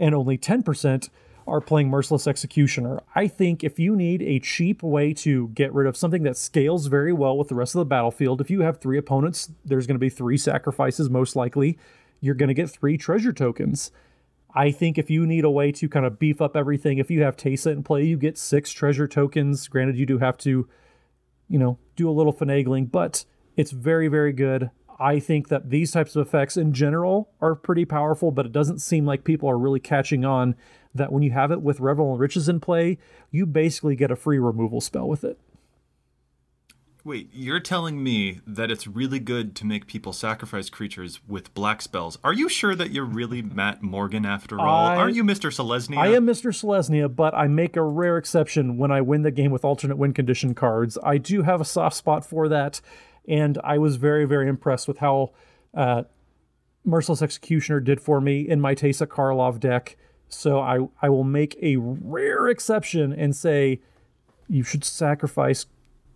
and 0.00 0.14
only 0.14 0.38
10% 0.38 1.10
are 1.46 1.60
playing 1.60 1.88
Merciless 1.88 2.26
Executioner. 2.26 3.00
I 3.14 3.28
think 3.28 3.64
if 3.64 3.78
you 3.78 3.96
need 3.96 4.22
a 4.22 4.38
cheap 4.38 4.82
way 4.82 5.12
to 5.14 5.48
get 5.48 5.72
rid 5.72 5.86
of 5.86 5.96
something 5.96 6.22
that 6.22 6.36
scales 6.36 6.86
very 6.86 7.12
well 7.12 7.36
with 7.36 7.48
the 7.48 7.54
rest 7.54 7.74
of 7.74 7.80
the 7.80 7.86
battlefield, 7.86 8.40
if 8.40 8.50
you 8.50 8.60
have 8.60 8.78
three 8.78 8.98
opponents, 8.98 9.50
there's 9.64 9.86
going 9.86 9.96
to 9.96 10.00
be 10.00 10.08
three 10.08 10.36
sacrifices 10.36 11.10
most 11.10 11.36
likely. 11.36 11.78
You're 12.20 12.34
going 12.34 12.48
to 12.48 12.54
get 12.54 12.70
three 12.70 12.96
treasure 12.96 13.32
tokens. 13.32 13.90
I 14.54 14.70
think 14.70 14.98
if 14.98 15.10
you 15.10 15.26
need 15.26 15.44
a 15.44 15.50
way 15.50 15.72
to 15.72 15.88
kind 15.88 16.04
of 16.04 16.18
beef 16.18 16.40
up 16.40 16.56
everything, 16.56 16.98
if 16.98 17.10
you 17.10 17.22
have 17.22 17.36
Teysa 17.36 17.72
in 17.72 17.82
play, 17.82 18.04
you 18.04 18.16
get 18.16 18.36
six 18.36 18.70
treasure 18.70 19.08
tokens. 19.08 19.66
Granted, 19.66 19.96
you 19.96 20.06
do 20.06 20.18
have 20.18 20.36
to, 20.38 20.68
you 21.48 21.58
know, 21.58 21.78
do 21.96 22.08
a 22.08 22.12
little 22.12 22.32
finagling, 22.32 22.90
but 22.90 23.24
it's 23.56 23.70
very, 23.70 24.08
very 24.08 24.32
good. 24.32 24.70
I 24.98 25.18
think 25.18 25.48
that 25.48 25.70
these 25.70 25.90
types 25.90 26.14
of 26.14 26.26
effects 26.26 26.56
in 26.56 26.72
general 26.72 27.30
are 27.40 27.54
pretty 27.54 27.84
powerful, 27.84 28.30
but 28.30 28.46
it 28.46 28.52
doesn't 28.52 28.78
seem 28.78 29.04
like 29.04 29.24
people 29.24 29.48
are 29.48 29.58
really 29.58 29.80
catching 29.80 30.24
on 30.24 30.54
that 30.94 31.12
when 31.12 31.22
you 31.22 31.30
have 31.30 31.50
it 31.50 31.62
with 31.62 31.80
Revel 31.80 32.12
in 32.14 32.18
Riches 32.18 32.48
in 32.48 32.60
play, 32.60 32.98
you 33.30 33.46
basically 33.46 33.96
get 33.96 34.10
a 34.10 34.16
free 34.16 34.38
removal 34.38 34.80
spell 34.80 35.08
with 35.08 35.24
it. 35.24 35.38
Wait, 37.04 37.28
you're 37.32 37.58
telling 37.58 38.00
me 38.00 38.38
that 38.46 38.70
it's 38.70 38.86
really 38.86 39.18
good 39.18 39.56
to 39.56 39.66
make 39.66 39.88
people 39.88 40.12
sacrifice 40.12 40.70
creatures 40.70 41.18
with 41.26 41.52
black 41.52 41.82
spells. 41.82 42.16
Are 42.22 42.32
you 42.32 42.48
sure 42.48 42.76
that 42.76 42.92
you're 42.92 43.04
really 43.04 43.42
Matt 43.42 43.82
Morgan 43.82 44.24
after 44.24 44.60
all? 44.60 44.86
I- 44.86 44.96
Aren't 44.96 45.16
you 45.16 45.24
Mr. 45.24 45.50
Selesnya? 45.52 45.98
I 45.98 46.08
am 46.14 46.24
Mr. 46.24 46.52
Selesnya, 46.52 47.12
but 47.14 47.34
I 47.34 47.48
make 47.48 47.76
a 47.76 47.82
rare 47.82 48.18
exception 48.18 48.76
when 48.78 48.92
I 48.92 49.00
win 49.00 49.22
the 49.22 49.32
game 49.32 49.50
with 49.50 49.64
alternate 49.64 49.96
win 49.98 50.12
condition 50.14 50.54
cards. 50.54 50.96
I 51.02 51.18
do 51.18 51.42
have 51.42 51.60
a 51.60 51.64
soft 51.64 51.96
spot 51.96 52.24
for 52.24 52.48
that, 52.48 52.80
and 53.26 53.58
I 53.64 53.78
was 53.78 53.96
very, 53.96 54.24
very 54.24 54.48
impressed 54.48 54.86
with 54.86 54.98
how 54.98 55.32
uh, 55.74 56.04
Merciless 56.84 57.20
Executioner 57.20 57.80
did 57.80 58.00
for 58.00 58.20
me 58.20 58.42
in 58.48 58.60
my 58.60 58.76
Teysa 58.76 59.08
Karlov 59.08 59.58
deck. 59.58 59.96
So 60.34 60.60
I, 60.60 60.88
I 61.00 61.08
will 61.08 61.24
make 61.24 61.56
a 61.62 61.76
rare 61.76 62.48
exception 62.48 63.12
and 63.12 63.36
say 63.36 63.80
you 64.48 64.62
should 64.62 64.84
sacrifice 64.84 65.66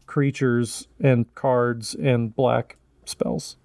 creatures 0.06 0.88
and 1.00 1.32
cards 1.34 1.94
and 1.94 2.34
black 2.34 2.76
spells. 3.04 3.56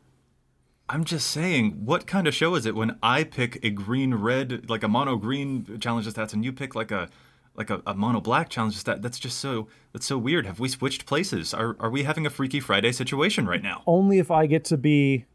I'm 0.89 1.05
just 1.05 1.27
saying, 1.27 1.85
what 1.85 2.05
kind 2.05 2.27
of 2.27 2.35
show 2.35 2.55
is 2.55 2.65
it 2.65 2.75
when 2.75 2.97
I 3.01 3.23
pick 3.23 3.63
a 3.63 3.69
green 3.69 4.13
red, 4.13 4.69
like 4.69 4.83
a 4.83 4.89
mono 4.89 5.15
green 5.15 5.79
challenge 5.79 6.05
stats, 6.07 6.33
and 6.33 6.43
you 6.43 6.51
pick 6.51 6.75
like 6.75 6.91
a 6.91 7.09
like 7.55 7.69
a, 7.69 7.81
a 7.87 7.93
mono 7.93 8.19
black 8.19 8.49
challenge 8.49 8.75
stat? 8.75 9.01
That's 9.01 9.17
just 9.17 9.39
so 9.39 9.69
that's 9.93 10.05
so 10.05 10.17
weird. 10.17 10.45
Have 10.45 10.59
we 10.59 10.67
switched 10.67 11.05
places? 11.05 11.53
Are 11.53 11.77
are 11.79 11.89
we 11.89 12.03
having 12.03 12.25
a 12.25 12.29
Freaky 12.29 12.59
Friday 12.59 12.91
situation 12.91 13.45
right 13.47 13.63
now? 13.63 13.83
Only 13.87 14.19
if 14.19 14.29
I 14.29 14.47
get 14.47 14.65
to 14.65 14.77
be 14.77 15.25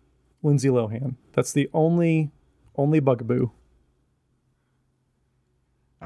Lindsay 0.42 0.68
Lohan. 0.68 1.14
That's 1.32 1.54
the 1.54 1.70
only 1.72 2.30
only 2.76 3.00
bugaboo. 3.00 3.48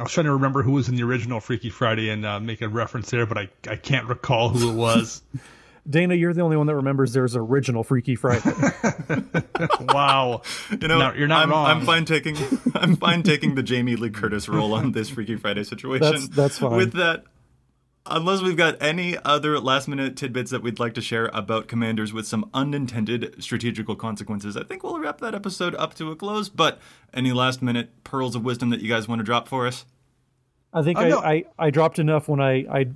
I 0.01 0.03
was 0.03 0.13
trying 0.13 0.25
to 0.25 0.33
remember 0.33 0.63
who 0.63 0.73
was 0.73 0.89
in 0.89 0.95
the 0.97 1.03
original 1.03 1.41
Freaky 1.41 1.69
Friday 1.69 2.09
and 2.09 2.25
uh, 2.25 2.41
make 2.41 2.63
a 2.63 2.69
reference 2.71 3.11
there, 3.11 3.27
but 3.27 3.37
I, 3.37 3.51
I 3.69 3.77
can't 3.77 4.07
recall 4.07 4.49
who 4.49 4.71
it 4.71 4.75
was. 4.75 5.23
Dana, 5.89 6.15
you're 6.15 6.33
the 6.33 6.41
only 6.41 6.57
one 6.57 6.67
that 6.69 6.75
remembers 6.75 7.13
there's 7.13 7.37
original 7.37 7.85
Freaky 7.85 8.15
Friday. 8.17 8.41
wow. 9.93 10.41
You 10.71 10.89
know, 10.89 10.99
No, 11.01 11.13
you're 11.13 11.29
not 11.29 11.43
I'm, 11.43 11.51
wrong. 11.51 11.67
I'm 11.67 11.85
fine 11.85 12.07
taking 12.07 12.35
I'm 12.75 12.97
fine 12.97 13.23
taking 13.23 13.57
the 13.57 13.63
Jamie 13.63 13.97
Lee 13.97 14.09
Curtis 14.09 14.49
role 14.49 14.73
on 14.73 14.93
this 14.93 15.11
Freaky 15.11 15.37
Friday 15.37 15.65
situation. 15.65 16.01
That's- 16.01 16.29
that's 16.29 16.59
fine. 16.59 16.77
With 16.77 16.95
that, 16.95 17.25
unless 18.07 18.43
we've 18.43 18.57
got 18.57 18.81
any 18.83 19.17
other 19.25 19.59
last 19.61 19.89
minute 19.89 20.17
tidbits 20.17 20.51
that 20.51 20.63
we'd 20.63 20.79
like 20.79 20.95
to 20.95 21.01
share 21.03 21.31
about 21.33 21.69
commanders 21.69 22.13
with 22.13 22.27
some 22.27 22.49
unintended 22.55 23.35
strategical 23.43 23.95
consequences, 23.95 24.57
I 24.57 24.65
think 24.65 24.83
we'll 24.83 24.99
wrap 24.99 25.19
that 25.21 25.35
episode 25.35 25.75
up 25.77 25.95
to 25.95 26.11
a 26.11 26.17
close. 26.17 26.49
But 26.49 26.79
any 27.13 27.33
last 27.33 27.63
minute 27.63 28.05
pearls 28.05 28.35
of 28.35 28.45
wisdom 28.45 28.71
that 28.71 28.81
you 28.81 28.89
guys 28.89 29.07
want 29.09 29.21
to 29.21 29.25
drop 29.25 29.49
for 29.49 29.67
us? 29.67 29.85
I 30.73 30.83
think 30.83 30.99
Oh, 30.99 31.03
I, 31.03 31.09
no. 31.09 31.19
I, 31.19 31.45
I 31.59 31.71
dropped 31.71 31.99
enough 31.99 32.29
when 32.29 32.41
I, 32.41 32.65
I 32.71 32.87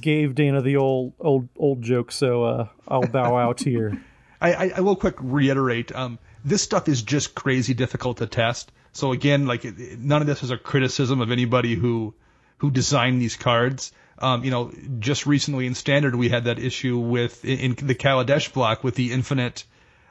gave 0.00 0.34
Dana 0.34 0.62
the 0.62 0.76
old 0.76 1.12
old 1.18 1.48
old 1.56 1.82
joke, 1.82 2.12
so 2.12 2.44
uh, 2.44 2.68
I'll 2.86 3.06
bow 3.06 3.36
out 3.36 3.60
here. 3.60 4.00
I, 4.40 4.52
I, 4.52 4.72
I 4.76 4.80
will 4.80 4.94
quick 4.96 5.16
reiterate. 5.18 5.92
Um, 5.94 6.18
this 6.44 6.62
stuff 6.62 6.88
is 6.88 7.02
just 7.02 7.34
crazy 7.34 7.74
difficult 7.74 8.18
to 8.18 8.26
test. 8.26 8.70
So 8.92 9.10
again, 9.12 9.46
like 9.46 9.64
it, 9.64 9.78
it- 9.80 9.98
none 9.98 10.20
of 10.20 10.26
this 10.28 10.42
is 10.44 10.50
a 10.52 10.56
criticism 10.56 11.20
of 11.20 11.30
anybody 11.32 11.74
who 11.74 12.14
who 12.58 12.70
designed 12.70 13.20
these 13.20 13.36
cards. 13.36 13.92
Um, 14.20 14.44
you 14.44 14.50
know, 14.50 14.72
just 14.98 15.26
recently 15.26 15.66
in 15.66 15.74
standard 15.74 16.14
we 16.14 16.28
had 16.28 16.44
that 16.44 16.58
issue 16.58 16.98
with 16.98 17.44
in, 17.44 17.76
in 17.78 17.86
the 17.86 17.94
Kaladesh 17.94 18.52
block 18.52 18.82
with 18.82 18.94
the 18.96 19.12
infinite 19.12 19.64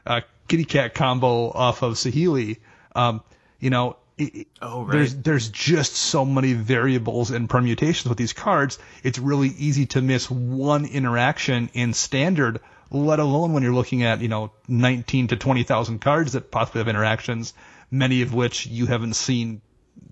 uh, 0.06 0.22
kitty 0.48 0.64
cat 0.66 0.94
combo 0.94 1.50
off 1.52 1.82
of 1.84 1.96
Saheeli. 1.96 2.58
Um, 2.96 3.22
you 3.60 3.70
know, 3.70 3.98
it, 4.18 4.48
Oh, 4.62 4.84
right. 4.84 4.92
there's 4.94 5.16
there's 5.16 5.50
just 5.50 5.94
so 5.94 6.26
many 6.26 6.54
variables 6.54 7.32
and 7.32 7.50
permutations 7.50 8.08
with 8.08 8.18
these 8.18 8.34
cards. 8.34 8.80
It's 9.04 9.20
really 9.20 9.50
easy 9.50 9.86
to 9.88 10.02
miss 10.02 10.32
one 10.32 10.86
interaction 10.86 11.70
in 11.74 11.94
standard, 11.94 12.60
let 12.90 13.20
alone 13.20 13.54
when 13.54 13.62
you're 13.64 13.74
looking 13.74 14.04
at 14.04 14.22
you 14.22 14.28
know 14.30 14.52
19 14.68 15.28
to 15.28 15.36
20,000 15.36 16.00
cards 16.00 16.32
that 16.34 16.50
possibly 16.50 16.80
have 16.80 16.88
interactions, 16.88 17.54
many 17.92 18.22
of 18.22 18.34
which 18.34 18.66
you 18.68 18.86
haven't 18.86 19.16
seen 19.16 19.62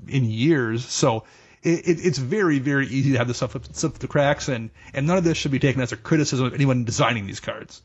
in 0.08 0.26
years. 0.26 0.86
So 0.86 1.24
it, 1.66 1.88
it, 1.88 2.06
it's 2.06 2.18
very 2.20 2.60
very 2.60 2.88
easy 2.88 3.12
to 3.14 3.18
have 3.18 3.28
this 3.28 3.38
stuff 3.38 3.52
slip 3.52 3.66
slip 3.74 3.94
the 3.96 4.08
cracks, 4.08 4.48
and 4.48 4.70
and 4.94 5.08
none 5.08 5.18
of 5.18 5.24
this 5.24 5.38
should 5.38 5.52
be 5.52 5.60
taken 5.60 5.82
as 5.82 5.92
a 5.92 5.98
criticism 5.98 6.46
of 6.46 6.54
anyone 6.54 6.86
designing 6.86 7.26
these 7.26 7.40
cards. 7.40 7.82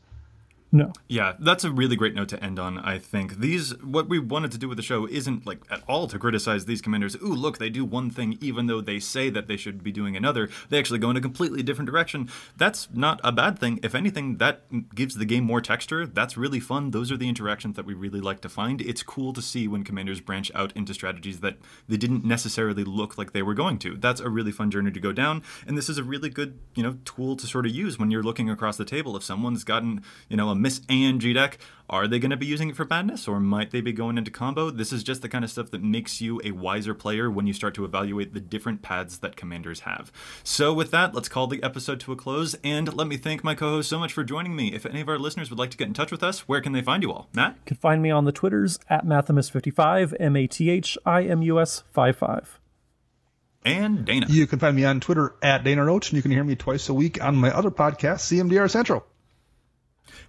No, 0.73 0.93
Yeah, 1.09 1.33
that's 1.37 1.65
a 1.65 1.71
really 1.71 1.97
great 1.97 2.15
note 2.15 2.29
to 2.29 2.41
end 2.41 2.57
on, 2.57 2.79
I 2.79 2.97
think. 2.97 3.39
These, 3.39 3.77
what 3.83 4.07
we 4.07 4.19
wanted 4.19 4.53
to 4.53 4.57
do 4.57 4.69
with 4.69 4.77
the 4.77 4.83
show 4.83 5.05
isn't 5.05 5.45
like 5.45 5.59
at 5.69 5.83
all 5.85 6.07
to 6.07 6.17
criticize 6.17 6.63
these 6.63 6.81
commanders. 6.81 7.15
Ooh, 7.17 7.33
look, 7.33 7.57
they 7.57 7.69
do 7.69 7.83
one 7.83 8.09
thing 8.09 8.37
even 8.39 8.67
though 8.67 8.79
they 8.79 8.99
say 8.99 9.29
that 9.29 9.47
they 9.47 9.57
should 9.57 9.83
be 9.83 9.91
doing 9.91 10.15
another. 10.15 10.49
They 10.69 10.79
actually 10.79 10.99
go 10.99 11.09
in 11.09 11.17
a 11.17 11.21
completely 11.21 11.61
different 11.61 11.89
direction. 11.89 12.29
That's 12.55 12.87
not 12.93 13.19
a 13.21 13.33
bad 13.33 13.59
thing. 13.59 13.81
If 13.83 13.93
anything, 13.93 14.37
that 14.37 14.61
gives 14.95 15.15
the 15.15 15.25
game 15.25 15.43
more 15.43 15.59
texture. 15.59 16.07
That's 16.07 16.37
really 16.37 16.61
fun. 16.61 16.91
Those 16.91 17.11
are 17.11 17.17
the 17.17 17.27
interactions 17.27 17.75
that 17.75 17.85
we 17.85 17.93
really 17.93 18.21
like 18.21 18.39
to 18.41 18.49
find. 18.49 18.79
It's 18.79 19.03
cool 19.03 19.33
to 19.33 19.41
see 19.41 19.67
when 19.67 19.83
commanders 19.83 20.21
branch 20.21 20.51
out 20.55 20.71
into 20.73 20.93
strategies 20.93 21.41
that 21.41 21.57
they 21.89 21.97
didn't 21.97 22.23
necessarily 22.23 22.85
look 22.85 23.17
like 23.17 23.33
they 23.33 23.43
were 23.43 23.53
going 23.53 23.77
to. 23.79 23.97
That's 23.97 24.21
a 24.21 24.29
really 24.29 24.53
fun 24.53 24.71
journey 24.71 24.91
to 24.91 24.99
go 25.01 25.11
down, 25.11 25.43
and 25.67 25.77
this 25.77 25.89
is 25.89 25.97
a 25.97 26.03
really 26.03 26.29
good, 26.29 26.59
you 26.75 26.83
know, 26.83 26.97
tool 27.03 27.35
to 27.35 27.45
sort 27.45 27.65
of 27.65 27.73
use 27.73 27.99
when 27.99 28.09
you're 28.09 28.23
looking 28.23 28.49
across 28.49 28.77
the 28.77 28.85
table. 28.85 29.17
If 29.17 29.23
someone's 29.23 29.65
gotten, 29.65 30.03
you 30.29 30.37
know, 30.37 30.49
a 30.49 30.60
Miss 30.61 30.81
ANG 30.89 31.19
deck, 31.19 31.57
are 31.89 32.07
they 32.07 32.19
going 32.19 32.29
to 32.29 32.37
be 32.37 32.45
using 32.45 32.69
it 32.69 32.75
for 32.75 32.85
badness, 32.85 33.27
or 33.27 33.39
might 33.39 33.71
they 33.71 33.81
be 33.81 33.91
going 33.91 34.17
into 34.17 34.29
combo? 34.31 34.69
This 34.69 34.93
is 34.93 35.03
just 35.03 35.21
the 35.21 35.27
kind 35.27 35.43
of 35.43 35.49
stuff 35.51 35.71
that 35.71 35.81
makes 35.83 36.21
you 36.21 36.39
a 36.43 36.51
wiser 36.51 36.93
player 36.93 37.29
when 37.29 37.47
you 37.47 37.53
start 37.53 37.73
to 37.75 37.83
evaluate 37.83 38.33
the 38.33 38.39
different 38.39 38.81
paths 38.81 39.17
that 39.17 39.35
commanders 39.35 39.81
have. 39.81 40.11
So, 40.43 40.71
with 40.71 40.91
that, 40.91 41.13
let's 41.15 41.27
call 41.27 41.47
the 41.47 41.61
episode 41.63 41.99
to 42.01 42.11
a 42.11 42.15
close, 42.15 42.55
and 42.63 42.93
let 42.93 43.07
me 43.07 43.17
thank 43.17 43.43
my 43.43 43.55
co-host 43.55 43.89
so 43.89 43.99
much 43.99 44.13
for 44.13 44.23
joining 44.23 44.55
me. 44.55 44.73
If 44.73 44.85
any 44.85 45.01
of 45.01 45.09
our 45.09 45.19
listeners 45.19 45.49
would 45.49 45.59
like 45.59 45.71
to 45.71 45.77
get 45.77 45.87
in 45.87 45.93
touch 45.93 46.11
with 46.11 46.23
us, 46.23 46.47
where 46.47 46.61
can 46.61 46.71
they 46.73 46.81
find 46.81 47.01
you 47.03 47.11
all? 47.11 47.27
Matt. 47.33 47.55
you 47.55 47.61
can 47.65 47.77
find 47.77 48.01
me 48.01 48.11
on 48.11 48.25
the 48.25 48.31
Twitters 48.31 48.77
at 48.89 49.05
Mathimus55, 49.05 50.13
M 50.19 50.35
A 50.35 50.47
T 50.47 50.69
H 50.69 50.97
I 51.05 51.23
M 51.23 51.41
U 51.41 51.59
S 51.59 51.83
55. 51.93 52.59
and 53.65 54.05
Dana. 54.05 54.27
You 54.29 54.47
can 54.47 54.59
find 54.59 54.75
me 54.75 54.85
on 54.85 54.99
Twitter 55.01 55.35
at 55.41 55.63
Dana 55.63 55.83
Roach, 55.83 56.09
and 56.09 56.17
you 56.17 56.21
can 56.21 56.31
hear 56.31 56.43
me 56.43 56.55
twice 56.55 56.87
a 56.89 56.93
week 56.93 57.21
on 57.23 57.35
my 57.35 57.51
other 57.51 57.71
podcast, 57.71 58.21
CMDR 58.21 58.69
Central. 58.69 59.05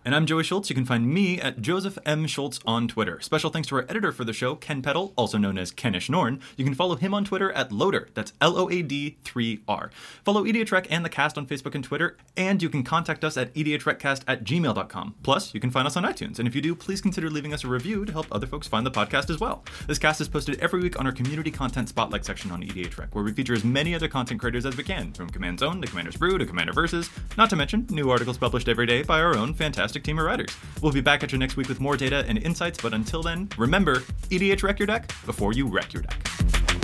And 0.05 0.15
I'm 0.15 0.27
Joey 0.27 0.43
Schultz. 0.43 0.69
You 0.69 0.75
can 0.75 0.85
find 0.85 1.07
me 1.07 1.41
at 1.41 1.61
Joseph 1.61 1.99
M. 2.05 2.27
Schultz 2.27 2.61
on 2.67 2.89
Twitter. 2.89 3.21
Special 3.21 3.51
thanks 3.51 3.69
to 3.69 3.77
our 3.77 3.83
editor 3.89 4.13
for 4.13 4.25
the 4.25 4.33
show, 4.33 4.55
Ken 4.55 4.83
Peddle, 4.83 5.13
also 5.17 5.39
known 5.39 5.59
as 5.59 5.73
Kenish 5.73 6.09
Norn. 6.09 6.41
You 6.57 6.65
can 6.65 6.75
follow 6.75 6.97
him 6.97 7.15
on 7.15 7.25
Twitter 7.25 7.53
at 7.53 7.73
Loader. 7.73 8.09
That's 8.15 8.33
L 8.41 8.59
O 8.59 8.71
A 8.71 8.83
D 8.83 9.17
3 9.25 9.61
R. 9.69 9.91
Follow 10.25 10.45
EDHREC 10.45 10.87
and 10.91 11.05
the 11.05 11.09
cast 11.09 11.37
on 11.37 11.47
Facebook 11.47 11.75
and 11.75 11.85
Twitter, 11.85 12.17
and 12.37 12.63
you 12.63 12.71
can 12.71 12.83
contact 12.83 13.25
us 13.25 13.37
at 13.37 13.53
edhreccast 13.55 14.23
at 14.27 14.45
gmail.com. 14.45 15.15
Plus, 15.23 15.53
you 15.53 15.61
can 15.61 15.71
find 15.71 15.87
us 15.87 15.97
on 15.97 16.05
iTunes. 16.05 16.39
And 16.39 16.49
if 16.49 16.55
you 16.55 16.63
do, 16.63 16.75
please 16.75 17.01
consider 17.01 17.29
leaving 17.29 17.53
us 17.53 17.65
a 17.65 17.69
review 17.69 18.05
to 18.05 18.13
help 18.13 18.27
other 18.31 18.47
folks 18.47 18.67
find 18.69 18.87
the 18.87 18.91
podcast 18.91 19.29
as 19.31 19.41
well. 19.41 19.65
This 19.87 19.99
cast 19.99 20.21
is 20.21 20.29
posted 20.29 20.59
every 20.61 20.81
week 20.81 20.99
on 20.99 21.07
our 21.07 21.13
community 21.13 21.51
content 21.51 21.89
spotlight 21.89 22.25
section 22.25 22.51
on 22.51 22.63
EDHREC, 22.63 23.15
where 23.15 23.25
we 23.25 23.33
feature 23.33 23.55
as 23.55 23.65
many 23.65 23.95
other 23.95 24.09
content 24.09 24.41
creators 24.41 24.65
as 24.65 24.77
we 24.77 24.85
can, 24.85 25.13
from 25.13 25.29
Command 25.29 25.59
Zone 25.59 25.83
to 25.83 25.89
Commander's 25.89 26.17
Brew 26.17 26.39
to 26.39 26.47
Commander 26.47 26.73
Versus, 26.73 27.11
not 27.37 27.51
to 27.51 27.57
mention 27.57 27.87
new 27.91 28.11
articles 28.11 28.39
published 28.39 28.69
every 28.69 28.87
day 28.87 29.03
by 29.03 29.21
our 29.21 29.37
own 29.37 29.53
fantastic 29.53 29.72
team 29.73 30.19
of 30.19 30.25
writers. 30.25 30.57
We'll 30.81 30.93
be 30.93 31.01
back 31.01 31.23
at 31.23 31.33
you 31.33 31.39
next 31.39 31.57
week 31.57 31.69
with 31.69 31.81
more 31.81 31.97
data 31.97 32.25
and 32.29 32.39
insights, 32.39 32.81
but 32.81 32.95
until 32.95 33.23
then, 33.23 33.49
remember, 33.57 34.01
EDHREC 34.31 34.79
your 34.79 34.87
deck 34.87 35.13
before 35.27 35.53
you 35.53 35.67
wreck 35.67 35.93
your 35.93 36.03
deck. 36.03 36.82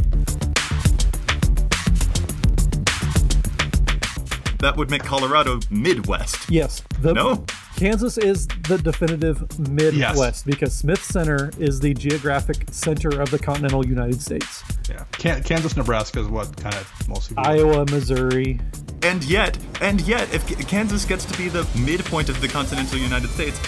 That 4.60 4.76
would 4.76 4.90
make 4.90 5.04
Colorado 5.04 5.60
Midwest. 5.70 6.50
Yes. 6.50 6.82
The, 7.00 7.12
No? 7.14 7.44
Kansas 7.76 8.18
is 8.18 8.48
the 8.68 8.76
definitive 8.76 9.56
Midwest 9.70 10.46
because 10.46 10.74
Smith 10.74 11.02
Center 11.02 11.52
is 11.60 11.78
the 11.78 11.94
geographic 11.94 12.64
center 12.72 13.20
of 13.20 13.30
the 13.30 13.38
continental 13.38 13.86
United 13.86 14.20
States. 14.20 14.64
Yeah, 14.90 15.04
Kan- 15.12 15.44
Kansas, 15.44 15.76
Nebraska 15.76 16.18
is 16.20 16.26
what 16.26 16.56
kind 16.56 16.74
of 16.74 17.08
mostly. 17.08 17.36
Iowa, 17.38 17.84
Missouri. 17.86 18.58
And 19.02 19.22
yet, 19.24 19.56
and 19.80 20.00
yet, 20.00 20.34
if 20.34 20.44
Kansas 20.66 21.04
gets 21.04 21.24
to 21.26 21.38
be 21.38 21.48
the 21.48 21.64
midpoint 21.78 22.28
of 22.28 22.40
the 22.40 22.48
continental 22.48 22.98
United 22.98 23.30
States, 23.30 23.60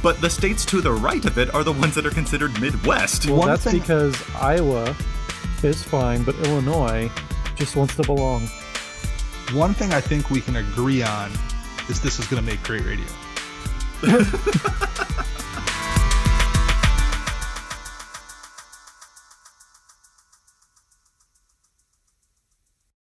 but 0.00 0.20
the 0.20 0.30
states 0.30 0.64
to 0.66 0.80
the 0.80 0.92
right 0.92 1.24
of 1.24 1.36
it 1.38 1.52
are 1.52 1.64
the 1.64 1.72
ones 1.72 1.96
that 1.96 2.06
are 2.06 2.10
considered 2.10 2.52
Midwest. 2.60 3.26
Well, 3.26 3.38
One 3.38 3.48
that's 3.48 3.64
thing- 3.64 3.80
because 3.80 4.16
Iowa 4.40 4.94
is 5.64 5.82
fine, 5.82 6.22
but 6.22 6.36
Illinois 6.36 7.10
just 7.56 7.74
wants 7.74 7.96
to 7.96 8.04
belong. 8.04 8.48
One 9.52 9.74
thing 9.74 9.92
I 9.92 10.00
think 10.00 10.30
we 10.30 10.40
can 10.40 10.56
agree 10.56 11.02
on 11.02 11.30
is 11.88 12.00
this 12.00 12.18
is 12.18 12.26
going 12.26 12.42
to 12.42 12.46
make 12.46 12.62
great 12.62 12.84
radio. 12.84 13.06